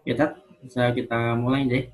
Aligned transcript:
Ya, 0.00 0.16
Tat, 0.16 0.40
bisa 0.64 0.88
kita 0.96 1.36
mulai 1.36 1.68
deh. 1.68 1.84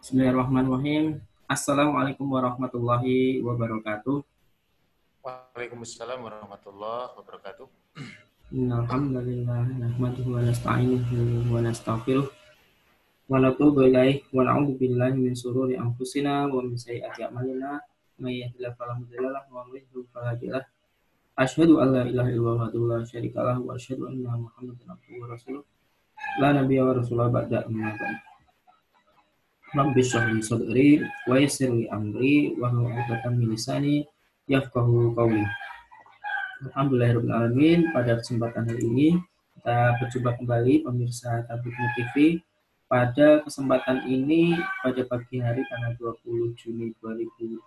Bismillahirrahmanirrahim. 0.00 1.20
Assalamualaikum 1.44 2.24
warahmatullahi 2.32 3.44
wabarakatuh. 3.44 4.24
Waalaikumsalam 5.20 6.16
warahmatullahi 6.16 7.12
wabarakatuh. 7.12 7.68
Alhamdulillah 8.72 9.68
nahmaduhu 9.68 10.32
wa 10.32 10.40
nasta'inuhu 10.40 11.44
wa 11.52 11.60
nastaghfiruh 11.60 12.24
wa 12.24 13.36
natubu 13.36 13.84
ilaih 13.84 14.24
wa 14.32 14.48
na'udzu 14.48 14.80
billahi 14.80 15.12
min 15.12 15.36
anfusina 15.76 16.48
wa 16.48 16.64
min 16.64 16.80
sayyiati 16.80 17.20
a'malina 17.20 17.84
may 18.16 18.48
yahdihillahu 18.48 18.80
fala 18.80 19.44
wa 19.52 19.60
may 19.68 19.84
fala. 20.08 20.64
Asyhadu 21.36 21.84
an 21.84 22.00
la 22.00 22.02
ilaha 22.08 22.32
illallah 22.32 22.72
wa 22.72 22.96
la 22.96 23.04
asyhadu 23.76 24.08
anna 24.08 24.40
Muhammadan 24.40 24.88
abduhu 24.88 25.20
wa 25.20 25.36
rasuluh. 25.36 25.75
La 26.36 26.52
nabiyya 26.52 26.84
wa 26.84 26.92
rasulullah 26.92 27.32
ba'da 27.32 27.64
amma. 27.64 27.96
Rabbi 29.72 30.00
shrah 30.04 30.28
li 30.28 30.44
sadri 30.44 31.00
wa 31.24 31.40
yassir 31.40 31.72
li 31.72 31.88
amri 31.88 32.52
wa 32.60 32.68
hlul 32.68 32.92
'uqdatam 32.92 33.40
min 33.40 33.56
yafqahu 34.44 35.16
qawli. 35.16 35.48
Alhamdulillahirrahmanirrahim. 36.68 37.88
Pada 37.88 38.20
kesempatan 38.20 38.68
hari 38.68 38.84
ini 38.84 39.08
kita 39.56 39.96
berjumpa 39.96 40.36
kembali 40.36 40.84
pemirsa 40.84 41.48
Tablik 41.48 41.72
TV. 41.96 42.44
Pada 42.84 43.40
kesempatan 43.40 44.04
ini 44.04 44.60
pada 44.84 45.02
pagi 45.08 45.40
hari 45.40 45.64
tanggal 45.72 45.96
20 46.20 46.52
Juni 46.54 46.92
2020 47.00 47.64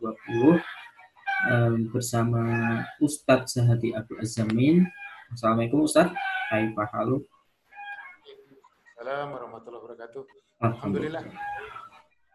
um, 1.50 1.76
bersama 1.90 2.44
Ustadz 3.02 3.58
Zahadi 3.58 3.98
Abdul 3.98 4.22
Azamin. 4.22 4.86
Assalamualaikum 5.34 5.90
Ustadz. 5.90 6.14
Hai 6.54 6.70
Pak 6.72 6.94
Halu. 6.94 7.26
Assalamualaikum 9.00 9.32
warahmatullahi 9.32 9.84
wabarakatuh. 9.88 10.24
Alhamdulillah. 10.60 11.24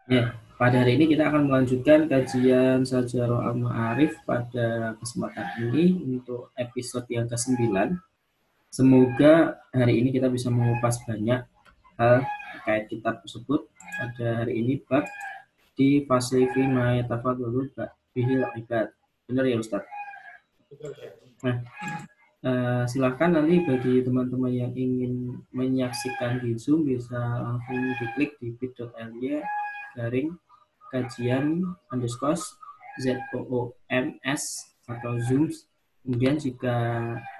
Ya, 0.09 0.33
pada 0.57 0.81
hari 0.81 0.97
ini 0.97 1.13
kita 1.13 1.29
akan 1.29 1.45
melanjutkan 1.45 2.09
kajian 2.09 2.81
Sajarah 2.81 3.53
Al-Ma'arif 3.53 4.17
pada 4.25 4.97
kesempatan 4.97 5.45
ini 5.61 5.93
untuk 5.93 6.49
episode 6.57 7.05
yang 7.13 7.29
ke-9. 7.29 7.69
Semoga 8.73 9.61
hari 9.77 10.01
ini 10.01 10.09
kita 10.09 10.25
bisa 10.25 10.49
mengupas 10.49 10.97
banyak 11.05 11.45
hal 12.01 12.25
terkait 12.57 12.89
kitab 12.89 13.21
tersebut. 13.21 13.69
Pada 14.01 14.41
hari 14.41 14.57
ini 14.65 14.81
bab 14.89 15.05
di 15.77 16.01
fasilifi 16.09 16.65
dulu 16.65 17.69
bihil 18.09 18.41
ibad. 18.57 18.89
Benar 19.29 19.45
ya 19.45 19.61
Ustaz? 19.61 19.85
Nah, 21.45 21.61
uh, 22.45 22.83
silahkan 22.85 23.33
nanti 23.33 23.65
bagi 23.65 24.05
teman-teman 24.05 24.53
yang 24.53 24.71
ingin 24.77 25.41
menyaksikan 25.51 26.39
di 26.39 26.53
Zoom 26.55 26.85
bisa 26.85 27.17
langsung 27.17 27.81
diklik 27.97 28.37
di 28.37 28.53
bit.ly 28.61 29.41
garing 29.97 30.37
kajian 30.93 31.65
underscore 31.89 32.37
ZOOMS 33.01 34.43
atau 34.87 35.13
Zooms. 35.25 35.67
Kemudian 36.05 36.37
jika 36.37 36.77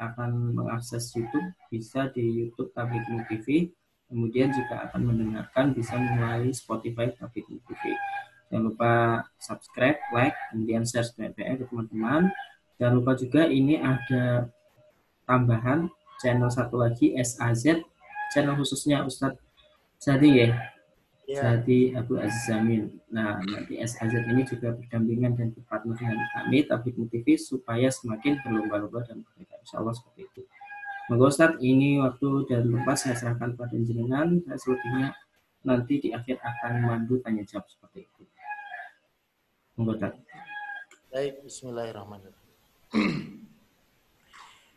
akan 0.02 0.58
mengakses 0.58 1.14
YouTube 1.14 1.54
bisa 1.70 2.10
di 2.10 2.26
YouTube 2.26 2.74
Tablik 2.74 3.06
TV. 3.30 3.70
Kemudian 4.10 4.50
jika 4.50 4.90
akan 4.90 5.14
mendengarkan 5.14 5.78
bisa 5.78 5.94
melalui 5.94 6.50
Spotify 6.50 7.14
Tablik 7.14 7.46
TV. 7.46 7.84
Jangan 8.50 8.64
lupa 8.66 8.94
subscribe, 9.38 10.02
like, 10.14 10.34
kemudian 10.50 10.82
share 10.82 11.06
ke 11.14 11.66
teman-teman. 11.70 12.34
Jangan 12.82 12.94
lupa 12.98 13.14
juga 13.14 13.46
ini 13.48 13.78
ada 13.78 14.50
tambahan 15.26 15.92
channel 16.22 16.50
satu 16.50 16.80
lagi 16.80 17.14
SAZ, 17.20 17.84
channel 18.34 18.56
khususnya 18.56 19.04
Ustadz 19.04 19.42
Sadi 19.96 20.38
ya, 20.38 20.54
yeah. 21.26 21.98
Abu 21.98 22.22
Azamin. 22.22 23.02
Nah, 23.10 23.42
nanti 23.42 23.80
SAZ 23.82 24.14
ini 24.28 24.46
juga 24.46 24.76
berdampingan 24.76 25.34
dan 25.34 25.50
berpartner 25.56 25.98
dengan 25.98 26.20
kami, 26.36 26.68
tapi 26.68 26.94
TV 26.94 27.40
supaya 27.40 27.90
semakin 27.90 28.38
berlomba-lomba 28.46 29.02
dan 29.08 29.24
berbeda. 29.26 29.56
Insya 29.66 29.82
Allah 29.82 29.96
seperti 29.98 30.30
itu. 30.30 30.42
Monggo 31.10 31.30
Ustaz, 31.30 31.58
ini 31.62 32.02
waktu 32.02 32.50
dan 32.50 32.66
tempat 32.66 32.98
saya 32.98 33.16
serahkan 33.18 33.54
pada 33.54 33.78
jenengan. 33.78 34.42
Saya 34.46 34.58
selebihnya 34.58 35.14
nanti 35.66 36.02
di 36.02 36.10
akhir 36.14 36.42
akan 36.42 36.74
mandu 36.82 37.22
tanya 37.22 37.46
jawab 37.46 37.66
seperti 37.70 38.06
itu. 38.06 38.24
Monggo 39.78 39.98
Ustaz. 39.98 40.14
Baik, 41.10 41.42
bismillahirrahmanirrahim. 41.46 43.35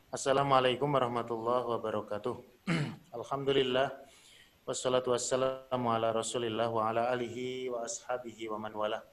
Assalamualaikum 0.08 0.88
warahmatullahi 0.88 1.68
wabarakatuh. 1.68 2.64
Alhamdulillah 3.20 3.92
Wassalatu 4.64 5.12
wassalamu 5.12 5.92
ala 5.92 6.16
rasulillah 6.16 6.72
wa 6.72 6.88
ala 6.88 7.12
alihi 7.12 7.68
wa 7.68 7.84
ashabihi 7.84 8.48
wa 8.48 8.56
man 8.56 8.72
wala. 8.72 9.04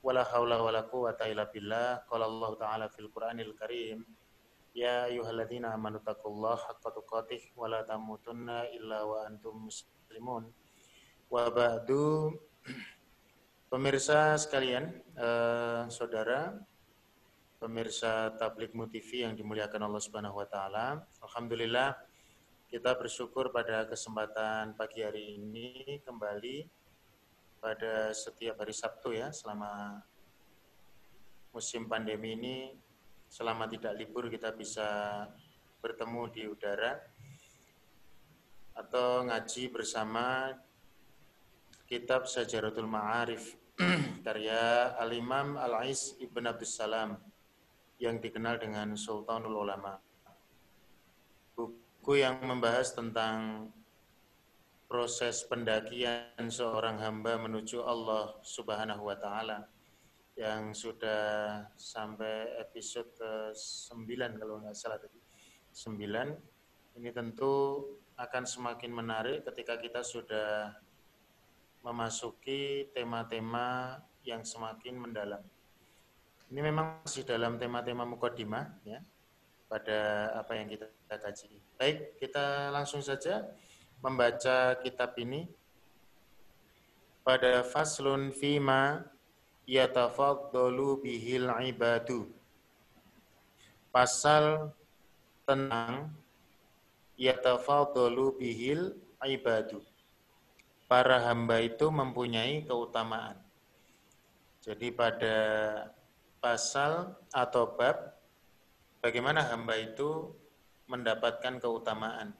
Wala 0.00 0.24
hawla 0.24 0.56
wa 0.56 0.72
la 0.72 0.88
quwata 0.88 1.28
illa 1.28 1.44
billah. 1.52 2.08
Qala 2.08 2.24
Allah 2.32 2.48
Ta'ala 2.56 2.86
fil 2.88 3.12
Qur'anil 3.12 3.52
Karim. 3.60 4.08
Ya 4.72 5.04
ayuhalladzina 5.04 5.76
amanu 5.76 6.00
taqullaha 6.00 6.64
haqqa 6.64 6.96
tuqatih 6.96 7.52
wa 7.52 7.68
la 7.68 7.84
tamutunna 7.84 8.72
illa 8.72 9.04
wa 9.04 9.28
antum 9.28 9.68
muslimun. 9.68 10.48
Wa 11.28 11.52
ba'du 11.52 12.32
pemirsa 13.68 14.40
sekalian, 14.40 14.96
eh, 15.12 15.84
saudara, 15.92 16.56
pemirsa 17.62 18.34
Tablik 18.34 18.74
TV 18.90 19.22
yang 19.22 19.38
dimuliakan 19.38 19.86
Allah 19.86 20.02
Subhanahu 20.02 20.34
wa 20.34 20.46
taala. 20.50 21.06
Alhamdulillah 21.22 21.94
kita 22.66 22.98
bersyukur 22.98 23.54
pada 23.54 23.86
kesempatan 23.86 24.74
pagi 24.74 25.06
hari 25.06 25.38
ini 25.38 26.02
kembali 26.02 26.66
pada 27.62 28.10
setiap 28.10 28.58
hari 28.58 28.74
Sabtu 28.74 29.14
ya 29.14 29.30
selama 29.30 30.02
musim 31.54 31.86
pandemi 31.86 32.34
ini. 32.34 32.58
Selama 33.30 33.70
tidak 33.70 33.94
libur 33.94 34.26
kita 34.26 34.50
bisa 34.50 35.22
bertemu 35.78 36.22
di 36.34 36.42
udara 36.50 36.98
atau 38.74 39.22
ngaji 39.24 39.70
bersama 39.70 40.50
kitab 41.86 42.26
Sajaratul 42.26 42.90
Ma'arif. 42.90 43.54
Karya 44.26 44.92
Al-Imam 44.98 45.56
Al-Ais 45.56 46.18
Ibn 46.20 46.44
Abdus 46.50 46.76
Salam 46.76 47.31
yang 48.02 48.18
dikenal 48.18 48.58
dengan 48.58 48.98
Sultanul 48.98 49.62
Ulama 49.62 49.94
buku 52.02 52.18
yang 52.18 52.42
membahas 52.42 52.98
tentang 52.98 53.70
proses 54.90 55.46
pendakian 55.46 56.50
seorang 56.50 56.98
hamba 56.98 57.38
menuju 57.38 57.78
Allah 57.78 58.42
Subhanahu 58.42 59.06
wa 59.06 59.14
taala 59.14 59.70
yang 60.34 60.74
sudah 60.74 61.62
sampai 61.78 62.58
episode 62.58 63.06
ke-9 63.14 64.18
kalau 64.34 64.58
nggak 64.66 64.74
salah 64.74 64.98
tadi. 64.98 65.22
9 65.70 66.98
ini 66.98 67.10
tentu 67.14 67.86
akan 68.18 68.44
semakin 68.50 68.90
menarik 68.90 69.46
ketika 69.46 69.78
kita 69.78 70.02
sudah 70.02 70.74
memasuki 71.86 72.90
tema-tema 72.90 74.02
yang 74.26 74.42
semakin 74.42 74.98
mendalam. 74.98 75.46
Ini 76.52 76.60
memang 76.60 77.00
masih 77.00 77.24
dalam 77.24 77.56
tema-tema 77.56 78.04
mukodimah 78.04 78.76
ya 78.84 79.00
pada 79.72 80.28
apa 80.36 80.52
yang 80.52 80.68
kita 80.68 80.84
kaji. 81.08 81.48
Baik, 81.80 82.20
kita 82.20 82.68
langsung 82.68 83.00
saja 83.00 83.48
membaca 84.04 84.76
kitab 84.84 85.16
ini 85.16 85.48
pada 87.24 87.64
faslun 87.64 88.36
fima 88.36 89.00
yatafaddalu 89.64 91.00
bihil 91.00 91.48
ibadu. 91.64 92.28
Pasal 93.88 94.76
tentang 95.48 96.12
yatafaddalu 97.16 98.26
bihil 98.36 98.92
ibadu. 99.24 99.80
Para 100.84 101.16
hamba 101.32 101.64
itu 101.64 101.88
mempunyai 101.88 102.68
keutamaan. 102.68 103.40
Jadi 104.60 104.92
pada 104.92 105.36
pasal 106.42 107.14
atau 107.30 107.78
bab 107.78 108.18
bagaimana 108.98 109.46
hamba 109.46 109.78
itu 109.78 110.34
mendapatkan 110.90 111.62
keutamaan 111.62 112.34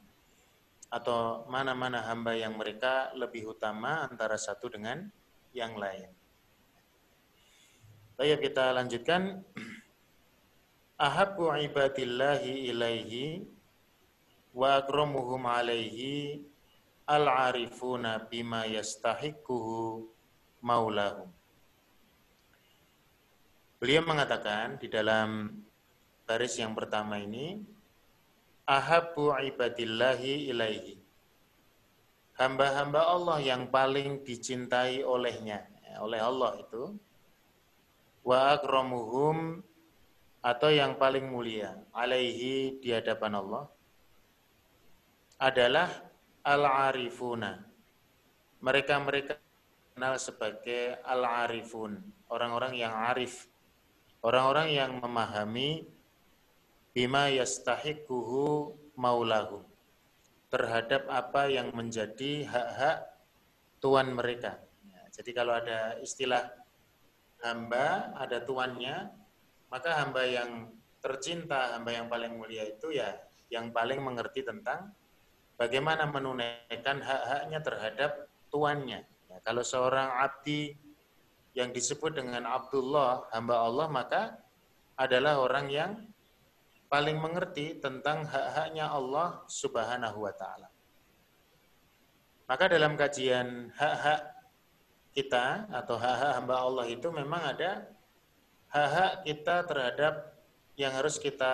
atau 0.93 1.47
mana-mana 1.49 2.05
hamba 2.05 2.37
yang 2.37 2.59
mereka 2.59 3.15
lebih 3.15 3.55
utama 3.57 4.05
antara 4.05 4.37
satu 4.37 4.69
dengan 4.69 5.09
yang 5.57 5.79
lain. 5.79 6.11
Baik 8.19 8.45
kita 8.45 8.77
lanjutkan. 8.77 9.41
Ahabbu 11.01 11.49
ibadillahi 11.65 12.69
ilaihi 12.69 13.49
wa 14.53 14.79
akramuhum 14.79 15.49
alaihi 15.49 16.45
al-arifuna 17.09 18.29
bima 18.29 18.69
yastahiquhu 18.69 20.05
maulahum. 20.61 21.33
Beliau 23.83 24.07
mengatakan 24.07 24.79
di 24.79 24.87
dalam 24.87 25.59
baris 26.23 26.55
yang 26.55 26.71
pertama 26.71 27.19
ini, 27.19 27.59
ahabbu 28.63 29.35
ibadillahi 29.35 30.47
ilaihi. 30.55 31.03
hamba-hamba 32.39 33.11
Allah 33.11 33.43
yang 33.43 33.67
paling 33.75 34.23
dicintai 34.23 35.03
olehnya, 35.03 35.67
ya, 35.83 35.99
oleh 35.99 36.23
Allah 36.23 36.63
itu 36.63 36.95
wa 38.23 38.55
akramuhum 38.55 39.67
atau 40.47 40.71
yang 40.71 40.95
paling 40.95 41.27
mulia 41.27 41.75
alaihi 41.91 42.79
di 42.79 42.95
hadapan 42.95 43.35
Allah 43.43 43.67
adalah 45.43 45.91
al-arifuna. 46.47 47.67
Mereka-mereka 48.63 49.43
kenal 49.99 50.15
sebagai 50.23 51.03
al-arifun, 51.03 51.99
orang-orang 52.31 52.79
yang 52.79 52.95
arif, 52.95 53.52
orang-orang 54.23 54.69
yang 54.73 54.91
memahami 55.03 55.85
bima 56.95 57.29
yastahiquhu 57.29 58.73
maulahu 58.95 59.67
terhadap 60.53 61.09
apa 61.09 61.49
yang 61.49 61.73
menjadi 61.73 62.45
hak-hak 62.45 62.99
tuan 63.83 64.13
mereka. 64.13 64.61
Ya, 64.87 65.03
jadi 65.11 65.31
kalau 65.33 65.57
ada 65.59 65.97
istilah 65.99 66.53
hamba, 67.43 68.15
ada 68.15 68.39
tuannya, 68.45 69.11
maka 69.73 69.91
hamba 70.05 70.23
yang 70.23 70.71
tercinta, 71.03 71.75
hamba 71.75 71.91
yang 71.91 72.07
paling 72.07 72.39
mulia 72.39 72.69
itu 72.69 72.95
ya 72.95 73.17
yang 73.51 73.75
paling 73.75 74.01
mengerti 74.01 74.47
tentang 74.47 74.95
bagaimana 75.59 76.09
menunaikan 76.09 77.03
hak-haknya 77.03 77.59
terhadap 77.61 78.11
tuannya. 78.49 79.03
Ya, 79.03 79.37
kalau 79.43 79.65
seorang 79.65 80.21
abdi 80.21 80.77
yang 81.53 81.71
disebut 81.73 82.17
dengan 82.17 82.49
Abdullah, 82.49 83.29
hamba 83.33 83.61
Allah, 83.61 83.87
maka 83.93 84.23
adalah 84.97 85.41
orang 85.41 85.67
yang 85.69 85.93
paling 86.89 87.17
mengerti 87.17 87.81
tentang 87.81 88.29
hak-haknya 88.29 88.89
Allah 88.93 89.45
Subhanahu 89.49 90.29
wa 90.29 90.33
taala. 90.37 90.69
Maka 92.45 92.69
dalam 92.69 92.97
kajian 93.01 93.73
hak-hak 93.73 94.21
kita 95.17 95.73
atau 95.73 95.97
hak-hak 95.97 96.33
hamba 96.37 96.57
Allah 96.61 96.85
itu 96.89 97.09
memang 97.09 97.41
ada 97.57 97.89
hak-hak 98.69 99.25
kita 99.25 99.57
terhadap 99.69 100.15
yang 100.77 100.93
harus 100.93 101.17
kita 101.21 101.53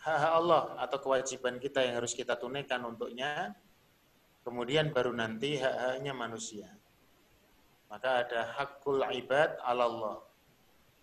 hak-hak 0.00 0.32
Allah 0.32 0.76
atau 0.80 0.98
kewajiban 1.00 1.56
kita 1.56 1.84
yang 1.84 2.00
harus 2.00 2.12
kita 2.12 2.36
tunaikan 2.36 2.84
untuknya. 2.84 3.56
Kemudian 4.44 4.92
baru 4.92 5.12
nanti 5.12 5.56
hak-haknya 5.56 6.12
manusia. 6.12 6.68
Maka 7.92 8.24
ada 8.24 8.56
hakul 8.56 9.04
ibad 9.04 9.60
ala 9.60 9.84
Allah. 9.84 10.16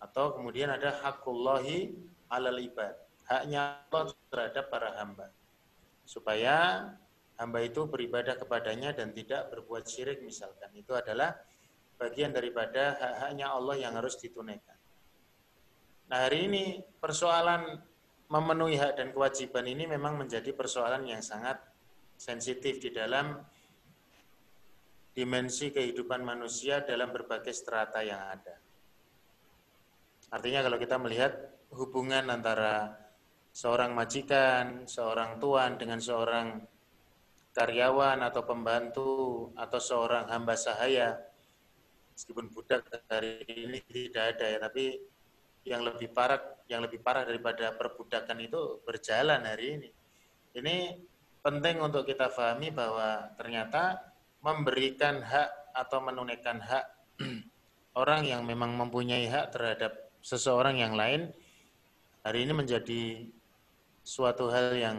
Atau 0.01 0.33
kemudian 0.33 0.73
ada 0.73 0.97
hakullahi 1.05 1.93
alal 2.33 2.57
ibad 2.57 2.97
haknya 3.29 3.85
Allah 3.93 4.09
terhadap 4.33 4.65
para 4.73 4.89
hamba. 4.97 5.29
Supaya 6.03 6.89
hamba 7.37 7.61
itu 7.61 7.85
beribadah 7.85 8.33
kepadanya 8.35 8.97
dan 8.97 9.13
tidak 9.13 9.53
berbuat 9.53 9.85
syirik 9.85 10.25
misalkan. 10.25 10.73
Itu 10.73 10.97
adalah 10.97 11.37
bagian 12.01 12.33
daripada 12.33 12.97
hak-haknya 12.97 13.53
Allah 13.53 13.75
yang 13.77 13.93
harus 13.93 14.17
ditunaikan. 14.17 14.75
Nah 16.09 16.25
hari 16.25 16.49
ini 16.49 16.81
persoalan 16.97 17.77
memenuhi 18.33 18.81
hak 18.81 18.97
dan 18.97 19.07
kewajiban 19.13 19.65
ini 19.69 19.85
memang 19.85 20.17
menjadi 20.17 20.49
persoalan 20.57 21.05
yang 21.05 21.21
sangat 21.21 21.61
sensitif 22.17 22.81
di 22.81 22.89
dalam 22.89 23.37
dimensi 25.19 25.75
kehidupan 25.75 26.23
manusia 26.23 26.79
dalam 26.87 27.11
berbagai 27.11 27.51
strata 27.51 27.99
yang 27.99 28.23
ada. 28.23 28.55
Artinya 30.31 30.63
kalau 30.63 30.79
kita 30.79 30.95
melihat 30.95 31.35
hubungan 31.75 32.23
antara 32.31 32.95
seorang 33.51 33.91
majikan, 33.91 34.87
seorang 34.87 35.35
tuan 35.43 35.75
dengan 35.75 35.99
seorang 35.99 36.63
karyawan 37.51 38.23
atau 38.23 38.47
pembantu 38.47 39.11
atau 39.59 39.79
seorang 39.83 40.31
hamba 40.31 40.55
sahaya 40.55 41.19
meskipun 42.15 42.47
budak 42.55 42.87
hari 43.09 43.43
ini 43.47 43.83
tidak 43.89 44.37
ada 44.37 44.45
ya 44.47 44.57
tapi 44.63 45.01
yang 45.65 45.81
lebih 45.83 46.13
parah 46.13 46.39
yang 46.71 46.85
lebih 46.85 47.03
parah 47.03 47.25
daripada 47.27 47.73
perbudakan 47.75 48.37
itu 48.39 48.79
berjalan 48.85 49.43
hari 49.43 49.81
ini 49.81 49.89
ini 50.55 50.77
penting 51.41 51.81
untuk 51.83 52.05
kita 52.05 52.31
pahami 52.31 52.69
bahwa 52.69 53.33
ternyata 53.35 54.08
memberikan 54.39 55.19
hak 55.23 55.49
atau 55.75 55.99
menunaikan 56.03 56.59
hak 56.63 56.85
orang 58.01 58.23
yang 58.23 58.47
memang 58.47 58.75
mempunyai 58.75 59.27
hak 59.27 59.51
terhadap 59.51 60.11
seseorang 60.19 60.79
yang 60.79 60.95
lain 60.95 61.31
hari 62.23 62.43
ini 62.47 62.53
menjadi 62.55 63.27
suatu 64.03 64.51
hal 64.51 64.75
yang 64.75 64.97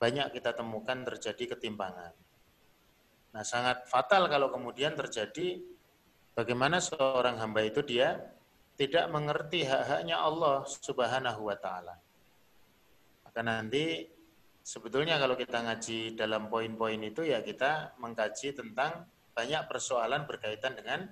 banyak 0.00 0.32
kita 0.32 0.56
temukan 0.56 1.04
terjadi 1.04 1.56
ketimpangan. 1.56 2.16
Nah, 3.30 3.44
sangat 3.44 3.84
fatal 3.86 4.26
kalau 4.32 4.48
kemudian 4.48 4.96
terjadi 4.96 5.60
bagaimana 6.32 6.80
seorang 6.80 7.36
hamba 7.36 7.62
itu 7.62 7.84
dia 7.84 8.16
tidak 8.80 9.12
mengerti 9.12 9.68
hak-haknya 9.68 10.16
Allah 10.16 10.64
Subhanahu 10.64 11.52
wa 11.52 11.56
taala. 11.60 12.00
Maka 13.28 13.40
nanti 13.44 14.08
sebetulnya 14.70 15.18
kalau 15.18 15.34
kita 15.34 15.66
ngaji 15.66 16.14
dalam 16.14 16.46
poin-poin 16.46 17.02
itu 17.02 17.26
ya 17.26 17.42
kita 17.42 17.98
mengkaji 17.98 18.54
tentang 18.54 19.02
banyak 19.34 19.66
persoalan 19.66 20.30
berkaitan 20.30 20.78
dengan 20.78 21.10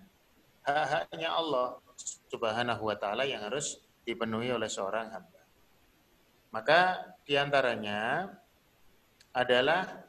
hak-haknya 0.63 1.35
Allah 1.35 1.83
Subhanahu 2.31 2.87
wa 2.87 2.95
taala 2.95 3.27
yang 3.27 3.43
harus 3.43 3.83
dipenuhi 4.07 4.55
oleh 4.55 4.71
seorang 4.71 5.11
hamba. 5.11 5.43
Maka 6.55 7.03
di 7.27 7.35
antaranya 7.35 8.31
adalah 9.35 10.07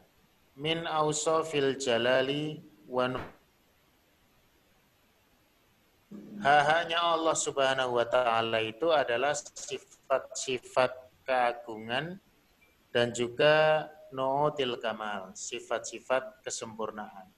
min 0.53 0.85
ausofil 0.85 1.73
jalali 1.81 2.61
wa 2.85 3.17
Hanya 6.39 7.01
Allah 7.01 7.35
Subhanahu 7.35 7.97
wa 7.97 8.05
taala 8.05 8.61
itu 8.61 8.93
adalah 8.93 9.33
sifat-sifat 9.33 10.91
keagungan 11.25 12.21
dan 12.89 13.13
juga 13.13 13.85
nootil 14.09 14.81
kamal, 14.81 15.33
sifat-sifat 15.37 16.41
kesempurnaan. 16.41 17.29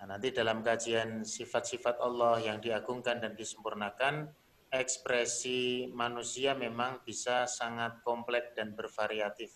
Nah, 0.00 0.06
nanti 0.16 0.32
dalam 0.32 0.60
kajian 0.60 1.24
sifat-sifat 1.24 2.00
Allah 2.00 2.40
yang 2.40 2.60
diagungkan 2.60 3.20
dan 3.20 3.32
disempurnakan 3.36 4.28
ekspresi 4.74 5.88
manusia 5.94 6.52
memang 6.52 7.04
bisa 7.06 7.46
sangat 7.46 8.02
kompleks 8.02 8.52
dan 8.58 8.74
bervariatif. 8.74 9.54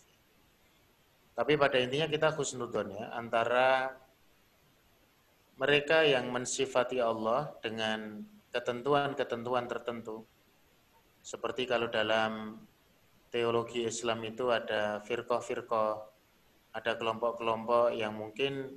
Tapi 1.34 1.54
pada 1.58 1.78
intinya 1.78 2.06
kita 2.06 2.34
khusnudon 2.34 2.98
ya, 2.98 3.14
antara 3.14 3.94
mereka 5.58 6.06
yang 6.06 6.30
mensifati 6.30 7.02
Allah 7.02 7.50
dengan 7.58 8.22
ketentuan-ketentuan 8.54 9.66
tertentu. 9.66 10.22
Seperti 11.18 11.66
kalau 11.66 11.90
dalam 11.90 12.62
teologi 13.28 13.84
Islam 13.84 14.24
itu 14.24 14.48
ada 14.48 15.00
firqah-firqah, 15.04 15.92
ada 16.72 16.92
kelompok-kelompok 16.96 17.96
yang 17.96 18.16
mungkin 18.16 18.76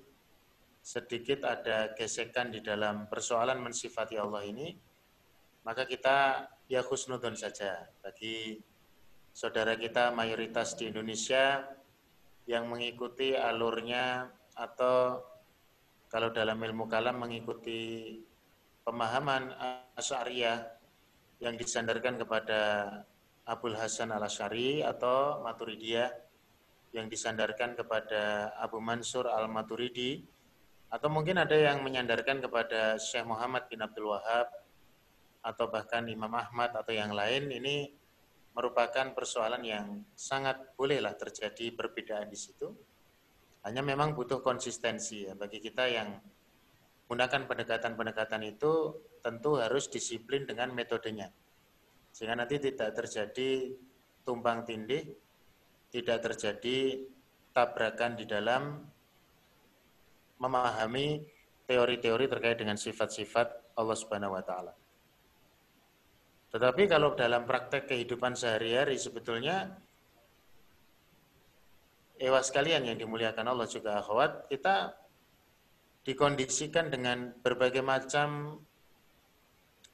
sedikit 0.81 1.45
ada 1.45 1.93
gesekan 1.93 2.49
di 2.49 2.59
dalam 2.59 3.05
persoalan 3.05 3.61
mensifati 3.61 4.17
Allah 4.17 4.41
ini, 4.43 4.73
maka 5.61 5.85
kita 5.85 6.49
ya 6.65 6.81
khusnudon 6.81 7.37
saja. 7.37 7.85
Bagi 8.01 8.57
saudara 9.31 9.77
kita 9.77 10.11
mayoritas 10.11 10.73
di 10.75 10.89
Indonesia 10.89 11.63
yang 12.49 12.67
mengikuti 12.67 13.37
alurnya 13.37 14.27
atau 14.57 15.21
kalau 16.11 16.33
dalam 16.33 16.59
ilmu 16.59 16.91
kalam 16.91 17.23
mengikuti 17.23 18.19
pemahaman 18.83 19.53
Asy'ariyah 19.95 20.59
yang 21.39 21.55
disandarkan 21.55 22.19
kepada 22.19 22.61
Abdul 23.45 23.77
Hasan 23.77 24.13
Al-Asy'ari 24.13 24.85
atau 24.85 25.41
Maturidiyah 25.41 26.09
yang 26.91 27.07
disandarkan 27.07 27.73
kepada 27.73 28.53
Abu 28.59 28.83
Mansur 28.83 29.25
Al-Maturidi 29.31 30.21
atau 30.91 31.07
mungkin 31.07 31.39
ada 31.39 31.55
yang 31.55 31.79
menyandarkan 31.81 32.43
kepada 32.43 32.99
Syekh 32.99 33.23
Muhammad 33.23 33.71
bin 33.71 33.79
Abdul 33.79 34.11
Wahab 34.11 34.51
atau 35.41 35.65
bahkan 35.71 36.03
Imam 36.05 36.29
Ahmad 36.35 36.75
atau 36.75 36.91
yang 36.91 37.15
lain 37.15 37.47
ini 37.47 37.89
merupakan 38.51 39.15
persoalan 39.15 39.63
yang 39.63 40.03
sangat 40.13 40.75
bolehlah 40.75 41.15
terjadi 41.15 41.71
perbedaan 41.71 42.27
di 42.27 42.35
situ. 42.35 42.67
Hanya 43.63 43.79
memang 43.79 44.11
butuh 44.11 44.43
konsistensi 44.43 45.23
ya 45.23 45.33
bagi 45.37 45.63
kita 45.63 45.87
yang 45.87 46.19
menggunakan 47.07 47.47
pendekatan-pendekatan 47.47 48.41
itu 48.47 48.95
tentu 49.23 49.59
harus 49.59 49.87
disiplin 49.87 50.43
dengan 50.43 50.75
metodenya. 50.75 51.31
Sehingga 52.11 52.35
nanti 52.35 52.59
tidak 52.59 52.91
terjadi 52.93 53.71
tumpang 54.27 54.67
tindih, 54.67 55.07
tidak 55.91 56.23
terjadi 56.31 57.07
tabrakan 57.51 58.15
di 58.15 58.25
dalam 58.27 58.83
memahami 60.39 61.21
teori-teori 61.67 62.25
terkait 62.27 62.57
dengan 62.59 62.75
sifat-sifat 62.75 63.75
Allah 63.77 63.97
Subhanahu 63.97 64.35
wa 64.35 64.43
taala. 64.43 64.73
Tetapi 66.51 66.83
kalau 66.91 67.15
dalam 67.15 67.47
praktek 67.47 67.87
kehidupan 67.87 68.35
sehari-hari 68.35 68.99
sebetulnya 68.99 69.71
ewas 72.19 72.51
kalian 72.51 72.91
yang 72.91 72.97
dimuliakan 72.99 73.47
Allah 73.47 73.67
juga 73.71 74.03
akhwat, 74.03 74.51
kita 74.51 74.93
dikondisikan 76.03 76.91
dengan 76.91 77.31
berbagai 77.39 77.79
macam 77.79 78.59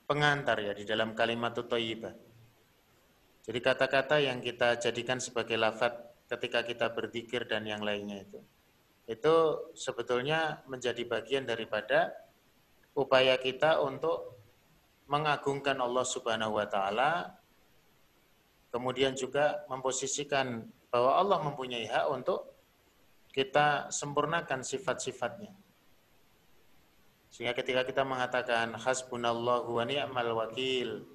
pengantar 0.08 0.58
ya 0.64 0.72
di 0.72 0.88
dalam 0.88 1.12
kalimat 1.12 1.54
thayyibah. 1.54 2.16
Jadi 3.44 3.60
kata-kata 3.60 4.24
yang 4.24 4.40
kita 4.40 4.80
jadikan 4.80 5.20
sebagai 5.20 5.56
lafaz 5.60 5.94
ketika 6.28 6.64
kita 6.64 6.88
berzikir 6.92 7.48
dan 7.48 7.64
yang 7.64 7.84
lainnya 7.84 8.24
itu. 8.24 8.40
Itu 9.08 9.36
sebetulnya 9.76 10.64
menjadi 10.68 11.04
bagian 11.08 11.48
daripada 11.48 12.12
upaya 12.92 13.40
kita 13.40 13.80
untuk 13.84 14.36
mengagungkan 15.08 15.80
Allah 15.80 16.04
Subhanahu 16.04 16.60
wa 16.60 16.68
taala 16.68 17.40
kemudian 18.72 19.16
juga 19.16 19.64
memposisikan 19.72 20.68
bahwa 20.92 21.16
Allah 21.16 21.40
mempunyai 21.44 21.88
hak 21.88 22.06
untuk 22.12 22.52
kita 23.32 23.88
sempurnakan 23.94 24.66
sifat-sifatnya. 24.66 25.54
Sehingga 27.38 27.54
ketika 27.54 27.86
kita 27.86 28.02
mengatakan 28.02 28.74
hasbunallahu 28.74 29.70
wa 29.78 29.86
ni'mal 29.86 30.34
wakil, 30.42 31.06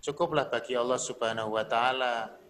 cukuplah 0.00 0.48
bagi 0.48 0.80
Allah 0.80 0.96
Subhanahu 0.96 1.60
wa 1.60 1.64
taala 1.68 2.40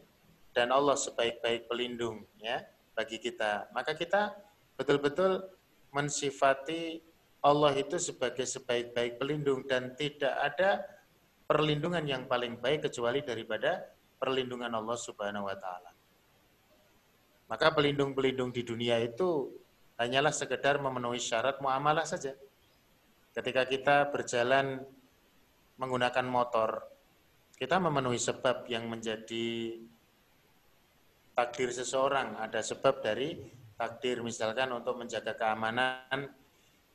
dan 0.55 0.71
Allah 0.71 0.95
sebaik-baik 0.95 1.67
pelindung 1.67 2.23
ya 2.39 2.63
bagi 2.95 3.19
kita. 3.19 3.75
Maka 3.75 3.99
kita 3.99 4.39
betul-betul 4.79 5.43
mensifati 5.91 7.03
Allah 7.43 7.75
itu 7.75 7.99
sebagai 7.99 8.47
sebaik-baik 8.47 9.19
pelindung 9.19 9.67
dan 9.67 9.91
tidak 9.99 10.39
ada 10.39 10.87
perlindungan 11.51 12.07
yang 12.07 12.23
paling 12.31 12.55
baik 12.63 12.87
kecuali 12.87 13.19
daripada 13.27 13.83
perlindungan 14.23 14.71
Allah 14.71 14.95
Subhanahu 14.95 15.51
wa 15.51 15.59
taala. 15.59 15.91
Maka 17.51 17.75
pelindung-pelindung 17.75 18.55
di 18.55 18.63
dunia 18.63 19.03
itu 19.03 19.59
hanyalah 20.01 20.33
sekedar 20.33 20.81
memenuhi 20.81 21.21
syarat 21.21 21.61
muamalah 21.61 22.09
saja. 22.09 22.33
Ketika 23.37 23.69
kita 23.69 24.09
berjalan 24.09 24.81
menggunakan 25.77 26.25
motor, 26.25 26.81
kita 27.61 27.77
memenuhi 27.77 28.17
sebab 28.17 28.65
yang 28.73 28.89
menjadi 28.89 29.77
takdir 31.37 31.69
seseorang. 31.69 32.41
Ada 32.41 32.65
sebab 32.65 33.05
dari 33.05 33.37
takdir 33.77 34.25
misalkan 34.25 34.73
untuk 34.73 34.97
menjaga 34.97 35.37
keamanan, 35.37 36.33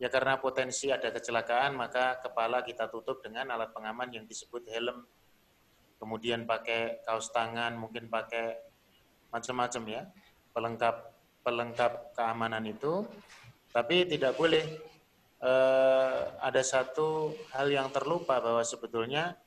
ya 0.01 0.09
karena 0.09 0.41
potensi 0.41 0.89
ada 0.89 1.13
kecelakaan 1.13 1.77
maka 1.77 2.19
kepala 2.19 2.65
kita 2.65 2.89
tutup 2.89 3.21
dengan 3.21 3.53
alat 3.53 3.69
pengaman 3.69 4.09
yang 4.09 4.25
disebut 4.25 4.65
helm. 4.73 5.05
Kemudian 6.01 6.43
pakai 6.43 7.05
kaos 7.07 7.31
tangan, 7.31 7.77
mungkin 7.79 8.11
pakai 8.11 8.59
macam-macam 9.31 9.83
ya, 9.87 10.01
pelengkap 10.51 11.14
pelengkap 11.45 12.17
keamanan 12.17 12.65
itu, 12.65 13.05
tapi 13.69 14.09
tidak 14.09 14.33
boleh 14.33 14.65
eh, 15.45 16.19
ada 16.41 16.61
satu 16.65 17.29
hal 17.53 17.69
yang 17.69 17.93
terlupa 17.93 18.41
bahwa 18.41 18.65
sebetulnya 18.65 19.37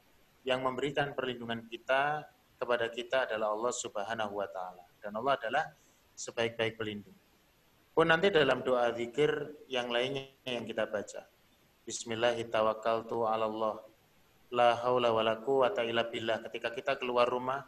yang 0.46 0.62
memberikan 0.62 1.18
perlindungan 1.18 1.66
kita 1.66 2.22
kepada 2.54 2.86
kita 2.94 3.26
adalah 3.26 3.50
Allah 3.50 3.74
Subhanahu 3.74 4.38
wa 4.38 4.46
taala 4.46 4.86
dan 5.02 5.18
Allah 5.18 5.34
adalah 5.34 5.64
sebaik-baik 6.14 6.78
pelindung. 6.78 7.18
Pun 7.94 8.06
nanti 8.06 8.30
dalam 8.30 8.62
doa 8.62 8.94
zikir 8.94 9.58
yang 9.66 9.90
lainnya 9.90 10.30
yang 10.46 10.62
kita 10.62 10.86
baca. 10.86 11.26
Bismillahirrahmanirrahim. 11.82 13.82
La 14.54 14.78
billah. 16.06 16.38
Ketika 16.46 16.68
kita 16.72 16.94
keluar 16.94 17.26
rumah 17.26 17.66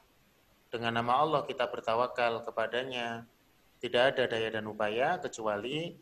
dengan 0.70 1.02
nama 1.02 1.18
Allah 1.18 1.42
kita 1.44 1.66
bertawakal 1.66 2.46
kepadanya, 2.46 3.26
tidak 3.80 4.14
ada 4.14 4.24
daya 4.28 4.48
dan 4.52 4.68
upaya 4.68 5.16
kecuali 5.16 5.96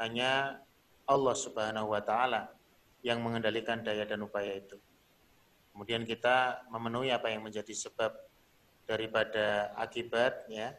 hanya 0.00 0.56
Allah 1.04 1.36
Subhanahu 1.36 1.92
wa 1.92 2.00
taala 2.00 2.48
yang 3.04 3.20
mengendalikan 3.20 3.84
daya 3.84 4.08
dan 4.08 4.24
upaya 4.24 4.56
itu. 4.56 4.80
Kemudian 5.76 6.02
kita 6.08 6.64
memenuhi 6.72 7.12
apa 7.12 7.28
yang 7.28 7.44
menjadi 7.44 7.70
sebab 7.76 8.12
daripada 8.88 9.76
akibat 9.76 10.48
ya. 10.48 10.74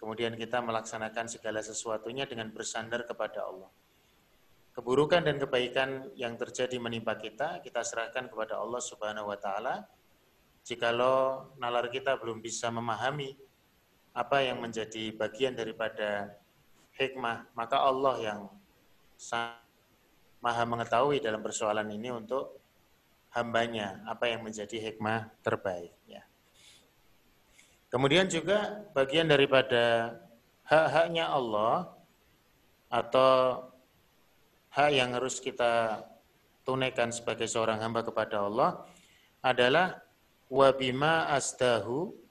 Kemudian 0.00 0.34
kita 0.34 0.58
melaksanakan 0.58 1.30
segala 1.30 1.62
sesuatunya 1.62 2.26
dengan 2.26 2.50
bersandar 2.50 3.06
kepada 3.06 3.46
Allah. 3.46 3.70
Keburukan 4.72 5.22
dan 5.22 5.38
kebaikan 5.38 6.10
yang 6.18 6.34
terjadi 6.34 6.74
menimpa 6.80 7.14
kita, 7.20 7.62
kita 7.62 7.84
serahkan 7.86 8.26
kepada 8.26 8.58
Allah 8.58 8.82
Subhanahu 8.82 9.30
wa 9.30 9.38
taala. 9.38 9.86
Jikalau 10.64 11.52
nalar 11.60 11.86
kita 11.92 12.18
belum 12.18 12.40
bisa 12.42 12.72
memahami 12.72 13.36
apa 14.12 14.44
yang 14.44 14.60
menjadi 14.60 15.12
bagian 15.16 15.56
daripada 15.56 16.36
hikmah, 16.96 17.48
maka 17.56 17.76
Allah 17.80 18.14
yang 18.20 18.40
maha 20.42 20.64
mengetahui 20.68 21.22
dalam 21.22 21.40
persoalan 21.40 21.88
ini 21.88 22.12
untuk 22.12 22.60
hambanya 23.32 24.04
apa 24.04 24.28
yang 24.28 24.44
menjadi 24.44 24.92
hikmah 24.92 25.32
terbaik. 25.40 25.94
Ya. 26.04 26.26
Kemudian 27.88 28.28
juga 28.28 28.84
bagian 28.92 29.28
daripada 29.28 30.16
hak-haknya 30.68 31.28
Allah 31.32 31.92
atau 32.92 33.68
hak 34.72 34.90
yang 34.92 35.16
harus 35.16 35.40
kita 35.40 36.04
tunaikan 36.64 37.12
sebagai 37.12 37.48
seorang 37.48 37.80
hamba 37.80 38.04
kepada 38.04 38.44
Allah 38.44 38.84
adalah 39.40 40.00
wabima 40.52 41.28
asdahu 41.32 42.21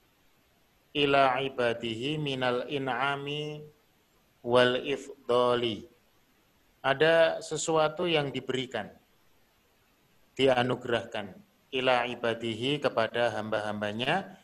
ila 0.92 1.40
ibadihi 1.40 2.20
minal 2.20 2.68
in'ami 2.68 3.64
wal 4.44 4.76
ifdoli. 4.84 5.88
Ada 6.82 7.38
sesuatu 7.38 8.10
yang 8.10 8.34
diberikan, 8.34 8.90
dianugerahkan 10.34 11.30
ila 11.72 12.04
ibadihi 12.10 12.82
kepada 12.82 13.32
hamba-hambanya 13.32 14.36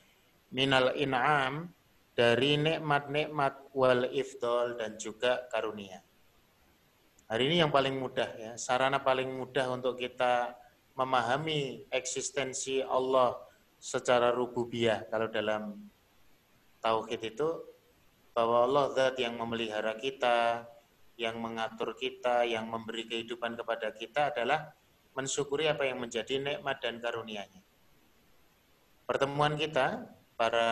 minal 0.55 0.95
in'am 0.97 1.69
dari 2.17 2.57
nikmat-nikmat 2.57 3.75
wal 3.77 4.09
ifdol 4.11 4.79
dan 4.81 4.97
juga 4.97 5.45
karunia. 5.53 6.01
Hari 7.29 7.45
ini 7.45 7.61
yang 7.61 7.69
paling 7.69 8.01
mudah 8.01 8.31
ya, 8.41 8.53
sarana 8.57 9.05
paling 9.05 9.29
mudah 9.29 9.69
untuk 9.69 10.01
kita 10.01 10.57
memahami 10.97 11.85
eksistensi 11.93 12.81
Allah 12.81 13.37
secara 13.77 14.33
rububiyah 14.33 15.07
kalau 15.13 15.29
dalam 15.29 15.77
tauhid 16.89 17.37
itu 17.37 17.49
bahwa 18.33 18.65
Allah 18.65 18.85
zat 18.97 19.21
yang 19.21 19.37
memelihara 19.37 20.01
kita, 20.01 20.65
yang 21.21 21.37
mengatur 21.37 21.93
kita, 21.93 22.49
yang 22.49 22.65
memberi 22.65 23.05
kehidupan 23.05 23.61
kepada 23.61 23.93
kita 23.93 24.33
adalah 24.33 24.73
mensyukuri 25.13 25.69
apa 25.69 25.85
yang 25.85 26.01
menjadi 26.01 26.41
nikmat 26.41 26.81
dan 26.81 26.97
karunia-Nya. 26.97 27.61
Pertemuan 29.05 29.59
kita 29.59 30.09
para 30.39 30.71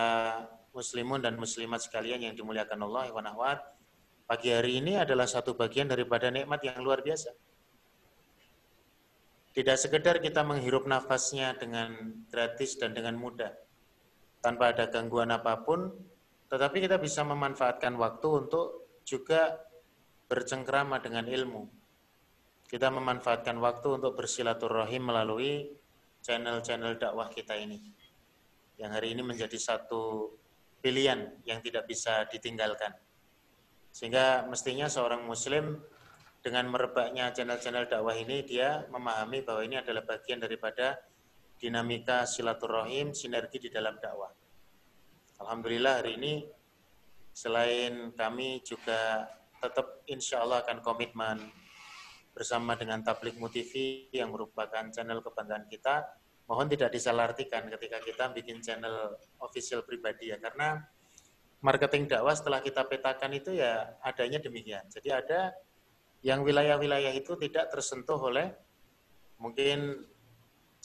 muslimun 0.72 1.20
dan 1.20 1.36
muslimat 1.36 1.84
sekalian 1.84 2.22
yang 2.30 2.34
dimuliakan 2.38 2.80
Allah 2.86 3.10
wa 3.12 3.52
pagi 4.24 4.54
hari 4.54 4.80
ini 4.80 4.96
adalah 4.96 5.26
satu 5.26 5.58
bagian 5.58 5.90
daripada 5.90 6.30
nikmat 6.30 6.62
yang 6.62 6.78
luar 6.80 7.02
biasa. 7.02 7.34
Tidak 9.56 9.76
sekedar 9.80 10.20
kita 10.20 10.44
menghirup 10.44 10.84
nafasnya 10.84 11.56
dengan 11.56 12.12
gratis 12.28 12.76
dan 12.76 12.92
dengan 12.92 13.16
mudah 13.16 13.65
tanpa 14.46 14.70
ada 14.70 14.86
gangguan 14.86 15.34
apa 15.34 15.58
pun, 15.66 15.90
tetapi 16.46 16.78
kita 16.78 17.02
bisa 17.02 17.26
memanfaatkan 17.26 17.98
waktu 17.98 18.46
untuk 18.46 18.86
juga 19.02 19.58
bercengkrama 20.30 21.02
dengan 21.02 21.26
ilmu. 21.26 21.66
Kita 22.70 22.94
memanfaatkan 22.94 23.58
waktu 23.58 23.98
untuk 23.98 24.14
bersilaturahim 24.14 25.02
melalui 25.10 25.74
channel-channel 26.22 26.94
dakwah 26.94 27.26
kita 27.26 27.58
ini. 27.58 27.90
Yang 28.78 28.90
hari 28.94 29.18
ini 29.18 29.22
menjadi 29.26 29.58
satu 29.58 30.30
pilihan 30.78 31.42
yang 31.42 31.58
tidak 31.58 31.90
bisa 31.90 32.22
ditinggalkan. 32.30 32.94
Sehingga 33.90 34.46
mestinya 34.46 34.86
seorang 34.86 35.26
muslim 35.26 35.82
dengan 36.38 36.70
merebaknya 36.70 37.34
channel-channel 37.34 37.90
dakwah 37.90 38.14
ini 38.14 38.46
dia 38.46 38.86
memahami 38.94 39.42
bahwa 39.42 39.66
ini 39.66 39.82
adalah 39.82 40.06
bagian 40.06 40.38
daripada 40.38 41.02
dinamika 41.56 42.28
silaturahim, 42.28 43.16
sinergi 43.16 43.58
di 43.58 43.70
dalam 43.72 43.96
dakwah. 43.96 44.32
Alhamdulillah 45.40 46.00
hari 46.00 46.16
ini 46.16 46.34
selain 47.36 48.16
kami 48.16 48.64
juga 48.64 49.28
tetap 49.60 50.04
insya 50.08 50.40
Allah 50.44 50.64
akan 50.64 50.80
komitmen 50.80 51.36
bersama 52.36 52.76
dengan 52.76 53.00
Tablik 53.00 53.36
TV 53.52 54.06
yang 54.12 54.32
merupakan 54.32 54.84
channel 54.92 55.24
kebanggaan 55.24 55.68
kita. 55.68 56.04
Mohon 56.46 56.76
tidak 56.76 56.94
disalahartikan 56.94 57.66
ketika 57.72 57.98
kita 58.04 58.24
bikin 58.30 58.62
channel 58.62 59.18
official 59.42 59.82
pribadi 59.82 60.30
ya, 60.30 60.38
karena 60.38 60.78
marketing 61.64 62.06
dakwah 62.06 62.36
setelah 62.36 62.62
kita 62.62 62.86
petakan 62.86 63.34
itu 63.34 63.56
ya 63.56 63.98
adanya 64.04 64.38
demikian. 64.38 64.86
Jadi 64.86 65.08
ada 65.10 65.50
yang 66.22 66.46
wilayah-wilayah 66.46 67.10
itu 67.16 67.34
tidak 67.40 67.72
tersentuh 67.72 68.20
oleh 68.20 68.52
mungkin 69.42 70.06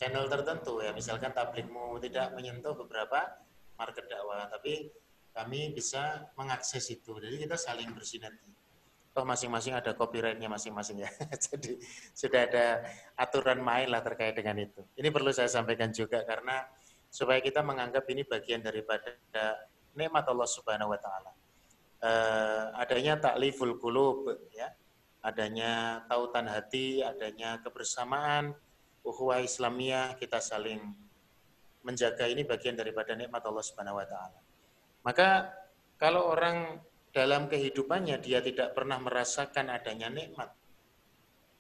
channel 0.01 0.25
tertentu 0.25 0.81
ya 0.81 0.89
misalkan 0.97 1.29
tablikmu 1.29 2.01
tidak 2.01 2.33
menyentuh 2.33 2.73
beberapa 2.73 3.37
market 3.77 4.09
dakwah 4.09 4.49
tapi 4.49 4.89
kami 5.29 5.77
bisa 5.77 6.25
mengakses 6.33 6.89
itu 6.89 7.21
jadi 7.21 7.37
kita 7.37 7.53
saling 7.53 7.93
bersinergi 7.93 8.51
toh 9.11 9.27
masing-masing 9.27 9.75
ada 9.75 9.91
copyrightnya 9.91 10.47
masing-masing 10.47 11.03
ya. 11.03 11.11
Jadi 11.51 11.75
sudah 12.15 12.47
ada 12.47 12.65
aturan 13.19 13.59
main 13.59 13.91
lah 13.91 13.99
terkait 13.99 14.31
dengan 14.31 14.63
itu. 14.63 14.79
Ini 14.95 15.11
perlu 15.11 15.35
saya 15.35 15.51
sampaikan 15.51 15.91
juga 15.91 16.23
karena 16.23 16.63
supaya 17.11 17.43
kita 17.43 17.59
menganggap 17.59 18.07
ini 18.07 18.23
bagian 18.23 18.63
daripada 18.63 19.11
nikmat 19.99 20.23
Allah 20.31 20.47
Subhanahu 20.47 20.95
wa 20.95 20.99
taala. 20.99 21.31
Uh, 22.01 22.65
adanya 22.81 23.19
takliful 23.19 23.77
qulub 23.77 24.25
ya, 24.55 24.71
adanya 25.21 26.01
tautan 26.07 26.47
hati, 26.47 27.03
adanya 27.03 27.59
kebersamaan, 27.61 28.55
ukhuwah 29.01 29.41
Islamiyah, 29.41 30.17
kita 30.17 30.37
saling 30.37 30.81
menjaga 31.81 32.29
ini 32.29 32.45
bagian 32.45 32.77
daripada 32.77 33.17
nikmat 33.17 33.41
Allah 33.41 33.65
Subhanahu 33.65 33.97
wa 33.97 34.05
taala. 34.05 34.39
Maka 35.01 35.49
kalau 35.97 36.29
orang 36.29 36.77
dalam 37.11 37.49
kehidupannya 37.49 38.21
dia 38.21 38.39
tidak 38.39 38.77
pernah 38.77 39.01
merasakan 39.01 39.73
adanya 39.73 40.07
nikmat. 40.07 40.53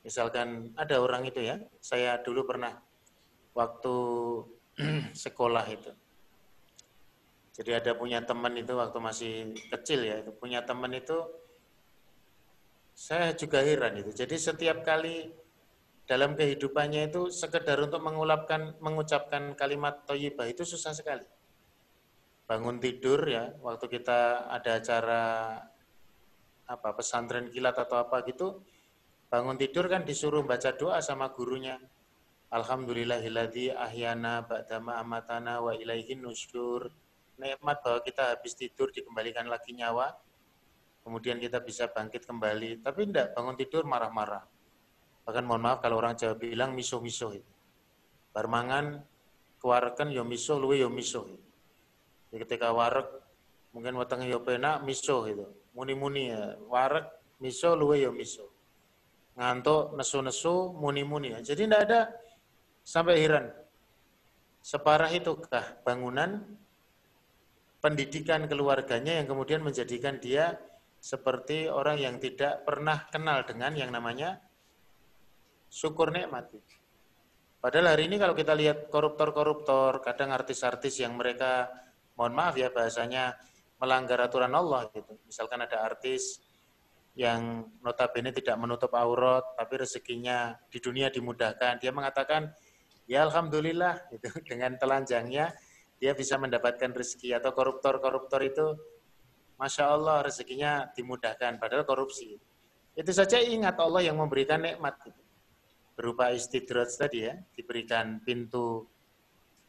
Misalkan 0.01 0.73
ada 0.77 0.97
orang 0.97 1.29
itu 1.29 1.41
ya, 1.45 1.61
saya 1.77 2.17
dulu 2.21 2.45
pernah 2.45 2.73
waktu 3.53 3.95
sekolah 5.25 5.65
itu. 5.69 5.91
Jadi 7.51 7.71
ada 7.75 7.91
punya 7.93 8.23
teman 8.23 8.55
itu 8.55 8.73
waktu 8.73 8.97
masih 8.97 9.33
kecil 9.69 10.07
ya, 10.07 10.23
itu 10.23 10.31
punya 10.33 10.63
teman 10.63 10.95
itu 10.95 11.19
saya 12.95 13.35
juga 13.35 13.59
heran 13.61 13.99
itu. 13.99 14.13
Jadi 14.15 14.35
setiap 14.39 14.81
kali 14.87 15.29
dalam 16.11 16.35
kehidupannya 16.35 17.07
itu 17.07 17.31
sekedar 17.31 17.79
untuk 17.79 18.03
mengulapkan 18.03 18.75
mengucapkan 18.83 19.55
kalimat 19.55 20.03
thayyibah 20.03 20.43
itu 20.51 20.67
susah 20.67 20.91
sekali. 20.91 21.23
Bangun 22.43 22.83
tidur 22.83 23.23
ya 23.31 23.55
waktu 23.63 23.87
kita 23.87 24.51
ada 24.51 24.83
acara 24.83 25.23
apa 26.67 26.89
pesantren 26.99 27.47
kilat 27.47 27.79
atau 27.79 28.03
apa 28.03 28.27
gitu 28.27 28.59
bangun 29.31 29.55
tidur 29.55 29.87
kan 29.87 30.03
disuruh 30.03 30.43
baca 30.43 30.75
doa 30.75 30.99
sama 30.99 31.31
gurunya. 31.31 31.79
Alhamdulillahilladzi 32.51 33.71
ahyana 33.71 34.43
ba'dama 34.43 34.99
amatana 34.99 35.63
wa 35.63 35.71
ilaihin 35.71 36.19
nusyur 36.19 36.91
nikmat 37.39 37.79
bahwa 37.79 38.03
kita 38.03 38.35
habis 38.35 38.59
tidur 38.59 38.91
dikembalikan 38.91 39.47
lagi 39.47 39.71
nyawa 39.71 40.11
kemudian 41.07 41.39
kita 41.39 41.63
bisa 41.63 41.87
bangkit 41.87 42.27
kembali. 42.27 42.83
Tapi 42.83 43.07
tidak 43.07 43.31
bangun 43.31 43.55
tidur 43.55 43.87
marah-marah 43.87 44.43
bahkan 45.23 45.45
mohon 45.45 45.61
maaf 45.61 45.79
kalau 45.83 46.01
orang 46.01 46.17
Jawa 46.17 46.35
bilang 46.35 46.73
miso-miso 46.73 47.31
itu 47.35 47.51
barmangan 48.31 49.03
keluarkan 49.61 50.09
yo 50.09 50.25
miso 50.25 50.57
luwe 50.57 50.81
yo 50.81 50.89
miso 50.89 51.27
itu 51.29 51.51
jadi 52.31 52.47
ketika 52.47 52.71
warek 52.71 53.11
mungkin 53.75 53.99
wetenge 53.99 54.31
yo 54.31 54.39
penak 54.39 54.87
miso 54.87 55.27
gitu. 55.27 55.51
Muni-muni 55.75 56.31
ya. 56.31 56.55
Warek 56.71 57.37
miso 57.43 57.75
luwe 57.75 57.99
yo 57.99 58.15
miso. 58.15 58.47
Ngantuk 59.35 59.99
nesu-nesu 59.99 60.71
muni-muni 60.71 61.35
ya. 61.35 61.39
Jadi 61.43 61.67
tidak 61.67 61.81
ada 61.87 61.99
sampai 62.87 63.19
heran. 63.19 63.51
Separah 64.63 65.11
itukah 65.11 65.83
bangunan 65.83 66.39
pendidikan 67.83 68.47
keluarganya 68.47 69.19
yang 69.19 69.27
kemudian 69.27 69.59
menjadikan 69.59 70.21
dia 70.21 70.55
seperti 71.01 71.65
orang 71.65 71.97
yang 71.97 72.15
tidak 72.21 72.61
pernah 72.61 73.09
kenal 73.09 73.41
dengan 73.43 73.73
yang 73.73 73.89
namanya 73.89 74.37
syukur 75.71 76.11
nikmat. 76.11 76.51
Padahal 77.63 77.95
hari 77.95 78.11
ini 78.11 78.19
kalau 78.19 78.35
kita 78.35 78.51
lihat 78.51 78.91
koruptor-koruptor, 78.91 80.03
kadang 80.03 80.35
artis-artis 80.35 80.99
yang 80.99 81.15
mereka 81.15 81.71
mohon 82.19 82.35
maaf 82.35 82.59
ya 82.59 82.67
bahasanya 82.67 83.39
melanggar 83.79 84.19
aturan 84.19 84.51
Allah 84.51 84.91
gitu. 84.91 85.15
Misalkan 85.23 85.63
ada 85.63 85.79
artis 85.87 86.43
yang 87.15 87.67
notabene 87.83 88.31
tidak 88.35 88.55
menutup 88.59 88.91
aurat 88.95 89.43
tapi 89.55 89.79
rezekinya 89.79 90.59
di 90.67 90.83
dunia 90.83 91.07
dimudahkan. 91.07 91.79
Dia 91.79 91.95
mengatakan, 91.95 92.51
"Ya 93.07 93.23
alhamdulillah," 93.23 94.11
itu 94.11 94.27
dengan 94.49 94.75
telanjangnya 94.75 95.55
dia 96.01 96.17
bisa 96.17 96.35
mendapatkan 96.41 96.91
rezeki 96.91 97.37
atau 97.37 97.53
koruptor-koruptor 97.53 98.41
itu 98.41 98.73
Masya 99.61 99.93
Allah 99.93 100.25
rezekinya 100.25 100.89
dimudahkan 100.97 101.61
padahal 101.61 101.85
korupsi. 101.85 102.41
Itu 102.97 103.13
saja 103.13 103.37
ingat 103.37 103.77
Allah 103.77 104.01
yang 104.01 104.17
memberikan 104.17 104.65
nikmat 104.65 104.97
gitu. 105.05 105.20
Berupa 105.95 106.31
istidraj 106.31 106.89
tadi 106.95 107.27
ya, 107.27 107.35
diberikan 107.55 108.23
pintu 108.23 108.87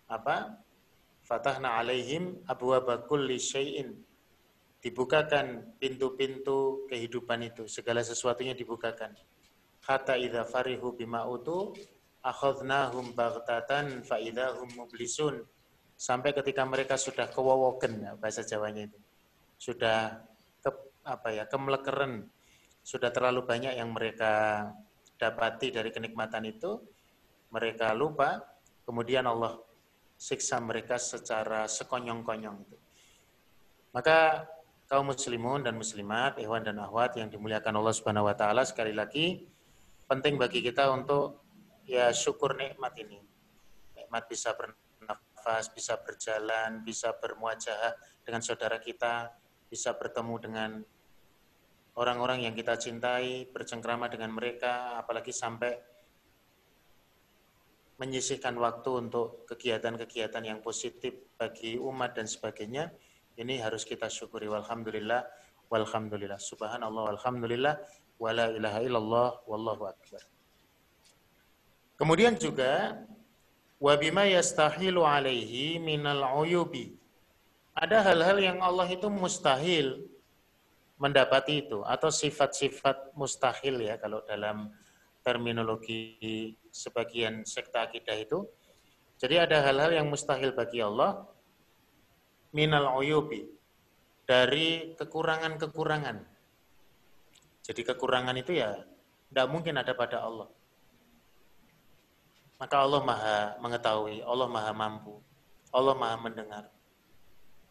apa 0.08 0.60
fatahna 1.24 1.80
alaihim 1.80 2.42
abwaaba 2.46 3.04
kulli 3.06 3.38
syai'in. 3.40 3.96
Dibukakan 4.82 5.78
pintu-pintu 5.78 6.90
kehidupan 6.90 7.46
itu 7.46 7.70
segala 7.70 8.02
sesuatunya 8.02 8.50
dibukakan. 8.50 9.14
Hatta 9.86 10.18
idza 10.18 10.42
farihu 10.42 10.90
bima 10.98 11.22
utu 11.22 11.70
akhadnahum 12.22 13.14
baghtatan 13.14 14.02
fa 14.02 14.18
idahum 14.18 14.66
mublisun. 14.74 15.46
Sampai 15.94 16.34
ketika 16.34 16.66
mereka 16.66 16.98
sudah 16.98 17.30
kewowoken 17.30 18.02
ya, 18.02 18.12
bahasa 18.18 18.42
Jawanya 18.42 18.90
itu. 18.90 18.98
Sudah 19.54 20.18
ke, 20.58 20.70
apa 21.06 21.30
ya 21.30 21.46
kemlekeren 21.46 22.26
sudah 22.82 23.14
terlalu 23.14 23.46
banyak 23.46 23.78
yang 23.78 23.94
mereka 23.94 24.66
dapati 25.22 25.70
dari 25.70 25.94
kenikmatan 25.94 26.42
itu 26.50 26.82
mereka 27.54 27.94
lupa 27.94 28.42
kemudian 28.82 29.22
Allah 29.30 29.62
siksa 30.18 30.58
mereka 30.58 30.98
secara 30.98 31.66
sekonyong-konyong. 31.70 32.58
Maka 33.94 34.46
kaum 34.86 35.10
muslimun 35.10 35.62
dan 35.62 35.78
muslimat, 35.78 36.38
ikhwan 36.38 36.66
dan 36.66 36.78
akhwat 36.82 37.18
yang 37.18 37.30
dimuliakan 37.30 37.78
Allah 37.78 37.94
Subhanahu 37.94 38.26
wa 38.30 38.36
taala 38.36 38.62
sekali 38.66 38.94
lagi 38.94 39.46
penting 40.06 40.36
bagi 40.36 40.60
kita 40.60 40.90
untuk 40.92 41.42
ya 41.88 42.10
syukur 42.14 42.54
nikmat 42.54 42.94
ini. 42.98 43.18
Nikmat 43.98 44.28
bisa 44.28 44.54
bernafas, 44.54 45.72
bisa 45.72 45.98
berjalan, 45.98 46.84
bisa 46.84 47.16
bermuajah 47.16 47.96
dengan 48.22 48.44
saudara 48.44 48.78
kita, 48.78 49.32
bisa 49.66 49.96
bertemu 49.96 50.34
dengan 50.38 50.70
orang-orang 51.96 52.48
yang 52.48 52.54
kita 52.56 52.76
cintai, 52.80 53.44
bercengkrama 53.52 54.08
dengan 54.08 54.32
mereka, 54.32 54.96
apalagi 54.96 55.32
sampai 55.34 55.76
menyisihkan 58.00 58.56
waktu 58.58 58.90
untuk 59.08 59.44
kegiatan-kegiatan 59.46 60.42
yang 60.42 60.58
positif 60.64 61.14
bagi 61.36 61.76
umat 61.76 62.16
dan 62.16 62.26
sebagainya, 62.26 62.90
ini 63.36 63.60
harus 63.60 63.84
kita 63.84 64.08
syukuri. 64.08 64.48
Walhamdulillah, 64.48 65.22
walhamdulillah. 65.68 66.40
Subhanallah, 66.40 67.14
walhamdulillah, 67.14 67.74
wala 68.18 68.50
ilaha 68.50 68.80
illallah, 68.82 69.28
wallahu 69.46 69.86
akbar. 69.86 70.22
Kemudian 72.00 72.34
juga, 72.40 73.04
wabima 73.78 74.26
yastahilu 74.26 75.04
alaihi 75.04 75.78
minal 75.78 76.24
uyubi. 76.42 76.96
Ada 77.76 78.02
hal-hal 78.04 78.36
yang 78.40 78.58
Allah 78.60 78.84
itu 78.90 79.06
mustahil 79.08 80.11
mendapati 81.02 81.66
itu, 81.66 81.82
atau 81.82 82.14
sifat-sifat 82.14 83.18
mustahil 83.18 83.82
ya, 83.82 83.98
kalau 83.98 84.22
dalam 84.22 84.70
terminologi 85.26 86.54
sebagian 86.70 87.42
sekta 87.42 87.90
akidah 87.90 88.14
itu. 88.14 88.46
Jadi 89.18 89.38
ada 89.38 89.62
hal-hal 89.66 90.02
yang 90.02 90.06
mustahil 90.10 90.54
bagi 90.54 90.82
Allah 90.82 91.26
minal 92.54 92.98
uyubi 92.98 93.46
dari 94.26 94.94
kekurangan-kekurangan. 94.98 96.22
Jadi 97.62 97.80
kekurangan 97.86 98.34
itu 98.38 98.58
ya 98.58 98.82
tidak 99.30 99.46
mungkin 99.46 99.78
ada 99.78 99.94
pada 99.94 100.26
Allah. 100.26 100.50
Maka 102.58 102.76
Allah 102.78 103.02
maha 103.02 103.38
mengetahui, 103.58 104.22
Allah 104.22 104.46
maha 104.46 104.70
mampu, 104.74 105.18
Allah 105.74 105.94
maha 105.98 106.14
mendengar, 106.18 106.64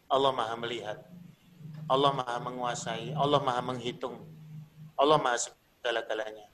Allah 0.08 0.32
maha 0.36 0.52
melihat, 0.60 1.00
Allah 1.92 2.12
maha 2.16 2.40
menguasai, 2.40 3.12
Allah 3.12 3.40
maha 3.44 3.60
menghitung, 3.60 4.16
Allah 4.96 5.20
maha 5.20 5.36
segala-galanya. 5.36 6.48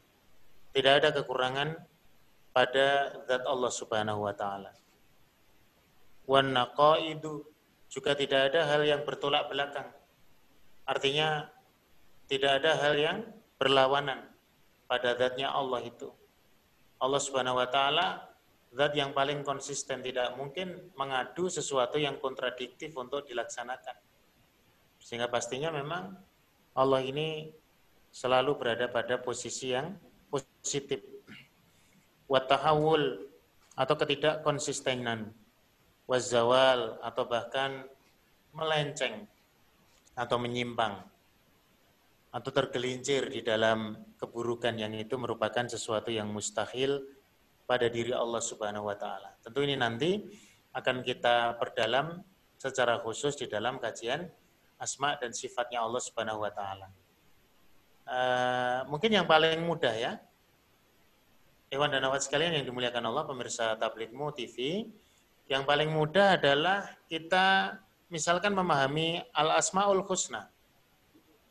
Tidak 0.75 0.93
ada 0.99 1.15
kekurangan 1.15 1.79
pada 2.51 3.15
zat 3.23 3.47
Allah 3.47 3.71
Subhanahu 3.71 4.27
wa 4.27 4.35
taala. 4.35 4.75
Wan 6.27 6.51
naqaidu 6.51 7.47
juga 7.87 8.19
tidak 8.19 8.51
ada 8.51 8.67
hal 8.67 8.83
yang 8.83 9.07
bertolak 9.07 9.47
belakang. 9.47 9.87
Artinya 10.83 11.47
tidak 12.27 12.59
ada 12.59 12.75
hal 12.83 12.95
yang 12.99 13.19
berlawanan 13.63 14.27
pada 14.91 15.15
zatnya 15.15 15.55
Allah 15.55 15.87
itu. 15.87 16.11
Allah 16.99 17.23
Subhanahu 17.23 17.63
wa 17.63 17.69
taala 17.71 18.27
zat 18.75 18.91
yang 18.99 19.15
paling 19.15 19.47
konsisten 19.47 20.03
tidak 20.03 20.35
mungkin 20.35 20.91
mengadu 20.99 21.47
sesuatu 21.47 21.95
yang 21.95 22.19
kontradiktif 22.19 22.91
untuk 22.99 23.23
dilaksanakan. 23.23 24.08
Sehingga 24.99 25.31
pastinya 25.31 25.71
memang 25.73 26.15
Allah 26.75 27.03
ini 27.03 27.51
selalu 28.13 28.59
berada 28.59 28.87
pada 28.91 29.19
posisi 29.19 29.73
yang 29.75 29.95
positif 30.31 31.01
watahawul 32.29 33.25
atau 33.79 33.95
ketidakkonsistenan 33.95 35.33
wazawal 36.11 36.99
atau 37.01 37.25
bahkan 37.29 37.85
melenceng 38.53 39.29
atau 40.19 40.37
menyimpang 40.41 41.05
atau 42.29 42.51
tergelincir 42.53 43.33
di 43.33 43.41
dalam 43.41 43.97
keburukan 44.21 44.77
yang 44.77 44.93
itu 44.93 45.17
merupakan 45.17 45.65
sesuatu 45.65 46.13
yang 46.13 46.29
mustahil 46.29 47.01
pada 47.65 47.89
diri 47.89 48.13
Allah 48.13 48.41
Subhanahu 48.41 48.89
wa 48.89 48.97
taala. 48.97 49.37
Tentu 49.41 49.65
ini 49.65 49.77
nanti 49.77 50.21
akan 50.77 51.01
kita 51.01 51.57
perdalam 51.57 52.21
secara 52.61 53.01
khusus 53.01 53.37
di 53.37 53.47
dalam 53.49 53.81
kajian 53.81 54.29
asma 54.79 55.19
dan 55.19 55.35
sifatnya 55.35 55.83
Allah 55.83 56.01
Subhanahu 56.01 56.47
wa 56.47 56.53
taala. 56.55 56.89
Uh, 58.09 58.89
mungkin 58.89 59.13
yang 59.13 59.27
paling 59.29 59.61
mudah 59.61 59.93
ya. 59.93 60.13
Iwan 61.69 61.93
dan 61.93 62.01
awat 62.09 62.25
sekalian 62.25 62.57
yang 62.57 62.65
dimuliakan 62.65 63.05
Allah 63.05 63.29
pemirsa 63.29 63.77
Tabligmu 63.77 64.33
TV, 64.33 64.89
yang 65.53 65.69
paling 65.69 65.93
mudah 65.93 66.41
adalah 66.41 66.89
kita 67.05 67.77
misalkan 68.09 68.57
memahami 68.57 69.21
Al-Asmaul 69.37 70.01
Husna 70.09 70.49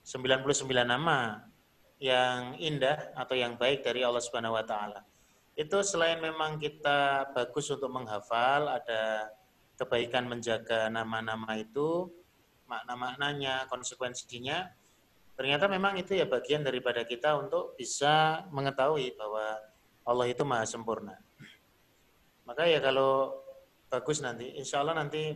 99 0.01 0.65
nama 0.81 1.45
yang 2.01 2.57
indah 2.57 3.13
atau 3.13 3.37
yang 3.37 3.57
baik 3.57 3.85
dari 3.85 4.01
Allah 4.01 4.21
Subhanahu 4.21 4.57
wa 4.57 4.65
taala. 4.65 5.05
Itu 5.57 5.81
selain 5.81 6.21
memang 6.21 6.61
kita 6.61 7.29
bagus 7.33 7.69
untuk 7.73 7.89
menghafal, 7.89 8.69
ada 8.69 9.33
kebaikan 9.77 10.29
menjaga 10.29 10.89
nama-nama 10.89 11.57
itu, 11.57 12.13
makna-maknanya, 12.67 13.65
konsekuensinya, 13.71 14.67
ternyata 15.33 15.65
memang 15.71 15.95
itu 15.97 16.13
ya 16.15 16.27
bagian 16.27 16.61
daripada 16.61 17.07
kita 17.07 17.39
untuk 17.39 17.73
bisa 17.79 18.45
mengetahui 18.51 19.15
bahwa 19.15 19.59
Allah 20.07 20.25
itu 20.27 20.43
maha 20.43 20.67
sempurna. 20.67 21.15
Maka 22.47 22.63
ya 22.67 22.79
kalau 22.79 23.43
bagus 23.91 24.23
nanti, 24.23 24.55
insya 24.55 24.83
Allah 24.83 24.95
nanti 24.99 25.35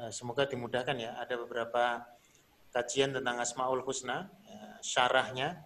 eh, 0.00 0.12
semoga 0.12 0.48
dimudahkan 0.48 0.96
ya, 0.96 1.16
ada 1.20 1.36
beberapa 1.40 2.04
kajian 2.72 3.12
tentang 3.12 3.40
Asmaul 3.40 3.84
Husna, 3.84 4.28
ya, 4.44 4.60
syarahnya, 4.80 5.62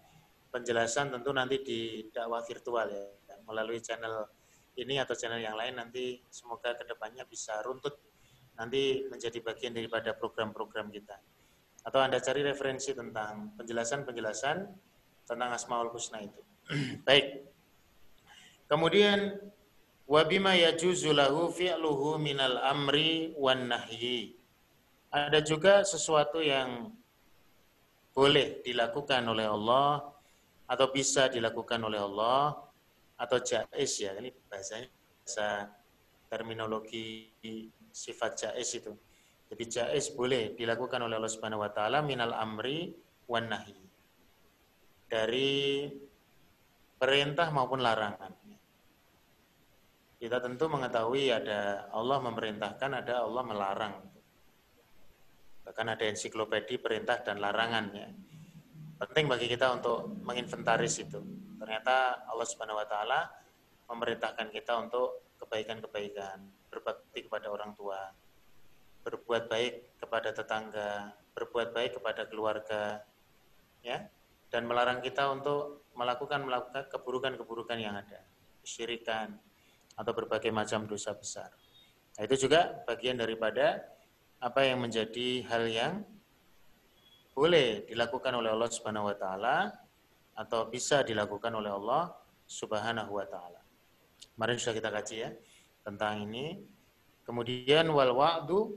penjelasan 0.51 1.13
tentu 1.13 1.31
nanti 1.31 1.61
di 1.63 1.81
dakwah 2.11 2.43
virtual 2.43 2.89
ya, 2.91 3.37
melalui 3.49 3.81
channel 3.81 4.29
ini 4.79 5.01
atau 5.01 5.17
channel 5.17 5.43
yang 5.43 5.59
lain 5.59 5.75
nanti 5.75 6.23
semoga 6.31 6.77
ke 6.79 6.87
depannya 6.87 7.27
bisa 7.27 7.59
runtut 7.67 7.99
nanti 8.59 9.07
menjadi 9.07 9.39
bagian 9.39 9.73
daripada 9.73 10.13
program-program 10.19 10.91
kita. 10.91 11.15
Atau 11.87 12.03
Anda 12.03 12.19
cari 12.19 12.43
referensi 12.43 12.91
tentang 12.93 13.55
penjelasan-penjelasan 13.55 14.57
tentang 15.25 15.51
Asmaul 15.55 15.95
Husna 15.95 16.21
itu. 16.21 16.43
Baik. 17.07 17.47
Kemudian 18.69 19.39
wabima 20.05 20.59
yajuzu 20.59 21.15
lahu 21.15 21.49
fi'luhu 21.55 22.19
minal 22.19 22.59
amri 22.67 23.33
wan 23.39 23.71
nahyi. 23.71 24.37
Ada 25.09 25.41
juga 25.41 25.87
sesuatu 25.87 26.43
yang 26.45 26.93
boleh 28.13 28.61
dilakukan 28.67 29.23
oleh 29.25 29.47
Allah 29.47 30.05
atau 30.69 30.87
bisa 30.93 31.31
dilakukan 31.31 31.81
oleh 31.81 32.03
Allah 32.03 32.61
atau 33.15 33.39
jais 33.41 33.93
ya 33.99 34.13
ini 34.19 34.35
bahasanya 34.51 34.91
bahasa 34.91 35.71
terminologi 36.29 37.31
sifat 37.99 38.33
jais 38.47 38.71
itu. 38.79 38.95
Jadi 39.49 39.65
jais 39.67 40.07
boleh 40.15 40.55
dilakukan 40.55 41.03
oleh 41.03 41.19
Allah 41.19 41.33
Subhanahu 41.33 41.67
wa 41.67 41.73
taala 41.75 41.99
minal 42.07 42.31
amri 42.31 42.95
wan 43.27 43.51
nahi. 43.51 43.75
Dari 45.09 45.89
perintah 47.01 47.51
maupun 47.51 47.83
larangan. 47.83 48.33
Kita 50.19 50.43
tentu 50.43 50.67
mengetahui 50.67 51.31
ada 51.31 51.87
Allah 51.95 52.19
memerintahkan 52.23 52.91
ada 53.03 53.23
Allah 53.23 53.43
melarang. 53.47 53.95
Bahkan 55.63 55.87
ada 55.95 56.05
ensiklopedi 56.11 56.83
perintah 56.83 57.23
dan 57.23 57.39
larangannya. 57.39 58.11
Penting 58.99 59.31
bagi 59.31 59.47
kita 59.47 59.79
untuk 59.79 60.11
menginventaris 60.27 60.99
itu. 61.07 61.23
Ternyata 61.59 62.27
Allah 62.27 62.47
Subhanahu 62.47 62.83
wa 62.83 62.87
taala 62.91 63.21
memerintahkan 63.89 64.51
kita 64.51 64.75
untuk 64.77 65.39
kebaikan-kebaikan, 65.39 66.58
berbakti 66.69 67.27
kepada 67.27 67.49
orang 67.49 67.75
tua, 67.75 67.99
berbuat 69.05 69.49
baik 69.49 70.01
kepada 70.01 70.33
tetangga, 70.33 71.17
berbuat 71.33 71.73
baik 71.73 72.01
kepada 72.01 72.29
keluarga, 72.29 73.03
ya, 73.81 74.05
dan 74.49 74.65
melarang 74.65 75.01
kita 75.01 75.29
untuk 75.33 75.89
melakukan 75.97 76.45
melakukan 76.45 76.85
keburukan-keburukan 76.93 77.79
yang 77.81 77.97
ada, 77.97 78.25
syirikan 78.65 79.37
atau 79.99 80.13
berbagai 80.15 80.53
macam 80.55 80.87
dosa 80.87 81.13
besar. 81.17 81.51
Nah, 82.17 82.23
itu 82.23 82.47
juga 82.49 82.85
bagian 82.87 83.19
daripada 83.19 83.83
apa 84.39 84.63
yang 84.63 84.79
menjadi 84.79 85.43
hal 85.51 85.67
yang 85.67 85.95
boleh 87.35 87.87
dilakukan 87.87 88.35
oleh 88.35 88.51
Allah 88.51 88.71
Subhanahu 88.71 89.11
wa 89.11 89.17
taala 89.19 89.71
atau 90.35 90.67
bisa 90.71 91.03
dilakukan 91.03 91.51
oleh 91.55 91.71
Allah 91.71 92.15
Subhanahu 92.47 93.15
wa 93.15 93.27
taala. 93.27 93.63
Kemarin 94.35 94.59
sudah 94.59 94.75
kita 94.75 94.91
kaji 94.91 95.17
ya 95.23 95.31
tentang 95.89 96.29
ini. 96.29 96.61
Kemudian 97.25 97.89
wal 97.89 98.13
wa'du 98.13 98.77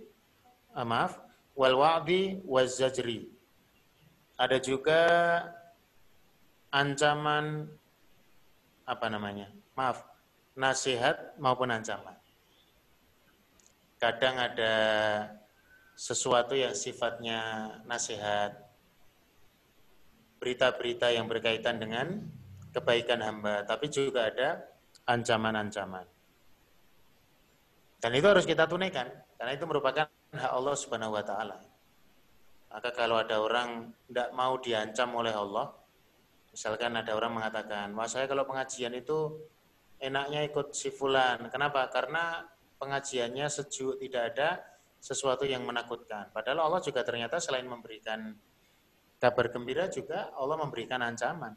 ah, 0.72 0.88
maaf, 0.88 1.20
wal 1.60 1.76
wa'di 1.76 2.40
wazajri. 2.48 3.28
Ada 4.40 4.64
juga 4.64 5.02
ancaman 6.72 7.68
apa 8.88 9.06
namanya? 9.12 9.52
Maaf, 9.76 10.08
nasihat 10.56 11.36
maupun 11.36 11.68
ancaman. 11.72 12.16
Kadang 14.00 14.40
ada 14.40 14.74
sesuatu 15.94 16.58
yang 16.58 16.74
sifatnya 16.74 17.70
nasihat, 17.86 18.58
berita-berita 20.42 21.14
yang 21.14 21.30
berkaitan 21.30 21.78
dengan 21.78 22.18
kebaikan 22.74 23.22
hamba, 23.22 23.62
tapi 23.62 23.94
juga 23.94 24.26
ada 24.34 24.66
ancaman-ancaman. 25.06 26.11
Dan 28.02 28.18
itu 28.18 28.26
harus 28.26 28.50
kita 28.50 28.66
tunaikan, 28.66 29.06
karena 29.38 29.54
itu 29.54 29.66
merupakan 29.70 30.10
hak 30.10 30.52
Allah 30.52 30.74
Subhanahu 30.74 31.14
wa 31.14 31.22
taala. 31.22 31.62
Maka 32.74 32.90
kalau 32.98 33.22
ada 33.22 33.38
orang 33.38 33.94
tidak 34.10 34.34
mau 34.34 34.58
diancam 34.58 35.14
oleh 35.14 35.30
Allah, 35.38 35.70
misalkan 36.50 36.98
ada 36.98 37.14
orang 37.14 37.38
mengatakan, 37.38 37.94
"Wah, 37.94 38.10
saya 38.10 38.26
kalau 38.26 38.50
pengajian 38.50 38.98
itu 38.98 39.46
enaknya 40.02 40.50
ikut 40.50 40.74
si 40.74 40.90
fulan." 40.90 41.46
Kenapa? 41.54 41.86
Karena 41.94 42.42
pengajiannya 42.82 43.46
sejuk, 43.46 44.02
tidak 44.02 44.34
ada 44.34 44.50
sesuatu 44.98 45.46
yang 45.46 45.62
menakutkan. 45.62 46.34
Padahal 46.34 46.66
Allah 46.66 46.82
juga 46.82 47.06
ternyata 47.06 47.38
selain 47.38 47.70
memberikan 47.70 48.34
kabar 49.22 49.54
gembira 49.54 49.86
juga 49.86 50.34
Allah 50.34 50.58
memberikan 50.58 51.06
ancaman. 51.06 51.54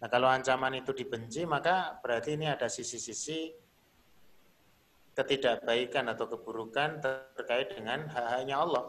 Nah 0.00 0.08
kalau 0.12 0.28
ancaman 0.28 0.76
itu 0.76 0.92
dibenci 0.92 1.48
maka 1.48 1.96
berarti 2.04 2.36
ini 2.36 2.44
ada 2.48 2.68
sisi-sisi 2.68 3.63
ketidakbaikan 5.14 6.10
atau 6.10 6.26
keburukan 6.26 6.98
terkait 7.38 7.74
dengan 7.74 8.06
hak-haknya 8.10 8.58
Allah. 8.58 8.84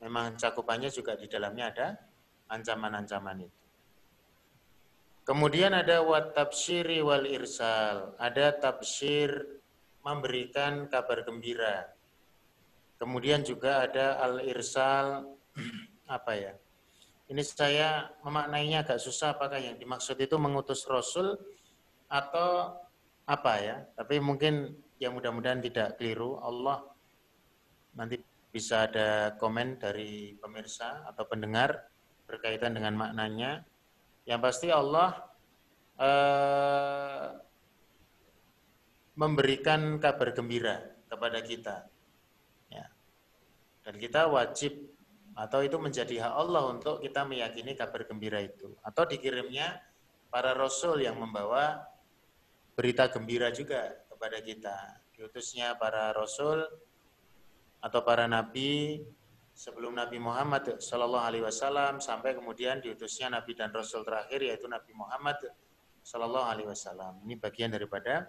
Memang 0.00 0.36
cakupannya 0.36 0.88
juga 0.92 1.16
di 1.16 1.28
dalamnya 1.28 1.72
ada 1.72 1.88
ancaman-ancaman 2.48 3.48
itu. 3.48 3.58
Kemudian 5.24 5.76
ada 5.76 6.00
wat 6.04 6.32
wal 6.32 7.26
irsal. 7.28 8.16
Ada 8.16 8.56
tafsir 8.56 9.60
memberikan 10.00 10.88
kabar 10.88 11.22
gembira 11.28 11.92
Kemudian 13.00 13.40
juga 13.40 13.88
ada 13.88 14.20
al-irsal 14.20 15.24
apa 16.20 16.32
ya? 16.36 16.52
Ini 17.32 17.40
saya 17.40 18.12
memaknainya 18.20 18.84
agak 18.84 19.00
susah 19.00 19.32
apakah 19.32 19.56
yang 19.56 19.80
dimaksud 19.80 20.20
itu 20.20 20.36
mengutus 20.36 20.84
rasul 20.84 21.40
atau 22.12 22.76
apa 23.24 23.52
ya? 23.56 23.76
Tapi 23.96 24.20
mungkin 24.20 24.76
yang 25.00 25.16
mudah-mudahan 25.16 25.64
tidak 25.64 25.96
keliru. 25.96 26.38
Allah 26.44 26.84
nanti 27.96 28.20
bisa 28.52 28.86
ada 28.86 29.34
komen 29.40 29.80
dari 29.80 30.36
pemirsa 30.36 31.08
atau 31.08 31.24
pendengar 31.24 31.88
berkaitan 32.28 32.76
dengan 32.76 32.94
maknanya. 32.94 33.64
Yang 34.28 34.40
pasti 34.44 34.68
Allah 34.68 35.16
eh, 35.96 37.28
memberikan 39.16 39.98
kabar 39.98 40.30
gembira 40.36 40.76
kepada 41.08 41.40
kita 41.42 41.90
dan 43.84 43.94
kita 43.96 44.28
wajib 44.28 44.72
atau 45.32 45.64
itu 45.64 45.74
menjadi 45.80 46.28
hak 46.28 46.34
Allah 46.36 46.62
untuk 46.68 47.00
kita 47.00 47.24
meyakini 47.24 47.72
kabar 47.72 48.04
gembira 48.04 48.38
itu. 48.44 48.76
Atau 48.84 49.08
dikirimnya 49.08 49.80
para 50.28 50.52
rasul 50.52 51.00
yang 51.00 51.16
membawa 51.16 51.80
berita 52.76 53.08
gembira 53.08 53.48
juga 53.50 53.98
kepada 54.20 54.44
kita. 54.44 54.76
Diutusnya 55.16 55.80
para 55.80 56.12
rasul 56.12 56.60
atau 57.80 58.04
para 58.04 58.28
nabi 58.28 59.00
sebelum 59.56 59.96
Nabi 59.96 60.20
Muhammad 60.20 60.76
Shallallahu 60.76 61.24
Alaihi 61.24 61.44
Wasallam 61.48 62.04
sampai 62.04 62.36
kemudian 62.36 62.84
diutusnya 62.84 63.32
Nabi 63.32 63.56
dan 63.56 63.72
Rasul 63.72 64.04
terakhir 64.04 64.44
yaitu 64.44 64.68
Nabi 64.68 64.92
Muhammad 64.92 65.40
Shallallahu 66.04 66.48
Alaihi 66.48 66.68
Wasallam. 66.68 67.24
Ini 67.24 67.40
bagian 67.40 67.72
daripada 67.72 68.28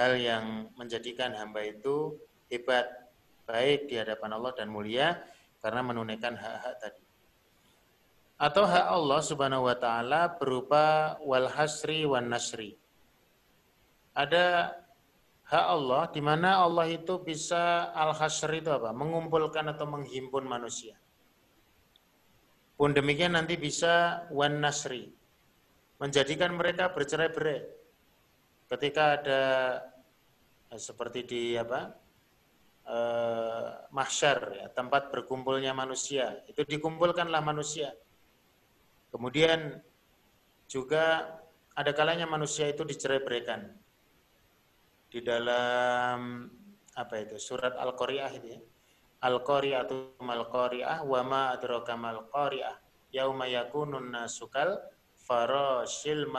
hal 0.00 0.16
yang 0.16 0.72
menjadikan 0.80 1.36
hamba 1.36 1.60
itu 1.60 2.16
hebat 2.48 2.88
baik 3.44 3.92
di 3.92 4.00
hadapan 4.00 4.32
Allah 4.32 4.52
dan 4.56 4.72
mulia 4.72 5.20
karena 5.60 5.84
menunaikan 5.84 6.36
hak-hak 6.40 6.76
tadi. 6.80 7.04
atau 8.42 8.66
hak 8.66 8.86
Allah 8.90 9.20
Subhanahu 9.22 9.70
wa 9.70 9.76
taala 9.78 10.34
berupa 10.34 11.14
wal 11.22 11.46
hasri 11.46 12.02
wan 12.02 12.26
nasri. 12.26 12.74
Ada 14.18 14.74
hak 15.52 15.66
Allah 15.68 16.08
di 16.08 16.24
mana 16.24 16.64
Allah 16.64 16.88
itu 16.88 17.20
bisa 17.20 17.92
al 17.92 18.16
hasri 18.16 18.64
itu 18.64 18.72
apa? 18.72 18.96
Mengumpulkan 18.96 19.68
atau 19.68 19.84
menghimpun 19.84 20.48
manusia. 20.48 20.96
Pun 22.80 22.96
demikian 22.96 23.36
nanti 23.36 23.60
bisa 23.60 24.24
wan 24.32 24.64
nasri. 24.64 25.12
Menjadikan 26.00 26.56
mereka 26.56 26.90
bercerai-berai. 26.90 27.60
Ketika 28.72 29.20
ada 29.20 29.42
eh, 30.72 30.80
seperti 30.80 31.20
di 31.28 31.42
apa? 31.60 31.92
Eh, 32.88 33.68
mahsyar 33.92 34.38
ya, 34.56 34.66
tempat 34.72 35.12
berkumpulnya 35.12 35.76
manusia. 35.76 36.42
Itu 36.48 36.66
dikumpulkanlah 36.66 37.44
manusia 37.44 37.94
Kemudian 39.12 39.76
juga 40.64 41.36
ada 41.76 41.92
kalanya 41.92 42.24
manusia 42.24 42.72
itu 42.72 42.80
dicerai-beraikan. 42.80 43.68
Di 45.12 45.20
dalam 45.20 46.48
apa 46.96 47.14
itu? 47.20 47.36
Surat 47.36 47.76
Al-Qari'ah 47.76 48.32
itu 48.32 48.48
ya. 48.56 48.60
Al-Qari'atu 49.28 50.16
mal-Qari'ah 50.24 51.04
wa 51.04 51.20
ma 51.20 51.52
adraka 51.52 51.92
mal-Qari'ah. 52.00 52.80
Yauma 53.12 53.44
yakunun 53.44 54.08
nasukal 54.08 54.80
farashil. 55.20 56.32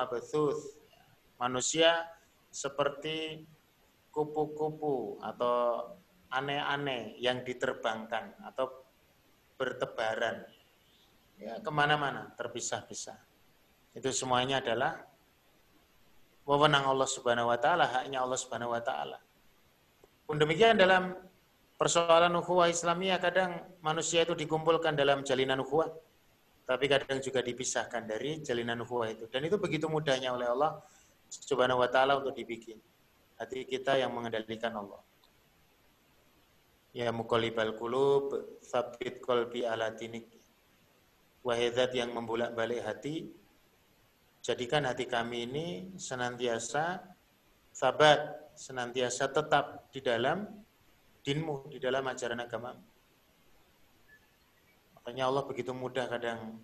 Manusia 1.38 2.10
seperti 2.50 3.46
kupu-kupu 4.10 5.22
atau 5.22 5.94
aneh-aneh 6.34 7.14
yang 7.22 7.46
diterbangkan 7.46 8.42
atau 8.42 8.90
bertebaran 9.54 10.50
ya 11.38 11.62
ke 11.62 11.70
mana-mana 11.70 12.34
terpisah-pisah. 12.34 13.22
Itu 13.94 14.10
semuanya 14.10 14.66
adalah 14.66 15.13
wewenang 16.44 16.84
Allah 16.88 17.08
Subhanahu 17.08 17.52
Wa 17.52 17.60
Taala, 17.60 17.86
haknya 17.88 18.24
Allah 18.24 18.40
Subhanahu 18.40 18.76
Wa 18.76 18.82
Taala. 18.84 19.18
Pun 20.24 20.40
demikian 20.40 20.80
dalam 20.80 21.16
persoalan 21.76 22.32
ukhuwah 22.40 22.72
Islamiyah 22.72 23.20
kadang 23.20 23.60
manusia 23.84 24.24
itu 24.24 24.36
dikumpulkan 24.36 24.96
dalam 24.96 25.24
jalinan 25.24 25.64
ukhuwah, 25.64 25.92
tapi 26.64 26.88
kadang 26.88 27.20
juga 27.20 27.44
dipisahkan 27.44 28.08
dari 28.08 28.40
jalinan 28.44 28.84
ukhuwah 28.84 29.12
itu. 29.12 29.28
Dan 29.28 29.48
itu 29.48 29.60
begitu 29.60 29.88
mudahnya 29.92 30.32
oleh 30.32 30.48
Allah 30.48 30.80
Subhanahu 31.28 31.84
Wa 31.84 31.90
Taala 31.92 32.20
untuk 32.20 32.36
dibikin. 32.36 32.80
Hati 33.40 33.66
kita 33.68 34.00
yang 34.00 34.14
mengendalikan 34.14 34.72
Allah. 34.78 35.02
Ya 36.94 37.10
mukolibal 37.10 37.74
kulub, 37.74 38.62
sabit 38.62 39.18
kolbi 39.18 39.66
ala 39.66 39.90
dinik 39.98 40.30
yang 41.92 42.16
membolak-balik 42.16 42.80
hati, 42.88 43.28
jadikan 44.44 44.84
hati 44.84 45.08
kami 45.08 45.48
ini 45.48 45.68
senantiasa 45.96 47.00
sabat, 47.72 48.52
senantiasa 48.60 49.32
tetap 49.32 49.88
di 49.90 50.04
dalam 50.04 50.44
dinmu, 51.24 51.72
di 51.72 51.80
dalam 51.80 52.04
ajaran 52.04 52.44
agama. 52.44 52.76
Makanya 55.00 55.32
Allah 55.32 55.44
begitu 55.48 55.72
mudah 55.72 56.12
kadang 56.12 56.60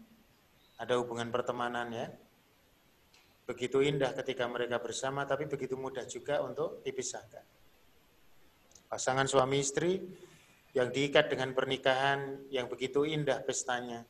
ada 0.75 0.93
hubungan 0.99 1.31
pertemanan 1.31 1.87
ya. 1.95 2.07
Begitu 3.47 3.81
indah 3.81 4.13
ketika 4.13 4.45
mereka 4.45 4.77
bersama, 4.77 5.25
tapi 5.25 5.49
begitu 5.49 5.73
mudah 5.73 6.05
juga 6.05 6.43
untuk 6.45 6.85
dipisahkan. 6.85 7.41
Pasangan 8.91 9.25
suami 9.25 9.57
istri 9.57 9.97
yang 10.77 10.93
diikat 10.93 11.33
dengan 11.33 11.57
pernikahan 11.57 12.45
yang 12.53 12.69
begitu 12.69 13.09
indah 13.09 13.41
pestanya, 13.41 14.05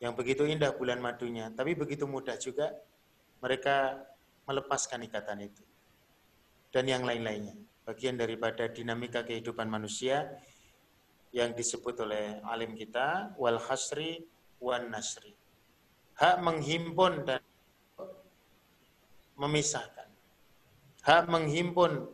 yang 0.00 0.16
begitu 0.16 0.48
indah 0.48 0.72
bulan 0.72 0.96
madunya, 0.96 1.52
tapi 1.52 1.76
begitu 1.76 2.08
mudah 2.08 2.40
juga 2.40 2.72
mereka 3.44 4.00
melepaskan 4.48 5.04
ikatan 5.04 5.44
itu. 5.44 5.62
Dan 6.72 6.88
yang 6.88 7.04
lain-lainnya, 7.04 7.52
bagian 7.84 8.16
daripada 8.16 8.64
dinamika 8.72 9.20
kehidupan 9.20 9.68
manusia 9.68 10.24
yang 11.36 11.52
disebut 11.52 12.00
oleh 12.00 12.40
alim 12.48 12.72
kita 12.72 13.36
wal 13.36 13.60
hasri 13.60 14.24
wan 14.56 14.88
nasri. 14.88 15.36
Hak 16.16 16.40
menghimpun 16.40 17.28
dan 17.28 17.44
memisahkan. 19.36 20.08
Hak 21.00 21.28
menghimpun, 21.32 22.08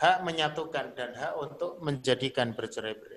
hak 0.00 0.24
menyatukan 0.24 0.96
dan 0.96 1.12
hak 1.16 1.32
untuk 1.36 1.80
menjadikan 1.84 2.52
bercerai-berai. 2.56 3.15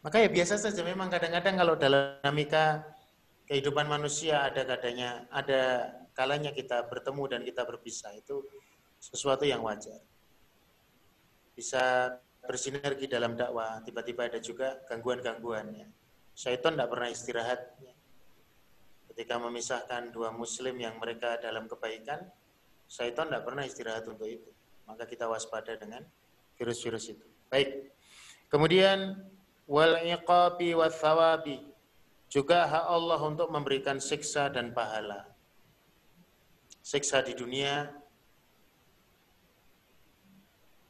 Maka 0.00 0.16
ya 0.24 0.28
biasa 0.32 0.56
saja 0.56 0.80
memang 0.80 1.12
kadang-kadang 1.12 1.60
kalau 1.60 1.74
dalam 1.76 2.16
dinamika 2.24 2.88
kehidupan 3.44 3.84
manusia 3.84 4.48
ada 4.48 4.64
kadanya 4.64 5.28
ada 5.28 5.92
kalanya 6.16 6.56
kita 6.56 6.88
bertemu 6.88 7.22
dan 7.28 7.40
kita 7.44 7.68
berpisah 7.68 8.16
itu 8.16 8.40
sesuatu 8.96 9.44
yang 9.44 9.60
wajar. 9.60 10.00
Bisa 11.52 12.16
bersinergi 12.44 13.04
dalam 13.04 13.36
dakwah, 13.36 13.84
tiba-tiba 13.84 14.28
ada 14.32 14.40
juga 14.40 14.80
gangguan-gangguannya. 14.88 15.88
Syaitan 16.32 16.72
tidak 16.76 16.88
pernah 16.88 17.08
istirahat. 17.12 17.60
Ketika 19.12 19.36
memisahkan 19.36 20.08
dua 20.14 20.32
muslim 20.32 20.80
yang 20.80 20.96
mereka 20.96 21.36
dalam 21.36 21.68
kebaikan, 21.68 22.24
syaitan 22.88 23.28
tidak 23.28 23.44
pernah 23.44 23.64
istirahat 23.68 24.08
untuk 24.08 24.24
itu. 24.24 24.48
Maka 24.88 25.04
kita 25.04 25.28
waspada 25.28 25.76
dengan 25.76 26.00
virus-virus 26.56 27.12
itu. 27.12 27.26
Baik. 27.52 27.92
Kemudian 28.48 29.20
wal 29.70 30.02
iqabi 30.02 30.74
wa 30.74 30.90
thawabi. 30.90 31.62
Juga 32.26 32.66
hak 32.66 32.86
Allah 32.90 33.20
untuk 33.22 33.48
memberikan 33.54 34.02
siksa 34.02 34.50
dan 34.50 34.74
pahala. 34.74 35.30
Siksa 36.82 37.22
di 37.22 37.34
dunia 37.38 37.90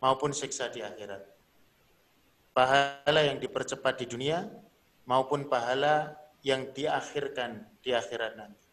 maupun 0.00 0.32
siksa 0.32 0.72
di 0.72 0.80
akhirat. 0.80 1.20
Pahala 2.56 3.20
yang 3.24 3.40
dipercepat 3.40 4.04
di 4.04 4.06
dunia 4.08 4.48
maupun 5.08 5.48
pahala 5.48 6.16
yang 6.44 6.72
diakhirkan 6.72 7.68
di 7.84 7.92
akhirat 7.92 8.36
nanti. 8.36 8.68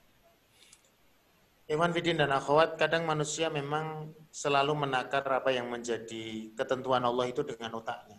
Iman 1.68 1.92
Fidin 1.92 2.16
dan 2.16 2.32
akhwat, 2.32 2.80
kadang 2.80 3.04
manusia 3.04 3.52
memang 3.52 4.16
selalu 4.32 4.88
menakar 4.88 5.24
apa 5.28 5.52
yang 5.52 5.68
menjadi 5.68 6.56
ketentuan 6.56 7.04
Allah 7.04 7.28
itu 7.28 7.44
dengan 7.44 7.76
otaknya 7.76 8.17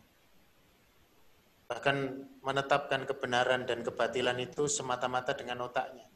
bahkan 1.69 2.25
menetapkan 2.41 3.05
kebenaran 3.05 3.69
dan 3.69 3.85
kebatilan 3.85 4.41
itu 4.41 4.65
semata-mata 4.67 5.37
dengan 5.37 5.69
otaknya. 5.69 6.09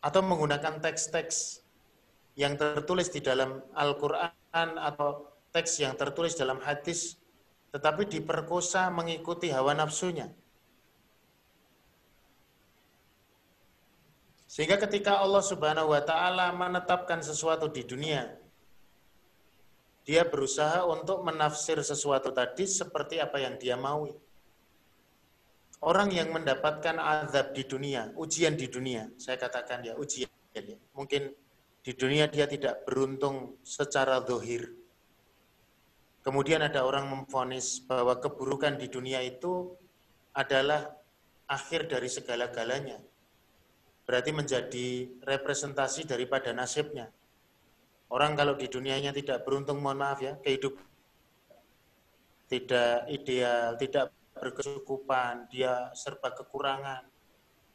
Atau 0.00 0.22
menggunakan 0.22 0.78
teks-teks 0.78 1.60
yang 2.38 2.54
tertulis 2.54 3.10
di 3.10 3.20
dalam 3.20 3.58
Al-Quran 3.74 4.78
atau 4.78 5.28
teks 5.50 5.82
yang 5.82 5.98
tertulis 5.98 6.38
dalam 6.38 6.62
hadis, 6.62 7.18
tetapi 7.74 8.06
diperkosa 8.06 8.86
mengikuti 8.88 9.50
hawa 9.50 9.74
nafsunya. 9.74 10.30
Sehingga 14.46 14.78
ketika 14.78 15.18
Allah 15.18 15.42
Subhanahu 15.42 15.94
wa 15.94 16.02
taala 16.02 16.50
menetapkan 16.54 17.22
sesuatu 17.22 17.70
di 17.70 17.86
dunia 17.86 18.39
dia 20.10 20.26
berusaha 20.26 20.82
untuk 20.90 21.22
menafsir 21.22 21.78
sesuatu 21.86 22.34
tadi 22.34 22.66
seperti 22.66 23.22
apa 23.22 23.38
yang 23.38 23.54
dia 23.62 23.78
mau. 23.78 24.10
Orang 25.86 26.10
yang 26.10 26.34
mendapatkan 26.34 26.98
azab 26.98 27.54
di 27.54 27.62
dunia, 27.62 28.10
ujian 28.18 28.58
di 28.58 28.66
dunia, 28.66 29.06
saya 29.14 29.38
katakan 29.38 29.86
ya 29.86 29.94
ujian. 29.94 30.26
Ya. 30.50 30.74
Mungkin 30.98 31.30
di 31.86 31.92
dunia 31.94 32.26
dia 32.26 32.50
tidak 32.50 32.82
beruntung 32.82 33.54
secara 33.62 34.18
dohir. 34.18 34.74
Kemudian 36.26 36.66
ada 36.66 36.82
orang 36.82 37.06
memfonis 37.06 37.78
bahwa 37.78 38.18
keburukan 38.18 38.82
di 38.82 38.90
dunia 38.90 39.22
itu 39.22 39.78
adalah 40.34 40.90
akhir 41.46 41.86
dari 41.86 42.10
segala-galanya. 42.10 42.98
Berarti 44.02 44.34
menjadi 44.34 45.06
representasi 45.22 46.02
daripada 46.02 46.50
nasibnya. 46.50 47.14
Orang 48.10 48.34
kalau 48.34 48.58
di 48.58 48.66
dunianya 48.66 49.14
tidak 49.14 49.46
beruntung, 49.46 49.78
mohon 49.78 50.02
maaf 50.02 50.18
ya, 50.18 50.34
kehidupan 50.42 50.90
tidak 52.50 53.06
ideal, 53.06 53.78
tidak 53.78 54.10
berkecukupan, 54.34 55.46
dia 55.46 55.94
serba 55.94 56.34
kekurangan, 56.34 57.06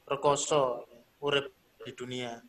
rekoso, 0.04 0.84
urip 1.24 1.56
di 1.80 1.96
dunia. 1.96 2.44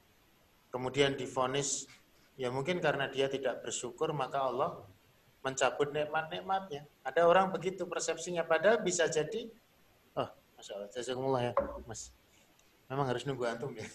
Kemudian 0.75 1.14
difonis, 1.14 1.87
ya 2.35 2.51
mungkin 2.51 2.83
karena 2.83 3.07
dia 3.07 3.31
tidak 3.31 3.62
bersyukur, 3.62 4.11
maka 4.11 4.42
Allah 4.42 4.83
mencabut 5.46 5.94
nikmat-nikmatnya. 5.94 6.83
Ada 7.07 7.31
orang 7.31 7.55
begitu 7.55 7.87
persepsinya, 7.87 8.42
padahal 8.42 8.83
bisa 8.83 9.07
jadi, 9.07 9.46
oh, 10.18 10.27
Masya 10.59 10.72
Allah, 10.75 10.90
jazakumullah 10.90 11.42
ya, 11.46 11.53
Mas. 11.87 12.11
Memang 12.90 13.07
harus 13.07 13.22
nunggu 13.22 13.46
antum 13.46 13.70
ya. 13.70 13.87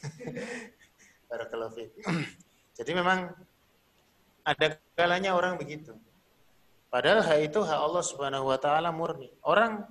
Barakallahu 1.32 1.76
Jadi 2.80 2.92
memang 2.92 3.32
ada 4.42 4.78
kalanya 4.98 5.38
orang 5.38 5.58
begitu. 5.58 5.94
Padahal 6.92 7.24
hak 7.24 7.40
itu 7.54 7.60
hak 7.64 7.80
Allah 7.80 8.04
Subhanahu 8.04 8.52
wa 8.52 8.60
taala 8.60 8.92
murni. 8.92 9.32
Orang 9.48 9.88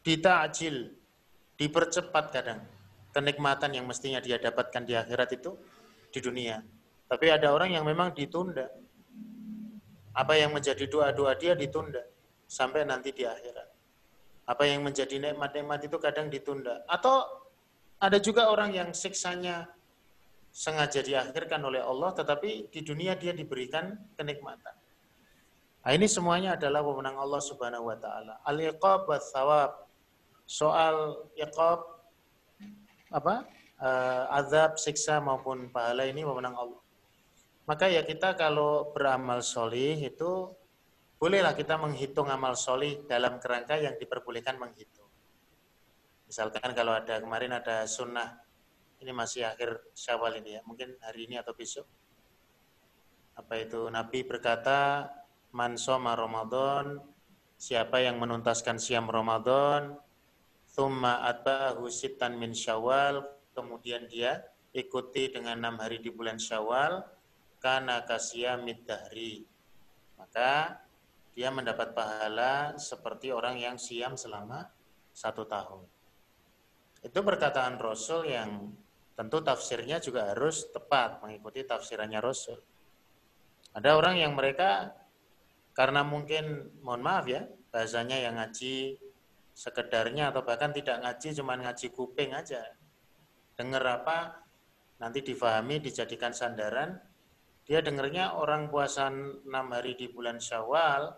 ditakjil, 0.00 0.96
dipercepat 1.60 2.24
kadang 2.32 2.64
kenikmatan 3.12 3.76
yang 3.76 3.84
mestinya 3.84 4.22
dia 4.22 4.40
dapatkan 4.40 4.82
di 4.86 4.96
akhirat 4.96 5.36
itu 5.36 5.52
di 6.08 6.18
dunia. 6.22 6.64
Tapi 7.10 7.26
ada 7.28 7.52
orang 7.52 7.74
yang 7.74 7.84
memang 7.84 8.14
ditunda. 8.14 8.70
Apa 10.10 10.34
yang 10.34 10.50
menjadi 10.50 10.90
doa-doa 10.90 11.38
dia 11.38 11.54
ditunda 11.54 12.02
sampai 12.48 12.82
nanti 12.82 13.14
di 13.14 13.22
akhirat. 13.26 13.68
Apa 14.48 14.66
yang 14.66 14.82
menjadi 14.82 15.22
nikmat-nikmat 15.22 15.86
itu 15.86 15.96
kadang 16.02 16.26
ditunda. 16.26 16.82
Atau 16.90 17.22
ada 18.00 18.18
juga 18.18 18.50
orang 18.50 18.74
yang 18.74 18.88
siksanya 18.90 19.70
sengaja 20.50 21.00
diakhirkan 21.00 21.62
oleh 21.62 21.80
Allah, 21.80 22.10
tetapi 22.14 22.70
di 22.70 22.80
dunia 22.82 23.14
dia 23.14 23.30
diberikan 23.30 23.94
kenikmatan. 24.18 24.74
Nah, 25.80 25.92
ini 25.96 26.04
semuanya 26.04 26.60
adalah 26.60 26.84
wewenang 26.84 27.16
Allah 27.16 27.40
Subhanahu 27.40 27.88
wa 27.88 27.96
taala. 27.96 28.42
Al-iqab 28.44 29.08
wa 29.08 29.16
thawab. 29.16 29.70
Soal 30.44 31.24
iqab 31.38 31.80
apa? 33.14 33.48
Uh, 33.80 34.28
azab, 34.36 34.76
siksa 34.76 35.24
maupun 35.24 35.72
pahala 35.72 36.04
ini 36.04 36.20
wewenang 36.20 36.52
Allah. 36.52 36.82
Maka 37.64 37.88
ya 37.88 38.04
kita 38.04 38.36
kalau 38.36 38.92
beramal 38.92 39.40
solih 39.40 39.96
itu 39.96 40.52
bolehlah 41.16 41.56
kita 41.56 41.80
menghitung 41.80 42.28
amal 42.28 42.58
solih 42.58 43.06
dalam 43.08 43.40
kerangka 43.40 43.80
yang 43.80 43.96
diperbolehkan 43.96 44.60
menghitung. 44.60 45.08
Misalkan 46.28 46.76
kalau 46.76 46.92
ada 46.98 47.22
kemarin 47.22 47.56
ada 47.56 47.88
sunnah, 47.88 48.36
ini 49.00 49.12
masih 49.16 49.48
akhir 49.48 49.92
syawal 49.96 50.36
ini 50.36 50.56
ya, 50.56 50.62
mungkin 50.68 50.96
hari 51.00 51.24
ini 51.24 51.40
atau 51.40 51.56
besok. 51.56 51.88
Apa 53.36 53.56
itu 53.56 53.88
Nabi 53.88 54.20
berkata, 54.28 55.08
man 55.56 55.80
soma 55.80 56.12
Ramadan, 56.12 57.00
siapa 57.56 58.04
yang 58.04 58.20
menuntaskan 58.20 58.76
siam 58.76 59.08
Ramadan, 59.08 59.96
thumma 60.76 61.24
atba'ahu 61.24 61.88
sitan 61.88 62.36
min 62.36 62.52
syawal, 62.52 63.24
kemudian 63.56 64.04
dia 64.06 64.44
ikuti 64.76 65.32
dengan 65.32 65.58
enam 65.58 65.80
hari 65.80 65.98
di 65.98 66.12
bulan 66.12 66.36
syawal, 66.36 67.02
kana 67.58 68.04
kasiyamid 68.04 68.84
dahri. 68.84 69.48
Maka 70.20 70.76
dia 71.32 71.48
mendapat 71.48 71.96
pahala 71.96 72.76
seperti 72.76 73.32
orang 73.32 73.56
yang 73.56 73.76
siam 73.80 74.14
selama 74.14 74.68
satu 75.16 75.48
tahun. 75.48 75.88
Itu 77.00 77.24
perkataan 77.24 77.80
Rasul 77.80 78.28
yang 78.28 78.76
tentu 79.20 79.44
tafsirnya 79.44 80.00
juga 80.00 80.32
harus 80.32 80.72
tepat 80.72 81.20
mengikuti 81.20 81.60
tafsirannya 81.60 82.24
Rasul. 82.24 82.56
Ada 83.76 83.92
orang 83.92 84.16
yang 84.16 84.32
mereka 84.32 84.96
karena 85.76 86.00
mungkin 86.00 86.72
mohon 86.80 87.04
maaf 87.04 87.28
ya 87.28 87.44
bahasanya 87.68 88.16
yang 88.16 88.40
ngaji 88.40 88.96
sekedarnya 89.52 90.32
atau 90.32 90.40
bahkan 90.40 90.72
tidak 90.72 91.04
ngaji 91.04 91.36
cuma 91.36 91.60
ngaji 91.60 91.92
kuping 91.92 92.32
aja 92.32 92.64
dengar 93.60 93.84
apa 93.84 94.40
nanti 94.96 95.20
difahami 95.20 95.84
dijadikan 95.84 96.32
sandaran 96.32 96.96
dia 97.68 97.84
dengarnya 97.84 98.40
orang 98.40 98.72
puasa 98.72 99.12
enam 99.12 99.66
hari 99.68 100.00
di 100.00 100.08
bulan 100.08 100.40
Syawal 100.40 101.12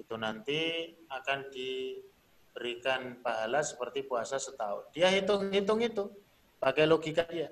itu 0.00 0.16
nanti 0.16 0.88
akan 1.12 1.52
diberikan 1.52 3.20
pahala 3.20 3.60
seperti 3.60 4.08
puasa 4.08 4.40
setahun. 4.40 4.88
Dia 4.96 5.12
hitung-hitung 5.12 5.84
itu 5.84 6.10
pakai 6.60 6.84
logika 6.88 7.24
dia 7.28 7.48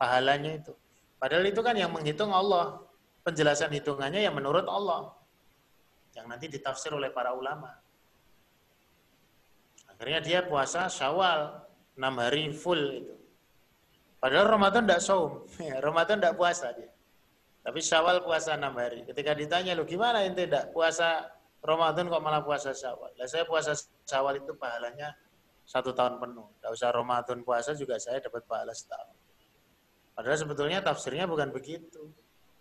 pahalanya 0.00 0.60
itu. 0.60 0.72
Padahal 1.16 1.44
itu 1.48 1.60
kan 1.64 1.74
yang 1.76 1.92
menghitung 1.92 2.30
Allah. 2.30 2.84
Penjelasan 3.26 3.74
hitungannya 3.74 4.22
yang 4.22 4.36
menurut 4.36 4.68
Allah. 4.70 5.10
Yang 6.14 6.26
nanti 6.30 6.46
ditafsir 6.46 6.94
oleh 6.94 7.10
para 7.10 7.34
ulama. 7.34 7.74
Akhirnya 9.90 10.20
dia 10.22 10.40
puasa 10.44 10.86
Syawal 10.86 11.66
enam 11.96 12.14
hari 12.20 12.52
full 12.52 12.78
itu. 12.92 13.16
Padahal 14.20 14.46
Ramadan 14.48 14.84
tidak 14.84 15.02
saum, 15.02 15.44
Ramadan 15.86 16.20
tidak 16.20 16.36
puasa 16.36 16.72
dia. 16.76 16.92
Tapi 17.64 17.80
Syawal 17.82 18.22
puasa 18.22 18.54
enam 18.54 18.76
hari. 18.78 19.02
Ketika 19.02 19.34
ditanya, 19.34 19.74
lu 19.74 19.82
gimana 19.88 20.22
ente 20.22 20.46
tidak 20.46 20.70
puasa 20.70 21.32
Ramadan 21.64 22.06
kok 22.06 22.22
malah 22.22 22.44
puasa 22.44 22.70
Syawal? 22.76 23.16
Lah 23.16 23.26
saya 23.26 23.48
puasa 23.48 23.74
Syawal 24.06 24.38
itu 24.44 24.54
pahalanya 24.54 25.16
satu 25.66 25.90
tahun 25.92 26.22
penuh. 26.22 26.46
Tidak 26.56 26.70
usah 26.70 26.94
Ramadan 26.94 27.42
puasa 27.42 27.74
juga 27.74 27.98
saya 27.98 28.22
dapat 28.22 28.46
pahala 28.46 28.70
setahun. 28.70 29.12
Padahal 30.14 30.38
sebetulnya 30.38 30.78
tafsirnya 30.80 31.26
bukan 31.26 31.50
begitu. 31.50 32.08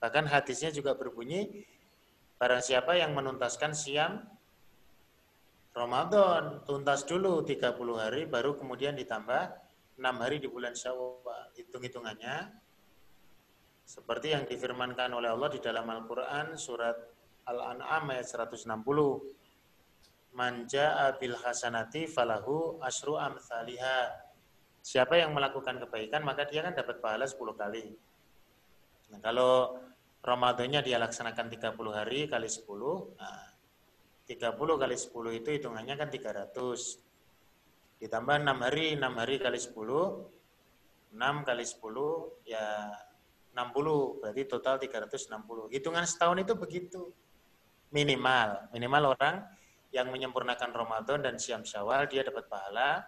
Bahkan 0.02 0.28
hadisnya 0.28 0.74
juga 0.76 0.98
berbunyi, 0.98 1.64
barang 2.36 2.60
siapa 2.60 3.00
yang 3.00 3.16
menuntaskan 3.16 3.72
siam 3.72 4.26
Ramadan, 5.76 6.64
tuntas 6.64 7.04
dulu 7.04 7.44
30 7.44 7.76
hari, 8.00 8.24
baru 8.28 8.56
kemudian 8.56 8.96
ditambah 8.96 9.44
6 10.00 10.24
hari 10.24 10.40
di 10.40 10.48
bulan 10.48 10.72
Syawal. 10.72 11.52
Hitung-hitungannya, 11.56 12.64
seperti 13.84 14.32
yang 14.32 14.48
difirmankan 14.48 15.12
oleh 15.12 15.30
Allah 15.30 15.52
di 15.52 15.60
dalam 15.60 15.84
Al-Quran 15.86 16.56
surat 16.56 16.96
Al-An'am 17.46 18.08
ayat 18.08 18.24
160. 18.24 18.72
Manja 20.36 21.16
bil 21.16 21.40
hasanati 21.40 22.12
falahu 22.12 22.84
asru 22.84 23.16
amthaliha. 23.16 24.12
Siapa 24.84 25.18
yang 25.18 25.32
melakukan 25.32 25.80
kebaikan 25.88 26.22
maka 26.28 26.46
dia 26.46 26.62
kan 26.62 26.76
dapat 26.76 27.00
pahala 27.00 27.26
10 27.26 27.56
kali. 27.56 27.96
Nah, 29.10 29.20
kalau 29.24 29.80
Ramadannya 30.26 30.82
dia 30.82 30.98
laksanakan 30.98 31.54
30 31.54 31.94
hari 31.94 32.26
kali 32.26 32.50
10, 32.50 32.66
nah 33.14 33.46
30 34.26 34.58
kali 34.58 34.98
10 34.98 35.38
itu 35.38 35.50
hitungannya 35.54 35.96
kan 36.02 36.10
300. 36.10 36.98
Ditambah 38.02 38.36
6 38.42 38.66
hari, 38.66 38.98
6 38.98 39.22
hari 39.22 39.38
kali 39.38 39.62
10, 39.62 41.14
6 41.14 41.46
kali 41.46 41.64
10 41.64 42.42
ya 42.50 42.90
60, 43.54 44.20
berarti 44.20 44.42
total 44.50 44.76
360. 44.82 45.70
Hitungan 45.70 46.04
setahun 46.10 46.42
itu 46.42 46.54
begitu. 46.58 47.02
Minimal, 47.94 48.74
minimal 48.74 49.14
orang 49.14 49.46
yang 49.96 50.12
menyempurnakan 50.12 50.76
Ramadan 50.76 51.24
dan 51.24 51.40
siam 51.40 51.64
Syawal 51.64 52.12
dia 52.12 52.28
dapat 52.28 52.52
pahala. 52.52 53.00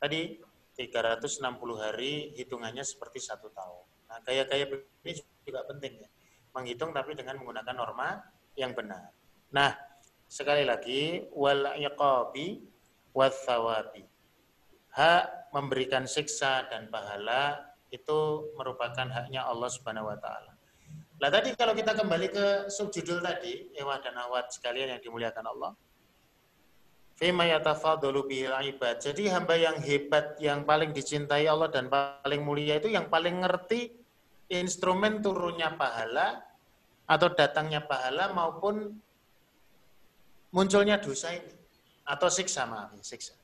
Tadi 0.00 0.40
360 0.72 1.44
hari 1.76 2.32
hitungannya 2.32 2.80
seperti 2.80 3.20
satu 3.20 3.52
tahun. 3.52 3.84
Nah, 4.08 4.18
gaya-gaya 4.24 4.64
ini 5.04 5.12
juga 5.44 5.60
penting 5.68 6.00
ya. 6.00 6.08
Menghitung 6.56 6.96
tapi 6.96 7.12
dengan 7.12 7.36
menggunakan 7.44 7.76
norma 7.76 8.24
yang 8.56 8.72
benar. 8.72 9.12
Nah, 9.52 9.76
sekali 10.24 10.64
lagi 10.64 11.28
wal 11.36 11.76
iqabi 11.76 12.64
thawabi. 13.12 14.08
Hak 14.96 15.52
memberikan 15.52 16.08
siksa 16.08 16.66
dan 16.72 16.88
pahala 16.88 17.74
itu 17.92 18.50
merupakan 18.58 19.06
haknya 19.06 19.46
Allah 19.46 19.70
Subhanahu 19.70 20.10
wa 20.10 20.18
taala. 20.18 20.54
Nah 21.22 21.30
tadi 21.30 21.54
kalau 21.54 21.78
kita 21.78 21.94
kembali 21.94 22.26
ke 22.34 22.46
subjudul 22.66 23.22
tadi, 23.22 23.70
Ewa 23.78 24.02
dan 24.02 24.18
Awat 24.18 24.58
sekalian 24.58 24.98
yang 24.98 25.00
dimuliakan 25.02 25.46
Allah. 25.46 25.78
Fima 27.14 27.46
bihil 27.46 28.54
ibad. 28.74 28.98
Jadi 28.98 29.30
hamba 29.30 29.54
yang 29.54 29.78
hebat, 29.78 30.34
yang 30.42 30.66
paling 30.66 30.90
dicintai 30.90 31.46
Allah 31.46 31.70
dan 31.70 31.86
paling 31.86 32.42
mulia 32.42 32.82
itu 32.82 32.90
yang 32.90 33.06
paling 33.06 33.46
ngerti 33.46 33.94
instrumen 34.50 35.22
turunnya 35.22 35.78
pahala 35.78 36.42
atau 37.06 37.30
datangnya 37.30 37.86
pahala 37.86 38.34
maupun 38.34 38.98
munculnya 40.50 40.98
dosa 40.98 41.30
ini 41.38 41.54
atau 42.02 42.26
siksa 42.26 42.66
maaf 42.66 42.98
siksa. 42.98 43.38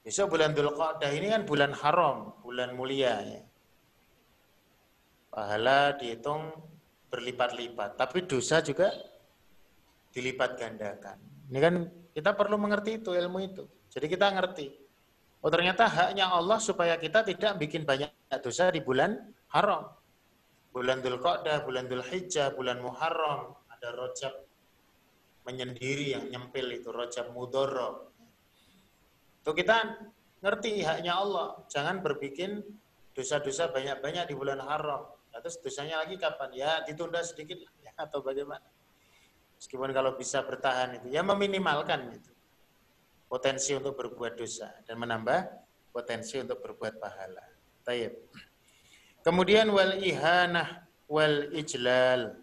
Besok 0.00 0.36
bulan 0.36 0.56
Dzulqa'dah 0.56 1.12
ini 1.12 1.28
kan 1.28 1.44
bulan 1.44 1.72
haram, 1.76 2.36
bulan 2.40 2.72
mulia 2.72 3.20
ya. 3.20 3.42
Pahala 5.28 5.94
dihitung 6.00 6.50
berlipat-lipat, 7.12 8.00
tapi 8.00 8.24
dosa 8.24 8.64
juga 8.64 8.90
dilipat 10.10 10.56
gandakan. 10.58 11.29
Ini 11.50 11.58
kan 11.58 11.74
kita 12.14 12.38
perlu 12.38 12.54
mengerti 12.56 13.02
itu 13.02 13.10
ilmu 13.10 13.38
itu. 13.42 13.66
Jadi 13.90 14.06
kita 14.06 14.30
ngerti. 14.30 14.70
Oh 15.42 15.50
ternyata 15.50 15.90
haknya 15.90 16.30
Allah 16.30 16.62
supaya 16.62 16.94
kita 16.94 17.26
tidak 17.26 17.58
bikin 17.58 17.82
banyak 17.82 18.12
dosa 18.38 18.70
di 18.70 18.78
bulan 18.78 19.18
haram. 19.50 19.90
Bulan 20.70 21.02
Dzulqa'dah, 21.02 21.66
bulan 21.66 21.90
Dzulhijjah, 21.90 22.54
bulan 22.54 22.78
Muharram, 22.78 23.58
ada 23.66 23.90
rojab 23.90 24.30
menyendiri 25.42 26.14
yang 26.14 26.30
nyempil 26.30 26.70
itu 26.70 26.94
rojab 26.94 27.32
mudorro 27.34 28.12
Tuh 29.40 29.56
kita 29.56 29.98
ngerti 30.44 30.84
haknya 30.84 31.16
Allah. 31.16 31.64
Jangan 31.72 32.04
berbikin 32.04 32.60
dosa-dosa 33.16 33.72
banyak-banyak 33.72 34.28
di 34.28 34.34
bulan 34.36 34.60
haram. 34.60 35.08
Nah, 35.32 35.38
terus 35.40 35.56
dosanya 35.64 36.04
lagi 36.04 36.20
kapan? 36.20 36.52
Ya 36.52 36.84
ditunda 36.84 37.24
sedikit 37.24 37.56
ya, 37.58 37.90
atau 38.04 38.20
bagaimana? 38.20 38.62
Meskipun 39.60 39.92
kalau 39.92 40.16
bisa 40.16 40.40
bertahan 40.40 40.96
itu, 40.96 41.12
ya 41.12 41.20
meminimalkan 41.20 42.16
itu. 42.16 42.32
Potensi 43.28 43.76
untuk 43.76 43.92
berbuat 44.00 44.40
dosa 44.40 44.72
dan 44.88 44.96
menambah 44.96 45.52
potensi 45.92 46.40
untuk 46.40 46.64
berbuat 46.64 46.96
pahala. 46.96 47.44
Tayyib. 47.84 48.16
Kemudian 49.20 49.68
wal 49.68 50.00
ihanah 50.00 50.88
wal 51.04 51.52
ijlal. 51.52 52.40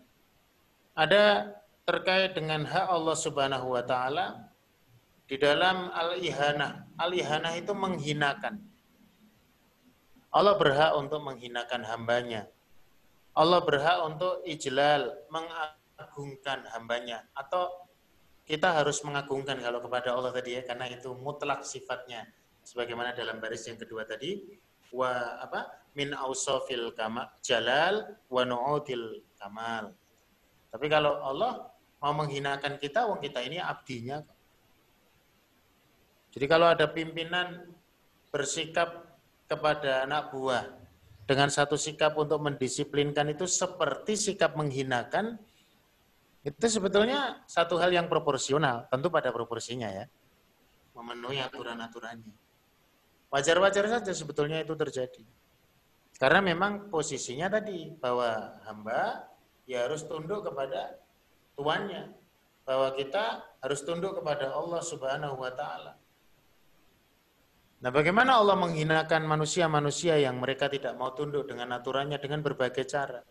Ada 0.93 1.57
terkait 1.89 2.37
dengan 2.37 2.69
hak 2.69 2.85
Allah 2.85 3.17
Subhanahu 3.17 3.73
wa 3.73 3.81
taala 3.81 4.53
di 5.25 5.35
dalam 5.41 5.89
al-ihanah. 5.91 6.85
Al-ihanah 7.01 7.53
itu 7.57 7.71
menghinakan. 7.71 8.61
Allah 10.31 10.55
berhak 10.59 10.93
untuk 10.99 11.23
menghinakan 11.23 11.81
hambanya. 11.87 12.45
Allah 13.31 13.61
berhak 13.61 14.03
untuk 14.03 14.41
ijlal, 14.43 15.13
mengagungkan 15.97 16.69
hambanya. 16.77 17.25
Atau 17.33 17.89
kita 18.45 18.77
harus 18.77 19.01
mengagungkan 19.01 19.57
kalau 19.57 19.81
kepada 19.81 20.13
Allah 20.13 20.29
tadi 20.29 20.55
ya, 20.55 20.61
karena 20.61 20.85
itu 20.93 21.17
mutlak 21.17 21.65
sifatnya. 21.65 22.29
Sebagaimana 22.61 23.17
dalam 23.17 23.41
baris 23.41 23.65
yang 23.65 23.81
kedua 23.81 24.05
tadi, 24.05 24.45
wa 24.93 25.41
apa 25.41 25.67
min 25.97 26.13
ausofil 26.13 26.93
kama 26.93 27.33
jalal 27.41 28.05
wa 28.29 28.45
nu'udil 28.45 29.25
kamal. 29.41 29.97
Tapi 30.69 30.85
kalau 30.87 31.17
Allah 31.25 31.73
mau 31.97 32.13
menghinakan 32.13 32.77
kita, 32.77 33.09
wong 33.09 33.17
kita 33.17 33.41
ini 33.41 33.57
abdinya. 33.57 34.21
Jadi 36.29 36.45
kalau 36.45 36.69
ada 36.69 36.85
pimpinan 36.85 37.73
bersikap 38.29 39.17
kepada 39.49 40.05
anak 40.05 40.29
buah 40.29 40.69
dengan 41.27 41.49
satu 41.51 41.75
sikap 41.75 42.15
untuk 42.15 42.39
mendisiplinkan 42.39 43.33
itu 43.33 43.49
seperti 43.49 44.15
sikap 44.15 44.55
menghinakan, 44.55 45.39
itu 46.47 46.67
sebetulnya 46.79 47.43
satu 47.43 47.75
hal 47.75 47.91
yang 47.91 48.07
proporsional, 48.07 48.87
tentu 48.87 49.11
pada 49.11 49.35
proporsinya 49.35 49.91
ya. 49.91 50.07
Memenuhi 50.95 51.43
aturan-aturannya. 51.43 52.31
Wajar-wajar 53.27 53.85
saja 53.91 54.11
sebetulnya 54.15 54.63
itu 54.63 54.71
terjadi. 54.71 55.23
Karena 56.15 56.39
memang 56.39 56.87
posisinya 56.87 57.51
tadi 57.51 57.91
bahwa 57.99 58.55
hamba 58.63 59.27
ya 59.67 59.83
harus 59.85 60.07
tunduk 60.07 60.47
kepada 60.47 60.95
tuannya. 61.59 62.15
Bahwa 62.63 62.95
kita 62.95 63.43
harus 63.59 63.83
tunduk 63.83 64.23
kepada 64.23 64.55
Allah 64.55 64.79
Subhanahu 64.79 65.35
wa 65.35 65.51
taala. 65.51 65.99
Nah, 67.77 67.91
bagaimana 67.93 68.41
Allah 68.41 68.57
menghinakan 68.57 69.27
manusia-manusia 69.27 70.17
yang 70.17 70.41
mereka 70.41 70.65
tidak 70.65 70.97
mau 70.97 71.13
tunduk 71.13 71.45
dengan 71.45 71.75
aturannya 71.77 72.17
dengan 72.17 72.41
berbagai 72.41 72.87
cara? 72.89 73.21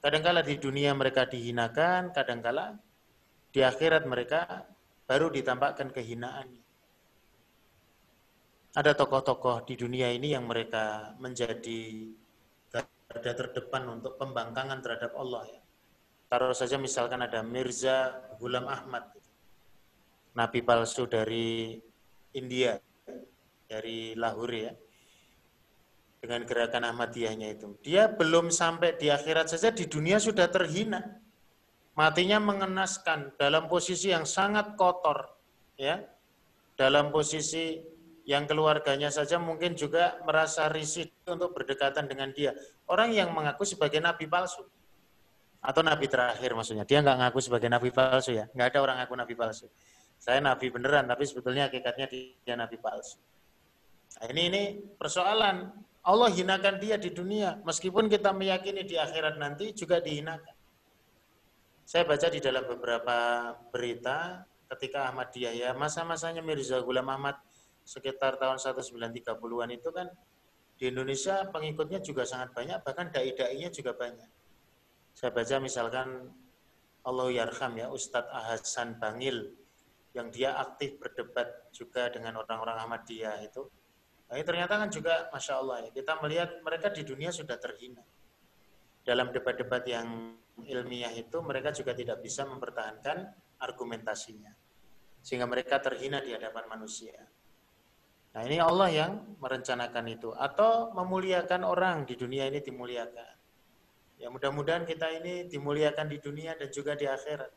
Kadangkala 0.00 0.44
di 0.44 0.56
dunia 0.60 0.92
mereka 0.92 1.26
dihinakan, 1.26 2.14
kadangkala 2.14 2.76
di 3.50 3.60
akhirat 3.64 4.04
mereka 4.04 4.68
baru 5.08 5.32
ditampakkan 5.32 5.90
kehinaannya. 5.90 6.64
Ada 8.76 8.92
tokoh-tokoh 8.92 9.64
di 9.64 9.74
dunia 9.80 10.12
ini 10.12 10.36
yang 10.36 10.44
mereka 10.44 11.16
menjadi 11.16 12.12
garda 12.68 13.32
terdepan 13.32 13.88
untuk 13.88 14.20
pembangkangan 14.20 14.84
terhadap 14.84 15.16
Allah 15.16 15.48
ya. 15.48 15.60
Taruh 16.28 16.52
saja 16.52 16.76
misalkan 16.76 17.24
ada 17.24 17.40
Mirza 17.40 18.12
Ghulam 18.36 18.68
Ahmad, 18.68 19.08
nabi 20.36 20.60
palsu 20.60 21.08
dari 21.08 21.80
India 22.36 22.76
dari 23.64 24.12
Lahore 24.12 24.60
ya 24.60 24.74
dengan 26.26 26.42
gerakan 26.42 26.82
Ahmadiyahnya 26.90 27.54
itu. 27.54 27.78
Dia 27.86 28.10
belum 28.10 28.50
sampai 28.50 28.98
di 28.98 29.14
akhirat 29.14 29.46
saja 29.46 29.70
di 29.70 29.86
dunia 29.86 30.18
sudah 30.18 30.50
terhina. 30.50 31.22
Matinya 31.94 32.42
mengenaskan 32.42 33.38
dalam 33.38 33.70
posisi 33.70 34.10
yang 34.10 34.26
sangat 34.26 34.74
kotor 34.74 35.30
ya. 35.78 36.02
Dalam 36.74 37.14
posisi 37.14 37.78
yang 38.26 38.44
keluarganya 38.44 39.08
saja 39.08 39.38
mungkin 39.38 39.78
juga 39.78 40.18
merasa 40.26 40.66
risih 40.66 41.06
untuk 41.30 41.54
berdekatan 41.54 42.10
dengan 42.10 42.34
dia. 42.34 42.52
Orang 42.90 43.14
yang 43.14 43.30
mengaku 43.30 43.62
sebagai 43.62 44.02
nabi 44.02 44.26
palsu 44.26 44.66
atau 45.62 45.80
nabi 45.86 46.10
terakhir 46.10 46.52
maksudnya. 46.52 46.82
Dia 46.82 47.06
nggak 47.06 47.16
ngaku 47.22 47.38
sebagai 47.38 47.70
nabi 47.70 47.94
palsu 47.94 48.34
ya. 48.34 48.50
Nggak 48.50 48.66
ada 48.74 48.78
orang 48.82 48.96
ngaku 49.00 49.14
nabi 49.14 49.34
palsu. 49.38 49.66
Saya 50.18 50.42
nabi 50.42 50.74
beneran, 50.74 51.06
tapi 51.06 51.22
sebetulnya 51.22 51.70
hakikatnya 51.70 52.10
dia 52.10 52.54
nabi 52.58 52.76
palsu. 52.82 53.16
Nah, 54.16 54.26
ini 54.32 54.42
ini 54.48 54.62
persoalan. 54.96 55.85
Allah 56.06 56.30
hinakan 56.30 56.78
dia 56.78 56.94
di 56.94 57.10
dunia, 57.10 57.58
meskipun 57.66 58.06
kita 58.06 58.30
meyakini 58.30 58.86
di 58.86 58.94
akhirat 58.94 59.42
nanti 59.42 59.74
juga 59.74 59.98
dihinakan. 59.98 60.54
Saya 61.82 62.06
baca 62.06 62.30
di 62.30 62.38
dalam 62.38 62.62
beberapa 62.62 63.16
berita 63.74 64.46
ketika 64.70 65.10
Ahmadiyah 65.10 65.54
ya, 65.54 65.70
masa-masanya 65.74 66.46
Mirza 66.46 66.78
Ghulam 66.78 67.10
Ahmad 67.10 67.34
sekitar 67.82 68.38
tahun 68.38 68.58
1930-an 68.58 69.70
itu 69.74 69.90
kan 69.90 70.06
di 70.78 70.94
Indonesia 70.94 71.42
pengikutnya 71.50 71.98
juga 71.98 72.22
sangat 72.22 72.54
banyak, 72.54 72.86
bahkan 72.86 73.10
dai-dainya 73.10 73.74
juga 73.74 73.94
banyak. 73.98 74.30
Saya 75.10 75.34
baca 75.34 75.56
misalkan 75.58 76.30
Allah 77.02 77.28
Yarham 77.34 77.72
ya, 77.78 77.90
Ustadz 77.90 78.30
Ahasan 78.30 78.98
Bangil, 79.02 79.54
yang 80.14 80.30
dia 80.30 80.54
aktif 80.54 81.02
berdebat 81.02 81.70
juga 81.74 82.10
dengan 82.14 82.38
orang-orang 82.42 82.78
Ahmadiyah 82.82 83.42
itu, 83.42 83.66
Nah, 84.26 84.42
ternyata 84.42 84.74
kan 84.74 84.90
juga 84.90 85.30
Masya 85.30 85.54
Allah 85.54 85.76
ya, 85.86 85.90
kita 85.94 86.18
melihat 86.18 86.50
mereka 86.66 86.90
di 86.90 87.06
dunia 87.06 87.30
sudah 87.30 87.54
terhina. 87.62 88.02
Dalam 89.06 89.30
debat-debat 89.30 89.86
yang 89.86 90.34
ilmiah 90.66 91.14
itu 91.14 91.38
mereka 91.46 91.70
juga 91.70 91.94
tidak 91.94 92.18
bisa 92.24 92.42
mempertahankan 92.42 93.30
argumentasinya. 93.62 94.50
Sehingga 95.22 95.46
mereka 95.46 95.78
terhina 95.78 96.18
di 96.18 96.34
hadapan 96.34 96.66
manusia. 96.66 97.14
Nah 98.34 98.42
ini 98.44 98.58
Allah 98.58 98.88
yang 98.90 99.12
merencanakan 99.38 100.04
itu. 100.10 100.34
Atau 100.34 100.90
memuliakan 100.92 101.62
orang 101.62 102.02
di 102.02 102.18
dunia 102.18 102.50
ini 102.50 102.58
dimuliakan. 102.58 103.34
Ya 104.16 104.32
mudah-mudahan 104.32 104.88
kita 104.88 105.08
ini 105.22 105.46
dimuliakan 105.46 106.08
di 106.08 106.18
dunia 106.18 106.52
dan 106.58 106.68
juga 106.72 106.98
di 106.98 107.04
akhirat. 107.06 107.52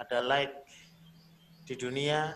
Ada 0.00 0.24
like 0.24 0.54
di 1.68 1.74
dunia 1.76 2.32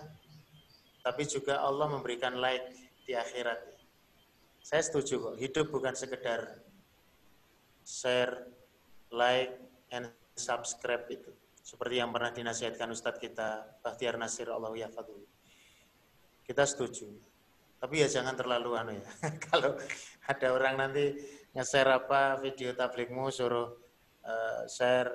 tapi 1.05 1.29
juga 1.29 1.61
Allah 1.61 1.93
memberikan 1.93 2.41
like 2.41 2.73
di 3.05 3.13
akhirat. 3.13 3.61
Saya 4.65 4.81
setuju 4.81 5.21
kok, 5.21 5.37
hidup 5.37 5.69
bukan 5.69 5.93
sekedar 5.93 6.65
share, 7.85 8.49
like, 9.13 9.53
and 9.93 10.09
subscribe 10.33 11.05
itu. 11.13 11.29
Seperti 11.61 12.01
yang 12.01 12.09
pernah 12.09 12.33
dinasihatkan 12.33 12.89
Ustadz 12.89 13.21
kita, 13.21 13.77
Bahtiar 13.85 14.17
Nasir 14.17 14.49
Allah 14.49 14.73
Yafadul. 14.73 15.21
Kita 16.49 16.65
setuju. 16.65 17.13
Tapi 17.77 18.01
ya 18.01 18.09
jangan 18.09 18.33
terlalu 18.33 18.73
anu 18.73 18.93
ya. 18.97 19.09
Kalau 19.53 19.77
ada 20.25 20.47
orang 20.49 20.81
nanti 20.81 21.13
nge-share 21.53 22.01
apa 22.01 22.41
video 22.41 22.73
tablikmu 22.73 23.29
suruh 23.29 23.69
uh, 24.25 24.65
share, 24.65 25.13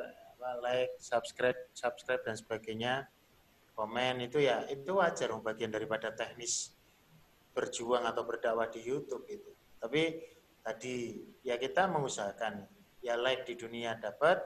like, 0.62 0.94
subscribe, 1.02 1.58
subscribe 1.74 2.22
dan 2.22 2.38
sebagainya 2.38 3.10
komen 3.80 4.28
itu 4.28 4.44
ya 4.44 4.68
itu 4.68 4.92
wajar 5.00 5.32
bagian 5.40 5.72
daripada 5.72 6.12
teknis 6.12 6.76
berjuang 7.56 8.04
atau 8.04 8.28
berdakwah 8.28 8.68
di 8.68 8.84
YouTube 8.84 9.24
itu. 9.32 9.56
Tapi 9.80 10.20
tadi 10.60 11.16
ya 11.48 11.56
kita 11.56 11.88
mengusahakan 11.88 12.68
ya 13.00 13.16
like 13.16 13.48
di 13.48 13.56
dunia 13.56 13.96
dapat, 13.96 14.44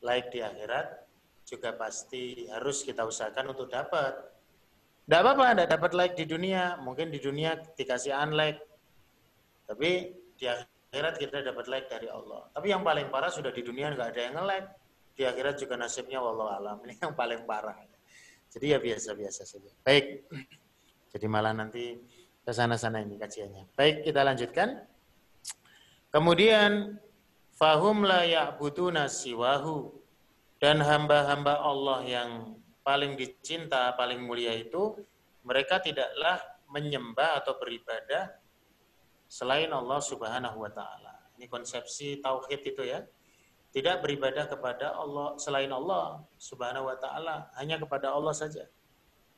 like 0.00 0.32
di 0.32 0.40
akhirat 0.40 1.04
juga 1.44 1.76
pasti 1.76 2.48
harus 2.48 2.80
kita 2.80 3.04
usahakan 3.04 3.52
untuk 3.52 3.68
dapat. 3.68 4.16
Tidak 5.04 5.20
apa-apa, 5.22 5.54
tidak 5.54 5.68
dapat 5.76 5.92
like 5.92 6.14
di 6.16 6.24
dunia, 6.26 6.80
mungkin 6.80 7.12
di 7.12 7.22
dunia 7.22 7.54
dikasih 7.78 8.10
unlike, 8.10 8.58
tapi 9.70 10.16
di 10.34 10.50
akhirat 10.50 11.14
kita 11.20 11.46
dapat 11.46 11.70
like 11.70 11.86
dari 11.86 12.10
Allah. 12.10 12.50
Tapi 12.50 12.74
yang 12.74 12.82
paling 12.82 13.06
parah 13.12 13.30
sudah 13.30 13.54
di 13.54 13.62
dunia 13.62 13.94
nggak 13.94 14.08
ada 14.16 14.20
yang 14.26 14.34
nge-like, 14.34 14.68
di 15.14 15.22
akhirat 15.22 15.54
juga 15.62 15.78
nasibnya 15.78 16.18
wallah 16.18 16.58
alam. 16.58 16.82
Ini 16.82 17.06
yang 17.06 17.14
paling 17.14 17.46
parah. 17.46 17.95
Jadi 18.56 18.72
ya 18.72 18.80
biasa-biasa 18.80 19.44
saja. 19.44 19.68
Baik. 19.84 20.24
Jadi 21.12 21.26
malah 21.28 21.52
nanti 21.52 22.00
ke 22.40 22.52
sana-sana 22.56 23.04
ini 23.04 23.20
kajiannya. 23.20 23.76
Baik, 23.76 24.08
kita 24.08 24.24
lanjutkan. 24.24 24.80
Kemudian 26.08 26.96
fahum 27.52 28.08
la 28.08 28.24
ya'buduna 28.24 29.12
siwahu 29.12 29.92
dan 30.56 30.80
hamba-hamba 30.80 31.60
Allah 31.60 32.00
yang 32.08 32.30
paling 32.80 33.20
dicinta, 33.20 33.92
paling 33.92 34.24
mulia 34.24 34.56
itu 34.56 35.04
mereka 35.44 35.76
tidaklah 35.76 36.40
menyembah 36.72 37.44
atau 37.44 37.60
beribadah 37.60 38.40
selain 39.28 39.68
Allah 39.68 40.00
Subhanahu 40.00 40.64
wa 40.64 40.72
taala. 40.72 41.28
Ini 41.36 41.44
konsepsi 41.52 42.24
tauhid 42.24 42.72
itu 42.72 42.88
ya 42.88 43.04
tidak 43.76 44.00
beribadah 44.00 44.48
kepada 44.48 44.96
Allah 44.96 45.36
selain 45.36 45.68
Allah 45.68 46.24
Subhanahu 46.40 46.88
wa 46.88 46.96
taala, 46.96 47.52
hanya 47.60 47.76
kepada 47.76 48.08
Allah 48.08 48.32
saja. 48.32 48.64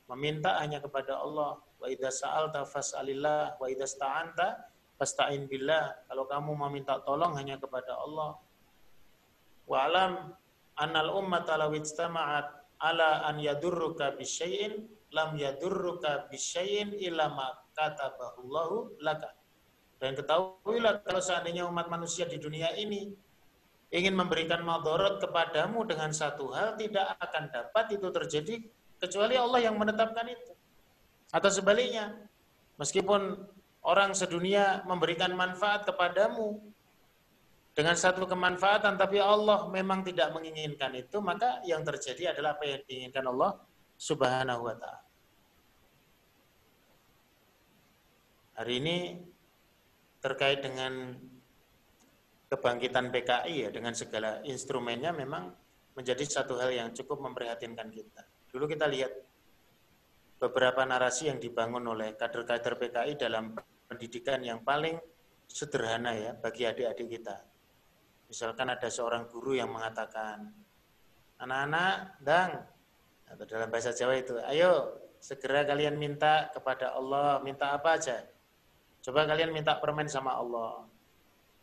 Meminta 0.07 0.55
hanya 0.63 0.79
kepada 0.79 1.19
Allah. 1.19 1.59
Wa 1.75 1.91
idza 1.91 2.07
sa'alta 2.07 2.63
fas'alillah 2.63 3.59
wa 3.59 3.67
idza 3.67 3.83
sta'anta 3.83 4.63
fasta'in 4.95 5.43
billah. 5.43 5.91
Kalau 6.07 6.23
kamu 6.23 6.55
meminta 6.55 7.03
tolong 7.03 7.35
hanya 7.35 7.59
kepada 7.59 7.99
Allah. 7.99 8.39
Wa 9.67 9.91
alam 9.91 10.31
annal 10.79 11.19
ummata 11.19 11.59
law 11.59 11.75
ijtama'at 11.75 12.79
ala 12.79 13.27
an 13.27 13.43
yadurruka 13.43 14.15
bisyai'in 14.15 14.87
lam 15.11 15.35
yadurruka 15.35 16.31
bisyai'in 16.31 16.95
illa 16.95 17.27
ma 17.27 17.59
katabahu 17.75 18.95
laka. 19.03 19.35
Dan 19.99 20.15
ketahuilah 20.15 21.03
kalau 21.03 21.19
seandainya 21.19 21.67
umat 21.67 21.91
manusia 21.91 22.23
di 22.23 22.39
dunia 22.39 22.71
ini 22.79 23.11
ingin 23.89 24.13
memberikan 24.13 24.61
madorot 24.61 25.17
kepadamu 25.17 25.81
dengan 25.85 26.13
satu 26.13 26.53
hal 26.53 26.77
tidak 26.77 27.17
akan 27.17 27.49
dapat 27.49 27.85
itu 27.97 28.07
terjadi 28.13 28.55
kecuali 29.01 29.33
Allah 29.33 29.59
yang 29.65 29.75
menetapkan 29.81 30.29
itu. 30.29 30.53
Atau 31.33 31.49
sebaliknya, 31.49 32.13
meskipun 32.77 33.37
orang 33.81 34.13
sedunia 34.13 34.85
memberikan 34.85 35.33
manfaat 35.33 35.89
kepadamu 35.89 36.61
dengan 37.73 37.95
satu 37.97 38.29
kemanfaatan, 38.29 38.97
tapi 38.99 39.17
Allah 39.17 39.69
memang 39.73 40.05
tidak 40.05 40.35
menginginkan 40.37 40.93
itu, 40.93 41.17
maka 41.21 41.61
yang 41.65 41.81
terjadi 41.81 42.37
adalah 42.37 42.57
apa 42.57 42.65
yang 42.65 42.81
diinginkan 42.85 43.25
Allah 43.25 43.57
Subhanahu 43.97 44.67
wa 44.69 44.75
Ta'ala. 44.77 45.01
Hari 48.59 48.73
ini 48.83 48.97
terkait 50.19 50.59
dengan 50.59 51.15
kebangkitan 52.49 53.13
PKI 53.13 53.55
ya 53.65 53.69
dengan 53.69 53.93
segala 53.93 54.41
instrumennya 54.41 55.13
memang 55.13 55.53
menjadi 55.93 56.25
satu 56.25 56.57
hal 56.57 56.73
yang 56.73 56.89
cukup 56.91 57.21
memprihatinkan 57.21 57.93
kita. 57.93 58.25
Dulu 58.49 58.65
kita 58.65 58.89
lihat 58.89 59.13
beberapa 60.41 60.81
narasi 60.81 61.29
yang 61.29 61.37
dibangun 61.37 61.85
oleh 61.85 62.17
kader-kader 62.17 62.79
PKI 62.81 63.13
dalam 63.21 63.53
pendidikan 63.85 64.41
yang 64.41 64.65
paling 64.65 64.97
sederhana 65.45 66.13
ya 66.17 66.31
bagi 66.33 66.65
adik-adik 66.65 67.19
kita. 67.19 67.37
Misalkan 68.29 68.69
ada 68.69 68.89
seorang 68.89 69.25
guru 69.29 69.57
yang 69.57 69.73
mengatakan, 69.73 70.53
anak-anak, 71.41 72.21
dang, 72.21 72.51
atau 73.25 73.45
dalam 73.45 73.69
bahasa 73.73 73.89
Jawa 73.89 74.17
itu, 74.17 74.37
ayo 74.45 75.01
segera 75.17 75.65
kalian 75.65 75.97
minta 75.97 76.49
kepada 76.53 76.93
Allah, 76.93 77.41
minta 77.41 77.73
apa 77.73 77.97
aja. 77.97 78.21
Coba 79.01 79.25
kalian 79.25 79.49
minta 79.53 79.77
permen 79.77 80.05
sama 80.05 80.37
Allah. 80.37 80.88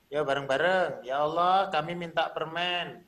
Ya 0.07 0.23
bareng-bareng. 0.23 1.03
Ya 1.03 1.23
Allah, 1.23 1.67
kami 1.75 1.99
minta 1.99 2.31
permen. 2.31 3.03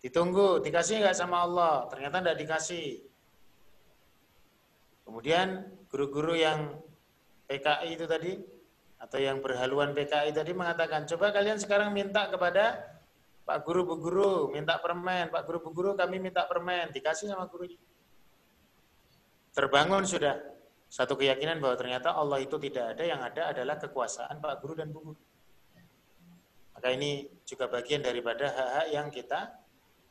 Ditunggu, 0.00 0.60
dikasih 0.60 1.04
nggak 1.04 1.16
sama 1.16 1.44
Allah? 1.44 1.88
Ternyata 1.92 2.20
tidak 2.20 2.38
dikasih. 2.40 2.88
Kemudian 5.04 5.68
guru-guru 5.92 6.32
yang 6.36 6.80
PKI 7.48 7.88
itu 7.92 8.08
tadi 8.08 8.32
atau 8.96 9.20
yang 9.20 9.44
berhaluan 9.44 9.92
PKI 9.92 10.32
tadi 10.32 10.56
mengatakan, 10.56 11.04
coba 11.04 11.28
kalian 11.28 11.60
sekarang 11.60 11.92
minta 11.92 12.24
kepada 12.32 12.80
Pak 13.44 13.68
Guru 13.68 13.84
Bu 13.84 13.94
Guru, 14.00 14.32
minta 14.48 14.80
permen. 14.80 15.28
Pak 15.28 15.44
Guru 15.44 15.68
Bu 15.68 15.70
Guru 15.76 15.90
kami 15.92 16.16
minta 16.16 16.48
permen, 16.48 16.88
dikasih 16.96 17.28
sama 17.28 17.44
gurunya. 17.44 17.76
Terbangun 19.52 20.08
sudah 20.08 20.40
satu 20.88 21.20
keyakinan 21.20 21.60
bahwa 21.60 21.76
ternyata 21.76 22.16
Allah 22.16 22.40
itu 22.40 22.56
tidak 22.56 22.96
ada, 22.96 23.04
yang 23.04 23.20
ada 23.20 23.52
adalah 23.52 23.76
kekuasaan 23.76 24.40
Pak 24.40 24.64
Guru 24.64 24.72
dan 24.80 24.88
Bu 24.88 25.12
Guru. 25.12 25.20
Maka 26.84 27.00
ini 27.00 27.24
juga 27.48 27.64
bagian 27.72 28.04
daripada 28.04 28.44
hak-hak 28.44 28.86
yang 28.92 29.08
kita 29.08 29.56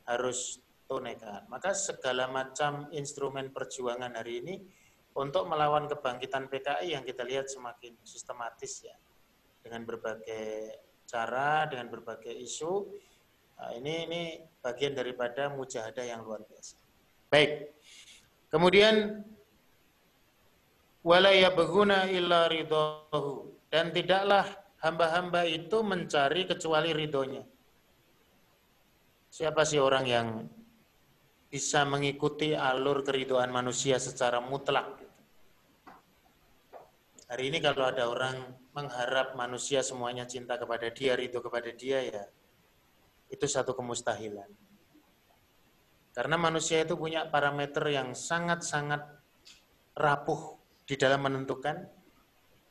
harus 0.09 0.57
tunaikan. 0.89 1.45
Maka 1.45 1.69
segala 1.77 2.25
macam 2.25 2.89
instrumen 2.89 3.53
perjuangan 3.53 4.17
hari 4.17 4.41
ini 4.41 4.57
untuk 5.13 5.45
melawan 5.45 5.85
kebangkitan 5.85 6.49
PKI 6.49 6.97
yang 6.97 7.05
kita 7.05 7.21
lihat 7.29 7.45
semakin 7.45 7.93
sistematis 8.01 8.89
ya. 8.89 8.97
Dengan 9.61 9.85
berbagai 9.85 10.73
cara, 11.05 11.69
dengan 11.69 11.93
berbagai 11.93 12.33
isu. 12.41 12.89
Nah, 13.61 13.77
ini 13.77 14.09
ini 14.09 14.21
bagian 14.57 14.97
daripada 14.97 15.53
mujahadah 15.53 16.01
yang 16.01 16.25
luar 16.25 16.41
biasa. 16.41 16.81
Baik. 17.29 17.69
Kemudian 18.49 19.21
wala 21.05 21.37
yabghuna 21.37 22.09
illa 22.09 22.49
ridahu 22.49 23.61
dan 23.69 23.93
tidaklah 23.93 24.62
hamba-hamba 24.83 25.47
itu 25.47 25.79
mencari 25.79 26.43
kecuali 26.43 26.91
ridhonya. 26.91 27.43
Siapa 29.31 29.63
sih 29.63 29.79
orang 29.79 30.05
yang 30.05 30.27
bisa 31.47 31.87
mengikuti 31.87 32.51
alur 32.53 33.01
keridoan 33.01 33.49
manusia 33.49 33.97
secara 33.97 34.43
mutlak? 34.43 34.99
Hari 37.31 37.49
ini 37.49 37.57
kalau 37.63 37.89
ada 37.89 38.05
orang 38.11 38.35
mengharap 38.77 39.33
manusia 39.33 39.81
semuanya 39.81 40.27
cinta 40.29 40.59
kepada 40.59 40.91
dia, 40.93 41.17
ridho 41.17 41.41
kepada 41.41 41.71
dia 41.73 42.03
ya, 42.03 42.23
itu 43.31 43.45
satu 43.49 43.73
kemustahilan. 43.73 44.45
Karena 46.13 46.37
manusia 46.37 46.85
itu 46.85 46.93
punya 46.93 47.25
parameter 47.25 47.89
yang 47.89 48.13
sangat-sangat 48.13 49.01
rapuh 49.97 50.61
di 50.85 50.93
dalam 50.93 51.25
menentukan 51.25 51.89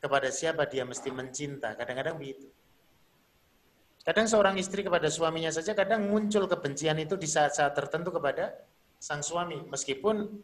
kepada 0.02 0.28
siapa 0.34 0.66
dia 0.66 0.82
mesti 0.82 1.14
mencinta. 1.14 1.78
Kadang-kadang 1.78 2.18
begitu. 2.18 2.50
Kadang 4.02 4.26
seorang 4.26 4.58
istri 4.58 4.82
kepada 4.82 5.06
suaminya 5.06 5.54
saja 5.54 5.78
kadang 5.78 6.10
muncul 6.10 6.50
kebencian 6.50 6.98
itu 6.98 7.14
di 7.14 7.30
saat-saat 7.30 7.70
tertentu 7.70 8.10
kepada 8.10 8.50
sang 8.98 9.22
suami. 9.22 9.62
Meskipun 9.70 10.42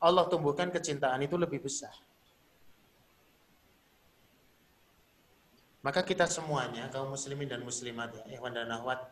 Allah 0.00 0.24
tumbuhkan 0.32 0.72
kecintaan 0.72 1.20
itu 1.20 1.36
lebih 1.36 1.60
besar. 1.60 1.92
Maka 5.84 6.00
kita 6.00 6.24
semuanya, 6.24 6.88
kaum 6.88 7.12
muslimin 7.12 7.44
dan 7.44 7.60
muslimat 7.60 8.08
ya, 8.16 8.40
ikhwan 8.40 8.56
dan 8.56 8.72
ahwat, 8.72 9.04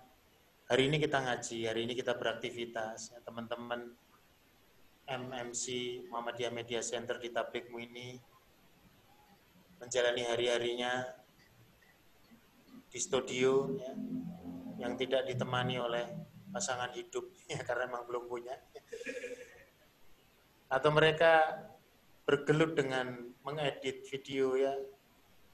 hari 0.73 0.89
ini 0.89 0.97
kita 1.05 1.21
ngaji, 1.21 1.69
hari 1.69 1.85
ini 1.85 1.93
kita 1.93 2.17
beraktivitas, 2.17 3.13
ya, 3.13 3.21
teman-teman 3.21 3.93
MMC 5.05 5.65
Muhammadiyah 6.09 6.49
Media 6.49 6.81
Center 6.81 7.21
di 7.21 7.29
Tablikmu 7.29 7.77
ini 7.77 8.17
menjalani 9.83 10.23
hari-harinya 10.23 11.03
di 12.87 13.01
studio 13.03 13.75
ya, 13.75 13.93
yang 14.79 14.95
tidak 14.95 15.27
ditemani 15.27 15.83
oleh 15.83 16.07
pasangan 16.55 16.95
hidup 16.95 17.27
ya 17.51 17.59
karena 17.67 17.91
memang 17.91 18.07
belum 18.07 18.25
punya. 18.31 18.55
Atau 20.71 20.95
mereka 20.95 21.67
bergelut 22.23 22.79
dengan 22.79 23.35
mengedit 23.43 24.07
video 24.07 24.55
ya. 24.55 24.73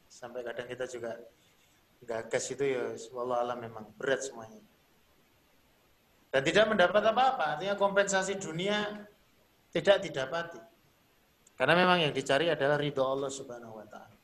Sampai 0.09 0.45
kadang 0.45 0.69
kita 0.69 0.85
juga 0.85 1.17
gagas 2.05 2.45
itu 2.53 2.65
ya 2.65 2.85
wallah 3.17 3.43
alam 3.43 3.59
memang 3.65 3.89
berat 3.97 4.29
semuanya. 4.29 4.61
Dan 6.29 6.45
tidak 6.45 6.69
mendapat 6.69 7.01
apa-apa 7.01 7.57
artinya 7.57 7.75
kompensasi 7.81 8.37
dunia 8.37 9.09
tidak 9.73 10.05
didapati. 10.05 10.61
Karena 11.57 11.75
memang 11.75 11.99
yang 12.05 12.13
dicari 12.15 12.53
adalah 12.53 12.79
ridho 12.79 13.03
Allah 13.03 13.33
subhanahu 13.33 13.83
wa 13.83 13.87
ta'ala 13.89 14.18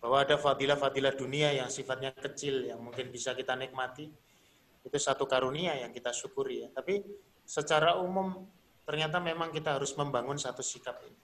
bahwa 0.00 0.24
ada 0.24 0.40
fadilah-fadilah 0.40 1.12
dunia 1.12 1.52
yang 1.52 1.68
sifatnya 1.68 2.10
kecil 2.16 2.64
yang 2.64 2.80
mungkin 2.80 3.12
bisa 3.12 3.36
kita 3.36 3.52
nikmati. 3.52 4.08
Itu 4.80 4.96
satu 4.96 5.28
karunia 5.28 5.76
yang 5.76 5.92
kita 5.92 6.08
syukuri 6.08 6.64
ya. 6.64 6.68
Tapi 6.72 7.04
secara 7.44 8.00
umum 8.00 8.48
ternyata 8.88 9.20
memang 9.20 9.52
kita 9.52 9.76
harus 9.76 9.92
membangun 9.92 10.40
satu 10.40 10.64
sikap 10.64 10.96
ini. 11.04 11.20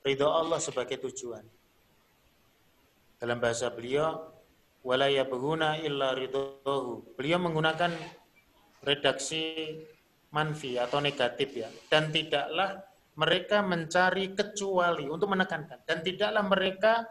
Ridho 0.00 0.28
Allah 0.32 0.56
sebagai 0.60 0.96
tujuan. 0.96 1.44
Dalam 3.20 3.36
bahasa 3.36 3.68
beliau 3.68 4.32
wala 4.80 5.12
yabghuna 5.12 5.76
illa 5.84 6.16
ridhohu. 6.16 7.16
Beliau 7.20 7.36
menggunakan 7.36 7.92
redaksi 8.80 9.76
manfi 10.32 10.80
atau 10.80 11.04
negatif 11.04 11.52
ya. 11.52 11.68
Dan 11.92 12.08
tidaklah 12.08 12.80
mereka 13.20 13.60
mencari 13.60 14.32
kecuali 14.32 15.04
untuk 15.04 15.32
menekankan. 15.32 15.84
Dan 15.84 16.00
tidaklah 16.00 16.44
mereka 16.48 17.04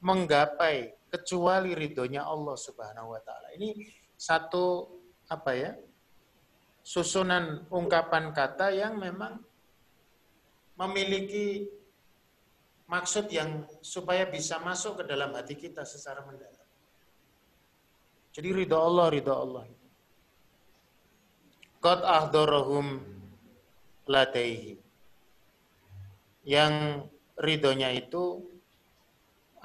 menggapai 0.00 0.92
kecuali 1.08 1.72
ridhonya 1.72 2.26
Allah 2.26 2.56
Subhanahu 2.58 3.14
wa 3.14 3.20
taala. 3.22 3.54
Ini 3.56 3.72
satu 4.16 4.90
apa 5.30 5.52
ya? 5.56 5.72
susunan 6.86 7.66
ungkapan 7.66 8.30
kata 8.30 8.70
yang 8.70 8.94
memang 9.02 9.42
memiliki 10.78 11.66
maksud 12.86 13.26
yang 13.26 13.66
supaya 13.82 14.22
bisa 14.30 14.62
masuk 14.62 15.02
ke 15.02 15.04
dalam 15.10 15.34
hati 15.34 15.58
kita 15.58 15.82
secara 15.82 16.22
mendalam. 16.22 16.62
Jadi 18.30 18.48
ridho 18.54 18.78
Allah, 18.78 19.10
ridho 19.10 19.34
Allah. 19.34 19.64
Qad 21.82 22.06
ahdorohum 22.06 23.02
ladaihi. 24.06 24.78
Yang 26.46 26.74
ridhonya 27.34 27.90
itu 27.98 28.46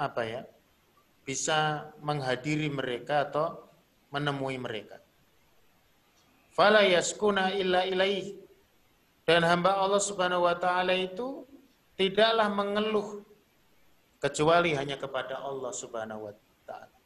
apa 0.02 0.26
ya 0.26 0.42
bisa 1.22 1.94
menghadiri 2.02 2.66
mereka 2.74 3.30
atau 3.30 3.70
menemui 4.10 4.58
mereka. 4.58 4.98
Fala 6.52 6.82
yaskuna 6.84 7.54
illa 7.54 7.86
ilaih. 7.86 8.42
Dan 9.22 9.46
hamba 9.46 9.78
Allah 9.78 10.02
Subhanahu 10.02 10.50
wa 10.50 10.58
taala 10.58 10.98
itu 10.98 11.46
tidaklah 11.96 12.50
mengeluh 12.50 13.22
kecuali 14.18 14.74
hanya 14.76 14.98
kepada 14.98 15.40
Allah 15.40 15.72
Subhanahu 15.72 16.28
wa 16.28 16.34
taala. 16.66 16.98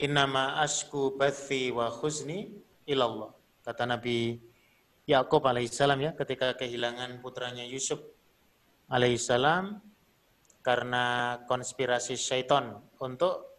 Innama 0.00 0.62
asku 0.62 1.18
bathi 1.18 1.74
wa 1.74 1.90
khuzni 1.90 2.54
ilallah. 2.86 3.34
Kata 3.66 3.84
Nabi 3.84 4.38
Yakub 5.10 5.42
alaihissalam 5.42 5.98
ya 6.00 6.10
ketika 6.14 6.54
kehilangan 6.54 7.18
putranya 7.18 7.66
Yusuf 7.66 7.98
alaihissalam 8.86 9.82
karena 10.66 11.38
konspirasi 11.46 12.18
syaitan 12.18 12.82
untuk 12.98 13.54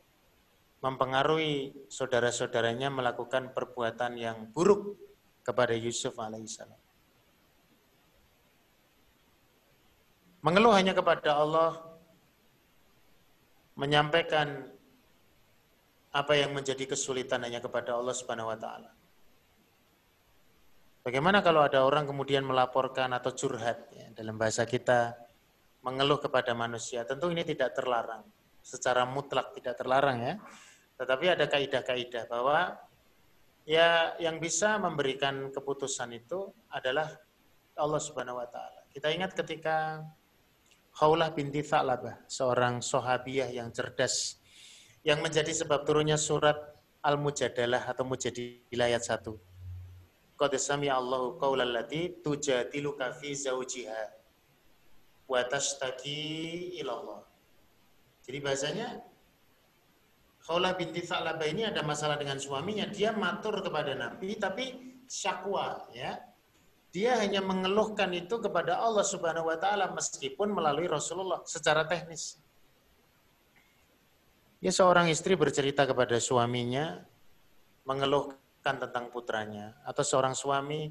mempengaruhi 0.83 1.87
saudara-saudaranya 1.87 2.91
melakukan 2.91 3.55
perbuatan 3.55 4.19
yang 4.19 4.51
buruk 4.51 4.99
kepada 5.39 5.71
Yusuf 5.71 6.19
alaihissalam. 6.19 6.75
Mengeluh 10.43 10.75
hanya 10.75 10.91
kepada 10.91 11.39
Allah, 11.39 11.79
menyampaikan 13.79 14.67
apa 16.11 16.33
yang 16.35 16.51
menjadi 16.51 16.91
kesulitan 16.91 17.39
hanya 17.47 17.63
kepada 17.63 17.95
Allah 17.95 18.11
Subhanahu 18.11 18.51
wa 18.51 18.59
taala. 18.59 18.91
Bagaimana 21.07 21.39
kalau 21.39 21.63
ada 21.63 21.87
orang 21.87 22.03
kemudian 22.03 22.43
melaporkan 22.43 23.15
atau 23.15 23.31
curhat 23.31 23.87
ya, 23.95 24.11
dalam 24.11 24.35
bahasa 24.35 24.67
kita 24.67 25.26
mengeluh 25.87 26.19
kepada 26.19 26.51
manusia? 26.51 27.07
Tentu 27.07 27.31
ini 27.31 27.47
tidak 27.47 27.71
terlarang, 27.71 28.27
secara 28.59 29.07
mutlak 29.07 29.55
tidak 29.55 29.79
terlarang 29.79 30.19
ya. 30.19 30.35
Tetapi 30.99 31.25
ada 31.31 31.47
kaidah-kaidah 31.47 32.27
bahwa 32.27 32.75
ya 33.63 34.19
yang 34.19 34.43
bisa 34.43 34.75
memberikan 34.75 35.47
keputusan 35.55 36.11
itu 36.11 36.51
adalah 36.67 37.07
Allah 37.79 38.01
Subhanahu 38.03 38.43
wa 38.43 38.47
taala. 38.51 38.83
Kita 38.91 39.07
ingat 39.15 39.31
ketika 39.31 40.03
Khawlah 40.97 41.29
binti 41.29 41.61
Tha'labah, 41.61 42.25
seorang 42.25 42.81
sahabiah 42.81 43.53
yang 43.53 43.69
cerdas 43.69 44.41
yang 45.05 45.21
menjadi 45.21 45.53
sebab 45.53 45.85
turunnya 45.85 46.17
surat 46.17 46.57
Al-Mujadalah 47.05 47.85
atau 47.85 48.01
Mujadilah 48.01 48.89
ayat 48.89 49.05
1 49.05 49.29
Qad 50.37 50.53
sami 50.57 50.89
Allahu 50.89 51.37
qaulal 51.37 51.69
lati 51.69 52.17
tujadiluka 52.25 53.13
fi 53.13 53.37
zawjiha 53.37 54.16
wa 55.27 55.41
tashtaki 55.43 56.75
ila 56.81 56.91
Allah. 56.97 57.21
Jadi 58.23 58.37
bahasanya 58.43 58.89
Khawlah 60.47 60.79
binti 60.79 61.03
Tha'labah 61.03 61.43
ini 61.43 61.67
ada 61.67 61.83
masalah 61.83 62.15
dengan 62.15 62.39
suaminya, 62.39 62.87
dia 62.87 63.11
matur 63.11 63.59
kepada 63.59 63.91
Nabi 63.99 64.39
tapi 64.39 64.95
syakwa 65.03 65.91
ya. 65.91 66.23
Dia 66.95 67.19
hanya 67.19 67.43
mengeluhkan 67.43 68.07
itu 68.15 68.39
kepada 68.39 68.79
Allah 68.79 69.03
Subhanahu 69.03 69.51
wa 69.51 69.59
taala 69.59 69.91
meskipun 69.91 70.55
melalui 70.55 70.87
Rasulullah 70.87 71.43
secara 71.43 71.83
teknis. 71.83 72.39
Ya 74.63 74.71
seorang 74.71 75.11
istri 75.11 75.35
bercerita 75.35 75.83
kepada 75.83 76.15
suaminya 76.17 77.03
mengeluhkan 77.83 78.79
tentang 78.79 79.11
putranya 79.11 79.75
atau 79.83 80.01
seorang 80.01 80.31
suami 80.31 80.89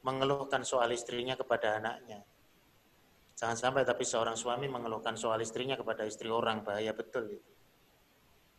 mengeluhkan 0.00 0.64
soal 0.64 0.88
istrinya 0.90 1.36
kepada 1.36 1.76
anaknya. 1.76 2.24
Jangan 3.36 3.56
sampai 3.56 3.84
tapi 3.84 4.02
seorang 4.02 4.32
suami 4.32 4.64
mengeluhkan 4.66 5.14
soal 5.14 5.38
istrinya 5.44 5.76
kepada 5.76 6.08
istri 6.08 6.32
orang, 6.32 6.64
bahaya 6.64 6.96
betul 6.96 7.28
itu. 7.28 7.52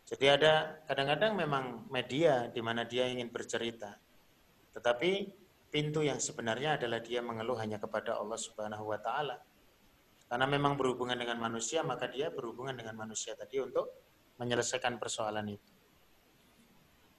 Jadi 0.08 0.26
ada 0.30 0.80
kadang-kadang 0.88 1.36
memang 1.36 1.64
media 1.92 2.48
di 2.48 2.62
mana 2.62 2.86
dia 2.86 3.10
ingin 3.10 3.28
bercerita. 3.28 3.92
Tetapi 4.72 5.10
pintu 5.68 6.00
yang 6.00 6.22
sebenarnya 6.22 6.80
adalah 6.80 7.02
dia 7.02 7.20
mengeluh 7.20 7.58
hanya 7.60 7.76
kepada 7.76 8.16
Allah 8.16 8.38
Subhanahu 8.38 8.88
wa 8.88 8.96
taala. 9.02 9.36
Karena 10.30 10.46
memang 10.48 10.78
berhubungan 10.78 11.18
dengan 11.18 11.36
manusia, 11.42 11.84
maka 11.84 12.08
dia 12.08 12.32
berhubungan 12.32 12.72
dengan 12.72 12.96
manusia 12.96 13.36
tadi 13.36 13.60
untuk 13.60 13.90
menyelesaikan 14.38 14.96
persoalan 14.96 15.58
itu 15.58 15.68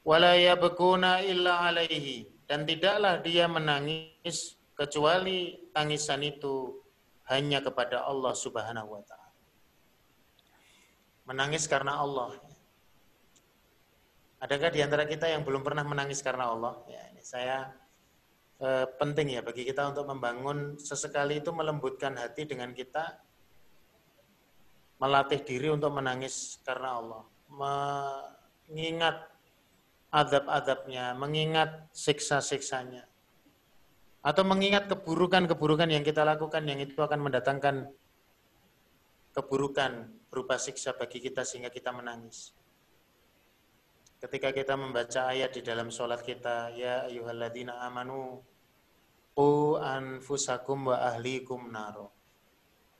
wala 0.09 0.33
illa 1.21 1.53
alaihi 1.69 2.25
dan 2.49 2.65
tidaklah 2.65 3.21
dia 3.21 3.45
menangis 3.45 4.57
kecuali 4.73 5.69
tangisan 5.75 6.23
itu 6.23 6.81
hanya 7.29 7.61
kepada 7.61 8.05
Allah 8.05 8.33
Subhanahu 8.33 8.89
wa 8.97 9.03
taala. 9.05 9.31
Menangis 11.29 11.69
karena 11.69 12.01
Allah. 12.01 12.33
Adakah 14.41 14.69
di 14.71 14.79
antara 14.81 15.05
kita 15.05 15.29
yang 15.29 15.45
belum 15.45 15.61
pernah 15.61 15.85
menangis 15.85 16.23
karena 16.25 16.49
Allah? 16.49 16.79
Ya, 16.89 17.05
ini 17.11 17.21
saya 17.21 17.69
eh, 18.57 18.87
penting 18.97 19.35
ya 19.37 19.41
bagi 19.45 19.67
kita 19.67 19.93
untuk 19.93 20.09
membangun 20.09 20.79
sesekali 20.79 21.43
itu 21.43 21.51
melembutkan 21.53 22.17
hati 22.17 22.47
dengan 22.49 22.71
kita 22.73 23.19
melatih 24.99 25.41
diri 25.41 25.71
untuk 25.71 25.91
menangis 25.95 26.59
karena 26.61 26.99
Allah. 26.99 27.23
Mengingat 27.49 29.31
adab-adabnya, 30.09 31.15
mengingat 31.15 31.89
siksa-siksanya. 31.95 33.08
Atau 34.19 34.43
mengingat 34.43 34.91
keburukan-keburukan 34.91 35.87
yang 35.87 36.03
kita 36.03 36.27
lakukan 36.27 36.67
yang 36.67 36.79
itu 36.83 36.99
akan 36.99 37.19
mendatangkan 37.23 37.87
keburukan 39.31 40.11
berupa 40.27 40.59
siksa 40.59 40.91
bagi 40.93 41.23
kita 41.23 41.47
sehingga 41.47 41.71
kita 41.71 41.95
menangis. 41.95 42.51
Ketika 44.19 44.51
kita 44.51 44.75
membaca 44.75 45.31
ayat 45.31 45.55
di 45.55 45.63
dalam 45.63 45.87
sholat 45.87 46.19
kita, 46.19 46.75
Ya 46.75 47.07
ayuhalladzina 47.07 47.79
amanu, 47.87 48.43
Qu 49.31 49.79
anfusakum 49.79 50.91
wa 50.91 50.99
ahlikum 50.99 51.71
naro. 51.71 52.11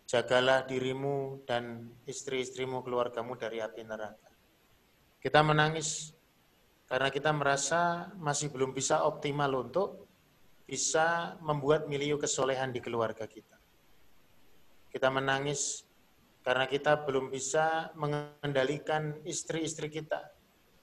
Jagalah 0.07 0.63
dirimu 0.63 1.43
dan 1.43 1.91
istri-istrimu, 2.07 2.79
keluargamu 2.81 3.35
dari 3.35 3.59
api 3.59 3.83
neraka. 3.83 4.31
Kita 5.19 5.43
menangis 5.43 6.15
karena 6.87 7.11
kita 7.11 7.29
merasa 7.35 8.09
masih 8.17 8.49
belum 8.49 8.73
bisa 8.73 9.03
optimal 9.03 9.67
untuk 9.67 10.08
bisa 10.69 11.33
membuat 11.41 11.89
milieu 11.89 12.21
kesolehan 12.21 12.69
di 12.69 12.77
keluarga 12.77 13.25
kita. 13.25 13.57
Kita 14.93 15.09
menangis 15.09 15.81
karena 16.45 16.69
kita 16.69 17.01
belum 17.09 17.33
bisa 17.33 17.89
mengendalikan 17.97 19.17
istri-istri 19.25 19.89
kita 19.89 20.29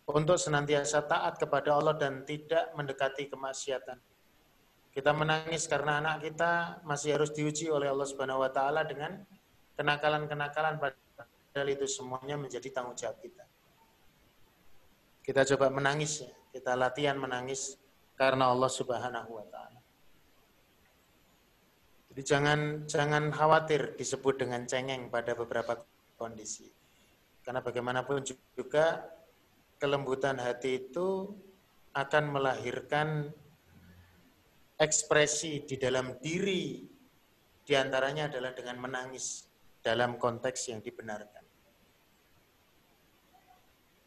untuk 0.07 0.39
senantiasa 0.39 1.07
taat 1.07 1.39
kepada 1.39 1.78
Allah 1.78 1.95
dan 1.95 2.22
tidak 2.26 2.70
mendekati 2.74 3.26
kemaksiatan. 3.30 3.99
Kita 4.91 5.11
menangis 5.12 5.68
karena 5.68 6.01
anak 6.01 6.24
kita 6.24 6.82
masih 6.87 7.18
harus 7.18 7.34
diuji 7.34 7.68
oleh 7.68 7.91
Allah 7.91 8.09
Subhanahu 8.09 8.43
wa 8.43 8.51
taala 8.51 8.87
dengan 8.87 9.22
kenakalan-kenakalan 9.76 10.80
padahal 10.80 11.68
itu 11.68 11.84
semuanya 11.84 12.41
menjadi 12.41 12.68
tanggung 12.72 12.97
jawab 12.97 13.20
kita. 13.20 13.45
Kita 15.20 15.43
coba 15.55 15.68
menangis 15.74 16.22
ya. 16.22 16.32
Kita 16.55 16.72
latihan 16.78 17.18
menangis 17.20 17.76
karena 18.16 18.49
Allah 18.49 18.70
Subhanahu 18.72 19.30
wa 19.37 19.45
taala. 19.53 19.75
Jadi 22.16 22.32
jangan 22.32 22.88
jangan 22.88 23.28
khawatir 23.28 23.92
disebut 23.92 24.40
dengan 24.40 24.64
cengeng 24.64 25.12
pada 25.12 25.36
beberapa 25.36 25.76
kondisi. 26.16 26.64
Karena 27.44 27.60
bagaimanapun 27.60 28.24
juga 28.56 29.04
kelembutan 29.76 30.40
hati 30.40 30.80
itu 30.80 31.36
akan 31.92 32.24
melahirkan 32.32 33.28
ekspresi 34.80 35.68
di 35.68 35.76
dalam 35.76 36.16
diri 36.16 36.88
di 37.60 37.72
antaranya 37.76 38.32
adalah 38.32 38.56
dengan 38.56 38.80
menangis 38.80 39.44
dalam 39.84 40.16
konteks 40.16 40.72
yang 40.72 40.80
dibenarkan. 40.80 41.44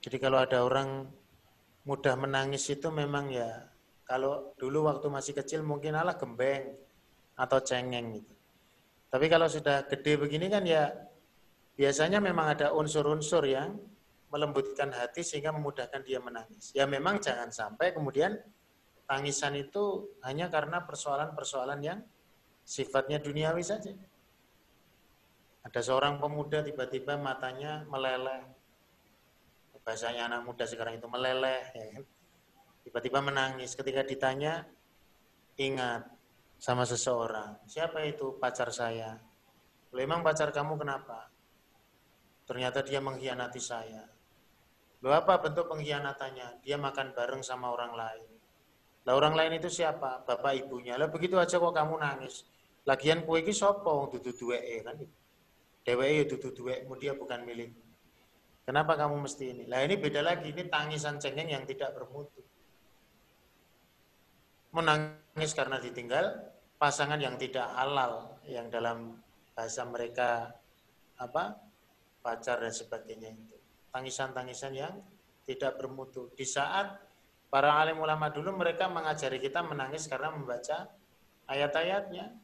Jadi 0.02 0.18
kalau 0.18 0.42
ada 0.42 0.66
orang 0.66 1.06
mudah 1.86 2.18
menangis 2.18 2.74
itu 2.74 2.90
memang 2.90 3.30
ya 3.30 3.70
kalau 4.02 4.58
dulu 4.58 4.90
waktu 4.90 5.14
masih 5.14 5.38
kecil 5.38 5.62
mungkin 5.62 5.94
alah 5.94 6.18
gembeng 6.18 6.89
atau 7.40 7.64
cengeng 7.64 8.20
gitu. 8.20 8.34
Tapi 9.08 9.26
kalau 9.32 9.48
sudah 9.48 9.88
gede 9.88 10.20
begini 10.20 10.52
kan 10.52 10.68
ya 10.68 10.92
biasanya 11.80 12.20
memang 12.20 12.60
ada 12.60 12.76
unsur-unsur 12.76 13.48
yang 13.48 13.80
melembutkan 14.30 14.92
hati 14.92 15.24
sehingga 15.24 15.56
memudahkan 15.56 16.04
dia 16.04 16.20
menangis. 16.20 16.76
Ya 16.76 16.86
memang 16.86 17.18
jangan 17.24 17.50
sampai 17.50 17.96
kemudian 17.96 18.38
tangisan 19.10 19.58
itu 19.58 20.06
hanya 20.22 20.52
karena 20.52 20.86
persoalan-persoalan 20.86 21.80
yang 21.82 22.00
sifatnya 22.62 23.18
duniawi 23.18 23.64
saja. 23.66 23.96
Ada 25.66 25.82
seorang 25.82 26.22
pemuda 26.22 26.62
tiba-tiba 26.62 27.18
matanya 27.18 27.88
meleleh, 27.90 28.46
bahasanya 29.82 30.30
anak 30.30 30.42
muda 30.46 30.70
sekarang 30.70 31.02
itu 31.02 31.10
meleleh, 31.10 31.66
ya 31.74 31.86
kan? 31.98 32.04
tiba-tiba 32.86 33.20
menangis 33.26 33.74
ketika 33.74 34.06
ditanya, 34.06 34.70
ingat 35.58 36.06
sama 36.60 36.84
seseorang, 36.84 37.56
siapa 37.64 38.04
itu 38.04 38.36
pacar 38.36 38.68
saya? 38.76 39.16
Memang 39.96 40.20
pacar 40.20 40.52
kamu 40.52 40.76
kenapa? 40.76 41.32
Ternyata 42.44 42.84
dia 42.84 43.00
mengkhianati 43.00 43.62
saya. 43.64 44.04
Lo 45.00 45.16
apa 45.16 45.40
bentuk 45.40 45.72
pengkhianatannya? 45.72 46.60
Dia 46.60 46.76
makan 46.76 47.16
bareng 47.16 47.40
sama 47.40 47.72
orang 47.72 47.96
lain. 47.96 48.30
Lah 49.08 49.16
orang 49.16 49.40
lain 49.40 49.56
itu 49.56 49.72
siapa? 49.72 50.28
Bapak 50.28 50.60
ibunya. 50.60 51.00
Lah 51.00 51.08
begitu 51.08 51.40
aja 51.40 51.56
kok 51.56 51.72
kamu 51.72 51.96
nangis. 51.96 52.44
Lagian 52.84 53.24
kue 53.24 53.40
iki 53.40 53.56
sapa 53.56 53.88
wong 53.88 54.12
dudu 54.12 54.36
duweke 54.36 54.84
kan. 54.84 55.00
Dheweke 55.88 56.14
ya 56.20 56.24
dudu 56.28 56.52
duwekmu 56.52 56.94
dia 57.00 57.16
bukan 57.16 57.48
milikmu. 57.48 57.88
Kenapa 58.68 59.00
kamu 59.00 59.24
mesti 59.24 59.46
ini? 59.56 59.64
Lah 59.66 59.82
ini 59.82 59.96
beda 59.96 60.22
lagi, 60.22 60.52
ini 60.52 60.68
tangisan 60.68 61.18
cengeng 61.18 61.50
yang 61.50 61.64
tidak 61.64 61.96
bermutu. 61.96 62.44
Menangis 64.70 65.52
karena 65.58 65.82
ditinggal 65.82 66.46
pasangan 66.78 67.18
yang 67.18 67.36
tidak 67.36 67.66
halal, 67.74 68.38
yang 68.46 68.70
dalam 68.70 69.18
bahasa 69.58 69.84
mereka 69.84 70.54
apa 71.20 71.58
pacar 72.22 72.62
dan 72.62 72.72
sebagainya 72.72 73.34
itu. 73.34 73.58
Tangisan-tangisan 73.90 74.74
yang 74.78 74.94
tidak 75.50 75.82
bermutu. 75.82 76.30
Di 76.38 76.46
saat 76.46 77.10
Para 77.50 77.82
alim 77.82 77.98
ulama 77.98 78.30
dulu 78.30 78.54
mereka 78.62 78.86
mengajari 78.86 79.42
kita 79.42 79.66
menangis 79.66 80.06
karena 80.06 80.30
membaca 80.30 80.86
ayat-ayatnya. 81.50 82.38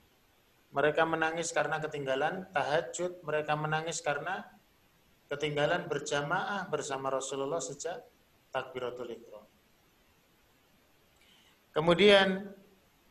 Mereka 0.73 1.05
menangis 1.05 1.53
karena 1.53 1.77
ketinggalan 1.77 2.49
tahajud, 2.51 3.21
mereka 3.21 3.53
menangis 3.53 4.01
karena 4.01 4.43
ketinggalan 5.29 5.85
berjamaah 5.85 6.67
bersama 6.67 7.13
Rasulullah 7.13 7.61
sejak 7.61 8.01
takbiratul 8.49 9.13
ihram. 9.13 9.45
Kemudian 11.75 12.55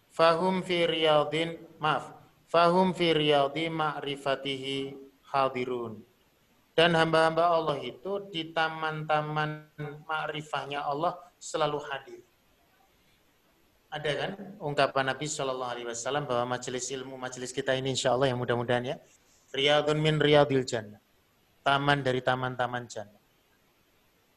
fahum 0.09 0.65
fi 0.65 0.89
riyadin 0.89 1.61
maaf, 1.77 2.17
fahum 2.49 2.97
fi 2.97 3.13
riyadi 3.13 3.69
ma'rifatihi 3.69 4.97
hadirun. 5.29 6.01
Dan 6.73 6.97
hamba-hamba 6.97 7.55
Allah 7.55 7.79
itu 7.79 8.25
di 8.33 8.51
taman-taman 8.51 9.69
ma'rifahnya 10.09 10.83
Allah 10.83 11.15
selalu 11.37 11.79
hadir. 11.87 12.21
Ada 13.95 14.11
kan 14.11 14.33
ungkapan 14.59 15.15
Nabi 15.15 15.31
Shallallahu 15.31 15.71
Alaihi 15.71 15.87
Wasallam 15.87 16.27
bahwa 16.27 16.59
majelis 16.59 16.91
ilmu 16.91 17.15
majelis 17.15 17.55
kita 17.55 17.79
ini 17.79 17.95
insya 17.95 18.11
Allah 18.11 18.35
yang 18.35 18.43
mudah-mudahan 18.43 18.83
ya 18.83 18.97
riyadun 19.55 20.03
min 20.03 20.19
riyadil 20.19 20.67
jannah 20.67 20.99
taman 21.65 22.05
dari 22.05 22.21
taman-taman 22.21 22.85
jannah. 22.85 23.23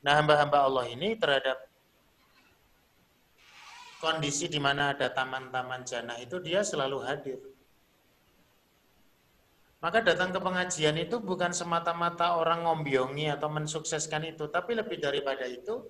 Nah 0.01 0.13
hamba-hamba 0.15 0.63
Allah 0.63 0.86
ini 0.88 1.19
terhadap 1.19 1.66
kondisi 3.98 4.45
di 4.45 4.62
mana 4.62 4.93
ada 4.93 5.10
taman-taman 5.10 5.82
jannah 5.82 6.18
itu 6.22 6.38
dia 6.38 6.62
selalu 6.62 7.02
hadir. 7.06 7.39
Maka 9.78 10.02
datang 10.02 10.34
ke 10.34 10.39
pengajian 10.41 10.98
itu 10.98 11.22
bukan 11.22 11.54
semata-mata 11.54 12.34
orang 12.41 12.66
ngombyongi 12.66 13.30
atau 13.30 13.45
mensukseskan 13.45 14.26
itu, 14.26 14.50
tapi 14.50 14.74
lebih 14.74 14.98
daripada 14.98 15.45
itu, 15.45 15.86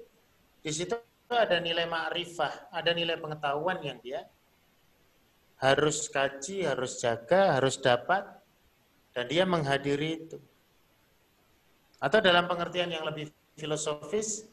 di 0.60 0.72
situ 0.76 1.00
ada 1.32 1.60
nilai 1.64 1.88
ma'rifah, 1.88 2.72
ada 2.72 2.92
nilai 2.92 3.16
pengetahuan 3.16 3.80
yang 3.80 4.00
dia 4.04 4.28
harus 5.58 6.12
kaji, 6.12 6.68
harus 6.68 7.00
jaga, 7.00 7.58
harus 7.58 7.80
dapat, 7.80 8.28
dan 9.16 9.26
dia 9.26 9.48
menghadiri 9.48 10.28
itu. 10.28 10.38
Atau 11.98 12.22
dalam 12.22 12.46
pengertian 12.46 12.94
yang 12.94 13.08
lebih 13.08 13.34
filosofis, 13.58 14.46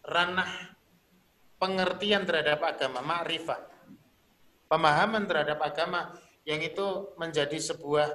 ranah 0.00 0.75
pengertian 1.56 2.24
terhadap 2.28 2.60
agama, 2.62 3.00
ma'rifah. 3.00 3.60
Pemahaman 4.66 5.24
terhadap 5.30 5.62
agama 5.62 6.12
yang 6.42 6.58
itu 6.62 7.14
menjadi 7.16 7.56
sebuah 7.58 8.10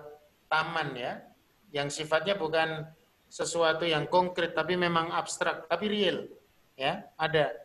taman 0.52 0.96
ya, 1.00 1.24
yang 1.72 1.88
sifatnya 1.88 2.36
bukan 2.36 2.86
sesuatu 3.32 3.88
yang 3.88 4.12
konkret 4.12 4.52
tapi 4.52 4.76
memang 4.76 5.08
abstrak 5.16 5.64
tapi 5.72 5.88
real 5.88 6.28
ya 6.76 7.00
ada 7.16 7.56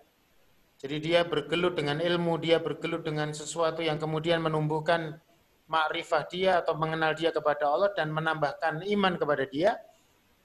jadi 0.79 0.97
dia 1.03 1.21
bergelut 1.27 1.75
dengan 1.75 1.99
ilmu 1.99 2.39
dia 2.39 2.63
bergelut 2.63 3.03
dengan 3.03 3.35
sesuatu 3.35 3.83
yang 3.83 3.99
kemudian 3.99 4.39
menumbuhkan 4.39 5.19
makrifah 5.67 6.23
dia 6.31 6.63
atau 6.63 6.79
mengenal 6.79 7.19
dia 7.19 7.35
kepada 7.35 7.67
Allah 7.67 7.91
dan 7.99 8.15
menambahkan 8.15 8.87
iman 8.87 9.19
kepada 9.19 9.43
dia 9.51 9.75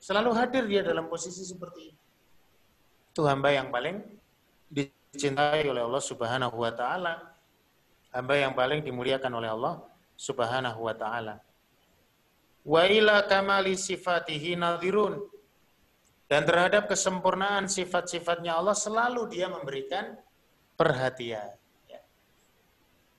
selalu 0.01 0.33
hadir 0.33 0.65
dia 0.65 0.81
dalam 0.81 1.05
posisi 1.05 1.45
seperti 1.45 1.93
itu 1.93 2.01
itu 3.13 3.21
hamba 3.21 3.53
yang 3.53 3.69
paling 3.69 4.01
dicintai 5.11 5.67
oleh 5.67 5.83
Allah 5.83 6.03
Subhanahu 6.03 6.55
wa 6.55 6.71
taala 6.71 7.19
hamba 8.15 8.35
yang 8.39 8.55
paling 8.55 8.79
dimuliakan 8.79 9.31
oleh 9.35 9.51
Allah 9.51 9.83
Subhanahu 10.15 10.79
wa 10.87 10.95
taala 10.95 11.43
wa 12.63 12.83
ila 12.87 13.27
kamali 13.27 13.75
sifatihi 13.75 14.55
nadhirun 14.55 15.19
dan 16.31 16.47
terhadap 16.47 16.87
kesempurnaan 16.87 17.67
sifat-sifatnya 17.67 18.55
Allah 18.55 18.71
selalu 18.71 19.27
dia 19.27 19.51
memberikan 19.51 20.15
perhatian 20.79 21.51
ya. 21.91 22.01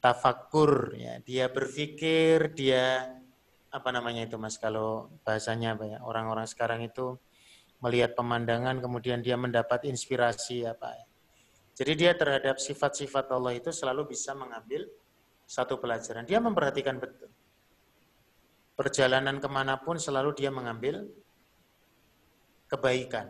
tafakur 0.01 0.97
ya 0.97 1.21
dia 1.21 1.53
berpikir 1.53 2.57
dia 2.57 3.13
apa 3.69 3.89
namanya 3.93 4.25
itu 4.25 4.41
mas 4.41 4.57
kalau 4.57 5.13
bahasanya 5.29 5.77
ya 5.85 5.99
orang-orang 6.05 6.49
sekarang 6.49 6.81
itu 6.85 7.21
melihat 7.85 8.17
pemandangan 8.17 8.81
kemudian 8.81 9.21
dia 9.21 9.35
mendapat 9.37 9.85
inspirasi 9.91 10.65
apa 10.65 10.97
ya. 10.97 11.07
Jadi 11.73 11.93
dia 11.97 12.13
terhadap 12.13 12.61
sifat-sifat 12.61 13.33
Allah 13.33 13.57
itu 13.57 13.73
selalu 13.73 14.13
bisa 14.13 14.37
mengambil 14.37 14.89
satu 15.47 15.77
pelajaran 15.81 16.25
dia 16.25 16.39
memperhatikan 16.41 16.97
betul 17.01 17.33
perjalanan 18.77 19.39
ke 19.39 19.49
mana 19.49 19.77
pun 19.79 20.01
selalu 20.01 20.33
dia 20.37 20.49
mengambil 20.49 21.07
kebaikan. 22.73 23.29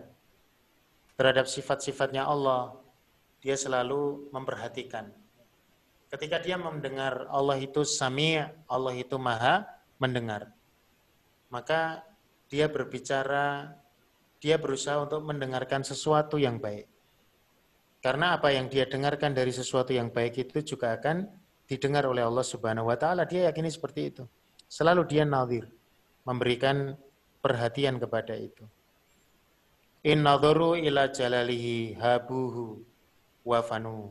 Terhadap 1.18 1.50
sifat-sifatnya 1.50 2.24
Allah, 2.24 2.78
dia 3.42 3.58
selalu 3.58 4.30
memperhatikan. 4.30 5.10
Ketika 6.08 6.38
dia 6.38 6.54
mendengar 6.60 7.26
Allah 7.26 7.58
itu 7.58 7.82
sami, 7.82 8.38
Allah 8.70 8.94
itu 8.94 9.18
maha 9.18 9.66
mendengar. 9.98 10.52
Maka 11.50 12.04
dia 12.48 12.68
berbicara, 12.70 13.76
dia 14.38 14.56
berusaha 14.60 15.02
untuk 15.02 15.24
mendengarkan 15.24 15.82
sesuatu 15.82 16.38
yang 16.38 16.60
baik. 16.60 16.88
Karena 18.02 18.34
apa 18.34 18.50
yang 18.50 18.66
dia 18.66 18.82
dengarkan 18.90 19.30
dari 19.30 19.54
sesuatu 19.54 19.94
yang 19.94 20.10
baik 20.10 20.50
itu 20.50 20.74
juga 20.74 20.98
akan 20.98 21.22
didengar 21.70 22.02
oleh 22.02 22.26
Allah 22.26 22.42
Subhanahu 22.42 22.90
wa 22.90 22.98
taala. 22.98 23.22
Dia 23.22 23.46
yakini 23.48 23.70
seperti 23.70 24.10
itu. 24.10 24.26
Selalu 24.66 25.06
dia 25.06 25.22
nadir, 25.22 25.70
memberikan 26.26 26.98
perhatian 27.38 28.02
kepada 28.02 28.34
itu. 28.34 28.66
In 30.02 30.26
nadharu 30.26 30.74
ila 30.82 31.14
jalalihi 31.14 31.94
habuhu 31.94 32.82
wafanu. 33.46 34.10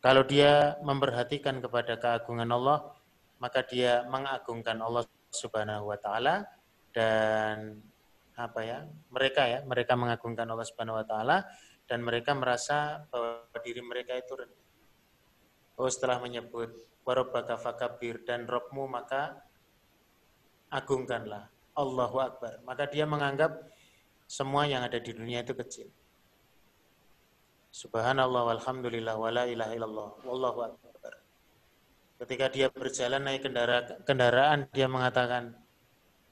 Kalau 0.00 0.24
dia 0.24 0.80
memperhatikan 0.80 1.60
kepada 1.60 2.00
keagungan 2.00 2.48
Allah, 2.48 2.88
maka 3.36 3.60
dia 3.60 4.08
mengagungkan 4.08 4.80
Allah 4.80 5.04
Subhanahu 5.28 5.92
wa 5.92 5.98
taala 6.00 6.48
dan 6.96 7.84
apa 8.32 8.60
ya? 8.64 8.88
Mereka 9.12 9.42
ya, 9.44 9.58
mereka 9.68 9.92
mengagungkan 9.92 10.48
Allah 10.48 10.64
Subhanahu 10.64 10.96
wa 10.96 11.04
taala 11.04 11.44
dan 11.90 12.06
mereka 12.06 12.30
merasa 12.38 13.02
bahwa 13.10 13.42
diri 13.66 13.82
mereka 13.82 14.14
itu 14.14 14.38
rendah. 14.38 14.66
Oh 15.74 15.90
setelah 15.90 16.22
menyebut 16.22 16.70
warabbaka 17.02 17.58
fakabir 17.58 18.22
dan 18.22 18.46
Robmu 18.46 18.86
maka 18.86 19.42
agungkanlah. 20.70 21.50
Allahu 21.74 22.22
Akbar. 22.22 22.62
Maka 22.62 22.86
dia 22.86 23.10
menganggap 23.10 23.58
semua 24.30 24.70
yang 24.70 24.86
ada 24.86 25.02
di 25.02 25.10
dunia 25.10 25.42
itu 25.42 25.50
kecil. 25.58 25.90
Subhanallah 27.74 28.54
walhamdulillah 28.54 29.14
wala 29.18 29.46
ilaha 29.46 29.72
illallah 29.74 30.10
wallahu 30.26 30.58
akbar. 30.70 31.22
Ketika 32.18 32.46
dia 32.50 32.66
berjalan 32.66 33.22
naik 33.22 33.46
kendara, 33.46 34.02
kendaraan 34.02 34.66
dia 34.74 34.90
mengatakan 34.90 35.54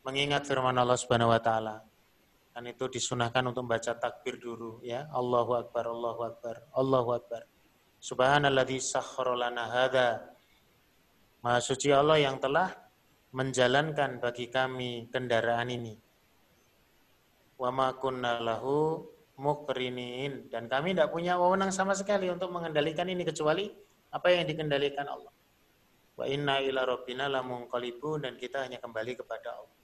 mengingat 0.02 0.44
firman 0.44 0.74
Allah 0.74 0.98
Subhanahu 0.98 1.30
wa 1.30 1.38
taala. 1.38 1.87
Itu 2.66 2.90
disunahkan 2.90 3.44
untuk 3.46 3.68
membaca 3.68 3.94
takbir 3.94 4.40
dulu 4.42 4.82
ya. 4.82 5.06
Allahu 5.12 5.54
akbar, 5.60 5.86
Allahu 5.86 6.20
akbar, 6.26 6.54
Allahu 6.74 7.10
akbar. 7.14 7.42
Subhanalladzi 7.98 8.78
sakhkhara 8.82 9.34
lana 9.34 9.64
hadza. 9.70 10.08
Maha 11.42 11.62
suci 11.62 11.94
Allah 11.94 12.18
yang 12.18 12.42
telah 12.42 12.70
menjalankan 13.30 14.18
bagi 14.18 14.50
kami 14.50 15.06
kendaraan 15.12 15.70
ini. 15.70 15.94
Wa 17.58 17.70
ma 17.70 17.94
kunna 17.94 18.42
lahu 18.42 19.06
mukrinin 19.38 20.50
dan 20.50 20.66
kami 20.66 20.94
tidak 20.94 21.14
punya 21.14 21.38
wewenang 21.38 21.70
sama 21.70 21.94
sekali 21.94 22.26
untuk 22.26 22.50
mengendalikan 22.50 23.06
ini 23.06 23.22
kecuali 23.22 23.70
apa 24.10 24.34
yang 24.34 24.46
dikendalikan 24.46 25.06
Allah. 25.06 25.30
Wa 26.18 26.26
inna 26.26 26.58
ila 26.58 26.82
rabbina 26.82 27.30
lamunqalibun 27.30 28.26
dan 28.26 28.34
kita 28.34 28.66
hanya 28.66 28.82
kembali 28.82 29.14
kepada 29.14 29.54
Allah. 29.54 29.77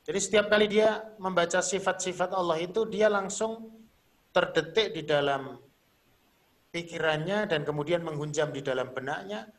Jadi 0.00 0.18
setiap 0.18 0.48
kali 0.48 0.66
dia 0.66 1.04
membaca 1.20 1.60
sifat-sifat 1.60 2.32
Allah 2.32 2.56
itu 2.60 2.88
dia 2.88 3.12
langsung 3.12 3.68
terdetik 4.32 4.96
di 4.96 5.02
dalam 5.04 5.60
pikirannya 6.70 7.50
dan 7.50 7.66
kemudian 7.66 8.00
menghunjam 8.00 8.48
di 8.54 8.62
dalam 8.64 8.94
benaknya 8.94 9.50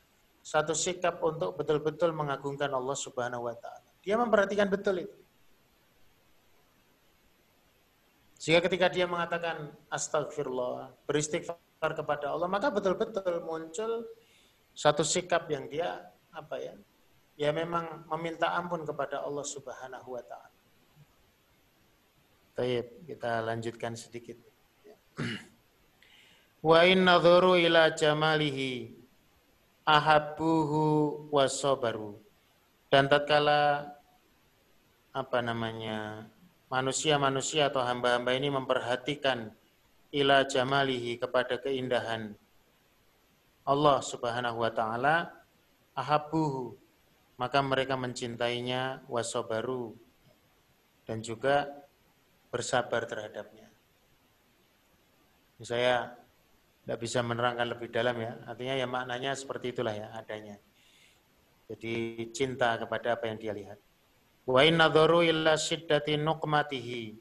satu 0.42 0.74
sikap 0.74 1.22
untuk 1.22 1.54
betul-betul 1.54 2.16
mengagungkan 2.18 2.74
Allah 2.74 2.98
Subhanahu 2.98 3.46
wa 3.46 3.56
taala. 3.56 3.86
Dia 4.02 4.18
memperhatikan 4.18 4.66
betul 4.66 5.06
itu. 5.06 5.18
Sehingga 8.42 8.66
ketika 8.66 8.90
dia 8.90 9.06
mengatakan 9.06 9.70
astagfirullah, 9.94 10.90
beristighfar 11.06 11.94
kepada 11.94 12.34
Allah, 12.34 12.50
maka 12.50 12.74
betul-betul 12.74 13.46
muncul 13.46 14.10
satu 14.74 15.06
sikap 15.06 15.46
yang 15.54 15.70
dia 15.70 16.10
apa 16.34 16.58
ya? 16.58 16.74
Ya 17.40 17.50
memang 17.56 18.06
meminta 18.16 18.54
ampun 18.54 18.84
kepada 18.86 19.24
Allah 19.24 19.46
Subhanahu 19.48 20.16
wa 20.16 20.24
taala. 20.24 20.60
Baik, 22.52 23.08
kita 23.08 23.42
lanjutkan 23.42 23.96
sedikit. 23.96 24.38
Wa 26.62 26.86
inna 26.86 27.18
ila 27.18 27.90
jamalihi 27.96 28.94
ahabuhu 29.88 31.28
wasobaru. 31.34 32.22
Dan 32.92 33.08
tatkala 33.08 33.88
apa 35.12 35.40
namanya 35.40 36.28
manusia-manusia 36.72 37.68
atau 37.72 37.84
hamba-hamba 37.84 38.32
ini 38.36 38.52
memperhatikan 38.52 39.52
ila 40.12 40.44
jamalihi 40.44 41.20
kepada 41.20 41.60
keindahan 41.60 42.36
Allah 43.64 44.00
Subhanahu 44.04 44.64
wa 44.64 44.72
taala 44.72 45.32
ahabuhu 45.96 46.76
maka 47.42 47.58
mereka 47.66 47.98
mencintainya 47.98 49.02
wasobaru 49.10 49.98
dan 51.10 51.26
juga 51.26 51.66
bersabar 52.54 53.10
terhadapnya. 53.10 53.66
Saya 55.58 56.14
tidak 56.86 57.00
bisa 57.02 57.26
menerangkan 57.26 57.66
lebih 57.66 57.90
dalam 57.90 58.14
ya, 58.22 58.38
artinya 58.46 58.78
ya 58.78 58.86
maknanya 58.86 59.34
seperti 59.34 59.74
itulah 59.74 59.94
ya 59.94 60.14
adanya. 60.14 60.62
Jadi 61.66 62.30
cinta 62.30 62.78
kepada 62.78 63.18
apa 63.18 63.26
yang 63.26 63.42
dia 63.42 63.54
lihat. 63.58 63.82
Wa 64.46 64.62
inna 64.62 64.94
illa 65.26 65.58
syiddati 65.58 66.22
nuqmatihi 66.22 67.18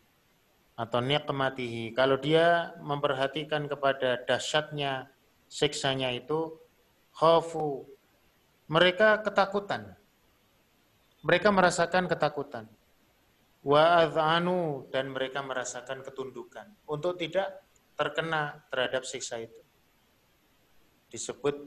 atau 0.76 1.00
nikmatihi. 1.00 1.92
Kalau 1.96 2.20
dia 2.20 2.76
memperhatikan 2.80 3.68
kepada 3.68 4.20
dahsyatnya 4.24 5.08
siksanya 5.48 6.12
itu 6.12 6.56
khafu. 7.16 7.88
Mereka 8.68 9.20
ketakutan. 9.24 9.99
Mereka 11.20 11.48
merasakan 11.52 12.08
ketakutan. 12.08 12.64
Wa 13.60 14.00
adhanu 14.04 14.88
dan 14.88 15.12
mereka 15.12 15.44
merasakan 15.44 16.00
ketundukan 16.00 16.64
untuk 16.88 17.20
tidak 17.20 17.60
terkena 17.92 18.64
terhadap 18.72 19.04
siksa 19.04 19.44
itu. 19.44 19.60
Disebut 21.12 21.60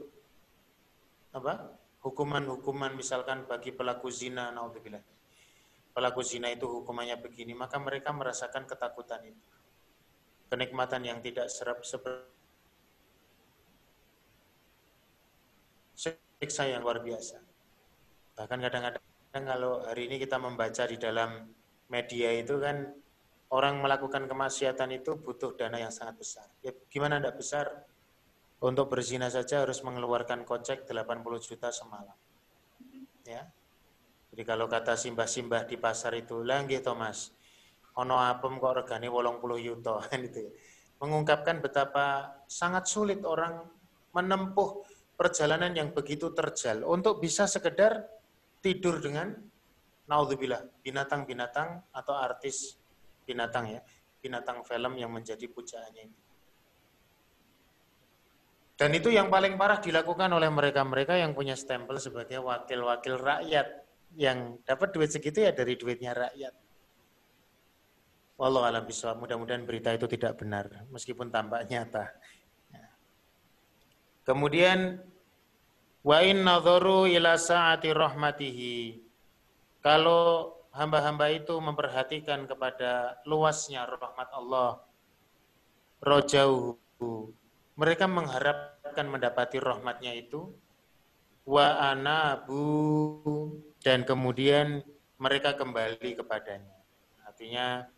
apa? 1.30 1.70
Hukuman-hukuman 2.02 2.98
misalkan 2.98 3.46
bagi 3.46 3.70
pelaku 3.70 4.10
zina 4.10 4.50
naudzubillah 4.50 5.14
pelaku 5.94 6.20
zina 6.26 6.50
itu 6.50 6.66
hukumannya 6.66 7.22
begini, 7.22 7.54
maka 7.54 7.78
mereka 7.78 8.10
merasakan 8.10 8.66
ketakutan 8.66 9.22
itu. 9.22 9.46
Kenikmatan 10.50 11.06
yang 11.06 11.18
tidak 11.22 11.46
serap 11.48 11.86
seperti 11.86 12.28
siksa 15.94 16.68
yang 16.68 16.82
luar 16.82 17.00
biasa. 17.00 17.40
Bahkan 18.34 18.58
kadang-kadang 18.60 19.04
kalau 19.42 19.82
hari 19.82 20.06
ini 20.06 20.22
kita 20.22 20.38
membaca 20.38 20.86
di 20.86 20.94
dalam 20.94 21.50
media 21.90 22.30
itu 22.30 22.62
kan 22.62 22.94
orang 23.50 23.82
melakukan 23.82 24.30
kemaksiatan 24.30 24.94
itu 24.94 25.18
butuh 25.18 25.58
dana 25.58 25.82
yang 25.82 25.90
sangat 25.90 26.14
besar. 26.22 26.46
Ya, 26.62 26.70
gimana 26.86 27.18
tidak 27.18 27.42
besar? 27.42 27.66
Untuk 28.62 28.88
berzina 28.88 29.26
saja 29.26 29.66
harus 29.66 29.82
mengeluarkan 29.82 30.46
kocek 30.46 30.86
80 30.86 31.42
juta 31.42 31.68
semalam. 31.74 32.16
Ya, 33.26 33.50
jadi 34.34 34.50
kalau 34.50 34.66
kata 34.66 34.98
simbah-simbah 34.98 35.62
di 35.62 35.78
pasar 35.78 36.10
itu, 36.18 36.42
langgi 36.42 36.82
Thomas, 36.82 37.30
ono 37.94 38.18
apem 38.18 38.58
kok 38.58 38.90
wolong 38.90 39.38
puluh 39.38 39.62
yuto, 39.62 40.02
itu 40.26 40.50
ya. 40.50 40.52
Mengungkapkan 40.98 41.62
betapa 41.62 42.34
sangat 42.50 42.90
sulit 42.90 43.22
orang 43.22 43.62
menempuh 44.10 44.82
perjalanan 45.14 45.70
yang 45.70 45.94
begitu 45.94 46.34
terjal 46.34 46.82
untuk 46.82 47.22
bisa 47.22 47.46
sekedar 47.46 48.10
tidur 48.64 48.96
dengan 49.04 49.36
naudzubillah 50.08 50.80
binatang-binatang 50.80 51.84
atau 51.92 52.16
artis 52.16 52.80
binatang 53.28 53.76
ya, 53.76 53.80
binatang 54.24 54.64
film 54.64 54.96
yang 54.96 55.12
menjadi 55.12 55.44
pujaannya 55.52 56.02
itu. 56.08 56.20
Dan 58.74 58.90
itu 58.90 59.12
yang 59.12 59.30
paling 59.30 59.54
parah 59.54 59.78
dilakukan 59.78 60.26
oleh 60.34 60.50
mereka-mereka 60.50 61.14
yang 61.14 61.30
punya 61.30 61.54
stempel 61.54 61.94
sebagai 62.02 62.42
wakil-wakil 62.42 63.22
rakyat 63.22 63.86
yang 64.18 64.58
dapat 64.66 64.90
duit 64.90 65.14
segitu 65.14 65.46
ya 65.46 65.54
dari 65.54 65.78
duitnya 65.78 66.10
rakyat. 66.10 66.54
Wallahu 68.34 68.66
alam 68.66 68.82
bisawab. 68.82 69.22
Mudah-mudahan 69.22 69.62
berita 69.62 69.94
itu 69.94 70.10
tidak 70.10 70.42
benar 70.42 70.66
meskipun 70.90 71.30
tampak 71.30 71.70
nyata. 71.70 72.10
Ya. 72.74 72.86
Kemudian 74.26 74.98
wa 76.04 76.20
in 76.20 76.44
nadharu 76.44 77.08
ila 77.08 77.40
saati 77.40 77.90
rahmatihi. 77.90 79.00
Kalau 79.80 80.54
hamba-hamba 80.76 81.32
itu 81.32 81.56
memperhatikan 81.56 82.44
kepada 82.44 83.20
luasnya 83.24 83.88
rahmat 83.88 84.28
Allah, 84.36 84.84
rojauhu. 86.04 87.32
Mereka 87.74 88.06
mengharapkan 88.06 89.08
mendapati 89.10 89.58
rahmatnya 89.58 90.14
itu 90.14 90.54
wa 91.44 91.92
anabu 91.92 92.62
dan 93.82 94.06
kemudian 94.06 94.80
mereka 95.18 95.58
kembali 95.58 96.16
kepadanya. 96.20 96.76
Artinya 97.26 97.88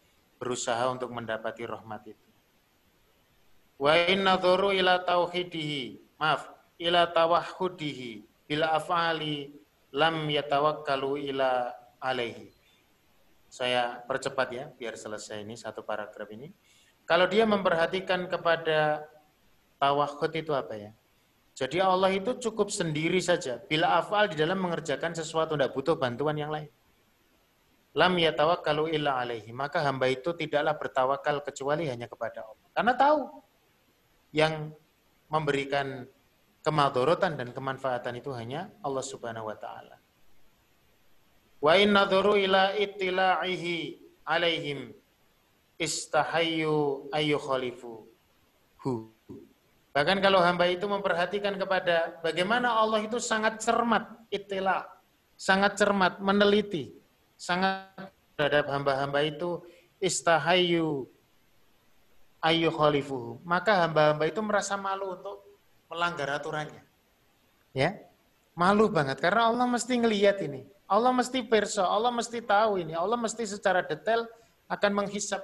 berusaha 0.40 0.88
untuk 0.88 1.12
mendapati 1.12 1.68
rahmat 1.68 2.02
itu. 2.08 2.28
Wa 3.76 3.92
inna 4.08 4.40
dhuru 4.40 4.72
ila 4.72 5.04
tauhidihi, 5.04 6.16
maaf, 6.16 6.55
ila 6.80 7.08
tawahhudihi 7.10 8.24
bila 8.46 8.76
af'ali 8.78 9.50
lam 9.96 10.28
yatawakkalu 10.28 11.32
ila 11.32 11.72
alaihi. 12.00 12.52
Saya 13.46 14.02
percepat 14.04 14.48
ya, 14.52 14.64
biar 14.74 14.98
selesai 14.98 15.40
ini 15.40 15.56
satu 15.56 15.80
paragraf 15.80 16.28
ini. 16.28 16.52
Kalau 17.06 17.30
dia 17.30 17.46
memperhatikan 17.46 18.26
kepada 18.26 19.06
tawahud 19.78 20.32
itu 20.34 20.52
apa 20.52 20.74
ya? 20.74 20.90
Jadi 21.56 21.80
Allah 21.80 22.12
itu 22.12 22.36
cukup 22.36 22.68
sendiri 22.68 23.16
saja. 23.22 23.56
Bila 23.56 23.96
afal 23.96 24.28
di 24.28 24.36
dalam 24.36 24.60
mengerjakan 24.60 25.16
sesuatu, 25.16 25.56
tidak 25.56 25.72
butuh 25.72 25.96
bantuan 25.96 26.36
yang 26.36 26.52
lain. 26.52 26.68
Lam 27.96 28.12
yatawakkalu 28.12 28.92
illa 28.92 29.16
alaihi. 29.24 29.56
Maka 29.56 29.80
hamba 29.80 30.12
itu 30.12 30.36
tidaklah 30.36 30.76
bertawakal 30.76 31.40
kecuali 31.40 31.88
hanya 31.88 32.12
kepada 32.12 32.44
Allah. 32.44 32.68
Karena 32.76 32.92
tahu 32.92 33.20
yang 34.36 34.68
memberikan 35.32 36.04
kemadorotan 36.66 37.38
dan 37.38 37.54
kemanfaatan 37.54 38.18
itu 38.18 38.34
hanya 38.34 38.66
Allah 38.82 39.06
subhanahu 39.06 39.46
wa 39.46 39.54
ta'ala. 39.54 39.96
Wa 41.62 41.78
inna 41.78 42.10
dhuru 42.10 42.34
ila 42.34 42.74
ittila'ihi 42.74 44.02
alaihim 44.26 44.90
istahayyu 45.78 47.06
ayu 47.14 47.38
khalifu 47.38 48.10
hu 48.82 49.14
Bahkan 49.96 50.20
kalau 50.20 50.44
hamba 50.44 50.68
itu 50.68 50.84
memperhatikan 50.84 51.56
kepada 51.56 52.20
bagaimana 52.20 52.68
Allah 52.68 53.00
itu 53.00 53.16
sangat 53.16 53.64
cermat, 53.64 54.04
itulah 54.28 54.84
sangat 55.40 55.72
cermat, 55.80 56.20
meneliti, 56.20 56.92
sangat 57.32 57.96
terhadap 58.36 58.68
hamba-hamba 58.68 59.24
itu 59.24 59.64
istahayu 59.96 61.08
ayu 62.44 62.68
khalifuhu. 62.68 63.40
Maka 63.40 63.88
hamba-hamba 63.88 64.28
itu 64.28 64.44
merasa 64.44 64.76
malu 64.76 65.16
untuk 65.16 65.45
melanggar 65.90 66.28
aturannya. 66.32 66.82
Ya, 67.76 67.96
malu 68.56 68.88
banget 68.88 69.20
karena 69.20 69.48
Allah 69.50 69.66
mesti 69.68 69.94
ngelihat 70.00 70.40
ini. 70.42 70.64
Allah 70.86 71.10
mesti 71.10 71.42
perso, 71.42 71.82
Allah 71.82 72.14
mesti 72.14 72.38
tahu 72.38 72.78
ini, 72.78 72.94
Allah 72.94 73.18
mesti 73.18 73.42
secara 73.42 73.82
detail 73.82 74.22
akan 74.70 75.02
menghisap. 75.02 75.42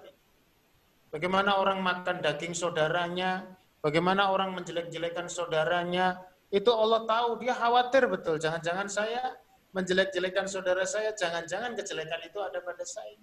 Bagaimana 1.11 1.59
orang 1.59 1.83
makan 1.83 2.23
daging 2.23 2.55
saudaranya, 2.55 3.43
Bagaimana 3.83 4.31
orang 4.31 4.55
menjelek-jelekan 4.55 5.27
saudaranya, 5.27 6.23
itu 6.55 6.71
Allah 6.71 7.03
tahu, 7.03 7.43
dia 7.43 7.51
khawatir 7.51 8.07
betul. 8.07 8.39
Jangan-jangan 8.39 8.87
saya 8.87 9.35
menjelek-jelekan 9.75 10.47
saudara 10.47 10.87
saya, 10.87 11.11
jangan-jangan 11.11 11.75
kejelekan 11.75 12.23
itu 12.23 12.39
ada 12.39 12.63
pada 12.63 12.87
saya. 12.87 13.19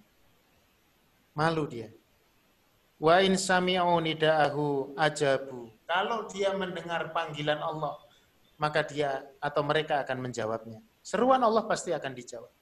Malu 1.32 1.64
dia. 1.64 1.88
Wa 3.00 3.24
in 3.24 3.40
sami'u 3.40 4.04
nida'ahu 4.04 5.00
ajabu. 5.00 5.72
Kalau 5.90 6.30
dia 6.30 6.54
mendengar 6.54 7.10
panggilan 7.10 7.58
Allah, 7.58 7.98
maka 8.62 8.86
dia 8.86 9.26
atau 9.42 9.66
mereka 9.66 10.06
akan 10.06 10.22
menjawabnya. 10.30 10.86
Seruan 11.02 11.42
Allah 11.42 11.66
pasti 11.66 11.90
akan 11.90 12.14
dijawab. 12.14 12.54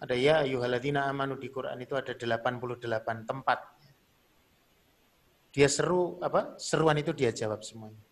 Ada 0.00 0.16
ya 0.16 0.34
ayuhaladina 0.48 1.04
amanu 1.12 1.36
di 1.36 1.52
Quran 1.52 1.76
itu 1.84 1.92
ada 1.92 2.16
88 2.16 3.28
tempat 3.28 3.58
dia 5.54 5.70
seru 5.70 6.18
apa? 6.18 6.58
Seruan 6.58 6.98
itu 6.98 7.14
dia 7.14 7.30
jawab 7.30 7.62
semuanya. 7.62 8.02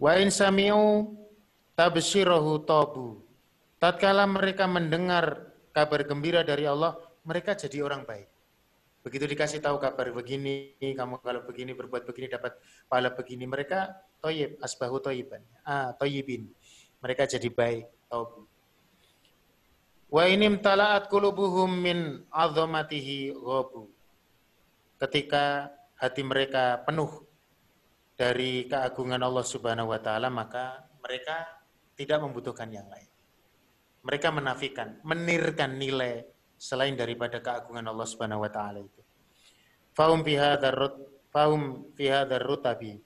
Wa 0.00 0.16
in 0.16 0.32
sami'u 0.32 1.12
tabsyirahu 1.76 2.64
tabu. 2.64 3.20
Tatkala 3.76 4.24
mereka 4.24 4.64
mendengar 4.64 5.52
kabar 5.76 6.00
gembira 6.08 6.40
dari 6.40 6.64
Allah, 6.64 6.96
mereka 7.28 7.52
jadi 7.52 7.84
orang 7.84 8.08
baik. 8.08 8.33
Begitu 9.04 9.28
dikasih 9.28 9.60
tahu 9.60 9.76
kabar 9.76 10.08
begini, 10.16 10.80
kamu 10.80 11.20
kalau 11.20 11.44
begini 11.44 11.76
berbuat 11.76 12.08
begini 12.08 12.32
dapat 12.32 12.56
pahala 12.88 13.12
begini, 13.12 13.44
mereka 13.44 13.92
toyib, 14.24 14.56
asbahu 14.64 14.96
toyiban, 14.96 15.44
ah 15.60 15.92
toyibin. 16.00 16.48
Mereka 17.04 17.28
jadi 17.28 17.52
baik, 17.52 17.84
taubu. 18.08 18.48
Wa 20.08 20.24
inim 20.24 20.56
talaat 20.56 21.12
kulubuhum 21.12 21.68
min 21.68 22.24
azamatihi 22.32 23.36
ghabu. 23.36 23.92
Ketika 24.96 25.68
hati 26.00 26.24
mereka 26.24 26.80
penuh 26.88 27.28
dari 28.16 28.64
keagungan 28.64 29.20
Allah 29.20 29.44
Subhanahu 29.44 29.92
wa 29.92 30.00
taala 30.00 30.32
maka 30.32 30.80
mereka 31.04 31.44
tidak 31.92 32.24
membutuhkan 32.24 32.72
yang 32.72 32.88
lain. 32.88 33.10
Mereka 34.00 34.32
menafikan, 34.32 34.96
menirkan 35.04 35.76
nilai 35.76 36.24
selain 36.64 36.96
daripada 36.96 37.44
keagungan 37.44 37.84
Allah 37.84 38.08
Subhanahu 38.08 38.40
wa 38.40 38.48
taala 38.48 38.80
itu. 38.80 39.04
Fahum 39.92 40.24
bihadzar 40.24 40.72
faum 41.28 41.92
fi 41.92 42.08
hadzal 42.08 42.40
rutabi 42.40 42.96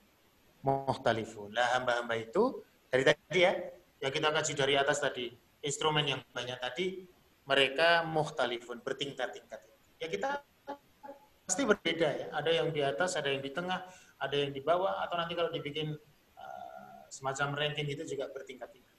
muhtalifun. 0.62 1.50
Lah 1.50 1.74
hamba-hamba 1.74 2.14
itu 2.14 2.62
dari 2.86 3.02
tadi 3.02 3.42
ya 3.42 3.52
yang 3.98 4.12
kita 4.14 4.30
kaji 4.30 4.52
dari 4.54 4.74
atas 4.78 5.02
tadi, 5.02 5.34
instrumen 5.66 6.06
yang 6.06 6.20
banyak 6.30 6.54
tadi 6.62 7.02
mereka 7.50 8.06
muhtalifun 8.06 8.78
bertingkat-tingkat. 8.78 9.58
Ya 9.98 10.06
kita 10.06 10.38
pasti 11.42 11.66
berbeda 11.66 12.08
ya. 12.14 12.26
Ada 12.30 12.62
yang 12.62 12.70
di 12.70 12.86
atas, 12.86 13.18
ada 13.18 13.26
yang 13.26 13.42
di 13.42 13.50
tengah, 13.50 13.82
ada 14.22 14.36
yang 14.38 14.54
di 14.54 14.62
bawah 14.62 15.02
atau 15.02 15.18
nanti 15.18 15.34
kalau 15.34 15.50
dibikin 15.50 15.98
uh, 16.38 16.98
semacam 17.10 17.58
ranking 17.58 17.90
itu 17.90 18.06
juga 18.06 18.30
bertingkat-tingkat. 18.30 18.96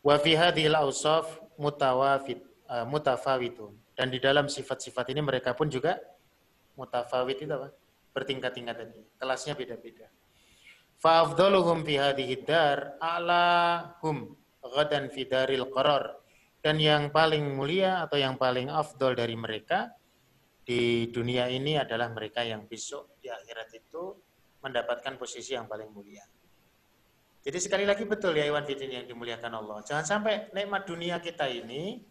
Wa 0.00 0.16
fi 0.16 0.32
hadhil 0.32 0.72
awsaf 0.72 1.28
mutawafid 1.60 2.49
uh, 2.70 2.86
mutafawitun. 2.86 3.74
Dan 3.98 4.08
di 4.08 4.22
dalam 4.22 4.46
sifat-sifat 4.46 5.10
ini 5.10 5.20
mereka 5.20 5.52
pun 5.52 5.66
juga 5.66 5.98
mutafawit 6.78 7.42
itu 7.42 7.50
apa? 7.50 7.74
Bertingkat-tingkat 8.14 8.76
tadi. 8.78 9.00
Kelasnya 9.18 9.58
beda-beda. 9.58 10.06
Fa'afdaluhum 11.02 11.82
fi 11.82 11.94
hadhihi 11.98 12.34
dar 12.46 12.96
a'lahum 13.02 14.36
ghadan 14.62 15.10
fi 15.10 15.26
daril 15.26 15.68
qarar. 15.72 16.16
Dan 16.60 16.76
yang 16.76 17.08
paling 17.08 17.56
mulia 17.56 18.04
atau 18.04 18.20
yang 18.20 18.36
paling 18.36 18.68
afdol 18.68 19.16
dari 19.16 19.32
mereka 19.32 19.88
di 20.60 21.08
dunia 21.08 21.48
ini 21.48 21.80
adalah 21.80 22.12
mereka 22.12 22.44
yang 22.44 22.68
besok 22.68 23.16
di 23.16 23.32
akhirat 23.32 23.68
itu 23.72 24.12
mendapatkan 24.60 25.16
posisi 25.16 25.56
yang 25.56 25.64
paling 25.64 25.88
mulia. 25.88 26.20
Jadi 27.40 27.56
sekali 27.56 27.88
lagi 27.88 28.04
betul 28.04 28.36
ya 28.36 28.44
Iwan 28.44 28.68
Fidin 28.68 28.92
yang 28.92 29.06
dimuliakan 29.08 29.56
Allah. 29.56 29.80
Jangan 29.80 30.04
sampai 30.04 30.52
nikmat 30.52 30.84
dunia 30.84 31.16
kita 31.24 31.48
ini 31.48 32.04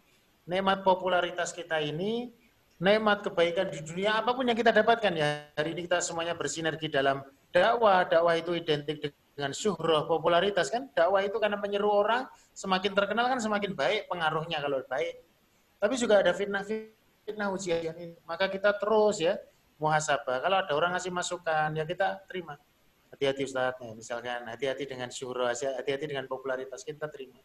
nikmat 0.50 0.82
popularitas 0.82 1.54
kita 1.54 1.78
ini, 1.78 2.34
nikmat 2.82 3.22
kebaikan 3.22 3.70
di 3.70 3.78
dunia 3.86 4.18
apa 4.18 4.34
pun 4.34 4.50
yang 4.50 4.58
kita 4.58 4.74
dapatkan 4.74 5.14
ya. 5.14 5.46
Hari 5.54 5.78
ini 5.78 5.86
kita 5.86 6.02
semuanya 6.02 6.34
bersinergi 6.34 6.90
dalam 6.90 7.22
dakwah. 7.54 8.02
Dakwah 8.02 8.34
itu 8.34 8.58
identik 8.58 9.14
dengan 9.38 9.54
syuhroh, 9.54 10.10
popularitas 10.10 10.66
kan. 10.74 10.90
Dakwah 10.90 11.22
itu 11.22 11.38
karena 11.38 11.54
menyeru 11.54 11.86
orang, 11.86 12.26
semakin 12.50 12.90
terkenal 12.98 13.30
kan 13.30 13.38
semakin 13.38 13.78
baik 13.78 14.10
pengaruhnya 14.10 14.58
kalau 14.58 14.82
baik. 14.90 15.22
Tapi 15.78 15.94
juga 15.94 16.18
ada 16.18 16.34
fitnah-fitnah 16.34 17.48
ujian 17.54 17.94
ini. 17.94 18.18
Maka 18.26 18.50
kita 18.50 18.74
terus 18.74 19.22
ya 19.22 19.38
muhasabah. 19.78 20.42
Kalau 20.42 20.56
ada 20.66 20.72
orang 20.74 20.98
ngasih 20.98 21.14
masukan, 21.14 21.78
ya 21.78 21.86
kita 21.86 22.26
terima. 22.26 22.58
Hati-hati 23.10 23.42
Ustaz, 23.42 23.74
misalkan 23.94 24.46
hati-hati 24.46 24.86
dengan 24.86 25.10
syuhroh, 25.10 25.50
hati-hati 25.50 26.06
dengan 26.06 26.30
popularitas, 26.30 26.86
kita 26.86 27.10
terima. 27.10 27.38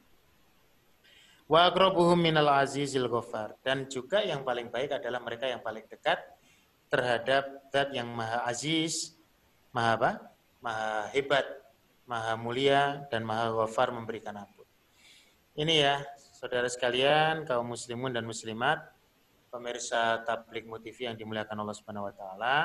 Wa 1.45 1.69
akrabuhum 1.69 2.17
minal 2.17 2.49
azizil 2.49 3.05
ghafar. 3.05 3.53
Dan 3.61 3.85
juga 3.85 4.25
yang 4.25 4.41
paling 4.41 4.73
baik 4.73 4.97
adalah 4.97 5.21
mereka 5.21 5.45
yang 5.45 5.61
paling 5.61 5.85
dekat 5.85 6.17
terhadap 6.89 7.69
zat 7.69 7.89
yang 7.93 8.09
maha 8.09 8.41
aziz, 8.49 9.13
maha 9.69 9.91
apa? 9.97 10.11
Maha 10.61 11.13
hebat, 11.13 11.45
maha 12.09 12.33
mulia, 12.33 13.05
dan 13.13 13.21
maha 13.21 13.53
ghafar 13.53 13.93
memberikan 13.93 14.33
ampun. 14.33 14.65
Ini 15.55 15.73
ya, 15.77 15.95
saudara 16.17 16.65
sekalian, 16.65 17.45
kaum 17.45 17.69
muslimun 17.71 18.11
dan 18.11 18.25
muslimat, 18.25 18.81
pemirsa 19.53 20.19
tablik 20.27 20.67
TV 20.83 21.07
yang 21.07 21.15
dimuliakan 21.15 21.63
Allah 21.63 21.77
Subhanahu 21.77 22.09
wa 22.09 22.13
taala. 22.13 22.57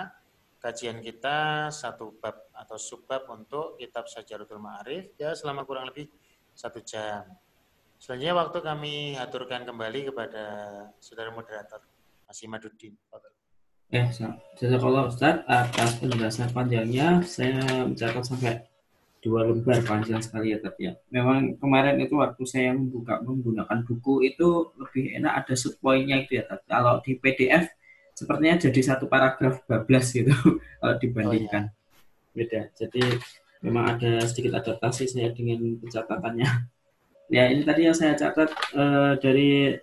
Kajian 0.60 1.00
kita 1.00 1.70
satu 1.72 2.18
bab 2.20 2.52
atau 2.52 2.76
subbab 2.76 3.30
untuk 3.32 3.80
kitab 3.80 4.04
Sajarutul 4.04 4.60
Ma'arif 4.60 5.16
ya 5.16 5.32
selama 5.32 5.64
kurang 5.64 5.88
lebih 5.88 6.10
satu 6.52 6.84
jam. 6.84 7.24
Selanjutnya 8.00 8.32
waktu 8.32 8.58
kami 8.64 8.94
aturkan 9.20 9.68
kembali 9.68 10.08
kepada 10.08 10.44
saudara 11.04 11.28
moderator, 11.36 11.84
Mas 12.24 12.40
Imaduddin. 12.40 12.96
Eh, 13.92 14.08
jazakallah 14.56 15.12
Ustaz 15.12 15.44
atas 15.44 16.00
penjelasan 16.00 16.48
panjangnya. 16.56 17.20
Saya 17.28 17.60
mencatat 17.84 18.24
sampai 18.24 18.64
dua 19.20 19.44
lembar 19.44 19.84
panjang 19.84 20.24
sekali 20.24 20.56
ya 20.56 20.64
tapi 20.64 20.88
ya. 20.88 20.96
Memang 21.12 21.60
kemarin 21.60 22.00
itu 22.00 22.16
waktu 22.16 22.40
saya 22.48 22.72
membuka 22.72 23.20
menggunakan 23.20 23.84
buku 23.84 24.24
itu 24.24 24.72
lebih 24.80 25.20
enak 25.20 25.44
ada 25.44 25.54
subpoinnya 25.60 26.24
itu 26.24 26.40
ya. 26.40 26.48
Tapi 26.48 26.64
kalau 26.72 27.04
di 27.04 27.20
PDF 27.20 27.68
sepertinya 28.16 28.56
jadi 28.56 28.80
satu 28.80 29.12
paragraf 29.12 29.60
bablas 29.68 30.08
gitu 30.16 30.32
kalau 30.80 30.94
dibandingkan. 30.96 31.68
Oh, 31.68 31.76
iya. 32.32 32.32
Beda. 32.32 32.60
Jadi 32.80 33.04
memang 33.60 33.92
ada 33.92 34.24
sedikit 34.24 34.56
adaptasi 34.56 35.04
saya 35.04 35.36
dengan 35.36 35.76
pencatatannya 35.76 36.79
ya 37.30 37.46
ini 37.46 37.62
tadi 37.62 37.86
yang 37.86 37.94
saya 37.94 38.18
catat 38.18 38.50
uh, 38.74 39.14
dari 39.22 39.78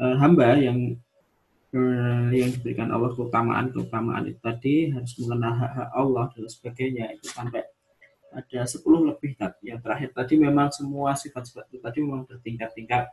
uh, 0.00 0.16
hamba 0.16 0.56
yang 0.56 0.96
uh, 1.76 2.28
yang 2.32 2.50
diberikan 2.50 2.88
Allah 2.90 3.12
keutamaan 3.12 3.68
keutamaan 3.70 4.24
itu 4.26 4.40
tadi 4.40 4.88
harus 4.90 5.12
mengenal 5.20 5.52
hak, 5.54 5.72
hak 5.76 5.90
Allah 5.92 6.24
dan 6.32 6.48
sebagainya. 6.48 7.04
Itu 7.14 7.28
sampai 7.28 7.62
ada 8.30 8.60
10 8.62 8.80
lebih 8.86 9.34
tadi 9.36 9.74
yang 9.74 9.82
terakhir 9.82 10.14
tadi 10.14 10.38
memang 10.38 10.70
semua 10.70 11.18
sifat-sifat 11.18 11.66
itu 11.74 11.78
tadi 11.82 11.98
memang 11.98 12.24
bertingkat-tingkat 12.30 13.10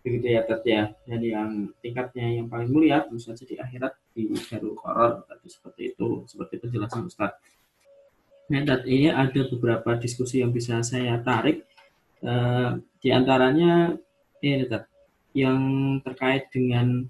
begitu 0.00 0.26
ya 0.30 0.40
tadi 0.46 0.68
ya. 0.70 0.84
Dan 1.04 1.20
yang 1.20 1.50
tingkatnya 1.82 2.26
yang 2.38 2.46
paling 2.46 2.70
mulia 2.70 3.02
tentu 3.02 3.18
saja 3.20 3.42
di 3.42 3.58
akhirat 3.58 3.92
di 4.14 4.30
Darul 4.46 4.78
Qoror 4.78 5.26
tadi 5.26 5.46
seperti 5.50 5.82
itu 5.96 6.24
seperti 6.30 6.54
penjelasan 6.62 7.10
Ustaz. 7.10 7.34
Nah, 8.50 8.66
dan 8.66 8.82
ini 8.82 9.06
ada 9.06 9.46
beberapa 9.46 9.94
diskusi 9.94 10.42
yang 10.42 10.50
bisa 10.50 10.82
saya 10.82 11.22
tarik 11.22 11.69
Uh, 12.20 12.84
di 13.00 13.08
antaranya 13.08 13.96
ini 14.44 14.64
tetap 14.68 14.88
yang 15.32 15.60
terkait 16.04 16.52
dengan 16.52 17.08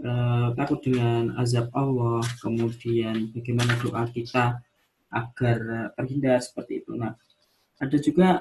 uh, 0.00 0.48
takut 0.56 0.80
dengan 0.80 1.36
azab 1.36 1.68
Allah, 1.76 2.24
kemudian 2.40 3.32
bagaimana 3.36 3.76
doa 3.80 4.08
kita 4.08 4.64
agar 5.12 5.92
terhindar 5.98 6.40
seperti 6.40 6.80
itu. 6.80 6.96
Nah, 6.96 7.12
ada 7.76 7.96
juga 8.00 8.40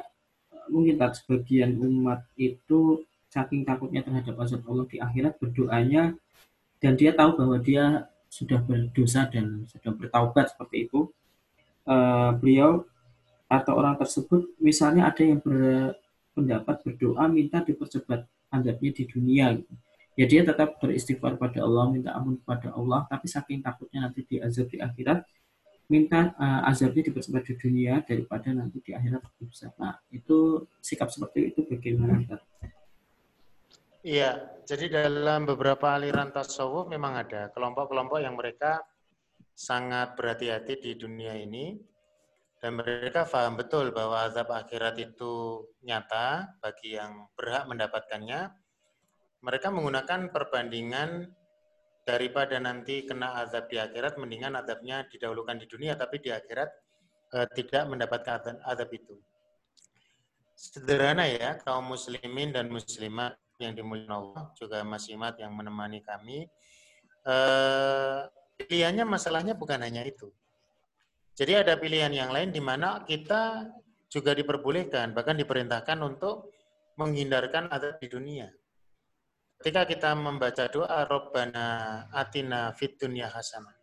mungkin 0.71 0.95
tak 0.95 1.19
sebagian 1.19 1.75
umat 1.75 2.23
itu 2.39 3.03
saking 3.27 3.67
takutnya 3.67 4.03
terhadap 4.03 4.39
azab 4.39 4.63
Allah 4.67 4.87
di 4.87 4.99
akhirat 4.99 5.35
berdoanya 5.39 6.15
dan 6.79 6.95
dia 6.95 7.11
tahu 7.11 7.35
bahwa 7.35 7.57
dia 7.59 8.07
sudah 8.31 8.63
berdosa 8.63 9.27
dan 9.27 9.67
sudah 9.67 9.91
bertaubat 9.91 10.55
seperti 10.55 10.87
itu. 10.87 11.11
Uh, 11.83 12.31
beliau 12.37 12.85
atau 13.51 13.75
orang 13.75 13.99
tersebut 13.99 14.55
misalnya 14.63 15.11
ada 15.11 15.19
yang 15.19 15.43
berpendapat 15.43 16.87
berdoa 16.87 17.27
minta 17.27 17.59
dipercepat 17.59 18.23
azabnya 18.47 18.91
di 18.95 19.03
dunia 19.03 19.59
gitu. 19.59 19.75
Ya 20.19 20.25
dia 20.27 20.41
tetap 20.43 20.79
beristighfar 20.79 21.39
pada 21.39 21.63
Allah, 21.63 21.87
minta 21.87 22.11
ampun 22.15 22.39
kepada 22.39 22.75
Allah, 22.75 23.07
tapi 23.07 23.31
saking 23.31 23.63
takutnya 23.63 24.07
nanti 24.07 24.27
diazab 24.27 24.67
di 24.67 24.77
akhirat, 24.79 25.23
minta 25.87 26.35
uh, 26.35 26.67
azabnya 26.67 27.11
dipercepat 27.11 27.47
di 27.47 27.53
dunia 27.55 28.03
daripada 28.03 28.51
nanti 28.51 28.83
di 28.83 28.91
akhirat 28.91 29.23
bisa. 29.39 29.71
Nah, 29.79 29.95
itu 30.11 30.67
sikap 30.83 31.07
seperti 31.07 31.55
itu 31.55 31.63
bagaimana? 31.63 32.27
Iya, 34.03 34.59
jadi 34.67 35.07
dalam 35.07 35.47
beberapa 35.47 35.95
aliran 35.95 36.35
tasawuf 36.35 36.91
memang 36.91 37.15
ada 37.15 37.47
kelompok-kelompok 37.55 38.19
yang 38.19 38.35
mereka 38.35 38.83
sangat 39.55 40.17
berhati-hati 40.19 40.73
di 40.81 40.91
dunia 40.99 41.37
ini 41.39 41.90
dan 42.61 42.77
mereka 42.77 43.25
paham 43.25 43.57
betul 43.57 43.89
bahwa 43.89 44.21
azab 44.29 44.53
akhirat 44.53 44.93
itu 45.01 45.65
nyata 45.81 46.53
bagi 46.61 46.93
yang 46.93 47.25
berhak 47.33 47.65
mendapatkannya. 47.65 48.53
Mereka 49.41 49.73
menggunakan 49.73 50.29
perbandingan 50.29 51.25
daripada 52.05 52.61
nanti 52.61 53.09
kena 53.09 53.41
azab 53.41 53.65
di 53.65 53.81
akhirat, 53.81 54.21
mendingan 54.21 54.53
azabnya 54.53 55.09
didahulukan 55.09 55.57
di 55.57 55.65
dunia, 55.65 55.97
tapi 55.97 56.21
di 56.21 56.29
akhirat 56.29 56.69
eh, 57.33 57.47
tidak 57.57 57.89
mendapatkan 57.89 58.61
azab, 58.61 58.93
itu. 58.93 59.17
Sederhana 60.53 61.25
ya, 61.25 61.57
kaum 61.65 61.89
muslimin 61.89 62.53
dan 62.53 62.69
muslimat 62.69 63.33
yang 63.57 63.73
dimuliakan 63.73 64.13
Allah, 64.13 64.53
juga 64.53 64.85
Mas 64.85 65.09
yang 65.09 65.49
menemani 65.57 66.05
kami, 66.05 66.45
eh, 67.25 68.21
pilihannya 68.61 69.09
masalahnya 69.09 69.57
bukan 69.57 69.81
hanya 69.81 70.05
itu 70.05 70.29
jadi 71.35 71.63
ada 71.63 71.79
pilihan 71.79 72.11
yang 72.11 72.29
lain 72.29 72.51
di 72.51 72.59
mana 72.59 73.01
kita 73.07 73.71
juga 74.11 74.35
diperbolehkan, 74.35 75.15
bahkan 75.15 75.39
diperintahkan 75.39 75.97
untuk 76.03 76.51
menghindarkan 76.99 77.71
azab 77.71 77.97
di 78.03 78.07
dunia. 78.11 78.51
Ketika 79.61 79.87
kita 79.87 80.11
membaca 80.17 80.67
doa 80.67 81.05
Rabbana 81.05 81.67
atina 82.11 82.73
fid 82.75 82.97
dunya 82.97 83.29
hasanah 83.29 83.77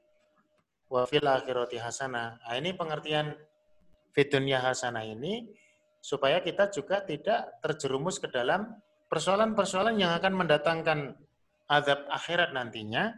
wa 0.91 1.07
fil 1.07 1.25
akhirati 1.25 1.79
hasanah. 1.79 2.43
Nah, 2.43 2.55
ini 2.59 2.75
pengertian 2.75 3.33
fid 4.13 4.29
dunya 4.29 4.59
hasanah 4.59 5.07
ini 5.07 5.49
supaya 6.03 6.43
kita 6.43 6.69
juga 6.73 7.05
tidak 7.05 7.61
terjerumus 7.63 8.21
ke 8.21 8.29
dalam 8.29 8.69
persoalan-persoalan 9.09 9.97
yang 9.97 10.13
akan 10.17 10.33
mendatangkan 10.37 10.99
azab 11.69 12.05
akhirat 12.09 12.53
nantinya, 12.53 13.13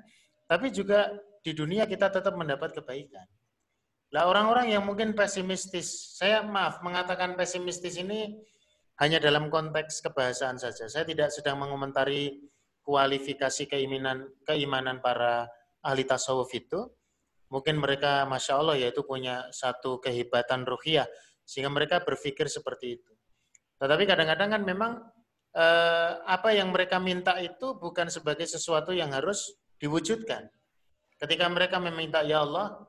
tapi 0.46 0.70
juga 0.74 1.10
di 1.40 1.54
dunia 1.54 1.86
kita 1.86 2.10
tetap 2.10 2.34
mendapat 2.34 2.74
kebaikan. 2.76 3.26
Lah 4.10 4.26
orang-orang 4.26 4.74
yang 4.74 4.82
mungkin 4.82 5.14
pesimistis, 5.14 6.18
saya 6.18 6.42
maaf 6.42 6.82
mengatakan 6.82 7.38
pesimistis 7.38 7.94
ini 7.94 8.42
hanya 8.98 9.22
dalam 9.22 9.46
konteks 9.48 10.02
kebahasaan 10.02 10.58
saja. 10.58 10.90
Saya 10.90 11.06
tidak 11.06 11.30
sedang 11.30 11.62
mengomentari 11.62 12.42
kualifikasi 12.82 13.70
keimanan 13.70 14.26
keimanan 14.42 14.98
para 14.98 15.46
ahli 15.86 16.02
tasawuf 16.02 16.50
itu. 16.58 16.90
Mungkin 17.50 17.78
mereka, 17.82 18.26
masya 18.26 18.58
Allah, 18.62 18.78
yaitu 18.78 19.02
punya 19.02 19.46
satu 19.50 19.98
kehebatan 19.98 20.66
ruhiyah 20.66 21.06
sehingga 21.42 21.70
mereka 21.70 21.98
berpikir 22.02 22.46
seperti 22.46 22.98
itu. 22.98 23.10
Tetapi 23.82 24.06
kadang-kadang 24.06 24.54
kan 24.54 24.62
memang 24.62 24.92
eh, 25.54 26.10
apa 26.30 26.54
yang 26.54 26.70
mereka 26.70 27.02
minta 27.02 27.38
itu 27.42 27.74
bukan 27.74 28.06
sebagai 28.06 28.46
sesuatu 28.46 28.94
yang 28.94 29.10
harus 29.10 29.50
diwujudkan. 29.82 30.46
Ketika 31.18 31.46
mereka 31.50 31.82
meminta, 31.82 32.22
ya 32.22 32.46
Allah, 32.46 32.86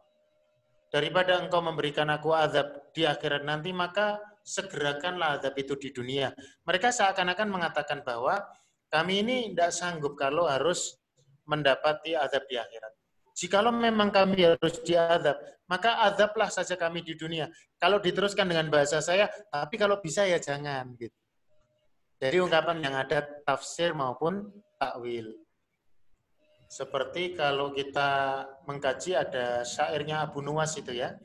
daripada 0.92 1.40
engkau 1.40 1.64
memberikan 1.64 2.12
aku 2.12 2.36
azab 2.36 2.92
di 2.92 3.08
akhirat 3.08 3.48
nanti, 3.48 3.72
maka 3.72 4.20
segerakanlah 4.44 5.40
azab 5.40 5.56
itu 5.56 5.80
di 5.80 5.90
dunia. 5.96 6.36
Mereka 6.68 6.92
seakan-akan 6.92 7.48
mengatakan 7.48 8.04
bahwa 8.04 8.44
kami 8.92 9.24
ini 9.24 9.56
tidak 9.56 9.72
sanggup 9.72 10.20
kalau 10.20 10.46
harus 10.46 11.00
mendapati 11.48 12.14
azab 12.14 12.44
di 12.52 12.60
akhirat. 12.60 12.94
Jikalau 13.32 13.72
memang 13.72 14.12
kami 14.12 14.44
harus 14.44 14.84
diazab, 14.84 15.40
maka 15.66 16.04
azablah 16.04 16.52
saja 16.52 16.76
kami 16.76 17.02
di 17.02 17.16
dunia. 17.16 17.48
Kalau 17.80 17.98
diteruskan 17.98 18.46
dengan 18.46 18.68
bahasa 18.68 19.00
saya, 19.00 19.32
tapi 19.48 19.80
kalau 19.80 20.04
bisa 20.04 20.28
ya 20.28 20.38
jangan. 20.38 20.94
Gitu. 21.00 21.16
Jadi 22.22 22.38
ungkapan 22.38 22.78
yang 22.86 22.94
ada 22.94 23.26
tafsir 23.42 23.98
maupun 23.98 24.46
takwil. 24.78 25.41
Seperti 26.72 27.36
kalau 27.36 27.76
kita 27.76 28.48
mengkaji 28.64 29.12
ada 29.12 29.68
syairnya 29.68 30.24
Abu 30.24 30.40
Nuwas 30.40 30.72
itu 30.80 30.96
ya. 30.96 31.20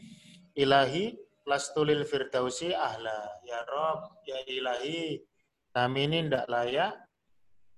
Ilahi 0.59 1.15
lastulil 1.47 2.03
firdausi 2.03 2.75
ahla. 2.75 3.31
Ya 3.47 3.63
Rob, 3.63 4.27
ya 4.27 4.43
ilahi, 4.43 5.23
kami 5.71 6.11
ini 6.11 6.27
tidak 6.27 6.51
layak 6.51 6.99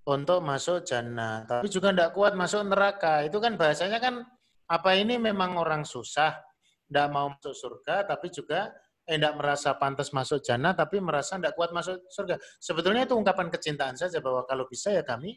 untuk 0.08 0.40
masuk 0.40 0.80
jannah. 0.88 1.44
Tapi 1.44 1.68
juga 1.68 1.92
tidak 1.92 2.16
kuat 2.16 2.32
masuk 2.32 2.64
neraka. 2.72 3.28
Itu 3.28 3.36
kan 3.36 3.60
bahasanya 3.60 4.00
kan 4.00 4.24
apa 4.64 4.90
ini 4.96 5.20
memang 5.20 5.60
orang 5.60 5.84
susah, 5.84 6.40
tidak 6.88 7.06
mau 7.12 7.36
masuk 7.36 7.52
surga, 7.52 8.08
tapi 8.08 8.32
juga 8.32 8.72
eh, 9.04 9.20
tidak 9.20 9.36
merasa 9.36 9.76
pantas 9.76 10.08
masuk 10.16 10.40
jannah, 10.40 10.72
tapi 10.72 11.04
merasa 11.04 11.36
tidak 11.36 11.52
kuat 11.52 11.76
masuk 11.76 12.00
surga. 12.08 12.40
Sebetulnya 12.56 13.04
itu 13.04 13.12
ungkapan 13.12 13.52
kecintaan 13.52 14.00
saja 14.00 14.24
bahwa 14.24 14.48
kalau 14.48 14.64
bisa 14.64 14.88
ya 14.88 15.04
kami 15.04 15.36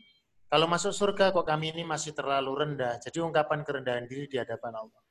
kalau 0.51 0.67
masuk 0.67 0.91
surga 0.91 1.31
kok 1.31 1.47
kami 1.47 1.71
ini 1.71 1.87
masih 1.87 2.11
terlalu 2.11 2.51
rendah. 2.59 2.99
Jadi 2.99 3.23
ungkapan 3.23 3.63
kerendahan 3.63 4.03
diri 4.03 4.27
di 4.27 4.35
hadapan 4.35 4.83
Allah. 4.83 5.01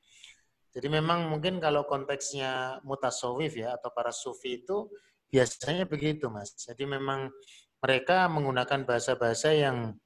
Jadi 0.68 0.86
memang 0.93 1.32
mungkin 1.32 1.57
kalau 1.57 1.88
konteksnya 1.88 2.84
mutasawif 2.84 3.57
ya 3.57 3.72
atau 3.80 3.88
para 3.88 4.12
sufi 4.12 4.61
itu 4.61 4.93
biasanya 5.32 5.88
begitu 5.88 6.28
mas. 6.28 6.53
Jadi 6.61 6.84
memang 6.84 7.32
mereka 7.80 8.28
menggunakan 8.28 8.84
bahasa-bahasa 8.84 9.57
yang 9.57 9.97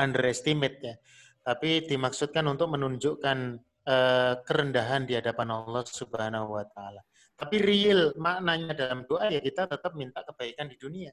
underestimate 0.00 0.80
ya. 0.80 0.96
Tapi 1.44 1.84
dimaksudkan 1.84 2.48
untuk 2.48 2.72
menunjukkan 2.72 3.38
uh, 3.84 4.34
kerendahan 4.48 5.04
di 5.04 5.12
hadapan 5.12 5.60
Allah 5.60 5.84
Subhanahu 5.84 6.56
wa 6.56 6.64
taala. 6.64 7.04
Tapi 7.36 7.60
real 7.60 8.16
maknanya 8.16 8.72
dalam 8.72 9.04
doa 9.04 9.28
ya 9.28 9.44
kita 9.44 9.68
tetap 9.68 9.92
minta 9.92 10.24
kebaikan 10.24 10.72
di 10.72 10.80
dunia. 10.80 11.12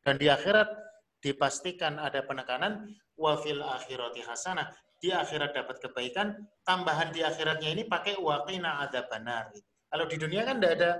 Dan 0.00 0.16
di 0.16 0.32
akhirat 0.32 0.91
dipastikan 1.22 2.02
ada 2.02 2.26
penekanan 2.26 2.90
wafil 3.14 3.62
akhirati 3.62 4.26
hasanah 4.26 4.74
di 4.98 5.14
akhirat 5.14 5.54
dapat 5.54 5.78
kebaikan 5.78 6.34
tambahan 6.66 7.14
di 7.14 7.22
akhiratnya 7.22 7.70
ini 7.70 7.82
pakai 7.86 8.18
waqina 8.18 8.82
adzabannar 8.82 9.54
kalau 9.86 10.04
di 10.10 10.18
dunia 10.18 10.42
kan 10.42 10.58
tidak 10.58 10.72
ada 10.82 10.90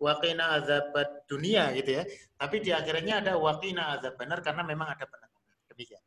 waqina 0.00 0.60
azabat 0.60 1.28
dunia 1.28 1.72
gitu 1.76 2.00
ya 2.00 2.04
tapi 2.36 2.64
di 2.64 2.72
akhiratnya 2.72 3.24
ada 3.24 3.32
waqina 3.36 3.96
adzabannar 3.96 4.40
karena 4.40 4.64
memang 4.64 4.88
ada 4.88 5.04
penekanan. 5.04 5.56
Demikian. 5.68 6.02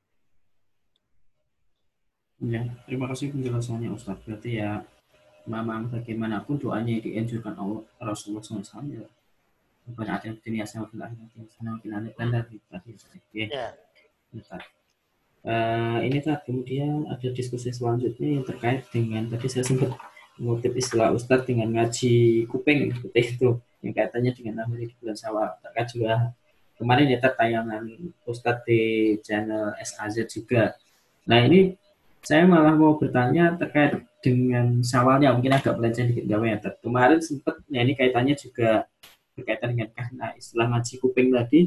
Ya 2.44 2.62
terima 2.90 3.06
kasih 3.08 3.32
penjelasannya 3.32 3.90
Ustaz 3.94 4.20
berarti 4.26 4.60
ya 4.60 4.84
memang 5.48 5.88
bagaimanapun 5.88 6.60
doanya 6.60 7.00
dianjurkan 7.00 7.56
Allah 7.56 7.86
Rasulullah 8.02 8.44
SAW 8.44 9.23
bukan 9.90 10.08
ada 10.08 10.28
dunia 10.40 10.64
sama 10.64 10.88
fil 10.88 11.04
akhirat 11.04 11.50
sama 11.52 11.80
fil 11.84 11.94
akhirat 11.94 12.46
tadi 12.72 12.92
ya 13.36 13.48
uh, 15.44 16.00
ini 16.02 16.18
tadi 16.24 16.42
kemudian 16.48 17.10
ada 17.12 17.28
diskusi 17.34 17.70
selanjutnya 17.74 18.40
yang 18.40 18.46
terkait 18.48 18.88
dengan 18.90 19.28
tadi 19.28 19.48
saya 19.52 19.68
sempat 19.68 19.92
mengutip 20.40 20.74
istilah 20.74 21.14
Ustadz 21.14 21.46
dengan 21.46 21.70
ngaji 21.70 22.48
kuping 22.50 22.90
seperti 22.96 23.38
itu 23.38 23.50
yang 23.84 23.94
kaitannya 23.94 24.32
dengan 24.34 24.64
nama 24.64 24.74
di 24.74 24.90
bulan 24.98 25.18
sawal 25.20 25.54
terkait 25.62 25.88
juga 25.94 26.34
kemarin 26.80 27.12
ya 27.12 27.20
tayangan 27.22 27.84
Ustadz 28.26 28.66
di 28.66 28.82
channel 29.22 29.78
SKZ 29.78 30.26
juga. 30.28 30.74
Nah 31.30 31.40
ini 31.46 31.78
saya 32.24 32.48
malah 32.48 32.74
mau 32.74 32.96
bertanya 32.96 33.60
terkait 33.60 34.00
dengan 34.24 34.80
sawalnya 34.80 35.36
mungkin 35.36 35.52
agak 35.60 35.76
melenceng 35.76 36.08
dikit 36.12 36.26
gawe 36.32 36.48
ya 36.48 36.58
kemarin 36.80 37.20
sempat 37.20 37.60
ya 37.68 37.84
ini 37.84 37.94
kaitannya 38.00 38.36
juga 38.40 38.88
berkaitan 39.34 39.74
dengan 39.74 39.90
karena 39.94 40.34
istilah 40.38 40.70
ngaji 40.70 40.94
kuping 41.02 41.30
tadi. 41.34 41.62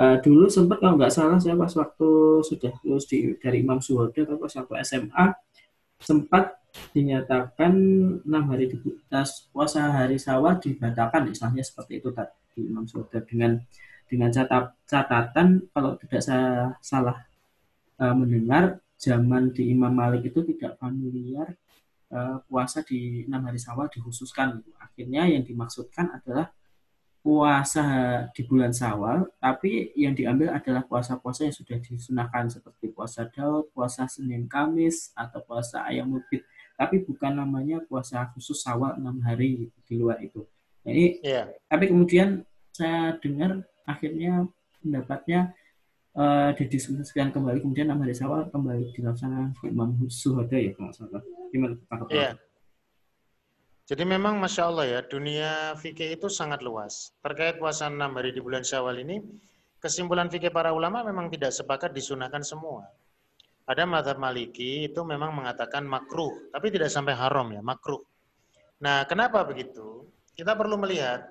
Uh, 0.00 0.16
dulu 0.22 0.48
sempat 0.48 0.80
kalau 0.80 0.96
nggak 0.96 1.12
salah 1.12 1.36
saya 1.36 1.58
pas 1.58 1.74
waktu 1.76 2.10
sudah 2.46 2.72
lulus 2.86 3.04
di, 3.10 3.36
dari 3.36 3.60
Imam 3.60 3.82
Suhoda 3.84 4.22
atau 4.22 4.38
pas 4.38 4.52
waktu 4.54 4.74
SMA 4.86 5.24
sempat 6.00 6.56
dinyatakan 6.94 7.72
enam 8.24 8.44
hari 8.48 8.70
di 8.70 8.78
puasa 9.50 9.90
hari 9.90 10.16
sawah 10.16 10.56
dibatalkan 10.56 11.28
istilahnya 11.28 11.66
seperti 11.66 12.00
itu 12.00 12.14
tadi 12.14 12.32
di 12.54 12.70
Imam 12.70 12.86
Suhoda 12.86 13.18
dengan 13.26 13.58
dengan 14.10 14.30
catat, 14.34 14.74
catatan 14.86 15.70
kalau 15.70 15.94
tidak 15.98 16.22
saya 16.22 16.74
salah 16.82 17.18
uh, 18.02 18.14
mendengar 18.14 18.82
zaman 18.98 19.54
di 19.54 19.70
Imam 19.70 19.94
Malik 19.94 20.34
itu 20.34 20.42
tidak 20.54 20.78
familiar 20.82 21.54
uh, 22.10 22.42
puasa 22.46 22.82
di 22.82 23.24
enam 23.24 23.46
hari 23.46 23.60
sawah 23.62 23.86
dikhususkan. 23.86 24.60
Akhirnya 24.82 25.30
yang 25.30 25.46
dimaksudkan 25.46 26.10
adalah 26.10 26.50
puasa 27.20 27.84
di 28.32 28.42
bulan 28.48 28.72
Sawal, 28.72 29.28
tapi 29.36 29.92
yang 29.92 30.16
diambil 30.16 30.56
adalah 30.56 30.80
puasa-puasa 30.88 31.44
yang 31.44 31.52
sudah 31.52 31.76
disunahkan 31.76 32.48
seperti 32.48 32.88
puasa 32.88 33.28
Daud, 33.28 33.68
puasa 33.76 34.08
Senin 34.08 34.48
Kamis, 34.48 35.12
atau 35.12 35.44
puasa 35.44 35.84
Ayam 35.84 36.16
Mubit. 36.16 36.48
Tapi 36.80 37.04
bukan 37.04 37.36
namanya 37.36 37.84
puasa 37.84 38.24
khusus 38.32 38.64
Sawal 38.64 38.96
enam 38.96 39.20
hari 39.20 39.68
di 39.84 39.94
luar 40.00 40.16
itu. 40.24 40.48
Jadi, 40.80 41.20
yeah. 41.20 41.52
tapi 41.68 41.92
kemudian 41.92 42.40
saya 42.72 43.12
dengar 43.20 43.68
akhirnya 43.84 44.48
pendapatnya 44.80 45.52
uh, 46.16 46.56
didiskusikan 46.56 47.36
kembali, 47.36 47.60
kemudian 47.60 47.92
enam 47.92 48.00
hari 48.00 48.16
Sawal 48.16 48.48
kembali 48.48 48.96
dilaksanakan 48.96 49.52
Imam 49.68 50.08
Suhoda 50.08 50.56
ya 50.56 50.72
kalau 50.72 50.92
salah. 50.96 51.20
Gimana 51.52 51.76
Yeah. 52.08 52.34
Jadi 53.90 54.06
memang 54.06 54.38
Masya 54.38 54.70
Allah 54.70 54.86
ya, 54.86 55.00
dunia 55.02 55.74
fikih 55.74 56.14
itu 56.14 56.30
sangat 56.30 56.62
luas. 56.62 57.10
Terkait 57.26 57.58
puasa 57.58 57.90
enam 57.90 58.14
hari 58.14 58.30
di 58.30 58.38
bulan 58.38 58.62
Syawal 58.62 59.02
ini, 59.02 59.18
kesimpulan 59.82 60.30
fikih 60.30 60.54
para 60.54 60.70
ulama 60.70 61.02
memang 61.02 61.26
tidak 61.26 61.50
sepakat 61.50 61.90
disunahkan 61.90 62.46
semua. 62.46 62.86
Ada 63.66 63.90
madhab 63.90 64.14
maliki 64.22 64.86
itu 64.86 65.02
memang 65.02 65.34
mengatakan 65.34 65.82
makruh, 65.82 66.30
tapi 66.54 66.70
tidak 66.70 66.86
sampai 66.86 67.18
haram 67.18 67.50
ya, 67.50 67.66
makruh. 67.66 67.98
Nah, 68.78 69.02
kenapa 69.10 69.42
begitu? 69.42 70.06
Kita 70.38 70.54
perlu 70.54 70.78
melihat, 70.78 71.26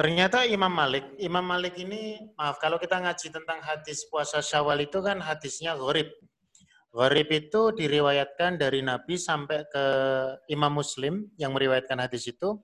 ternyata 0.00 0.48
Imam 0.48 0.72
Malik, 0.72 1.12
Imam 1.20 1.44
Malik 1.44 1.76
ini, 1.76 2.24
maaf 2.40 2.56
kalau 2.56 2.80
kita 2.80 3.04
ngaji 3.04 3.28
tentang 3.28 3.60
hadis 3.60 4.08
puasa 4.08 4.40
syawal 4.40 4.80
itu 4.80 4.96
kan 5.04 5.20
hadisnya 5.20 5.76
gharib. 5.76 6.08
Gharib 6.88 7.28
itu 7.28 7.70
diriwayatkan 7.76 8.56
dari 8.56 8.80
Nabi 8.80 9.20
sampai 9.20 9.68
ke 9.68 9.86
Imam 10.48 10.72
Muslim 10.72 11.28
yang 11.36 11.52
meriwayatkan 11.52 12.00
hadis 12.00 12.32
itu 12.32 12.56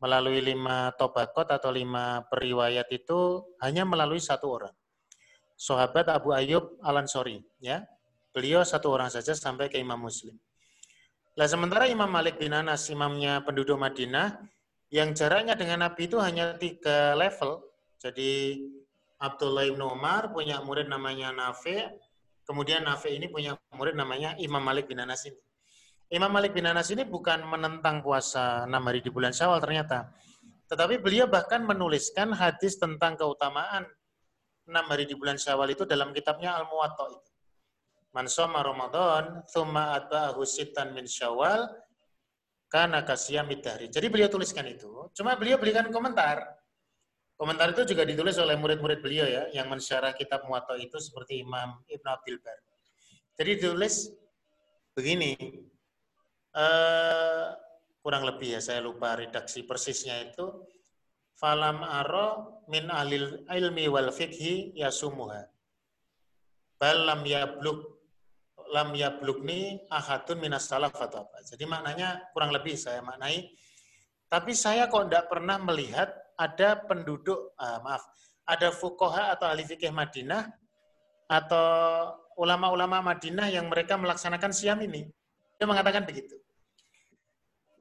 melalui 0.00 0.40
lima 0.40 0.96
tobakot 0.96 1.44
atau 1.52 1.68
lima 1.68 2.24
periwayat 2.32 2.88
itu 2.88 3.44
hanya 3.60 3.84
melalui 3.84 4.18
satu 4.18 4.48
orang. 4.48 4.74
Sahabat 5.60 6.08
Abu 6.08 6.32
Ayyub 6.32 6.80
Al-Ansori, 6.80 7.44
ya. 7.60 7.84
Beliau 8.32 8.64
satu 8.64 8.96
orang 8.96 9.12
saja 9.12 9.36
sampai 9.36 9.68
ke 9.68 9.76
Imam 9.76 10.00
Muslim. 10.00 10.32
Lah 11.36 11.44
sementara 11.44 11.84
Imam 11.84 12.08
Malik 12.08 12.40
bin 12.40 12.56
Anas, 12.56 12.88
imamnya 12.88 13.44
penduduk 13.44 13.76
Madinah, 13.76 14.40
yang 14.88 15.12
jaraknya 15.12 15.52
dengan 15.52 15.84
Nabi 15.84 16.08
itu 16.08 16.16
hanya 16.16 16.56
tiga 16.56 17.12
level. 17.12 17.60
Jadi 18.00 18.56
Abdullah 19.20 19.68
bin 19.68 19.84
Umar 19.84 20.32
punya 20.32 20.64
murid 20.64 20.88
namanya 20.88 21.28
Nafi, 21.28 21.76
Kemudian 22.50 22.82
Nafi 22.82 23.14
ini 23.14 23.30
punya 23.30 23.54
murid 23.78 23.94
namanya 23.94 24.34
Imam 24.42 24.58
Malik 24.58 24.90
bin 24.90 24.98
Anas 24.98 25.22
ini. 25.22 25.38
Imam 26.10 26.34
Malik 26.34 26.50
bin 26.50 26.66
Anas 26.66 26.90
ini 26.90 27.06
bukan 27.06 27.46
menentang 27.46 28.02
puasa 28.02 28.66
enam 28.66 28.82
hari 28.90 28.98
di 28.98 29.06
bulan 29.06 29.30
Syawal 29.30 29.62
ternyata. 29.62 30.10
Tetapi 30.66 30.98
beliau 30.98 31.30
bahkan 31.30 31.62
menuliskan 31.62 32.34
hadis 32.34 32.74
tentang 32.82 33.14
keutamaan 33.14 33.86
enam 34.66 34.84
hari 34.90 35.06
di 35.06 35.14
bulan 35.14 35.38
Syawal 35.38 35.78
itu 35.78 35.86
dalam 35.86 36.10
kitabnya 36.10 36.58
Al-Muwatta 36.58 37.06
itu. 37.14 37.30
Man 38.10 38.26
soma 38.26 38.66
Ramadan, 38.66 39.46
thumma 39.46 39.94
atba'ahu 40.02 40.42
sitan 40.42 40.90
min 40.90 41.06
Syawal, 41.06 41.70
karena 42.66 43.06
kasiyam 43.06 43.46
Jadi 43.46 44.06
beliau 44.10 44.26
tuliskan 44.26 44.66
itu. 44.66 45.06
Cuma 45.14 45.38
beliau 45.38 45.54
berikan 45.54 45.86
komentar. 45.94 46.42
Komentar 47.40 47.72
itu 47.72 47.96
juga 47.96 48.04
ditulis 48.04 48.36
oleh 48.36 48.52
murid-murid 48.60 49.00
beliau 49.00 49.24
ya, 49.24 49.48
yang 49.56 49.72
mensyarah 49.72 50.12
kitab 50.12 50.44
Muwatta 50.44 50.76
itu 50.76 51.00
seperti 51.00 51.40
Imam 51.40 51.80
Ibn 51.88 52.06
Abdul 52.12 52.36
Bar. 52.44 52.60
Jadi 53.40 53.56
ditulis 53.56 54.12
begini, 54.92 55.40
eh, 56.52 57.46
kurang 58.04 58.28
lebih 58.28 58.56
ya 58.56 58.60
saya 58.60 58.84
lupa 58.84 59.16
redaksi 59.16 59.64
persisnya 59.64 60.20
itu 60.20 60.68
falam 61.32 61.80
aro 61.80 62.60
min 62.68 62.92
ahlil 62.92 63.48
ilmi 63.48 63.88
wal 63.88 64.12
fikhi 64.12 64.76
yasumuha 64.76 65.48
bal 66.76 67.08
lam 67.08 67.24
yablug 67.24 68.04
lam 68.68 68.92
yablugni 68.92 69.80
ahadun 69.88 70.44
minas 70.44 70.68
salaf 70.68 70.92
atau 70.92 71.24
apa. 71.24 71.40
Jadi 71.40 71.64
maknanya 71.64 72.20
kurang 72.36 72.52
lebih 72.52 72.76
saya 72.76 73.00
maknai 73.00 73.48
tapi 74.30 74.54
saya 74.54 74.86
kok 74.86 75.10
tidak 75.10 75.26
pernah 75.26 75.58
melihat 75.58 76.12
ada 76.40 76.80
penduduk 76.88 77.52
ah, 77.60 77.84
maaf, 77.84 78.00
ada 78.48 78.72
fukoha 78.72 79.36
atau 79.36 79.44
ahli 79.44 79.68
fikih 79.68 79.92
Madinah 79.92 80.48
atau 81.28 81.68
ulama-ulama 82.40 83.04
Madinah 83.04 83.52
yang 83.52 83.68
mereka 83.68 84.00
melaksanakan 84.00 84.50
siam 84.56 84.80
ini. 84.80 85.04
Dia 85.60 85.68
mengatakan 85.68 86.08
begitu. 86.08 86.40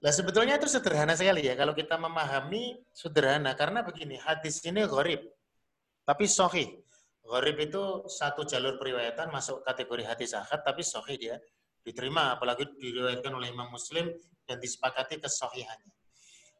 Nah 0.03 0.11
sebetulnya 0.11 0.59
itu 0.59 0.67
sederhana 0.67 1.15
sekali 1.15 1.47
ya 1.47 1.55
kalau 1.59 1.75
kita 1.75 1.95
memahami 1.99 2.79
sederhana 2.95 3.51
karena 3.55 3.83
begini 3.83 4.19
hadis 4.19 4.59
ini 4.67 4.83
gharib 4.83 5.23
tapi 6.03 6.27
sahih. 6.27 6.79
Gharib 7.23 7.57
itu 7.61 8.07
satu 8.07 8.47
jalur 8.47 8.79
periwayatan 8.79 9.29
masuk 9.29 9.63
kategori 9.67 10.03
hadis 10.07 10.31
ahad 10.35 10.63
tapi 10.63 10.83
sahih 10.83 11.15
dia 11.19 11.35
diterima 11.83 12.35
apalagi 12.35 12.67
diriwayatkan 12.79 13.31
oleh 13.31 13.51
Imam 13.51 13.71
Muslim 13.71 14.11
dan 14.47 14.57
disepakati 14.59 15.19
kesahihannya. 15.19 15.98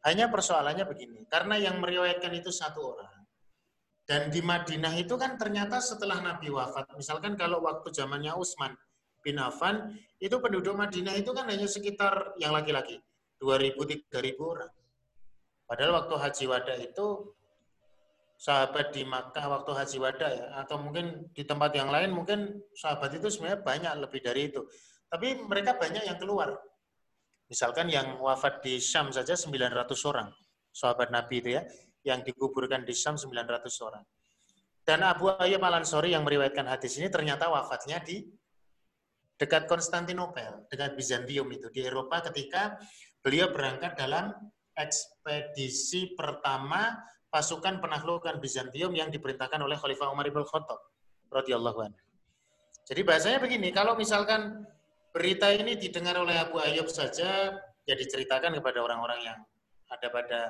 Hanya 0.00 0.32
persoalannya 0.32 0.88
begini, 0.88 1.28
karena 1.28 1.60
yang 1.60 1.76
meriwayatkan 1.76 2.32
itu 2.32 2.48
satu 2.48 2.96
orang. 2.96 3.14
Dan 4.08 4.32
di 4.32 4.42
Madinah 4.42 4.96
itu 4.96 5.14
kan 5.14 5.38
ternyata 5.38 5.78
setelah 5.78 6.18
Nabi 6.18 6.50
wafat, 6.50 6.88
misalkan 6.96 7.36
kalau 7.36 7.62
waktu 7.62 7.94
zamannya 7.94 8.34
Utsman 8.34 8.74
bin 9.20 9.38
Affan, 9.38 9.94
itu 10.18 10.34
penduduk 10.40 10.74
Madinah 10.74 11.14
itu 11.14 11.30
kan 11.30 11.46
hanya 11.46 11.68
sekitar 11.68 12.34
yang 12.40 12.56
laki-laki 12.56 12.98
2000 13.38 13.76
3000 14.10 14.40
orang. 14.40 14.72
Padahal 15.70 15.92
waktu 16.02 16.14
haji 16.18 16.44
wada 16.50 16.74
itu 16.82 17.06
sahabat 18.40 18.90
di 18.90 19.06
Makkah 19.06 19.46
waktu 19.46 19.70
haji 19.76 19.98
wada 20.00 20.28
ya 20.32 20.46
atau 20.64 20.80
mungkin 20.82 21.28
di 21.30 21.44
tempat 21.44 21.76
yang 21.76 21.92
lain 21.92 22.10
mungkin 22.10 22.58
sahabat 22.74 23.14
itu 23.14 23.30
sebenarnya 23.30 23.62
banyak 23.62 23.92
lebih 24.02 24.20
dari 24.24 24.50
itu. 24.50 24.66
Tapi 25.06 25.44
mereka 25.46 25.78
banyak 25.78 26.02
yang 26.08 26.18
keluar. 26.18 26.58
Misalkan 27.50 27.90
yang 27.90 28.22
wafat 28.22 28.62
di 28.62 28.78
Syam 28.78 29.10
saja 29.10 29.34
900 29.34 29.90
orang. 30.06 30.30
Sahabat 30.70 31.10
Nabi 31.10 31.42
itu 31.42 31.58
ya, 31.58 31.66
yang 32.06 32.22
dikuburkan 32.22 32.86
di 32.86 32.94
Syam 32.94 33.18
900 33.18 33.66
orang. 33.82 34.06
Dan 34.86 35.02
Abu 35.02 35.28
Ayyub 35.34 35.58
Al-Ansori 35.58 36.14
yang 36.14 36.22
meriwayatkan 36.22 36.70
hadis 36.70 36.96
ini 37.02 37.10
ternyata 37.10 37.50
wafatnya 37.50 37.98
di 38.00 38.22
dekat 39.34 39.66
Konstantinopel, 39.66 40.70
dekat 40.70 40.94
Bizantium 40.94 41.50
itu 41.50 41.68
di 41.74 41.82
Eropa 41.82 42.22
ketika 42.30 42.78
beliau 43.18 43.50
berangkat 43.50 43.98
dalam 43.98 44.30
ekspedisi 44.78 46.14
pertama 46.14 46.96
pasukan 47.28 47.82
penaklukan 47.82 48.38
Bizantium 48.38 48.94
yang 48.94 49.10
diperintahkan 49.10 49.58
oleh 49.58 49.74
Khalifah 49.74 50.08
Umar 50.14 50.26
ibn 50.30 50.46
Khattab. 50.46 50.78
Jadi 52.90 53.00
bahasanya 53.06 53.38
begini, 53.38 53.70
kalau 53.70 53.94
misalkan 53.94 54.66
berita 55.10 55.50
ini 55.50 55.76
didengar 55.76 56.18
oleh 56.18 56.38
Abu 56.38 56.58
Ayyub 56.58 56.86
saja, 56.90 57.54
ya 57.86 57.94
diceritakan 57.94 58.56
kepada 58.58 58.82
orang-orang 58.82 59.20
yang 59.26 59.38
ada 59.90 60.08
pada 60.10 60.40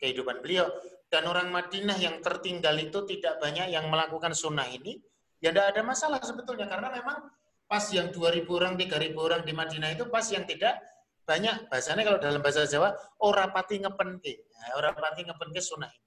kehidupan 0.00 0.40
beliau. 0.40 0.68
Dan 1.06 1.30
orang 1.30 1.54
Madinah 1.54 1.96
yang 2.02 2.18
tertinggal 2.18 2.74
itu 2.82 3.06
tidak 3.06 3.38
banyak 3.38 3.70
yang 3.70 3.86
melakukan 3.86 4.34
sunnah 4.34 4.66
ini, 4.66 4.98
ya 5.38 5.54
tidak 5.54 5.76
ada 5.76 5.82
masalah 5.86 6.18
sebetulnya. 6.18 6.66
Karena 6.66 6.90
memang 6.90 7.30
pas 7.70 7.84
yang 7.94 8.10
2.000 8.10 8.46
orang, 8.50 8.74
3.000 8.74 9.14
orang 9.14 9.42
di 9.46 9.52
Madinah 9.54 9.94
itu 9.94 10.10
pas 10.10 10.26
yang 10.32 10.42
tidak 10.42 10.82
banyak. 11.26 11.66
Bahasanya 11.70 12.02
kalau 12.06 12.18
dalam 12.22 12.40
bahasa 12.40 12.66
Jawa 12.66 12.94
ora 13.22 13.50
pati 13.50 13.82
ngepenke. 13.82 14.34
Ya, 14.46 14.78
ora 14.78 14.94
pati 14.94 15.26
ngepenke 15.26 15.58
sunnah 15.58 15.90
ini. 15.90 16.06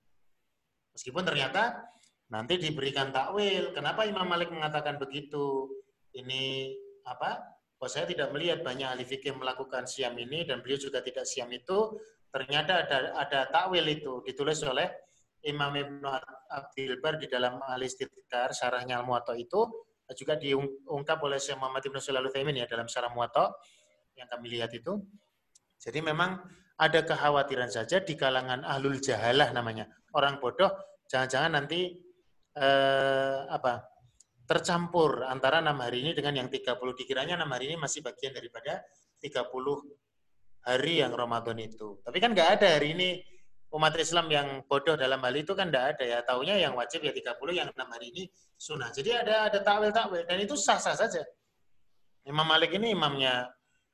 Meskipun 0.96 1.24
ternyata 1.24 1.80
nanti 2.32 2.60
diberikan 2.60 3.12
takwil 3.12 3.72
kenapa 3.72 4.04
Imam 4.04 4.28
Malik 4.28 4.52
mengatakan 4.52 5.00
begitu? 5.00 5.68
Ini 6.10 6.74
apa 7.06 7.59
kok 7.80 7.88
saya 7.88 8.04
tidak 8.04 8.36
melihat 8.36 8.60
banyak 8.60 8.92
ahli 8.92 9.08
fikih 9.08 9.40
melakukan 9.40 9.88
siam 9.88 10.12
ini 10.20 10.44
dan 10.44 10.60
beliau 10.60 10.76
juga 10.76 11.00
tidak 11.00 11.24
siam 11.24 11.48
itu 11.56 11.96
ternyata 12.28 12.84
ada 12.84 12.98
ada 13.16 13.40
takwil 13.48 13.88
itu 13.88 14.20
ditulis 14.28 14.60
oleh 14.68 14.92
Imam 15.48 15.72
Ibn 15.72 16.04
Abdul 16.52 17.00
Bar 17.00 17.16
di 17.16 17.32
dalam 17.32 17.64
Al-Istidkar 17.64 18.52
syarahnya 18.52 19.00
Al-Muwatta 19.00 19.32
itu 19.40 19.64
juga 20.18 20.36
diungkap 20.36 21.22
oleh 21.22 21.40
Syekh 21.40 21.56
Muhammad 21.56 21.86
Ibn 21.86 21.98
Sulaiman 22.02 22.56
ya 22.58 22.66
dalam 22.68 22.90
syarah 22.92 23.14
Muwatta 23.14 23.54
yang 24.18 24.28
kami 24.28 24.52
lihat 24.58 24.74
itu. 24.74 25.00
Jadi 25.80 26.04
memang 26.04 26.44
ada 26.76 27.00
kekhawatiran 27.06 27.72
saja 27.72 28.04
di 28.04 28.18
kalangan 28.20 28.66
ahlul 28.66 29.00
jahalah 29.00 29.54
namanya. 29.56 29.88
Orang 30.12 30.42
bodoh 30.42 30.74
jangan-jangan 31.08 31.62
nanti 31.62 31.94
eh, 32.58 33.40
apa 33.48 33.86
tercampur 34.50 35.30
antara 35.30 35.62
enam 35.62 35.78
hari 35.78 36.02
ini 36.02 36.18
dengan 36.18 36.42
yang 36.42 36.50
30. 36.50 36.74
Dikiranya 36.98 37.38
enam 37.38 37.54
hari 37.54 37.70
ini 37.70 37.78
masih 37.78 38.02
bagian 38.02 38.34
daripada 38.34 38.82
30 39.22 39.46
hari 40.66 41.06
yang 41.06 41.14
Ramadan 41.14 41.62
itu. 41.62 42.02
Tapi 42.02 42.18
kan 42.18 42.34
nggak 42.34 42.58
ada 42.58 42.68
hari 42.82 42.98
ini 42.98 43.22
umat 43.70 43.94
Islam 44.02 44.26
yang 44.34 44.66
bodoh 44.66 44.98
dalam 44.98 45.22
hal 45.22 45.36
itu 45.38 45.54
kan 45.54 45.70
nggak 45.70 45.86
ada 45.94 46.04
ya. 46.04 46.20
Taunya 46.26 46.58
yang 46.58 46.74
wajib 46.74 47.06
ya 47.06 47.14
30, 47.14 47.38
yang 47.54 47.70
enam 47.70 47.90
hari 47.94 48.10
ini 48.10 48.24
sunnah. 48.58 48.90
Jadi 48.90 49.14
ada 49.14 49.54
ada 49.54 49.62
takwil-takwil 49.62 50.26
dan 50.26 50.42
itu 50.42 50.58
sah-sah 50.58 50.98
saja. 50.98 51.22
Imam 52.26 52.50
Malik 52.50 52.74
ini 52.74 52.90
imamnya 52.98 53.46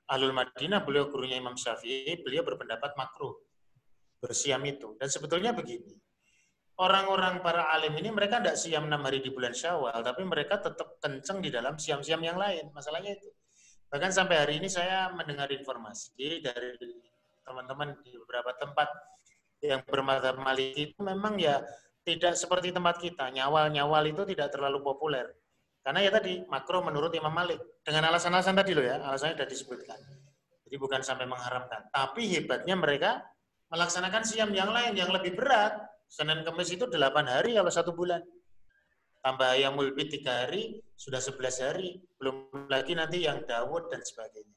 Ahlul 0.08 0.32
Madinah, 0.32 0.86
beliau 0.88 1.12
gurunya 1.12 1.36
Imam 1.36 1.58
Syafi'i, 1.58 2.24
beliau 2.24 2.48
berpendapat 2.48 2.96
makruh 2.96 3.36
bersiam 4.24 4.62
itu. 4.64 4.96
Dan 5.02 5.10
sebetulnya 5.12 5.52
begini, 5.52 5.92
orang-orang 6.76 7.40
para 7.40 7.72
alim 7.72 7.96
ini 7.96 8.12
mereka 8.12 8.44
tidak 8.44 8.60
siam 8.60 8.88
enam 8.88 9.04
hari 9.08 9.24
di 9.24 9.32
bulan 9.32 9.56
Syawal, 9.56 10.04
tapi 10.04 10.28
mereka 10.28 10.60
tetap 10.60 11.00
kenceng 11.00 11.40
di 11.40 11.50
dalam 11.52 11.80
siam-siam 11.80 12.20
yang 12.20 12.36
lain. 12.36 12.72
Masalahnya 12.76 13.16
itu. 13.16 13.32
Bahkan 13.88 14.12
sampai 14.12 14.36
hari 14.44 14.54
ini 14.60 14.68
saya 14.68 15.08
mendengar 15.16 15.48
informasi 15.48 16.44
dari 16.44 16.76
teman-teman 17.46 17.96
di 18.04 18.18
beberapa 18.20 18.52
tempat 18.58 18.90
yang 19.64 19.80
bermadzhab 19.88 20.36
Maliki 20.42 20.92
itu 20.92 21.00
memang 21.00 21.40
ya 21.40 21.64
tidak 22.04 22.36
seperti 22.36 22.76
tempat 22.76 23.00
kita. 23.00 23.32
Nyawal-nyawal 23.32 24.04
itu 24.12 24.28
tidak 24.28 24.52
terlalu 24.52 24.84
populer. 24.84 25.32
Karena 25.86 26.02
ya 26.02 26.10
tadi 26.10 26.42
makro 26.50 26.82
menurut 26.82 27.14
Imam 27.14 27.30
Malik 27.30 27.62
dengan 27.86 28.10
alasan-alasan 28.10 28.58
tadi 28.58 28.74
loh 28.74 28.82
ya, 28.82 28.98
alasannya 29.06 29.38
sudah 29.38 29.50
disebutkan. 29.50 30.00
Jadi 30.66 30.76
bukan 30.82 31.06
sampai 31.06 31.30
mengharamkan, 31.30 31.94
tapi 31.94 32.26
hebatnya 32.26 32.74
mereka 32.74 33.22
melaksanakan 33.70 34.26
siam 34.26 34.50
yang 34.50 34.74
lain 34.74 34.98
yang 34.98 35.14
lebih 35.14 35.38
berat. 35.38 35.78
Senin 36.06 36.46
Kemis 36.46 36.70
itu 36.74 36.86
8 36.88 36.98
hari 37.28 37.58
kalau 37.58 37.72
satu 37.74 37.92
bulan. 37.92 38.22
Tambah 39.26 39.58
ayam 39.58 39.74
mulbit 39.74 40.14
3 40.22 40.46
hari, 40.46 40.78
sudah 40.94 41.18
11 41.18 41.66
hari. 41.66 41.98
Belum 42.22 42.50
lagi 42.70 42.94
nanti 42.94 43.26
yang 43.26 43.42
Dawud 43.42 43.90
dan 43.90 44.06
sebagainya. 44.06 44.54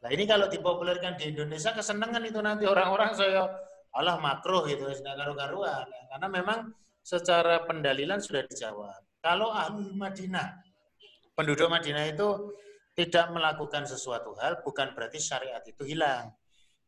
Nah 0.00 0.10
ini 0.12 0.24
kalau 0.24 0.48
dipopulerkan 0.48 1.20
di 1.20 1.32
Indonesia, 1.32 1.76
kesenangan 1.76 2.24
itu 2.24 2.40
nanti 2.40 2.64
orang-orang 2.64 3.12
saya, 3.12 3.44
Allah 3.92 4.16
makruh 4.20 4.64
gitu, 4.64 4.88
sudah 4.92 5.12
karu-karuan. 5.16 5.84
Karena 6.08 6.28
memang 6.28 6.58
secara 7.04 7.64
pendalilan 7.68 8.20
sudah 8.20 8.44
dijawab. 8.48 9.00
Kalau 9.20 9.52
ahli 9.52 9.92
Madinah, 9.92 10.56
penduduk 11.36 11.68
Madinah 11.68 12.08
itu 12.08 12.56
tidak 12.96 13.28
melakukan 13.28 13.84
sesuatu 13.84 14.32
hal, 14.40 14.64
bukan 14.64 14.96
berarti 14.96 15.20
syariat 15.20 15.60
itu 15.68 15.84
hilang. 15.84 16.32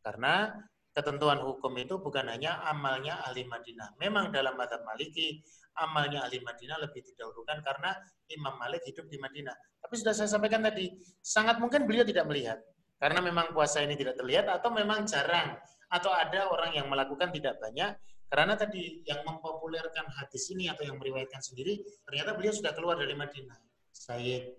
Karena 0.00 0.56
ketentuan 0.98 1.38
hukum 1.38 1.70
itu 1.78 2.02
bukan 2.02 2.26
hanya 2.26 2.58
amalnya 2.66 3.22
ahli 3.22 3.46
Madinah. 3.46 3.94
Memang 4.02 4.34
dalam 4.34 4.58
madhab 4.58 4.82
maliki, 4.82 5.38
amalnya 5.78 6.26
ahli 6.26 6.42
Madinah 6.42 6.82
lebih 6.82 7.06
didahulukan 7.06 7.62
karena 7.62 7.94
Imam 8.34 8.58
Malik 8.58 8.82
hidup 8.82 9.06
di 9.06 9.22
Madinah. 9.22 9.54
Tapi 9.78 9.94
sudah 9.94 10.10
saya 10.10 10.26
sampaikan 10.26 10.66
tadi, 10.66 10.90
sangat 11.22 11.62
mungkin 11.62 11.86
beliau 11.86 12.02
tidak 12.02 12.26
melihat. 12.26 12.58
Karena 12.98 13.22
memang 13.22 13.54
puasa 13.54 13.78
ini 13.78 13.94
tidak 13.94 14.18
terlihat 14.18 14.50
atau 14.50 14.74
memang 14.74 15.06
jarang. 15.06 15.54
Atau 15.86 16.10
ada 16.10 16.50
orang 16.50 16.74
yang 16.74 16.90
melakukan 16.90 17.30
tidak 17.30 17.56
banyak, 17.62 17.94
karena 18.28 18.58
tadi 18.58 19.00
yang 19.08 19.24
mempopulerkan 19.24 20.04
hadis 20.20 20.52
ini 20.52 20.68
atau 20.68 20.84
yang 20.84 21.00
meriwayatkan 21.00 21.40
sendiri, 21.40 21.80
ternyata 22.04 22.36
beliau 22.36 22.52
sudah 22.52 22.76
keluar 22.76 23.00
dari 23.00 23.16
Madinah. 23.16 23.56
Sayyid 23.88 24.52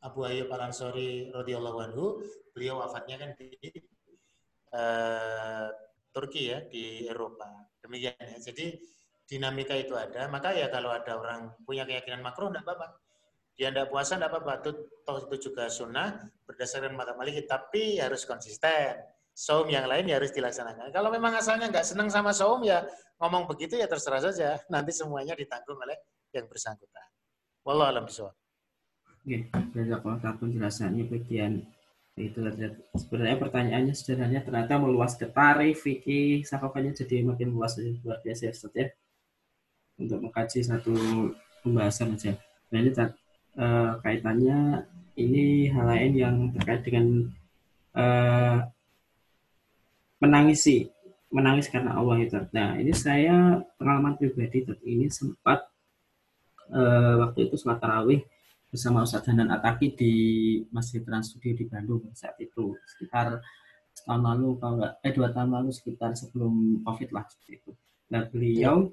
Abu 0.00 0.24
Ayyub 0.24 0.48
Al-Ansari 0.48 1.28
radhiyallahu 1.28 1.78
anhu, 1.90 2.24
beliau 2.56 2.80
wafatnya 2.80 3.20
kan 3.20 3.30
di 3.36 3.52
uh, 4.72 5.68
Turki 6.12 6.52
ya, 6.52 6.64
di 6.68 7.08
Eropa. 7.08 7.48
Demikian 7.80 8.16
ya. 8.18 8.38
Jadi 8.40 8.76
dinamika 9.24 9.72
itu 9.72 9.96
ada. 9.96 10.28
Maka 10.28 10.52
ya 10.52 10.68
kalau 10.68 10.92
ada 10.92 11.16
orang 11.16 11.56
punya 11.64 11.88
keyakinan 11.88 12.20
makruh, 12.20 12.52
tidak 12.52 12.68
apa-apa. 12.68 12.86
Dia 13.56 13.68
tidak 13.72 13.88
puasa, 13.88 14.16
tidak 14.20 14.32
apa-apa. 14.32 14.52
Toh 15.04 15.18
itu 15.28 15.50
juga 15.50 15.68
sunnah 15.72 16.20
berdasarkan 16.44 16.92
mata 16.92 17.16
maliki. 17.16 17.44
Tapi 17.48 18.00
harus 18.00 18.28
konsisten 18.28 19.00
saum 19.32 19.64
yang 19.72 19.88
lain 19.88 20.04
ya 20.08 20.20
harus 20.20 20.32
dilaksanakan. 20.32 20.92
Kalau 20.92 21.08
memang 21.08 21.32
asalnya 21.32 21.72
nggak 21.72 21.88
senang 21.88 22.12
sama 22.12 22.36
saum 22.36 22.60
ya 22.60 22.84
ngomong 23.16 23.48
begitu 23.48 23.80
ya 23.80 23.88
terserah 23.88 24.20
saja. 24.20 24.60
Nanti 24.72 24.92
semuanya 24.92 25.32
ditanggung 25.32 25.80
oleh 25.80 25.96
yang 26.36 26.44
bersangkutan. 26.48 27.08
Wallah 27.64 27.94
alam. 27.94 28.04
Oke, 28.08 29.46
jazakallah 29.72 30.34
penjelasannya 30.36 31.06
bagian 31.06 31.62
itu 32.12 32.44
sebenarnya 32.92 33.40
pertanyaannya 33.40 33.94
sederhananya 33.96 34.44
ternyata 34.44 34.76
meluas 34.76 35.16
ke 35.16 35.24
tarif 35.24 35.80
fikih 35.80 36.44
sakofanya 36.44 36.92
jadi 36.92 37.24
makin 37.24 37.56
luas 37.56 37.80
luar 38.04 38.20
biasa 38.20 38.48
ya 38.48 38.52
Ustaz 38.52 38.72
ya. 38.76 38.86
Untuk 39.96 40.20
mengkaji 40.20 40.60
satu 40.60 40.92
pembahasan 41.64 42.12
aja. 42.12 42.36
Nah 42.68 42.78
ini 42.84 42.90
uh, 42.92 43.92
kaitannya 44.04 44.84
ini 45.16 45.72
hal 45.72 45.86
lain 45.88 46.12
yang 46.16 46.36
terkait 46.52 46.84
dengan 46.84 47.32
uh, 47.96 48.60
menangisi 50.20 50.92
menangis 51.32 51.72
karena 51.72 51.96
Allah 51.96 52.20
itu. 52.20 52.36
Nah 52.52 52.76
ini 52.76 52.92
saya 52.92 53.64
pengalaman 53.80 54.20
pribadi 54.20 54.68
ini 54.84 55.08
sempat 55.08 55.64
uh, 56.68 57.24
waktu 57.24 57.48
itu 57.48 57.56
sholat 57.56 57.80
tarawih 57.80 58.20
bersama 58.72 59.04
Ustadz 59.04 59.28
Hanan 59.28 59.52
Ataki 59.52 59.92
di 59.92 60.14
Masjid 60.72 61.04
Trans 61.04 61.28
Studio 61.28 61.52
di 61.52 61.68
Bandung 61.68 62.08
saat 62.16 62.40
itu 62.40 62.72
sekitar 62.96 63.44
tahun 64.08 64.22
lalu 64.24 64.56
kalau 64.56 64.74
enggak 64.80 64.92
eh 65.04 65.12
dua 65.12 65.28
tahun 65.28 65.50
lalu 65.52 65.70
sekitar 65.76 66.16
sebelum 66.16 66.80
covid 66.80 67.12
lah 67.12 67.28
seperti 67.28 67.60
itu. 67.60 67.70
Nah 68.08 68.24
beliau 68.32 68.88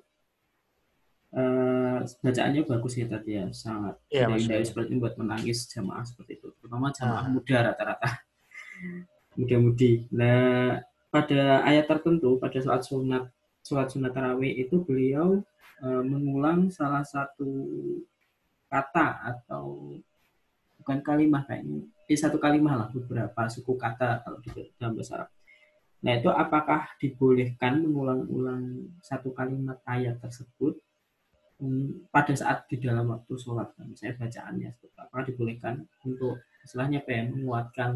uh, 1.31 2.03
bacaannya 2.03 2.67
bagus 2.67 2.93
ya 2.99 3.07
tadi 3.07 3.39
ya 3.39 3.47
sangat 3.55 3.95
ya, 4.11 4.27
dari 4.27 4.67
seperti 4.67 4.99
buat 4.99 5.15
menangis 5.15 5.71
jamaah 5.71 6.03
seperti 6.03 6.43
itu 6.43 6.51
terutama 6.59 6.91
jamaah 6.91 7.23
ah. 7.23 7.31
muda 7.31 7.57
rata-rata 7.71 8.09
muda-mudi. 9.39 10.11
Nah 10.11 10.83
pada 11.07 11.63
ayat 11.63 11.87
tertentu 11.87 12.35
pada 12.35 12.59
saat 12.59 12.83
sunat 12.83 13.31
sholat 13.63 13.87
sunat 13.95 14.11
tarawih 14.11 14.59
itu 14.59 14.83
beliau 14.83 15.39
uh, 15.79 16.03
mengulang 16.03 16.67
salah 16.67 17.07
satu 17.07 17.47
kata 18.69 19.33
atau 19.33 19.97
bukan 20.79 20.97
kalimat 21.01 21.43
kayaknya 21.49 21.83
ini. 21.83 22.17
Satu 22.17 22.41
kalimat 22.41 22.73
lah 22.77 22.89
beberapa 22.89 23.45
suku 23.49 23.77
kata 23.77 24.25
kalau 24.25 24.37
di 24.41 24.49
dalam 24.77 24.97
bahasa 24.97 25.21
Arab. 25.21 25.29
Nah 25.99 26.13
itu 26.15 26.29
apakah 26.31 26.95
dibolehkan 26.97 27.83
mengulang-ulang 27.83 28.87
satu 29.03 29.35
kalimat 29.35 29.83
ayat 29.83 30.15
tersebut 30.23 30.79
um, 31.59 32.07
pada 32.09 32.31
saat 32.33 32.65
di 32.71 32.79
dalam 32.79 33.11
waktu 33.11 33.35
sholat? 33.35 33.75
Kan 33.75 33.93
saya 33.99 34.15
bacaannya 34.15 34.73
apakah 34.95 35.27
dibolehkan 35.27 35.83
untuk 36.07 36.39
istilahnya 36.63 37.03
apa 37.03 37.11
ya 37.11 37.23
menguatkan 37.27 37.91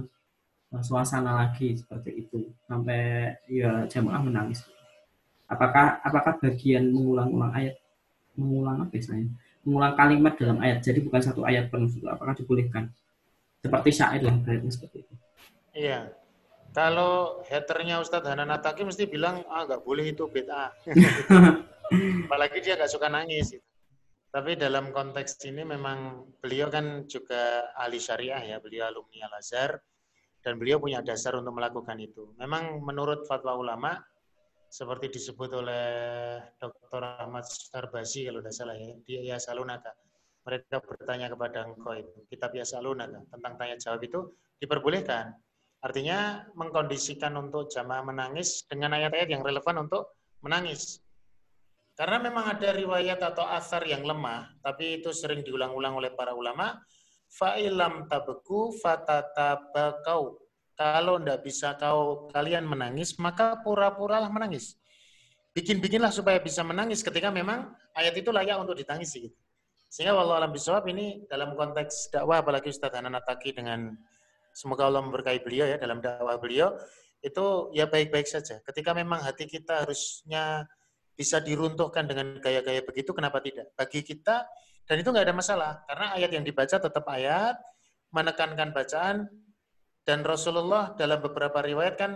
uh, 0.76 0.84
suasana 0.84 1.48
lagi 1.48 1.80
seperti 1.80 2.28
itu? 2.28 2.52
Sampai 2.68 3.34
ya 3.48 3.88
jamaah 3.88 4.22
menangis. 4.22 4.68
Apakah 5.48 6.04
apakah 6.04 6.38
bagian 6.44 6.92
mengulang-ulang 6.92 7.54
ayat? 7.56 7.80
Mengulang 8.36 8.84
apa 8.84 8.94
istilahnya 8.98 9.32
mengulang 9.64 9.96
kalimat 9.96 10.34
dalam 10.36 10.60
ayat. 10.60 10.84
Jadi 10.84 11.00
bukan 11.04 11.22
satu 11.24 11.48
ayat 11.48 11.72
penuh 11.72 11.90
itu. 11.92 12.06
Apakah 12.08 12.36
dibolehkan? 12.36 12.92
Seperti 13.64 13.90
syair 13.96 14.22
lah 14.24 14.36
berarti 14.44 14.68
seperti 14.70 14.98
itu. 15.08 15.14
Iya. 15.74 16.12
Kalau 16.74 17.46
haternya 17.46 18.02
Ustadz 18.02 18.28
Hanan 18.28 18.50
Ataki 18.50 18.84
mesti 18.84 19.06
bilang, 19.06 19.46
ah 19.48 19.64
nggak 19.64 19.86
boleh 19.86 20.10
itu 20.10 20.26
beta. 20.28 20.74
Apalagi 22.26 22.60
dia 22.66 22.74
nggak 22.76 22.92
suka 22.92 23.08
nangis. 23.08 23.56
Gitu. 23.56 23.66
Tapi 24.34 24.58
dalam 24.58 24.90
konteks 24.90 25.38
ini 25.46 25.62
memang 25.62 26.26
beliau 26.42 26.66
kan 26.74 27.06
juga 27.06 27.70
ahli 27.78 28.02
syariah 28.02 28.42
ya, 28.42 28.58
beliau 28.58 28.90
alumni 28.90 29.30
Al-Azhar, 29.30 29.78
dan 30.42 30.58
beliau 30.58 30.82
punya 30.82 31.06
dasar 31.06 31.38
untuk 31.38 31.54
melakukan 31.54 31.94
itu. 32.02 32.34
Memang 32.42 32.82
menurut 32.82 33.30
fatwa 33.30 33.54
ulama, 33.54 34.02
seperti 34.74 35.14
disebut 35.14 35.54
oleh 35.54 35.86
Dr. 36.58 37.22
Ahmad 37.22 37.46
Starbasi 37.46 38.26
kalau 38.26 38.42
tidak 38.42 38.58
salah 38.58 38.74
ya, 38.74 38.98
di 39.06 39.14
Yasalunaka. 39.30 39.94
Mereka 40.50 40.82
bertanya 40.82 41.30
kepada 41.30 41.70
engkau 41.70 41.94
itu, 41.94 42.26
kitab 42.26 42.58
Yasalunaka 42.58 43.22
tentang 43.30 43.54
tanya 43.62 43.78
jawab 43.78 44.02
itu 44.02 44.34
diperbolehkan. 44.58 45.30
Artinya 45.78 46.50
mengkondisikan 46.58 47.38
untuk 47.38 47.70
jamaah 47.70 48.02
menangis 48.02 48.66
dengan 48.66 48.98
ayat-ayat 48.98 49.30
yang 49.30 49.46
relevan 49.46 49.86
untuk 49.86 50.18
menangis. 50.42 51.06
Karena 51.94 52.18
memang 52.18 52.58
ada 52.58 52.74
riwayat 52.74 53.22
atau 53.22 53.46
asar 53.46 53.86
yang 53.86 54.02
lemah, 54.02 54.58
tapi 54.66 54.98
itu 54.98 55.14
sering 55.14 55.46
diulang-ulang 55.46 56.02
oleh 56.02 56.10
para 56.18 56.34
ulama. 56.34 56.82
Fa'ilam 57.30 58.10
tabeku 58.10 58.74
fatatabakau 58.82 60.43
kalau 60.74 61.22
tidak 61.22 61.40
bisa 61.46 61.78
kau 61.78 62.30
kalian 62.34 62.66
menangis, 62.66 63.18
maka 63.22 63.62
pura-puralah 63.62 64.30
menangis. 64.30 64.78
Bikin-bikinlah 65.54 66.10
supaya 66.10 66.42
bisa 66.42 66.66
menangis 66.66 67.06
ketika 67.06 67.30
memang 67.30 67.78
ayat 67.94 68.18
itu 68.18 68.34
layak 68.34 68.58
untuk 68.58 68.74
ditangisi. 68.74 69.30
Gitu. 69.30 69.38
Sehingga 69.94 70.18
walau 70.18 70.34
alam 70.34 70.50
bisawab 70.50 70.90
ini 70.90 71.30
dalam 71.30 71.54
konteks 71.54 72.10
dakwah, 72.10 72.42
apalagi 72.42 72.74
Ustaz 72.74 72.90
Hanan 72.98 73.14
Ataki 73.14 73.54
dengan 73.54 73.94
semoga 74.50 74.90
Allah 74.90 75.06
memberkahi 75.06 75.46
beliau 75.46 75.70
ya 75.70 75.78
dalam 75.78 76.02
dakwah 76.02 76.42
beliau, 76.42 76.74
itu 77.22 77.70
ya 77.78 77.86
baik-baik 77.86 78.26
saja. 78.26 78.58
Ketika 78.66 78.98
memang 78.98 79.22
hati 79.22 79.46
kita 79.46 79.86
harusnya 79.86 80.66
bisa 81.14 81.38
diruntuhkan 81.38 82.10
dengan 82.10 82.42
gaya-gaya 82.42 82.82
begitu, 82.82 83.14
kenapa 83.14 83.38
tidak? 83.46 83.70
Bagi 83.78 84.02
kita, 84.02 84.50
dan 84.90 84.96
itu 84.98 85.14
nggak 85.14 85.30
ada 85.30 85.36
masalah. 85.38 85.72
Karena 85.86 86.18
ayat 86.18 86.32
yang 86.34 86.42
dibaca 86.42 86.82
tetap 86.82 87.06
ayat, 87.06 87.54
menekankan 88.10 88.74
bacaan, 88.74 89.30
dan 90.04 90.28
Rasulullah 90.28 90.92
dalam 91.00 91.24
beberapa 91.24 91.64
riwayat 91.64 91.96
kan 91.96 92.12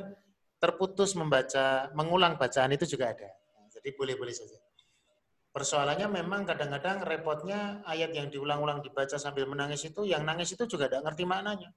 terputus 0.60 1.16
membaca, 1.16 1.88
mengulang 1.96 2.36
bacaan 2.36 2.76
itu 2.76 2.84
juga 2.84 3.16
ada. 3.16 3.30
Jadi 3.72 3.96
boleh-boleh 3.96 4.36
saja. 4.36 4.60
Persoalannya 5.56 6.22
memang 6.22 6.46
kadang-kadang 6.46 7.02
repotnya 7.02 7.82
ayat 7.88 8.14
yang 8.14 8.30
diulang-ulang 8.30 8.84
dibaca 8.84 9.18
sambil 9.18 9.50
menangis 9.50 9.90
itu, 9.90 10.06
yang 10.06 10.22
nangis 10.22 10.54
itu 10.54 10.70
juga 10.70 10.86
tidak 10.86 11.10
ngerti 11.10 11.24
maknanya. 11.26 11.74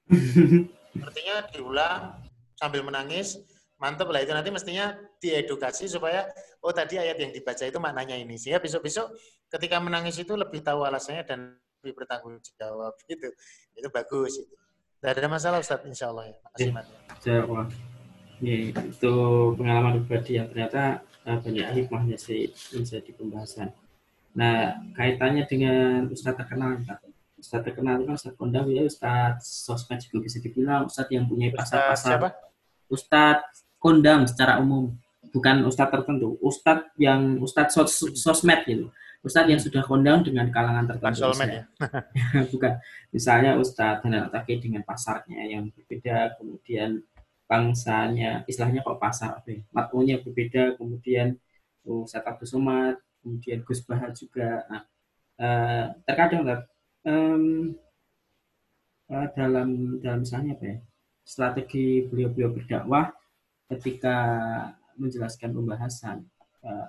Artinya 1.07 1.49
diulang 1.49 2.21
sambil 2.61 2.85
menangis, 2.85 3.41
mantap 3.81 4.13
lah 4.13 4.21
itu 4.21 4.37
nanti 4.37 4.53
mestinya 4.53 4.93
diedukasi 5.17 5.89
supaya 5.89 6.29
oh 6.61 6.75
tadi 6.77 7.01
ayat 7.01 7.17
yang 7.17 7.33
dibaca 7.33 7.65
itu 7.65 7.79
maknanya 7.81 8.21
ini. 8.21 8.37
Sehingga 8.37 8.61
besok-besok 8.61 9.17
ketika 9.49 9.81
menangis 9.81 10.21
itu 10.21 10.37
lebih 10.37 10.61
tahu 10.61 10.85
alasannya 10.85 11.25
dan 11.25 11.57
lebih 11.81 12.05
bertanggung 12.05 12.37
jawab 12.61 12.93
gitu. 13.09 13.33
Itu 13.73 13.89
bagus 13.89 14.45
itu. 14.45 14.57
Tidak 15.01 15.17
ada 15.17 15.29
masalah 15.33 15.65
Ustaz, 15.65 15.81
insya 15.89 16.13
Allah 16.13 16.29
ya. 16.29 16.37
Makasih 16.45 16.69
ya. 17.25 17.63
Ya, 18.41 18.57
itu 18.85 19.15
pengalaman 19.57 20.05
pribadi 20.05 20.37
yang 20.37 20.49
ternyata 20.53 21.01
uh, 21.25 21.41
banyak 21.41 21.73
hikmahnya 21.73 22.21
sih 22.21 22.53
menjadi 22.73 23.09
pembahasan. 23.17 23.73
Nah, 24.37 24.77
kaitannya 24.93 25.49
dengan 25.49 26.05
Ustaz 26.13 26.37
terkenal, 26.37 26.85
Pak. 26.85 27.01
Ustaz 27.41 27.65
terkenal 27.65 27.97
itu 28.01 28.05
kan 28.13 28.17
Ustaz 28.21 28.35
Kondang, 28.37 28.69
ya 28.69 28.85
Ustaz 28.85 29.41
sosmed 29.45 30.05
juga 30.05 30.29
bisa 30.29 30.37
dibilang 30.45 30.85
Ustaz 30.85 31.09
yang 31.09 31.25
punya 31.25 31.49
pasar-pasar. 31.57 32.37
Ustaz 32.93 33.41
Kondang 33.81 34.29
secara 34.29 34.61
umum, 34.61 34.93
bukan 35.33 35.65
Ustaz 35.65 35.89
tertentu. 35.89 36.37
Ustaz 36.45 36.93
yang 37.01 37.41
Ustaz 37.41 37.73
sos 37.73 38.05
sosmed 38.21 38.69
gitu. 38.69 38.93
Ustadz 39.21 39.53
yang 39.53 39.61
sudah 39.61 39.85
kondang 39.85 40.25
dengan 40.25 40.49
kalangan 40.49 40.89
tertentu. 40.89 41.29
ya? 41.37 41.65
Bukan. 42.53 42.73
Misalnya 43.13 43.61
Ustadz 43.61 44.01
Hanan 44.01 44.33
Ataki 44.33 44.57
dengan 44.57 44.81
pasarnya 44.81 45.45
yang 45.45 45.69
berbeda, 45.77 46.41
kemudian 46.41 47.05
bangsanya, 47.45 48.49
istilahnya 48.49 48.81
kok 48.81 48.97
pasar, 48.97 49.37
apa 49.37 49.49
ya? 49.53 49.61
Matmunya 49.77 50.17
berbeda, 50.25 50.81
kemudian 50.81 51.37
Ustadz 51.85 52.33
Abdul 52.33 52.49
Somad, 52.49 52.97
kemudian 53.21 53.61
Gus 53.61 53.85
Bahar 53.85 54.17
juga. 54.17 54.65
Nah, 54.73 54.83
eh, 55.37 55.87
terkadang 56.09 56.65
um, 57.05 57.77
dalam 59.37 60.01
dalam 60.01 60.21
misalnya 60.25 60.57
apa 60.57 60.65
ya? 60.65 60.77
Strategi 61.27 62.09
beliau-beliau 62.09 62.57
berdakwah 62.57 63.13
ketika 63.71 64.17
menjelaskan 64.99 65.55
pembahasan 65.55 66.27
uh, 66.67 66.89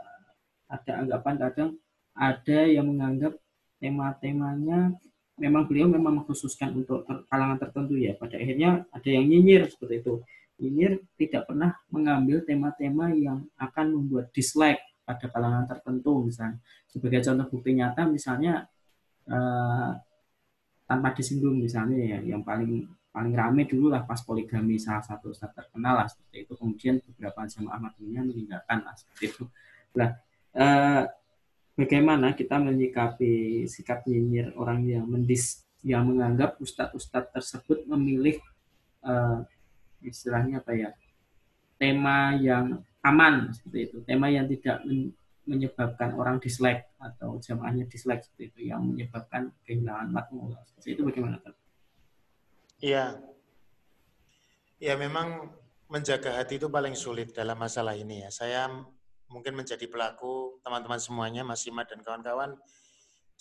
ada 0.71 0.91
anggapan 0.97 1.35
kadang 1.37 1.69
ada 2.15 2.59
yang 2.67 2.87
menganggap 2.91 3.37
tema-temanya 3.81 4.95
memang 5.41 5.65
beliau 5.65 5.89
memang 5.89 6.21
mengkhususkan 6.21 6.75
untuk 6.77 7.01
kalangan 7.25 7.57
tertentu 7.57 7.97
ya. 7.97 8.13
Pada 8.13 8.37
akhirnya 8.37 8.85
ada 8.93 9.09
yang 9.09 9.25
nyinyir 9.25 9.73
seperti 9.73 10.05
itu. 10.05 10.13
Nyinyir 10.61 11.01
tidak 11.17 11.49
pernah 11.49 11.73
mengambil 11.89 12.45
tema-tema 12.45 13.09
yang 13.09 13.49
akan 13.57 13.97
membuat 13.97 14.29
dislike 14.29 14.81
pada 15.01 15.25
kalangan 15.33 15.65
tertentu 15.65 16.21
misalnya. 16.21 16.61
Sebagai 16.85 17.25
contoh 17.25 17.47
bukti 17.57 17.73
nyata 17.73 18.05
misalnya 18.05 18.69
eh, 19.25 19.91
tanpa 20.85 21.09
disinggung 21.17 21.57
misalnya 21.57 21.97
ya 21.97 22.19
yang 22.21 22.45
paling 22.45 22.85
paling 23.11 23.33
rame 23.35 23.67
dulu 23.67 23.91
lah 23.91 24.07
pas 24.07 24.23
poligami 24.23 24.79
salah 24.79 25.03
satu 25.03 25.35
ustaz 25.35 25.51
terkenal 25.51 25.99
lah 25.99 26.07
seperti 26.07 26.47
itu 26.47 26.53
kemudian 26.55 26.95
beberapa 27.03 27.43
jamaah 27.43 27.75
Ahmadiyah 27.75 28.23
meninggalkan 28.23 28.77
lah 28.85 28.93
seperti 28.95 29.23
itu. 29.35 29.43
Nah, 29.99 30.09
eh, 30.55 31.03
bagaimana 31.81 32.37
kita 32.37 32.61
menyikapi 32.61 33.65
sikap 33.65 34.05
nyinyir 34.05 34.53
orang 34.53 34.85
yang 34.85 35.05
mendis 35.09 35.65
yang 35.81 36.05
menganggap 36.05 36.61
ustadz-ustadz 36.61 37.33
tersebut 37.33 37.89
memilih 37.89 38.37
uh, 39.01 39.41
istilahnya 40.05 40.61
apa 40.61 40.71
ya 40.77 40.89
tema 41.81 42.37
yang 42.37 42.85
aman 43.01 43.49
seperti 43.49 43.89
itu. 43.89 43.97
Tema 44.05 44.29
yang 44.29 44.45
tidak 44.45 44.85
men 44.85 45.17
menyebabkan 45.41 46.13
orang 46.13 46.37
dislike 46.37 46.93
atau 47.01 47.41
jamaahnya 47.41 47.89
dislike 47.89 48.21
seperti 48.21 48.53
itu 48.53 48.59
yang 48.69 48.85
menyebabkan 48.85 49.49
kehilangan 49.65 50.13
makmur. 50.13 50.53
Seperti 50.69 50.93
itu 50.93 51.01
bagaimana 51.01 51.41
Iya. 52.77 53.17
Ya 54.77 54.93
memang 54.97 55.49
menjaga 55.89 56.37
hati 56.37 56.61
itu 56.61 56.69
paling 56.69 56.93
sulit 56.93 57.33
dalam 57.33 57.57
masalah 57.57 57.97
ini 57.97 58.21
ya. 58.21 58.29
Saya 58.29 58.69
mungkin 59.31 59.55
menjadi 59.55 59.87
pelaku, 59.87 60.59
teman-teman 60.61 60.99
semuanya, 60.99 61.41
Mas 61.47 61.63
Simat 61.63 61.87
dan 61.87 62.03
kawan-kawan, 62.03 62.59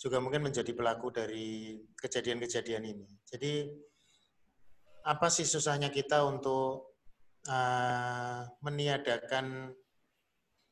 juga 0.01 0.17
mungkin 0.17 0.49
menjadi 0.49 0.71
pelaku 0.73 1.13
dari 1.13 1.77
kejadian-kejadian 1.99 2.83
ini. 2.87 3.07
Jadi 3.27 3.69
apa 5.05 5.27
sih 5.29 5.45
susahnya 5.45 5.93
kita 5.93 6.25
untuk 6.25 6.97
uh, 7.45 8.41
meniadakan 8.65 9.69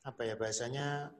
apa 0.01 0.21
ya 0.25 0.33
bahasanya 0.33 1.13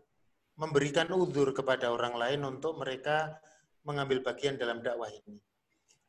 memberikan 0.58 1.06
udur 1.14 1.54
kepada 1.54 1.94
orang 1.94 2.18
lain 2.18 2.42
untuk 2.50 2.82
mereka 2.82 3.38
mengambil 3.86 4.26
bagian 4.26 4.58
dalam 4.58 4.82
dakwah 4.82 5.08
ini. 5.14 5.38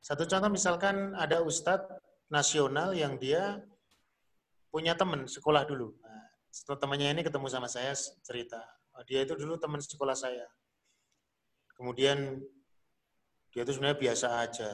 Satu 0.01 0.25
contoh 0.25 0.49
misalkan 0.49 1.12
ada 1.12 1.45
ustadz 1.45 2.01
nasional 2.33 2.97
yang 2.97 3.21
dia 3.21 3.61
punya 4.73 4.97
teman 4.97 5.29
sekolah 5.29 5.69
dulu. 5.69 5.93
Setelah 6.51 6.79
temannya 6.83 7.15
ini 7.15 7.23
ketemu 7.23 7.47
sama 7.47 7.71
saya 7.71 7.95
cerita, 8.27 8.59
oh, 8.99 9.07
dia 9.07 9.23
itu 9.23 9.39
dulu 9.39 9.55
teman 9.57 9.79
sekolah 9.79 10.19
saya. 10.19 10.51
Kemudian 11.79 12.43
dia 13.55 13.63
itu 13.63 13.73
sebenarnya 13.73 13.99
biasa 13.99 14.27
aja. 14.43 14.71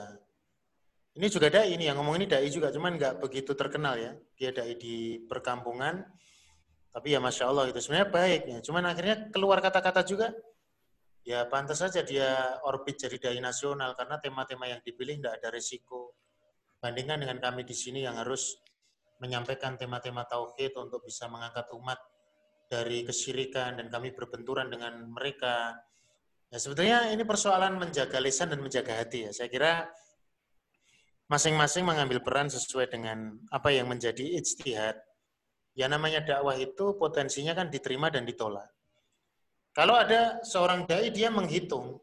Ini 1.16 1.32
juga 1.32 1.48
dai 1.48 1.72
ini 1.72 1.88
yang 1.88 1.96
ngomong 1.96 2.20
ini 2.20 2.26
dai 2.28 2.48
juga, 2.52 2.68
cuman 2.68 2.96
nggak 3.00 3.14
begitu 3.24 3.56
terkenal 3.56 3.96
ya. 3.96 4.12
Dia 4.36 4.52
dai 4.52 4.76
di 4.76 5.20
perkampungan, 5.24 6.04
tapi 6.92 7.12
ya 7.12 7.20
masya 7.20 7.48
Allah 7.48 7.68
itu 7.68 7.80
sebenarnya 7.80 8.08
baik 8.08 8.42
ya. 8.48 8.58
Cuman 8.64 8.84
akhirnya 8.88 9.16
keluar 9.32 9.60
kata-kata 9.60 10.04
juga, 10.04 10.32
ya 11.24 11.44
pantas 11.48 11.80
saja 11.80 12.00
dia 12.04 12.60
orbit 12.64 13.00
jadi 13.00 13.16
dai 13.16 13.40
nasional 13.40 13.92
karena 13.96 14.16
tema-tema 14.20 14.68
yang 14.68 14.80
dipilih 14.80 15.20
nggak 15.20 15.40
ada 15.40 15.48
resiko. 15.52 16.16
Bandingkan 16.80 17.24
dengan 17.24 17.40
kami 17.40 17.64
di 17.64 17.72
sini 17.72 18.04
yang 18.04 18.20
harus 18.20 18.60
menyampaikan 19.22 19.80
tema-tema 19.80 20.28
tauhid 20.28 20.76
untuk 20.76 21.04
bisa 21.04 21.26
mengangkat 21.26 21.68
umat 21.72 21.98
dari 22.66 23.06
kesyirikan 23.06 23.78
dan 23.78 23.86
kami 23.88 24.12
berbenturan 24.12 24.68
dengan 24.68 25.06
mereka 25.08 25.76
Ya, 26.46 26.62
sebetulnya 26.62 27.10
ini 27.10 27.26
persoalan 27.26 27.74
menjaga 27.74 28.22
lisan 28.22 28.54
dan 28.54 28.62
menjaga 28.62 29.02
hati 29.02 29.26
ya. 29.26 29.30
Saya 29.34 29.50
kira 29.50 29.90
masing-masing 31.26 31.82
mengambil 31.82 32.22
peran 32.22 32.46
sesuai 32.46 32.86
dengan 32.86 33.34
apa 33.50 33.74
yang 33.74 33.90
menjadi 33.90 34.38
ijtihad. 34.38 34.94
Ya 35.76 35.90
namanya 35.90 36.22
dakwah 36.22 36.54
itu 36.54 36.94
potensinya 36.96 37.52
kan 37.52 37.68
diterima 37.68 38.08
dan 38.14 38.22
ditolak. 38.24 38.70
Kalau 39.74 39.98
ada 39.98 40.40
seorang 40.46 40.88
dai 40.88 41.12
dia 41.12 41.28
menghitung 41.28 42.00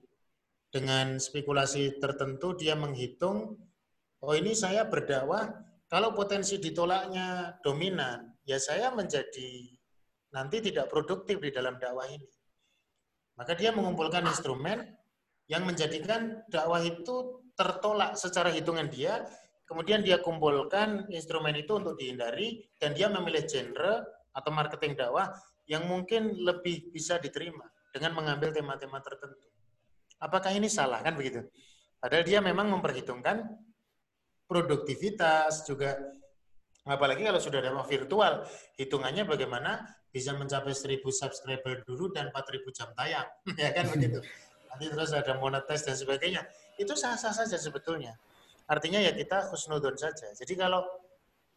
dengan 0.69 1.17
spekulasi 1.17 1.97
tertentu 1.97 2.53
dia 2.53 2.77
menghitung 2.77 3.57
oh 4.21 4.33
ini 4.37 4.53
saya 4.53 4.85
berdakwah 4.85 5.49
kalau 5.93 6.09
potensi 6.17 6.57
ditolaknya 6.57 7.61
dominan 7.61 8.33
ya 8.49 8.57
saya 8.57 8.89
menjadi 8.89 9.69
nanti 10.33 10.57
tidak 10.57 10.89
produktif 10.89 11.37
di 11.37 11.53
dalam 11.53 11.77
dakwah 11.77 12.09
ini. 12.09 12.25
Maka 13.37 13.53
dia 13.53 13.69
mengumpulkan 13.69 14.25
instrumen 14.25 14.89
yang 15.45 15.61
menjadikan 15.69 16.41
dakwah 16.49 16.81
itu 16.81 17.45
tertolak 17.53 18.17
secara 18.17 18.49
hitungan 18.49 18.89
dia, 18.89 19.21
kemudian 19.69 20.01
dia 20.01 20.17
kumpulkan 20.17 21.05
instrumen 21.13 21.53
itu 21.61 21.77
untuk 21.77 21.93
dihindari, 21.93 22.65
dan 22.81 22.97
dia 22.97 23.05
memilih 23.13 23.45
genre 23.45 24.01
atau 24.33 24.49
marketing 24.49 24.97
dakwah 24.97 25.29
yang 25.69 25.85
mungkin 25.85 26.33
lebih 26.41 26.89
bisa 26.89 27.21
diterima 27.21 27.69
dengan 27.93 28.17
mengambil 28.17 28.49
tema-tema 28.49 28.97
tertentu. 28.97 29.45
Apakah 30.17 30.57
ini 30.57 30.65
salah 30.73 31.05
kan 31.05 31.13
begitu? 31.13 31.45
Padahal 32.01 32.25
dia 32.25 32.41
memang 32.41 32.73
memperhitungkan 32.73 33.45
produktivitas 34.53 35.65
juga 35.65 35.97
apalagi 36.85 37.25
kalau 37.25 37.41
sudah 37.41 37.57
dakwah 37.57 37.87
virtual 37.89 38.45
hitungannya 38.77 39.25
bagaimana 39.25 39.81
bisa 40.13 40.37
mencapai 40.37 40.77
1000 40.77 41.01
subscriber 41.09 41.81
dulu 41.89 42.13
dan 42.13 42.29
4000 42.29 42.69
jam 42.77 42.89
tayang, 42.93 43.25
ya 43.57 43.73
kan 43.73 43.89
begitu. 43.89 44.21
Nanti 44.69 44.85
terus 44.93 45.09
ada 45.09 45.33
monetize 45.41 45.89
dan 45.89 45.97
sebagainya. 45.97 46.41
Itu 46.77 46.93
sah-sah 46.93 47.33
saja 47.33 47.57
sebetulnya. 47.57 48.13
Artinya 48.69 49.01
ya 49.01 49.13
kita 49.13 49.49
khusnudun 49.49 49.97
saja. 49.97 50.29
Jadi 50.37 50.53
kalau 50.53 50.85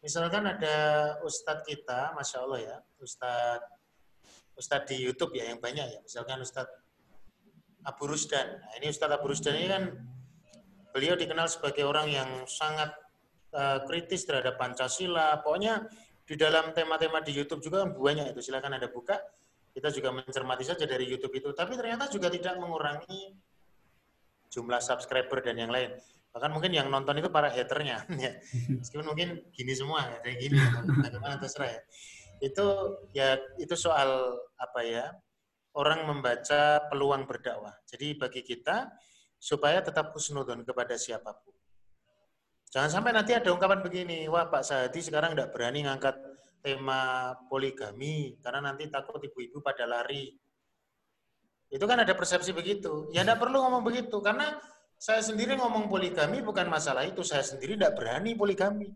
misalkan 0.01 0.45
ada 0.49 0.75
ustadz 1.21 1.65
kita, 1.69 2.17
masya 2.17 2.37
Allah 2.41 2.59
ya, 2.61 2.77
ustadz 2.97 3.69
ustadz 4.57 4.89
di 4.89 5.05
YouTube 5.05 5.37
ya 5.37 5.53
yang 5.53 5.61
banyak 5.61 5.85
ya, 5.85 5.99
misalkan 6.01 6.41
ustadz 6.41 6.73
Abu 7.85 8.09
Rusdan. 8.09 8.57
Nah, 8.57 8.73
ini 8.81 8.89
ustadz 8.89 9.17
Abu 9.17 9.29
Rusdan 9.29 9.53
ini 9.53 9.69
kan 9.69 9.83
beliau 10.97 11.13
dikenal 11.13 11.45
sebagai 11.45 11.85
orang 11.85 12.09
yang 12.09 12.29
sangat 12.49 12.89
uh, 13.53 13.85
kritis 13.85 14.25
terhadap 14.25 14.57
Pancasila. 14.57 15.37
Pokoknya 15.45 15.85
di 16.25 16.33
dalam 16.33 16.73
tema-tema 16.73 17.21
di 17.21 17.37
YouTube 17.37 17.61
juga 17.61 17.85
kan 17.85 17.93
banyak 17.93 18.33
itu. 18.33 18.41
Silakan 18.49 18.81
Anda 18.81 18.89
buka. 18.89 19.13
Kita 19.77 19.93
juga 19.93 20.09
mencermati 20.09 20.65
saja 20.65 20.89
dari 20.89 21.05
YouTube 21.05 21.37
itu. 21.37 21.53
Tapi 21.53 21.77
ternyata 21.77 22.09
juga 22.09 22.33
tidak 22.33 22.57
mengurangi 22.57 23.37
jumlah 24.49 24.81
subscriber 24.81 25.45
dan 25.45 25.61
yang 25.61 25.69
lain. 25.69 25.93
Bahkan 26.33 26.49
mungkin 26.49 26.73
yang 26.73 26.89
nonton 26.89 27.21
itu 27.21 27.29
para 27.29 27.53
haternya. 27.53 28.01
ya. 28.25 28.33
Meskipun 28.73 29.05
mungkin 29.05 29.45
gini 29.53 29.77
semua, 29.77 30.01
ya, 30.01 30.17
kayak 30.25 30.37
gini. 30.41 30.57
Bagaimana 31.05 31.37
terserah 31.37 31.77
ya. 31.77 31.81
Itu 32.41 32.65
ya 33.13 33.37
itu 33.61 33.77
soal 33.77 34.33
apa 34.57 34.81
ya? 34.81 35.13
Orang 35.77 36.09
membaca 36.09 36.81
peluang 36.89 37.29
berdakwah. 37.29 37.77
Jadi 37.85 38.17
bagi 38.17 38.41
kita 38.41 38.89
supaya 39.37 39.79
tetap 39.81 40.11
husnudon 40.13 40.65
kepada 40.65 40.97
siapa 40.97 41.33
pun. 41.33 41.53
Jangan 42.67 42.99
sampai 42.99 43.15
nanti 43.15 43.31
ada 43.31 43.47
ungkapan 43.53 43.79
begini, 43.79 44.27
wah 44.27 44.51
Pak 44.51 44.61
Sahadi 44.65 44.99
sekarang 44.99 45.33
tidak 45.33 45.55
berani 45.55 45.87
ngangkat 45.87 46.19
tema 46.59 47.31
poligami 47.47 48.35
karena 48.43 48.73
nanti 48.73 48.91
takut 48.91 49.23
ibu-ibu 49.23 49.63
pada 49.63 49.87
lari. 49.87 50.35
Itu 51.71 51.87
kan 51.87 52.03
ada 52.03 52.11
persepsi 52.11 52.51
begitu. 52.51 53.07
Ya 53.15 53.23
tidak 53.23 53.39
perlu 53.39 53.63
ngomong 53.63 53.83
begitu 53.87 54.19
karena 54.19 54.59
saya 54.99 55.23
sendiri 55.23 55.55
ngomong 55.55 55.87
poligami 55.87 56.43
bukan 56.43 56.67
masalah 56.67 57.07
itu. 57.07 57.23
Saya 57.23 57.43
sendiri 57.43 57.79
tidak 57.79 57.95
berani 57.95 58.35
poligami. 58.35 58.91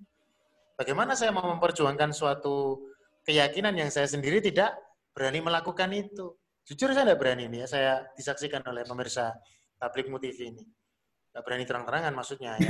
Bagaimana 0.76 1.16
saya 1.16 1.30
mau 1.32 1.46
memperjuangkan 1.46 2.12
suatu 2.12 2.90
keyakinan 3.24 3.76
yang 3.78 3.88
saya 3.94 4.10
sendiri 4.10 4.42
tidak 4.44 4.76
berani 5.16 5.40
melakukan 5.40 5.94
itu? 5.96 6.36
Jujur 6.68 6.92
saya 6.92 7.12
tidak 7.12 7.20
berani 7.24 7.48
ini 7.48 7.64
ya. 7.64 7.68
Saya 7.72 7.92
disaksikan 8.18 8.66
oleh 8.68 8.84
pemirsa 8.84 9.36
Tablik 9.82 10.14
TV 10.22 10.54
ini. 10.54 10.62
Nggak 11.34 11.42
berani 11.42 11.66
terang-terangan 11.66 12.14
maksudnya 12.14 12.54
ya. 12.62 12.70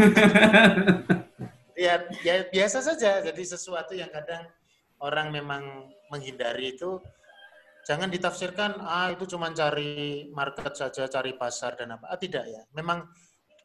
ya 1.83 1.93
ya 2.23 2.35
biasa 2.47 2.79
saja. 2.79 3.19
Jadi 3.19 3.43
sesuatu 3.43 3.91
yang 3.91 4.07
kadang 4.07 4.47
orang 5.03 5.27
memang 5.35 5.91
menghindari 6.07 6.79
itu 6.79 7.03
jangan 7.83 8.07
ditafsirkan 8.07 8.79
ah 8.79 9.11
itu 9.11 9.27
cuma 9.27 9.51
cari 9.51 10.31
market 10.31 10.71
saja 10.79 11.11
cari 11.11 11.35
pasar 11.35 11.75
dan 11.75 11.99
apa. 11.99 12.07
Ah, 12.07 12.15
tidak 12.15 12.47
ya. 12.47 12.63
Memang 12.71 13.03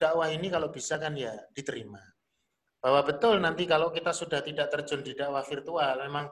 dakwah 0.02 0.26
ini 0.26 0.50
kalau 0.50 0.74
bisa 0.74 0.98
kan 0.98 1.14
ya 1.14 1.30
diterima. 1.54 2.02
Bahwa 2.82 3.06
betul 3.06 3.38
nanti 3.38 3.62
kalau 3.62 3.94
kita 3.94 4.10
sudah 4.10 4.42
tidak 4.42 4.74
terjun 4.74 5.06
di 5.06 5.14
dakwah 5.14 5.46
virtual 5.46 6.02
memang 6.02 6.26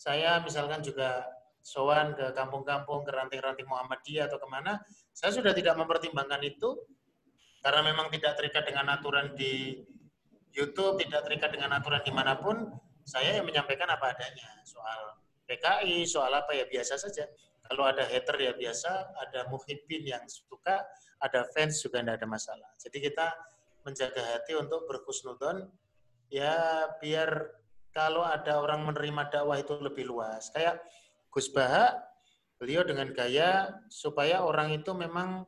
saya 0.00 0.40
misalkan 0.40 0.80
juga 0.80 1.22
sowan 1.64 2.12
ke 2.12 2.36
kampung-kampung 2.36 3.08
ke 3.08 3.10
ranting-ranting 3.16 3.64
Muhammadiyah 3.64 4.28
atau 4.28 4.36
ke 4.36 4.48
mana 4.52 4.84
saya 5.16 5.32
sudah 5.32 5.56
tidak 5.56 5.80
mempertimbangkan 5.80 6.44
itu 6.44 6.76
karena 7.64 7.80
memang 7.80 8.12
tidak 8.12 8.36
terikat 8.36 8.68
dengan 8.68 8.92
aturan 8.92 9.32
di 9.32 9.80
YouTube, 10.52 11.00
tidak 11.00 11.24
terikat 11.24 11.50
dengan 11.50 11.80
aturan 11.80 12.04
di 12.04 12.12
mana 12.12 12.36
pun, 12.36 12.68
saya 13.08 13.40
yang 13.40 13.48
menyampaikan 13.48 13.88
apa 13.88 14.12
adanya. 14.12 14.62
Soal 14.68 15.16
PKI, 15.48 16.04
soal 16.04 16.30
apa 16.30 16.52
ya 16.52 16.68
biasa 16.68 17.00
saja. 17.00 17.24
Kalau 17.64 17.88
ada 17.88 18.04
hater 18.04 18.36
ya 18.36 18.52
biasa, 18.52 19.16
ada 19.16 19.48
muhibbin 19.48 20.04
yang 20.04 20.22
suka, 20.28 20.84
ada 21.24 21.48
fans 21.56 21.80
juga 21.80 22.04
tidak 22.04 22.20
ada 22.20 22.28
masalah. 22.28 22.70
Jadi 22.76 23.00
kita 23.00 23.32
menjaga 23.88 24.22
hati 24.36 24.60
untuk 24.60 24.84
berkhusnudon, 24.84 25.64
ya 26.28 26.84
biar 27.00 27.48
kalau 27.96 28.22
ada 28.22 28.60
orang 28.60 28.84
menerima 28.84 29.32
dakwah 29.32 29.56
itu 29.56 29.72
lebih 29.80 30.04
luas. 30.04 30.52
Kayak 30.52 30.84
Gus 31.34 31.50
Baha, 31.50 31.98
beliau 32.62 32.86
dengan 32.86 33.10
gaya 33.10 33.74
supaya 33.90 34.46
orang 34.46 34.70
itu 34.70 34.94
memang 34.94 35.42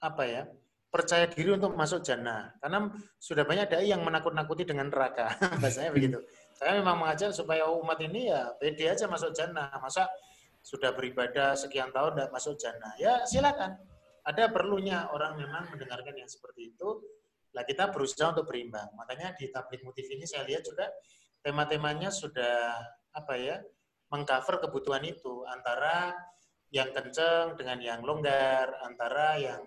apa 0.00 0.24
ya, 0.24 0.42
percaya 0.88 1.28
diri 1.28 1.52
untuk 1.52 1.76
masuk 1.76 2.00
jannah. 2.00 2.56
Karena 2.56 2.88
sudah 3.20 3.44
banyak 3.44 3.68
dai 3.68 3.92
yang 3.92 4.00
menakut-nakuti 4.00 4.64
dengan 4.64 4.88
neraka. 4.88 5.36
Bahasanya 5.60 5.92
begitu. 5.92 6.24
Saya 6.56 6.80
memang 6.80 7.04
mengajar 7.04 7.36
supaya 7.36 7.68
umat 7.68 8.00
ini 8.00 8.32
ya 8.32 8.56
pede 8.56 8.88
aja 8.88 9.04
masuk 9.04 9.36
jannah. 9.36 9.68
Masa 9.82 10.08
sudah 10.64 10.96
beribadah 10.96 11.52
sekian 11.58 11.92
tahun 11.92 12.16
tidak 12.16 12.30
masuk 12.32 12.56
jannah. 12.56 12.96
Ya 12.96 13.26
silakan. 13.28 13.76
Ada 14.24 14.48
perlunya 14.48 15.12
orang 15.12 15.36
memang 15.36 15.68
mendengarkan 15.68 16.16
yang 16.16 16.30
seperti 16.30 16.72
itu. 16.72 17.04
Lah 17.52 17.66
kita 17.68 17.92
berusaha 17.92 18.32
untuk 18.32 18.48
berimbang. 18.48 18.88
Makanya 18.96 19.36
di 19.36 19.52
tablik 19.52 19.84
motif 19.84 20.08
ini 20.08 20.24
saya 20.24 20.48
lihat 20.48 20.64
juga 20.64 20.88
tema-temanya 21.44 22.08
sudah 22.08 22.72
apa 23.12 23.34
ya 23.36 23.60
mengcover 24.14 24.62
kebutuhan 24.62 25.02
itu 25.02 25.42
antara 25.50 26.14
yang 26.70 26.94
kenceng 26.94 27.58
dengan 27.58 27.82
yang 27.82 28.00
longgar, 28.06 28.78
antara 28.86 29.34
yang 29.42 29.62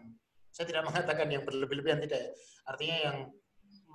saya 0.56 0.72
tidak 0.72 0.84
mengatakan 0.90 1.28
yang 1.28 1.44
berlebih-lebihan 1.44 2.00
tidak 2.00 2.20
ya. 2.24 2.32
Artinya 2.68 2.98
yang 3.12 3.18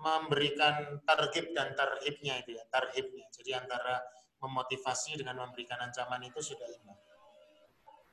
memberikan 0.02 1.00
targib 1.08 1.56
dan 1.56 1.72
tarhibnya 1.72 2.44
itu 2.44 2.60
ya, 2.60 2.64
tarhibnya. 2.68 3.26
Jadi 3.32 3.50
antara 3.56 4.02
memotivasi 4.42 5.22
dengan 5.22 5.40
memberikan 5.46 5.78
ancaman 5.80 6.20
itu 6.26 6.42
sudah 6.42 6.66
imbang. 6.66 7.00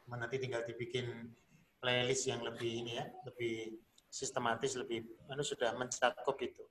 Nanti 0.10 0.42
tinggal 0.42 0.66
dibikin 0.66 1.34
playlist 1.82 2.30
yang 2.30 2.42
lebih 2.42 2.86
ini 2.86 2.98
ya, 2.98 3.06
lebih 3.26 3.78
sistematis, 4.10 4.74
lebih 4.78 5.06
mana 5.30 5.42
sudah 5.46 5.74
mencakup 5.78 6.38
itu. 6.42 6.66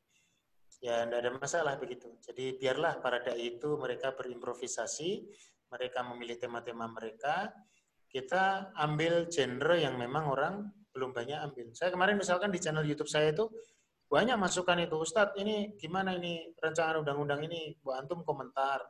Ya, 0.79 1.03
tidak 1.03 1.19
ada 1.27 1.31
masalah 1.35 1.75
begitu. 1.75 2.07
Jadi 2.23 2.55
biarlah 2.55 3.03
para 3.03 3.19
dai 3.19 3.59
itu 3.59 3.75
mereka 3.79 4.15
berimprovisasi, 4.15 5.27
mereka 5.69 6.05
memilih 6.05 6.37
tema-tema 6.41 6.89
mereka, 6.89 7.53
kita 8.09 8.73
ambil 8.77 9.29
genre 9.29 9.77
yang 9.77 10.01
memang 10.01 10.25
orang 10.33 10.55
belum 10.93 11.13
banyak 11.13 11.39
ambil. 11.39 11.71
Saya 11.77 11.93
kemarin 11.93 12.17
misalkan 12.17 12.49
di 12.49 12.59
channel 12.59 12.83
YouTube 12.83 13.09
saya 13.09 13.31
itu 13.31 13.47
banyak 14.09 14.41
masukan 14.41 14.81
itu, 14.81 14.97
Ustadz 14.97 15.37
ini 15.37 15.77
gimana 15.77 16.17
ini 16.17 16.57
rancangan 16.57 17.05
undang-undang 17.05 17.45
ini, 17.45 17.77
Bu 17.77 17.93
Antum 17.93 18.25
komentar. 18.25 18.81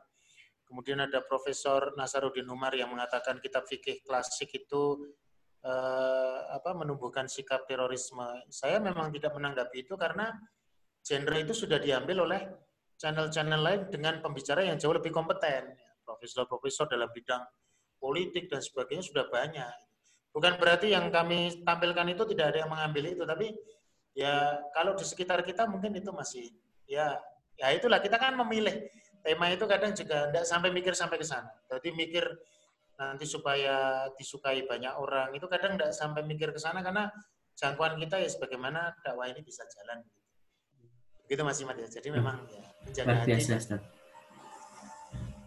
Kemudian 0.63 1.03
ada 1.03 1.19
Profesor 1.27 1.91
Nasaruddin 1.99 2.47
Umar 2.47 2.71
yang 2.71 2.93
mengatakan 2.93 3.43
kitab 3.43 3.67
fikih 3.67 3.99
klasik 4.05 4.47
itu 4.55 5.11
eh, 5.65 6.39
apa 6.55 6.71
menumbuhkan 6.71 7.27
sikap 7.27 7.67
terorisme. 7.67 8.47
Saya 8.47 8.79
memang 8.79 9.11
tidak 9.11 9.35
menanggapi 9.35 9.83
itu 9.83 9.99
karena 9.99 10.31
genre 11.03 11.37
itu 11.41 11.51
sudah 11.51 11.83
diambil 11.83 12.23
oleh 12.23 12.41
channel-channel 12.95 13.59
lain 13.59 13.81
dengan 13.91 14.23
pembicara 14.23 14.63
yang 14.63 14.79
jauh 14.79 14.95
lebih 14.95 15.11
kompeten. 15.11 15.75
Profesor-profesor 16.19 16.91
dalam 16.91 17.07
bidang 17.15 17.39
politik 17.95 18.51
dan 18.51 18.59
sebagainya 18.59 19.07
sudah 19.07 19.31
banyak. 19.31 19.71
Bukan 20.35 20.59
berarti 20.59 20.91
yang 20.91 21.07
kami 21.07 21.63
tampilkan 21.63 22.11
itu 22.11 22.27
tidak 22.35 22.51
ada 22.51 22.67
yang 22.67 22.71
mengambil 22.71 23.07
itu, 23.07 23.23
tapi 23.23 23.55
ya 24.11 24.59
kalau 24.75 24.99
di 24.99 25.07
sekitar 25.07 25.39
kita 25.47 25.63
mungkin 25.63 25.95
itu 25.95 26.11
masih 26.11 26.51
ya 26.91 27.15
ya 27.55 27.71
itulah 27.71 28.03
kita 28.03 28.19
kan 28.19 28.35
memilih 28.35 28.83
tema 29.23 29.47
itu 29.47 29.63
kadang 29.63 29.95
juga 29.95 30.27
tidak 30.27 30.43
sampai 30.43 30.69
mikir 30.75 30.91
sampai 30.91 31.17
ke 31.19 31.23
sana. 31.23 31.47
Jadi 31.71 31.95
mikir 31.95 32.27
nanti 32.99 33.23
supaya 33.23 34.07
disukai 34.19 34.67
banyak 34.67 34.91
orang 34.99 35.31
itu 35.31 35.47
kadang 35.47 35.79
tidak 35.79 35.95
sampai 35.95 36.21
mikir 36.27 36.51
ke 36.51 36.59
sana 36.59 36.83
karena 36.83 37.07
jangkauan 37.55 37.95
kita 37.95 38.19
ya 38.19 38.27
sebagaimana 38.27 38.91
dakwah 38.99 39.31
ini 39.31 39.39
bisa 39.39 39.63
jalan. 39.71 40.03
Begitu 41.23 41.41
Mas 41.47 41.59
Imad 41.63 41.79
ya. 41.79 41.87
Jadi 41.87 42.11
memang 42.11 42.43
ya 42.51 42.63
menjaga 42.83 43.23
hati. 43.23 43.98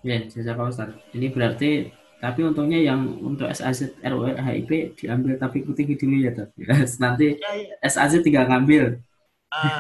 Ya, 0.03 0.19
jasa 0.27 0.59
Pak 0.59 0.67
Ustaz. 0.67 0.91
Ini 1.15 1.31
berarti 1.31 1.91
tapi 2.23 2.47
untungnya 2.47 2.79
yang 2.79 3.19
untuk 3.19 3.51
SAZ 3.51 3.99
RW 3.99 4.39
HIP 4.39 4.95
diambil 4.95 5.35
tapi 5.43 5.67
ikuti 5.67 5.99
dulu 5.99 6.23
ya 6.23 6.31
tapi 6.31 6.63
nanti 7.03 7.35
ya, 7.35 7.51
ya. 7.59 7.75
SAZ 7.83 8.23
tinggal 8.23 8.47
ngambil 8.47 9.03
ah, 9.51 9.79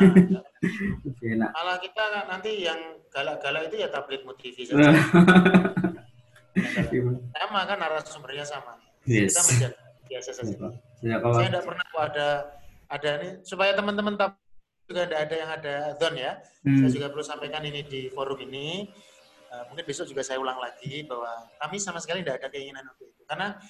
enak. 1.22 1.50
Malah 1.54 1.78
kita 1.78 2.02
nanti 2.26 2.66
yang 2.66 2.98
galak-galak 3.14 3.70
itu 3.70 3.86
ya 3.86 3.88
tablet 3.90 4.26
motivi 4.26 4.66
saja 4.66 4.90
Iya. 6.52 7.16
sama 7.32 7.64
kan 7.64 7.80
narasumbernya 7.80 8.44
sama. 8.44 8.76
Yes. 9.08 9.32
Kita 9.32 9.40
menjaga 9.48 9.80
biasa 10.04 10.30
saja. 10.36 10.56
Ya, 11.00 11.16
kalau... 11.16 11.36
Saya 11.40 11.48
tidak 11.48 11.64
pernah 11.64 11.86
ada 11.96 12.28
ada 12.92 13.10
ini 13.24 13.28
supaya 13.40 13.72
teman-teman 13.72 14.14
tahu 14.20 14.36
juga 14.84 15.08
tidak 15.08 15.20
ada 15.24 15.34
yang 15.40 15.50
ada 15.56 15.74
don 15.96 16.14
ya. 16.14 16.32
Hmm. 16.60 16.84
Saya 16.84 16.90
juga 16.92 17.06
perlu 17.08 17.24
sampaikan 17.24 17.64
ini 17.64 17.80
di 17.88 18.12
forum 18.12 18.36
ini. 18.44 18.92
Uh, 19.52 19.68
mungkin 19.68 19.84
besok 19.84 20.08
juga 20.08 20.24
saya 20.24 20.40
ulang 20.40 20.56
lagi 20.56 21.04
bahwa 21.04 21.28
kami 21.60 21.76
sama 21.76 22.00
sekali 22.00 22.24
tidak 22.24 22.40
ada 22.40 22.48
keinginan 22.48 22.88
untuk 22.88 23.12
itu. 23.12 23.22
Karena 23.28 23.60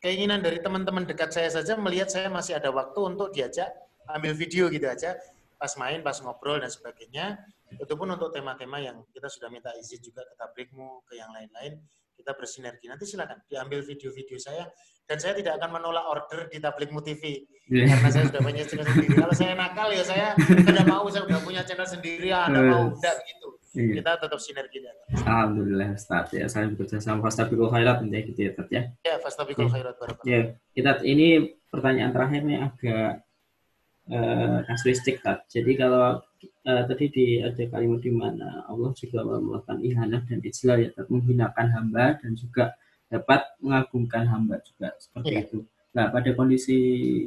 keinginan 0.00 0.40
dari 0.40 0.64
teman-teman 0.64 1.04
dekat 1.04 1.28
saya 1.36 1.52
saja 1.52 1.76
melihat 1.76 2.08
saya 2.08 2.32
masih 2.32 2.56
ada 2.56 2.72
waktu 2.72 2.96
untuk 3.04 3.36
diajak 3.36 3.68
ambil 4.08 4.32
video 4.32 4.72
gitu 4.72 4.88
aja 4.88 5.12
pas 5.56 5.72
main, 5.76 6.00
pas 6.00 6.16
ngobrol 6.24 6.56
dan 6.56 6.72
sebagainya. 6.72 7.36
Itu 7.76 8.00
pun 8.00 8.08
untuk 8.08 8.32
tema-tema 8.32 8.80
yang 8.80 9.04
kita 9.12 9.28
sudah 9.28 9.52
minta 9.52 9.72
izin 9.76 10.00
juga 10.00 10.24
ke 10.24 10.34
tablikmu, 10.40 11.04
ke 11.04 11.20
yang 11.20 11.28
lain-lain 11.36 11.84
kita 12.16 12.32
bersinergi. 12.32 12.88
Nanti 12.88 13.04
silakan 13.04 13.44
diambil 13.46 13.84
video-video 13.84 14.40
saya 14.40 14.64
dan 15.06 15.20
saya 15.20 15.36
tidak 15.36 15.60
akan 15.60 15.78
menolak 15.78 16.04
order 16.08 16.48
di 16.50 16.58
Tablikmu 16.58 17.04
TV 17.04 17.44
yeah. 17.70 17.86
karena 17.92 18.08
saya 18.10 18.24
sudah 18.32 18.42
punya 18.42 18.64
channel 18.64 18.88
sendiri. 18.88 19.14
Kalau 19.14 19.34
saya 19.36 19.52
nakal 19.54 19.88
ya 19.92 20.02
saya 20.02 20.26
tidak 20.40 20.86
mau 20.88 21.04
saya 21.12 21.22
sudah 21.28 21.40
punya 21.44 21.62
channel 21.62 21.86
sendiri, 21.86 22.28
Anda 22.32 22.60
mau 22.66 22.84
tidak 22.98 23.14
begitu. 23.22 23.45
Iya. 23.76 24.00
Kita 24.00 24.12
tetap 24.16 24.40
sinergi 24.40 24.78
dan. 24.80 24.96
Alhamdulillah 25.12 25.88
Ustaz 25.92 26.32
ya 26.32 26.48
saya 26.48 26.72
bekerja 26.72 26.96
sama 26.96 27.28
Fastabikul 27.28 27.68
Khairat 27.68 28.00
menjadi 28.00 28.32
gitu 28.32 28.40
ya 28.40 28.50
Ustaz 28.56 28.68
ya. 28.72 28.82
Ya 29.04 29.14
Fastabikul 29.20 29.68
Khairat 29.68 29.96
Ya 30.24 30.56
kita 30.72 31.04
ini 31.04 31.60
pertanyaan 31.68 32.16
terakhirnya 32.16 32.72
agak 32.72 33.10
uh, 34.08 34.58
kasuistik 34.64 35.20
Tad. 35.20 35.44
Jadi 35.52 35.76
kalau 35.76 36.24
uh, 36.64 36.82
tadi 36.88 37.04
di 37.12 37.26
ada 37.44 37.62
kalimat 37.68 38.00
di 38.00 38.12
mana 38.12 38.64
Allah 38.64 38.90
juga 38.96 39.20
melakukan 39.28 39.78
ihanah 39.84 40.24
dan 40.24 40.40
ijlal 40.40 40.78
ya 40.80 40.90
menghinakan 41.12 41.68
hamba 41.76 42.16
dan 42.16 42.32
juga 42.32 42.72
dapat 43.12 43.44
mengagungkan 43.60 44.24
hamba 44.26 44.58
juga 44.64 44.96
seperti 44.96 45.32
yeah. 45.36 45.44
itu. 45.44 45.58
Nah 45.92 46.08
pada 46.08 46.32
kondisi 46.32 46.78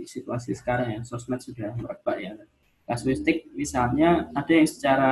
situasi 0.10 0.58
sekarang 0.58 0.98
yang 0.98 1.04
sosmed 1.06 1.42
sudah 1.42 1.78
merebak 1.78 2.18
ya 2.18 2.34
kasuistik 2.90 3.46
misalnya 3.54 4.34
ada 4.34 4.50
yang 4.50 4.66
secara 4.66 5.12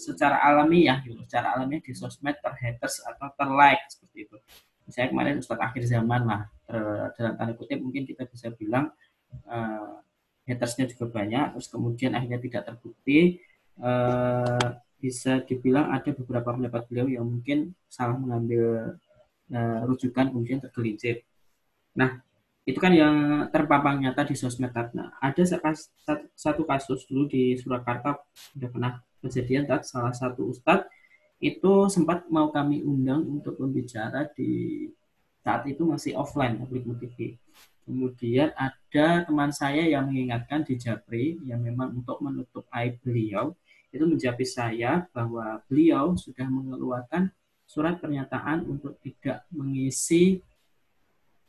secara 0.00 0.40
alamiah 0.40 1.04
gitu, 1.04 1.20
secara 1.28 1.60
alamiah 1.60 1.84
di 1.84 1.92
sosmed 1.92 2.40
terhaters 2.40 3.04
atau 3.04 3.28
terlike 3.36 3.84
seperti 3.92 4.18
itu. 4.24 4.36
Saya 4.90 5.06
kemarin 5.12 5.38
Ustadz 5.38 5.62
akhir 5.62 5.86
zaman 5.86 6.26
lah 6.26 6.42
ter, 6.66 7.14
dalam 7.14 7.34
tanda 7.38 7.52
kutip 7.54 7.78
mungkin 7.78 8.02
kita 8.08 8.26
bisa 8.26 8.50
bilang 8.50 8.90
uh, 9.46 10.02
hatersnya 10.48 10.90
juga 10.90 11.06
banyak 11.06 11.54
terus 11.54 11.70
kemudian 11.70 12.18
akhirnya 12.18 12.42
tidak 12.42 12.62
terbukti 12.66 13.38
uh, 13.78 14.82
bisa 14.98 15.46
dibilang 15.46 15.94
ada 15.94 16.10
beberapa 16.10 16.52
pendapat 16.52 16.90
beliau 16.90 17.06
yang 17.08 17.24
mungkin 17.24 17.72
salah 17.86 18.18
mengambil 18.18 18.98
uh, 19.54 19.80
rujukan 19.88 20.28
kemudian 20.28 20.60
tergelincir. 20.60 21.24
Nah, 21.96 22.20
itu 22.68 22.76
kan 22.76 22.92
yang 22.92 23.16
terpapang 23.48 23.98
nyata 23.98 24.28
di 24.28 24.36
sosmed 24.36 24.70
Nah, 24.70 25.16
ada 25.18 25.42
satu 26.36 26.62
kasus 26.68 27.08
dulu 27.08 27.26
di 27.26 27.56
Surakarta 27.56 28.20
sudah 28.52 28.68
pernah 28.68 28.92
kejadian 29.20 29.68
tat 29.68 29.84
salah 29.84 30.12
satu 30.16 30.50
ustadz 30.50 30.88
itu 31.40 31.88
sempat 31.88 32.28
mau 32.28 32.52
kami 32.52 32.84
undang 32.84 33.24
untuk 33.24 33.56
membicara 33.56 34.28
di 34.36 34.84
saat 35.40 35.64
itu 35.64 35.88
masih 35.88 36.12
offline 36.20 36.60
public 36.60 36.84
TV. 37.00 37.40
Kemudian 37.88 38.52
ada 38.54 39.24
teman 39.24 39.50
saya 39.50 39.88
yang 39.88 40.04
mengingatkan 40.04 40.62
di 40.68 40.76
Japri 40.76 41.40
yang 41.48 41.64
memang 41.64 41.96
untuk 41.96 42.20
menutup 42.20 42.68
aib 42.76 43.00
beliau 43.00 43.56
itu 43.90 44.04
menjawab 44.06 44.38
saya 44.46 45.08
bahwa 45.10 45.58
beliau 45.66 46.14
sudah 46.14 46.46
mengeluarkan 46.46 47.32
surat 47.66 47.98
pernyataan 47.98 48.62
untuk 48.68 48.94
tidak 49.02 49.42
mengisi 49.50 50.38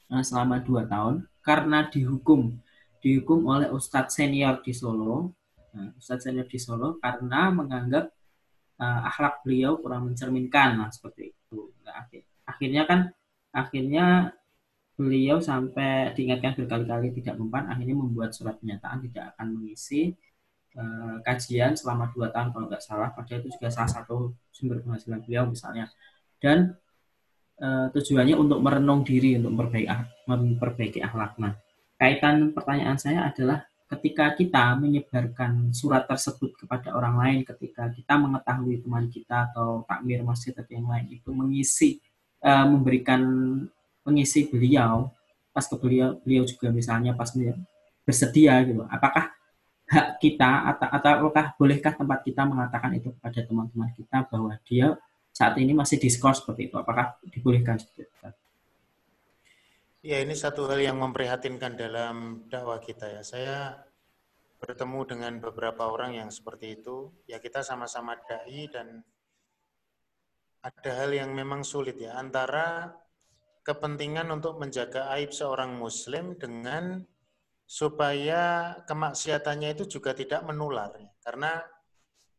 uh, 0.09 0.23
selama 0.25 0.57
dua 0.63 0.89
tahun 0.89 1.25
karena 1.45 1.85
dihukum 1.89 2.57
dihukum 3.01 3.45
oleh 3.45 3.69
Ustadz 3.69 4.17
senior 4.17 4.61
di 4.61 4.73
Solo 4.73 5.33
nah, 5.75 5.89
Ustadz 5.97 6.27
senior 6.27 6.47
di 6.47 6.59
Solo 6.59 6.97
karena 7.01 7.51
menganggap 7.51 8.11
uh, 8.81 9.01
akhlak 9.07 9.45
beliau 9.45 9.77
kurang 9.77 10.09
mencerminkan. 10.09 10.81
Nah 10.81 10.89
seperti 10.89 11.31
itu. 11.31 11.71
Nah, 11.85 12.07
akhirnya 12.47 12.83
kan 12.89 12.99
akhirnya 13.51 14.35
beliau 14.97 15.41
sampai 15.41 16.13
diingatkan 16.13 16.53
berkali-kali 16.61 17.09
tidak 17.17 17.35
mempan 17.39 17.71
akhirnya 17.71 17.97
membuat 17.97 18.37
surat 18.37 18.59
pernyataan 18.61 19.01
tidak 19.09 19.33
akan 19.33 19.47
mengisi 19.57 20.13
uh, 20.77 21.17
kajian 21.25 21.73
selama 21.73 22.11
dua 22.13 22.29
tahun 22.29 22.51
kalau 22.53 22.65
nggak 22.69 22.83
salah. 22.83 23.09
Padahal 23.15 23.41
itu 23.45 23.49
juga 23.55 23.69
salah 23.71 23.91
satu 23.91 24.35
sumber 24.51 24.83
penghasilan 24.83 25.23
beliau 25.23 25.47
misalnya. 25.49 25.89
Dan 26.41 26.73
uh, 27.61 27.87
tujuannya 27.93 28.35
untuk 28.35 28.59
merenung 28.59 29.05
diri 29.05 29.37
untuk 29.37 29.53
memperbaiki 29.55 29.89
memperbaiki 30.27 30.99
akhlak. 31.01 31.37
Nah 31.37 31.53
kaitan 32.01 32.49
pertanyaan 32.49 32.97
saya 32.97 33.29
adalah 33.29 33.70
ketika 33.91 34.31
kita 34.31 34.79
menyebarkan 34.79 35.75
surat 35.75 36.07
tersebut 36.07 36.55
kepada 36.55 36.95
orang 36.95 37.19
lain 37.19 37.39
ketika 37.43 37.91
kita 37.91 38.15
mengetahui 38.15 38.79
teman 38.79 39.11
kita 39.11 39.51
atau 39.51 39.83
takmir 39.83 40.23
masjid 40.23 40.55
atau 40.55 40.71
yang 40.71 40.87
lain 40.87 41.07
itu 41.11 41.29
mengisi 41.35 41.99
uh, 42.39 42.63
memberikan 42.63 43.21
mengisi 44.07 44.47
beliau 44.47 45.11
pas 45.51 45.67
ke 45.67 45.75
beliau 45.75 46.15
beliau 46.23 46.47
juga 46.47 46.71
misalnya 46.71 47.11
pas 47.11 47.27
bersedia 48.07 48.63
gitu. 48.63 48.87
Apakah 48.87 49.35
hak 49.91 50.23
kita 50.23 50.71
atau, 50.71 50.87
atau 50.87 51.11
apakah 51.27 51.51
bolehkah 51.59 51.91
tempat 51.91 52.23
kita 52.23 52.47
mengatakan 52.47 52.95
itu 52.95 53.11
kepada 53.11 53.43
teman-teman 53.43 53.91
kita 53.91 54.23
bahwa 54.31 54.55
dia 54.63 54.95
saat 55.35 55.59
ini 55.59 55.75
masih 55.75 55.99
diskors 55.99 56.39
seperti 56.39 56.71
itu? 56.71 56.75
Apakah 56.79 57.19
dibolehkan 57.27 57.75
seperti 57.75 58.07
itu 58.07 58.40
Ya 60.01 60.17
ini 60.17 60.33
satu 60.33 60.65
hal 60.65 60.81
yang 60.81 60.97
memprihatinkan 60.97 61.77
dalam 61.77 62.49
dakwah 62.49 62.81
kita 62.81 63.05
ya. 63.05 63.21
Saya 63.21 63.77
bertemu 64.57 65.05
dengan 65.05 65.33
beberapa 65.37 65.93
orang 65.93 66.17
yang 66.17 66.33
seperti 66.33 66.81
itu. 66.81 67.13
Ya 67.29 67.37
kita 67.37 67.61
sama-sama 67.61 68.17
dai 68.25 68.65
dan 68.65 69.05
ada 70.65 70.91
hal 71.05 71.13
yang 71.13 71.37
memang 71.37 71.61
sulit 71.61 72.01
ya 72.01 72.17
antara 72.17 72.97
kepentingan 73.61 74.25
untuk 74.33 74.57
menjaga 74.57 75.13
aib 75.13 75.29
seorang 75.37 75.77
muslim 75.77 76.33
dengan 76.33 77.05
supaya 77.69 78.73
kemaksiatannya 78.89 79.77
itu 79.77 79.85
juga 79.85 80.17
tidak 80.17 80.41
menular. 80.49 80.97
Karena 81.21 81.61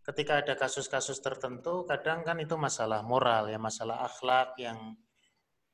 ketika 0.03 0.43
ada 0.43 0.59
kasus-kasus 0.59 1.23
tertentu, 1.23 1.87
kadang 1.87 2.27
kan 2.27 2.43
itu 2.43 2.59
masalah 2.59 3.07
moral 3.07 3.47
ya, 3.47 3.59
masalah 3.63 4.03
akhlak 4.03 4.59
yang 4.59 4.99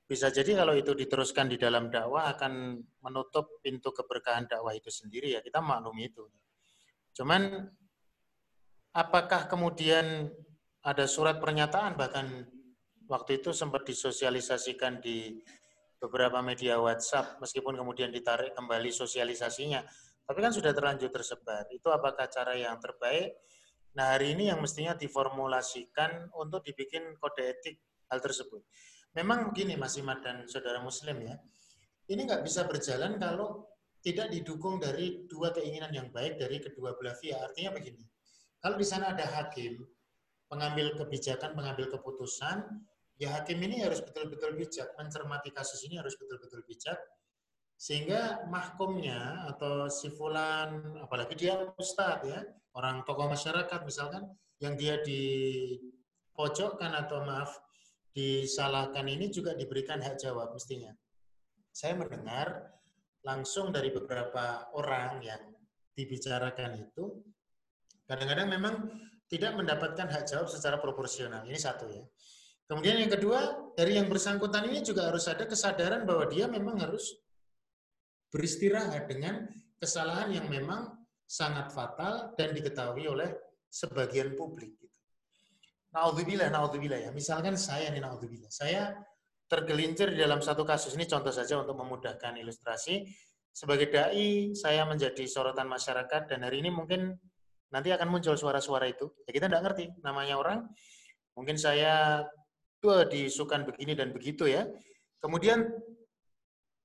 bisa 0.08 0.32
jadi 0.32 0.64
kalau 0.64 0.72
itu 0.72 0.96
diteruskan 0.96 1.52
di 1.52 1.60
dalam 1.60 1.92
dakwah 1.92 2.32
akan 2.32 2.80
menutup 3.04 3.60
pintu 3.60 3.92
keberkahan 3.92 4.48
dakwah 4.48 4.72
itu 4.72 4.88
sendiri 4.88 5.36
ya. 5.36 5.44
Kita 5.44 5.60
maklumi 5.60 6.08
itu. 6.08 6.24
Cuman 7.12 7.68
apakah 8.96 9.44
kemudian 9.52 10.32
ada 10.80 11.04
surat 11.04 11.36
pernyataan 11.36 12.00
bahkan 12.00 12.48
waktu 13.04 13.44
itu 13.44 13.52
sempat 13.52 13.84
disosialisasikan 13.84 15.04
di 15.04 15.36
beberapa 16.00 16.40
media 16.40 16.80
WhatsApp 16.80 17.36
meskipun 17.44 17.76
kemudian 17.76 18.08
ditarik 18.08 18.56
kembali 18.56 18.88
sosialisasinya. 18.88 19.84
Tapi 20.24 20.38
kan 20.40 20.56
sudah 20.56 20.72
terlanjur 20.72 21.12
tersebar. 21.12 21.68
Itu 21.68 21.92
apakah 21.92 22.32
cara 22.32 22.56
yang 22.56 22.80
terbaik? 22.80 23.36
Nah 23.92 24.16
hari 24.16 24.32
ini 24.32 24.48
yang 24.48 24.64
mestinya 24.64 24.96
diformulasikan 24.96 26.32
untuk 26.32 26.64
dibikin 26.64 27.12
kode 27.20 27.44
etik 27.44 27.76
hal 28.08 28.24
tersebut. 28.24 28.64
Memang 29.18 29.50
begini 29.50 29.74
Mas 29.74 29.98
Imad 29.98 30.22
dan 30.22 30.46
saudara 30.46 30.78
Muslim 30.78 31.18
ya, 31.26 31.34
ini 32.06 32.22
nggak 32.22 32.46
bisa 32.46 32.62
berjalan 32.70 33.18
kalau 33.18 33.66
tidak 33.98 34.30
didukung 34.30 34.78
dari 34.78 35.26
dua 35.26 35.50
keinginan 35.50 35.90
yang 35.90 36.06
baik 36.14 36.38
dari 36.38 36.62
kedua 36.62 36.94
belah 36.94 37.18
pihak. 37.18 37.50
Artinya 37.50 37.74
begini, 37.74 38.06
kalau 38.62 38.78
di 38.78 38.86
sana 38.86 39.10
ada 39.10 39.26
hakim, 39.26 39.82
pengambil 40.46 40.94
kebijakan, 40.94 41.58
pengambil 41.58 41.90
keputusan, 41.90 42.62
ya 43.18 43.34
hakim 43.34 43.58
ini 43.58 43.82
harus 43.82 43.98
betul-betul 44.06 44.54
bijak, 44.54 44.86
mencermati 44.94 45.50
kasus 45.50 45.82
ini 45.82 45.98
harus 45.98 46.14
betul-betul 46.14 46.62
bijak, 46.62 47.02
sehingga 47.74 48.46
mahkumnya 48.46 49.50
atau 49.50 49.90
si 49.90 50.14
fulan, 50.14 50.94
apalagi 51.02 51.34
dia 51.34 51.74
ustadz 51.74 52.22
ya, 52.22 52.46
orang 52.78 53.02
tokoh 53.02 53.26
masyarakat 53.26 53.82
misalkan, 53.82 54.30
yang 54.62 54.78
dia 54.78 55.02
dipojokkan 55.02 56.94
atau 56.94 57.26
maaf, 57.26 57.58
disalahkan 58.12 59.06
ini 59.06 59.30
juga 59.30 59.54
diberikan 59.54 60.02
hak 60.02 60.18
jawab 60.20 60.52
mestinya. 60.54 60.90
Saya 61.70 61.94
mendengar 61.94 62.74
langsung 63.22 63.70
dari 63.70 63.92
beberapa 63.92 64.66
orang 64.74 65.22
yang 65.22 65.42
dibicarakan 65.94 66.88
itu, 66.88 67.22
kadang-kadang 68.06 68.48
memang 68.48 68.74
tidak 69.28 69.52
mendapatkan 69.54 70.08
hak 70.08 70.24
jawab 70.24 70.48
secara 70.48 70.80
proporsional. 70.80 71.44
Ini 71.44 71.58
satu 71.58 71.86
ya. 71.92 72.04
Kemudian 72.68 73.00
yang 73.00 73.12
kedua, 73.12 73.72
dari 73.72 73.96
yang 73.96 74.12
bersangkutan 74.12 74.68
ini 74.68 74.84
juga 74.84 75.08
harus 75.08 75.24
ada 75.24 75.48
kesadaran 75.48 76.04
bahwa 76.04 76.28
dia 76.28 76.44
memang 76.44 76.76
harus 76.76 77.16
beristirahat 78.28 79.08
dengan 79.08 79.48
kesalahan 79.80 80.36
yang 80.36 80.46
memang 80.52 80.92
sangat 81.24 81.72
fatal 81.72 82.36
dan 82.36 82.52
diketahui 82.52 83.08
oleh 83.08 83.32
sebagian 83.72 84.36
publik. 84.36 84.76
Naudzubillah, 85.88 86.52
naudzubillah 86.52 87.00
ya. 87.08 87.10
Misalkan 87.16 87.56
saya 87.56 87.88
nih 87.88 88.04
naudzubillah. 88.04 88.52
Saya 88.52 88.92
tergelincir 89.48 90.12
di 90.12 90.20
dalam 90.20 90.44
satu 90.44 90.62
kasus 90.62 90.92
ini 90.92 91.08
contoh 91.08 91.32
saja 91.32 91.56
untuk 91.56 91.76
memudahkan 91.80 92.36
ilustrasi. 92.36 93.08
Sebagai 93.48 93.88
dai, 93.88 94.52
saya 94.52 94.84
menjadi 94.84 95.24
sorotan 95.24 95.66
masyarakat 95.66 96.28
dan 96.28 96.44
hari 96.44 96.60
ini 96.60 96.68
mungkin 96.68 97.16
nanti 97.72 97.88
akan 97.90 98.08
muncul 98.12 98.36
suara-suara 98.36 98.86
itu. 98.86 99.08
Ya 99.24 99.32
kita 99.32 99.48
tidak 99.48 99.64
ngerti 99.64 99.84
namanya 100.04 100.36
orang. 100.36 100.68
Mungkin 101.32 101.56
saya 101.56 102.22
tuh 102.78 103.08
disukan 103.08 103.64
begini 103.64 103.96
dan 103.96 104.12
begitu 104.12 104.46
ya. 104.46 104.68
Kemudian 105.18 105.66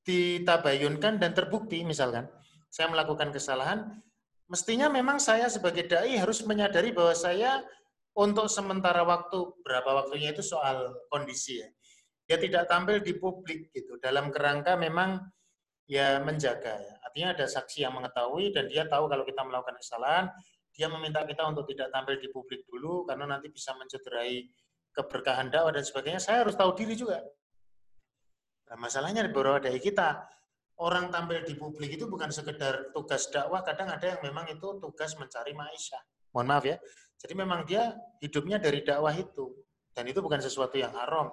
ditabayunkan 0.04 1.20
dan 1.20 1.32
terbukti 1.32 1.84
misalkan 1.84 2.28
saya 2.74 2.90
melakukan 2.90 3.30
kesalahan, 3.30 4.02
mestinya 4.50 4.90
memang 4.90 5.22
saya 5.22 5.46
sebagai 5.48 5.86
dai 5.86 6.18
harus 6.18 6.42
menyadari 6.44 6.90
bahwa 6.90 7.14
saya 7.14 7.62
untuk 8.14 8.46
sementara 8.46 9.02
waktu 9.02 9.58
berapa 9.66 10.06
waktunya 10.06 10.34
itu 10.34 10.46
soal 10.46 10.94
kondisi 11.10 11.62
ya. 11.62 11.70
Dia 12.24 12.38
tidak 12.40 12.70
tampil 12.70 13.04
di 13.04 13.18
publik 13.18 13.74
gitu 13.74 14.00
dalam 14.00 14.32
kerangka 14.32 14.78
memang 14.78 15.20
ya 15.90 16.22
menjaga 16.24 16.80
ya. 16.80 16.94
Artinya 17.04 17.30
ada 17.36 17.46
saksi 17.50 17.84
yang 17.84 17.94
mengetahui 17.98 18.54
dan 18.54 18.70
dia 18.70 18.88
tahu 18.88 19.10
kalau 19.12 19.26
kita 19.28 19.42
melakukan 19.44 19.76
kesalahan, 19.78 20.26
dia 20.74 20.88
meminta 20.90 21.22
kita 21.26 21.46
untuk 21.46 21.70
tidak 21.70 21.94
tampil 21.94 22.18
di 22.18 22.30
publik 22.34 22.66
dulu 22.66 23.06
karena 23.06 23.38
nanti 23.38 23.52
bisa 23.54 23.76
mencederai 23.78 24.50
keberkahan 24.94 25.50
dakwah 25.50 25.74
dan 25.74 25.86
sebagainya. 25.86 26.22
Saya 26.22 26.46
harus 26.46 26.58
tahu 26.58 26.74
diri 26.74 26.98
juga. 26.98 27.22
Nah, 28.70 28.78
masalahnya 28.80 29.26
di 29.26 29.30
beberapa 29.30 29.62
dari 29.62 29.78
kita 29.78 30.26
orang 30.82 31.14
tampil 31.14 31.46
di 31.46 31.54
publik 31.54 31.94
itu 31.94 32.10
bukan 32.10 32.34
sekedar 32.34 32.90
tugas 32.90 33.30
dakwah, 33.30 33.62
kadang 33.62 33.94
ada 33.94 34.18
yang 34.18 34.22
memang 34.26 34.50
itu 34.50 34.82
tugas 34.82 35.14
mencari 35.20 35.54
maisha. 35.54 36.02
Mohon 36.34 36.48
maaf 36.50 36.66
ya, 36.66 36.78
jadi 37.24 37.40
memang 37.40 37.64
dia 37.64 37.96
hidupnya 38.20 38.60
dari 38.60 38.84
dakwah 38.84 39.16
itu. 39.16 39.56
Dan 39.96 40.12
itu 40.12 40.20
bukan 40.20 40.44
sesuatu 40.44 40.76
yang 40.76 40.92
haram. 40.92 41.32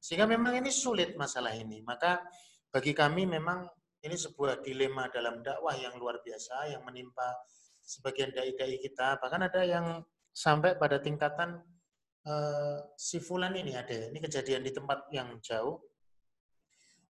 Sehingga 0.00 0.24
memang 0.24 0.56
ini 0.56 0.72
sulit 0.72 1.12
masalah 1.20 1.52
ini. 1.52 1.84
Maka 1.84 2.24
bagi 2.72 2.96
kami 2.96 3.28
memang 3.28 3.68
ini 4.00 4.16
sebuah 4.16 4.64
dilema 4.64 5.12
dalam 5.12 5.44
dakwah 5.44 5.76
yang 5.76 5.92
luar 6.00 6.24
biasa 6.24 6.72
yang 6.72 6.80
menimpa 6.88 7.36
sebagian 7.84 8.32
dai-dai 8.32 8.80
kita. 8.80 9.20
Bahkan 9.20 9.40
ada 9.44 9.60
yang 9.60 10.00
sampai 10.32 10.80
pada 10.80 11.04
tingkatan 11.04 11.60
uh, 12.24 12.78
si 12.96 13.20
fulan 13.20 13.52
ini 13.60 13.76
ada. 13.76 14.08
Ini 14.08 14.16
kejadian 14.16 14.64
di 14.64 14.72
tempat 14.72 15.04
yang 15.12 15.36
jauh. 15.44 15.84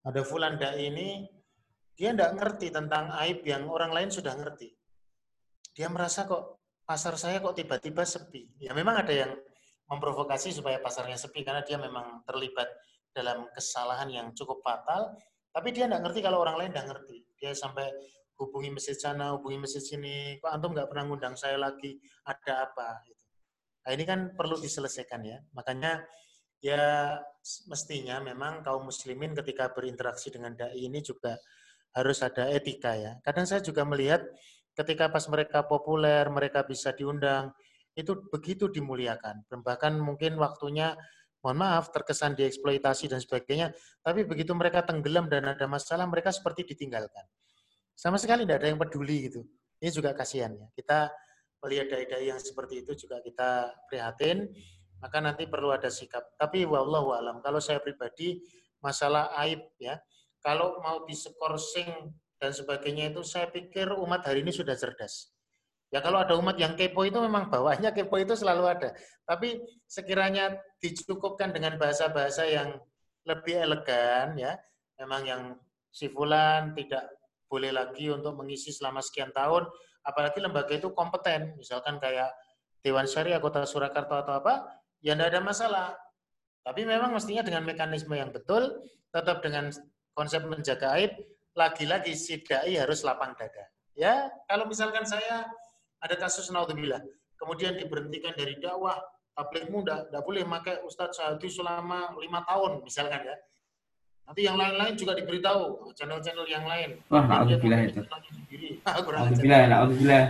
Ada 0.03 0.19
fulan 0.27 0.59
dai 0.59 0.91
ini 0.91 1.23
dia 1.95 2.11
tidak 2.11 2.35
ngerti 2.35 2.75
tentang 2.75 3.07
aib 3.23 3.41
yang 3.47 3.71
orang 3.71 3.95
lain 3.95 4.09
sudah 4.11 4.35
ngerti. 4.35 4.75
Dia 5.73 5.87
merasa 5.87 6.27
kok 6.27 6.66
pasar 6.87 7.19
saya 7.19 7.43
kok 7.43 7.59
tiba-tiba 7.59 8.07
sepi. 8.07 8.47
Ya 8.63 8.71
memang 8.71 9.03
ada 9.03 9.11
yang 9.11 9.35
memprovokasi 9.91 10.55
supaya 10.55 10.79
pasarnya 10.79 11.19
sepi 11.19 11.43
karena 11.43 11.59
dia 11.67 11.75
memang 11.75 12.23
terlibat 12.23 12.71
dalam 13.11 13.51
kesalahan 13.51 14.07
yang 14.07 14.27
cukup 14.31 14.63
fatal, 14.63 15.19
tapi 15.51 15.75
dia 15.75 15.91
tidak 15.91 16.07
ngerti 16.07 16.19
kalau 16.23 16.39
orang 16.39 16.55
lain 16.55 16.71
tidak 16.71 16.95
ngerti. 16.95 17.27
Dia 17.35 17.51
sampai 17.51 17.91
hubungi 18.39 18.71
masjid 18.71 18.95
sana, 18.95 19.35
hubungi 19.35 19.67
masjid 19.67 19.83
sini, 19.83 20.39
kok 20.39 20.47
antum 20.53 20.71
nggak 20.71 20.87
pernah 20.87 21.03
ngundang 21.11 21.35
saya 21.35 21.59
lagi, 21.59 21.99
ada 22.23 22.71
apa? 22.71 23.03
Gitu. 23.03 23.23
Nah 23.83 23.91
ini 23.91 24.03
kan 24.07 24.19
perlu 24.37 24.55
diselesaikan 24.61 25.21
ya. 25.27 25.37
Makanya 25.57 26.05
ya 26.63 27.17
mestinya 27.67 28.21
memang 28.23 28.63
kaum 28.63 28.87
muslimin 28.87 29.35
ketika 29.37 29.71
berinteraksi 29.71 30.31
dengan 30.33 30.55
dai 30.57 30.77
ini 30.77 30.99
juga 31.01 31.35
harus 31.97 32.21
ada 32.21 32.51
etika 32.53 32.93
ya. 32.93 33.17
Kadang 33.25 33.49
saya 33.49 33.65
juga 33.65 33.81
melihat 33.81 34.21
ketika 34.77 35.09
pas 35.09 35.25
mereka 35.25 35.65
populer, 35.65 36.29
mereka 36.29 36.61
bisa 36.61 36.93
diundang, 36.93 37.49
itu 37.97 38.13
begitu 38.29 38.69
dimuliakan. 38.69 39.41
Bahkan 39.49 39.97
mungkin 39.97 40.37
waktunya, 40.37 40.93
mohon 41.41 41.57
maaf, 41.57 41.89
terkesan 41.89 42.37
dieksploitasi 42.37 43.09
dan 43.09 43.17
sebagainya, 43.17 43.73
tapi 44.05 44.21
begitu 44.21 44.53
mereka 44.53 44.85
tenggelam 44.85 45.25
dan 45.25 45.49
ada 45.49 45.65
masalah, 45.65 46.05
mereka 46.05 46.29
seperti 46.29 46.61
ditinggalkan. 46.69 47.25
Sama 47.97 48.21
sekali 48.21 48.45
tidak 48.45 48.61
ada 48.61 48.69
yang 48.69 48.77
peduli 48.77 49.25
gitu. 49.25 49.41
Ini 49.81 49.89
juga 49.89 50.13
kasihan 50.13 50.53
ya. 50.53 50.69
Kita 50.77 51.09
melihat 51.65 51.97
dai-dai 51.97 52.29
yang 52.29 52.37
seperti 52.37 52.85
itu 52.85 52.93
juga 52.93 53.17
kita 53.25 53.73
prihatin, 53.89 54.45
maka 55.01 55.17
nanti 55.17 55.49
perlu 55.49 55.73
ada 55.73 55.89
sikap. 55.89 56.37
Tapi 56.37 56.69
wallahu 56.69 57.17
alam, 57.17 57.41
kalau 57.41 57.57
saya 57.57 57.81
pribadi 57.81 58.45
masalah 58.77 59.33
aib 59.41 59.65
ya, 59.81 59.97
kalau 60.41 60.77
mau 60.85 61.01
disekorsing 61.09 62.13
dan 62.37 62.53
sebagainya 62.53 63.13
itu 63.13 63.21
saya 63.25 63.49
pikir 63.49 63.89
umat 63.97 64.25
hari 64.25 64.45
ini 64.45 64.53
sudah 64.53 64.77
cerdas. 64.77 65.33
Ya 65.87 66.03
kalau 66.03 66.19
ada 66.19 66.35
umat 66.35 66.59
yang 66.59 66.75
kepo 66.75 67.07
itu 67.07 67.15
memang 67.17 67.47
bawahnya 67.47 67.95
kepo 67.95 68.19
itu 68.19 68.35
selalu 68.35 68.67
ada. 68.67 68.89
Tapi 69.23 69.63
sekiranya 69.87 70.59
dicukupkan 70.83 71.55
dengan 71.55 71.79
bahasa-bahasa 71.79 72.43
yang 72.43 72.75
lebih 73.23 73.55
elegan 73.55 74.35
ya, 74.35 74.59
memang 74.99 75.21
yang 75.23 75.41
si 75.91 76.11
fulan 76.11 76.75
tidak 76.75 77.07
boleh 77.47 77.71
lagi 77.71 78.11
untuk 78.11 78.35
mengisi 78.35 78.75
selama 78.75 78.99
sekian 78.99 79.31
tahun, 79.31 79.63
apalagi 80.03 80.43
lembaga 80.43 80.75
itu 80.75 80.91
kompeten, 80.91 81.55
misalkan 81.55 81.97
kayak 82.03 82.35
Dewan 82.83 83.07
Syariah 83.07 83.39
Kota 83.39 83.63
Surakarta 83.63 84.27
atau 84.27 84.43
apa, 84.43 84.67
ya 84.99 85.15
tidak 85.15 85.31
ada 85.31 85.41
masalah. 85.41 85.87
Tapi 86.67 86.83
memang 86.83 87.15
mestinya 87.15 87.47
dengan 87.47 87.63
mekanisme 87.63 88.11
yang 88.11 88.35
betul, 88.35 88.83
tetap 89.07 89.39
dengan 89.39 89.71
konsep 90.11 90.43
menjaga 90.43 90.99
aib, 90.99 91.15
lagi-lagi 91.57 92.13
si 92.13 92.45
dai 92.45 92.77
harus 92.77 93.01
lapang 93.01 93.33
dada. 93.33 93.65
Ya, 93.97 94.29
kalau 94.45 94.69
misalkan 94.69 95.01
saya 95.09 95.49
ada 95.97 96.15
kasus 96.21 96.53
naudzubillah, 96.53 97.01
kemudian 97.41 97.73
diberhentikan 97.73 98.37
dari 98.37 98.61
dakwah, 98.61 99.01
tabligh 99.33 99.65
muda, 99.73 100.05
tidak 100.05 100.21
boleh 100.21 100.45
pakai 100.45 100.85
Ustadz 100.85 101.17
Sahadi 101.17 101.49
selama 101.49 102.13
lima 102.21 102.45
tahun, 102.45 102.85
misalkan 102.85 103.25
ya. 103.25 103.35
Nanti 104.29 104.43
yang 104.43 104.59
lain-lain 104.59 104.93
juga 104.93 105.17
diberitahu, 105.17 105.95
channel-channel 105.97 106.45
yang 106.45 106.67
lain. 106.67 107.01
Wah, 107.09 107.25
naudzubillah 107.25 107.79
itu. 107.89 108.03
Naudzubillah, 108.87 109.71
naudzubillah. 109.71 110.23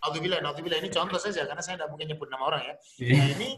Naudzubillah, 0.00 0.38
naudzubillah. 0.44 0.78
Ini 0.84 0.90
contoh 0.92 1.16
saja, 1.16 1.48
karena 1.48 1.62
saya 1.64 1.80
tidak 1.80 1.88
mungkin 1.88 2.12
nyebut 2.12 2.28
nama 2.28 2.44
orang 2.52 2.62
ya. 2.68 2.74
Iya. 3.00 3.16
Nah, 3.16 3.26
ini 3.36 3.48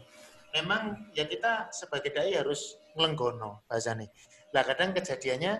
memang 0.55 0.81
ya 1.11 1.27
kita 1.27 1.67
sebagai 1.75 2.15
dai 2.15 2.31
harus 2.31 2.79
ngelenggono 2.95 3.67
bahasa 3.67 3.91
nih. 3.91 4.07
Nah, 4.55 4.61
kadang 4.63 4.93
kejadiannya 4.95 5.53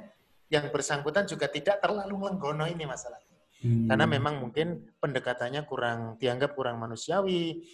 yang 0.53 0.69
bersangkutan 0.69 1.25
juga 1.25 1.49
tidak 1.49 1.81
terlalu 1.81 2.30
menggono 2.30 2.69
ini 2.69 2.85
masalahnya. 2.85 3.41
Hmm. 3.65 3.89
Karena 3.89 4.05
memang 4.05 4.38
mungkin 4.38 4.93
pendekatannya 5.01 5.65
kurang 5.65 6.21
dianggap 6.21 6.53
kurang 6.53 6.77
manusiawi. 6.77 7.65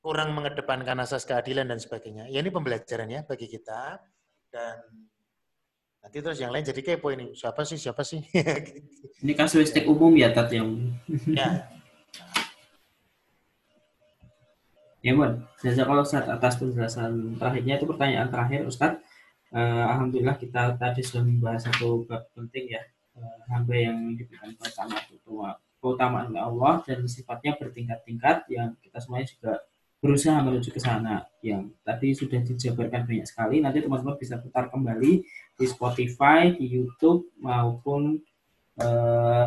kurang 0.00 0.32
mengedepankan 0.32 0.96
asas 1.04 1.28
keadilan 1.28 1.68
dan 1.68 1.76
sebagainya. 1.76 2.24
Ya 2.32 2.40
ini 2.40 2.48
pembelajarannya 2.48 3.28
bagi 3.28 3.52
kita 3.52 4.00
dan 4.48 4.80
nanti 6.00 6.16
terus 6.24 6.40
yang 6.40 6.48
lain 6.48 6.64
jadi 6.64 6.80
kepo 6.80 7.12
ini 7.12 7.36
siapa 7.36 7.60
sih 7.68 7.76
siapa 7.76 8.00
sih 8.00 8.24
ini 9.22 9.32
kasuistik 9.36 9.84
umum 9.84 10.16
ya 10.16 10.32
tat 10.32 10.48
yang 10.48 10.88
ya 11.28 11.68
ya 15.04 15.12
jasa 15.60 15.84
kalau 15.84 16.04
saat 16.04 16.24
atas 16.28 16.56
penjelasan 16.56 17.36
terakhirnya 17.36 17.76
itu 17.76 17.84
pertanyaan 17.84 18.32
terakhir 18.32 18.64
Ustadz 18.64 19.04
uh, 19.54 19.84
Alhamdulillah 19.94 20.36
kita 20.38 20.74
tadi 20.78 21.00
sudah 21.02 21.22
membahas 21.26 21.66
satu 21.70 22.06
bab 22.06 22.30
penting 22.34 22.74
ya. 22.74 22.82
Uh, 23.14 23.40
hamba 23.50 23.74
yang 23.74 24.14
diberikan 24.14 24.54
keutamaan 24.54 25.58
keutamaan 25.80 26.30
Allah 26.36 26.84
dan 26.84 27.02
sifatnya 27.08 27.56
bertingkat-tingkat 27.56 28.46
yang 28.52 28.76
kita 28.84 29.00
semuanya 29.00 29.26
juga 29.32 29.52
berusaha 30.00 30.38
menuju 30.40 30.70
ke 30.72 30.80
sana. 30.80 31.24
Yang 31.44 31.72
tadi 31.84 32.08
sudah 32.16 32.40
dijabarkan 32.44 33.04
banyak 33.08 33.26
sekali 33.26 33.60
nanti 33.60 33.84
teman-teman 33.84 34.16
bisa 34.16 34.36
putar 34.40 34.68
kembali 34.68 35.12
di 35.56 35.64
Spotify 35.68 36.52
di 36.52 36.68
YouTube 36.68 37.32
maupun 37.40 38.20
uh, 38.80 39.46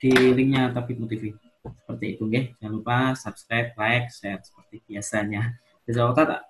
di 0.00 0.12
linknya 0.12 0.72
Topik 0.72 1.00
TV 1.08 1.32
seperti 1.64 2.20
itu 2.20 2.28
ya 2.28 2.44
jangan 2.60 2.72
lupa 2.76 2.96
subscribe 3.16 3.72
like 3.76 4.12
share 4.12 4.40
seperti 4.44 4.84
biasanya. 4.84 5.56
Jazakallah 5.84 6.44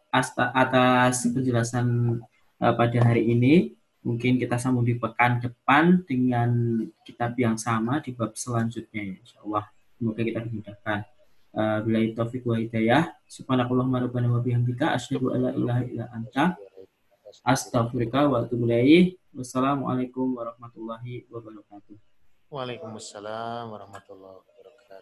atas 0.54 1.26
penjelasan 1.26 1.86
uh, 2.64 2.72
pada 2.72 2.98
hari 3.04 3.28
ini 3.28 3.76
mungkin 4.00 4.40
kita 4.40 4.56
sambung 4.56 4.84
di 4.84 4.96
pekan 4.96 5.40
depan 5.40 6.04
dengan 6.08 6.80
kitab 7.04 7.36
yang 7.36 7.60
sama 7.60 8.00
di 8.00 8.16
bab 8.16 8.32
selanjutnya 8.32 9.12
ya 9.12 9.14
Insya 9.20 9.38
Allah. 9.44 9.64
Semoga 10.00 10.20
kita 10.24 10.40
dimudahkan. 10.40 11.00
Uh, 11.54 11.78
bila 11.86 11.98
taufik 12.18 12.42
wa 12.42 12.58
hidayah. 12.58 13.14
Subhanakallahumma 13.30 14.02
rabbana 14.02 14.26
wa 14.32 14.42
bihamdika 14.42 14.96
asyhadu 14.96 15.30
an 15.30 15.38
la 15.46 15.50
ilaha 15.54 15.82
illa 15.86 16.04
anta 16.10 16.58
astaghfiruka 17.46 18.26
wa 18.26 18.42
atubu 18.42 18.66
wassalamualaikum 19.34 20.34
warahmatullahi 20.34 21.26
wabarakatuh. 21.30 21.98
Waalaikumsalam 22.50 23.70
warahmatullahi 23.70 24.34
wabarakatuh 24.38 24.53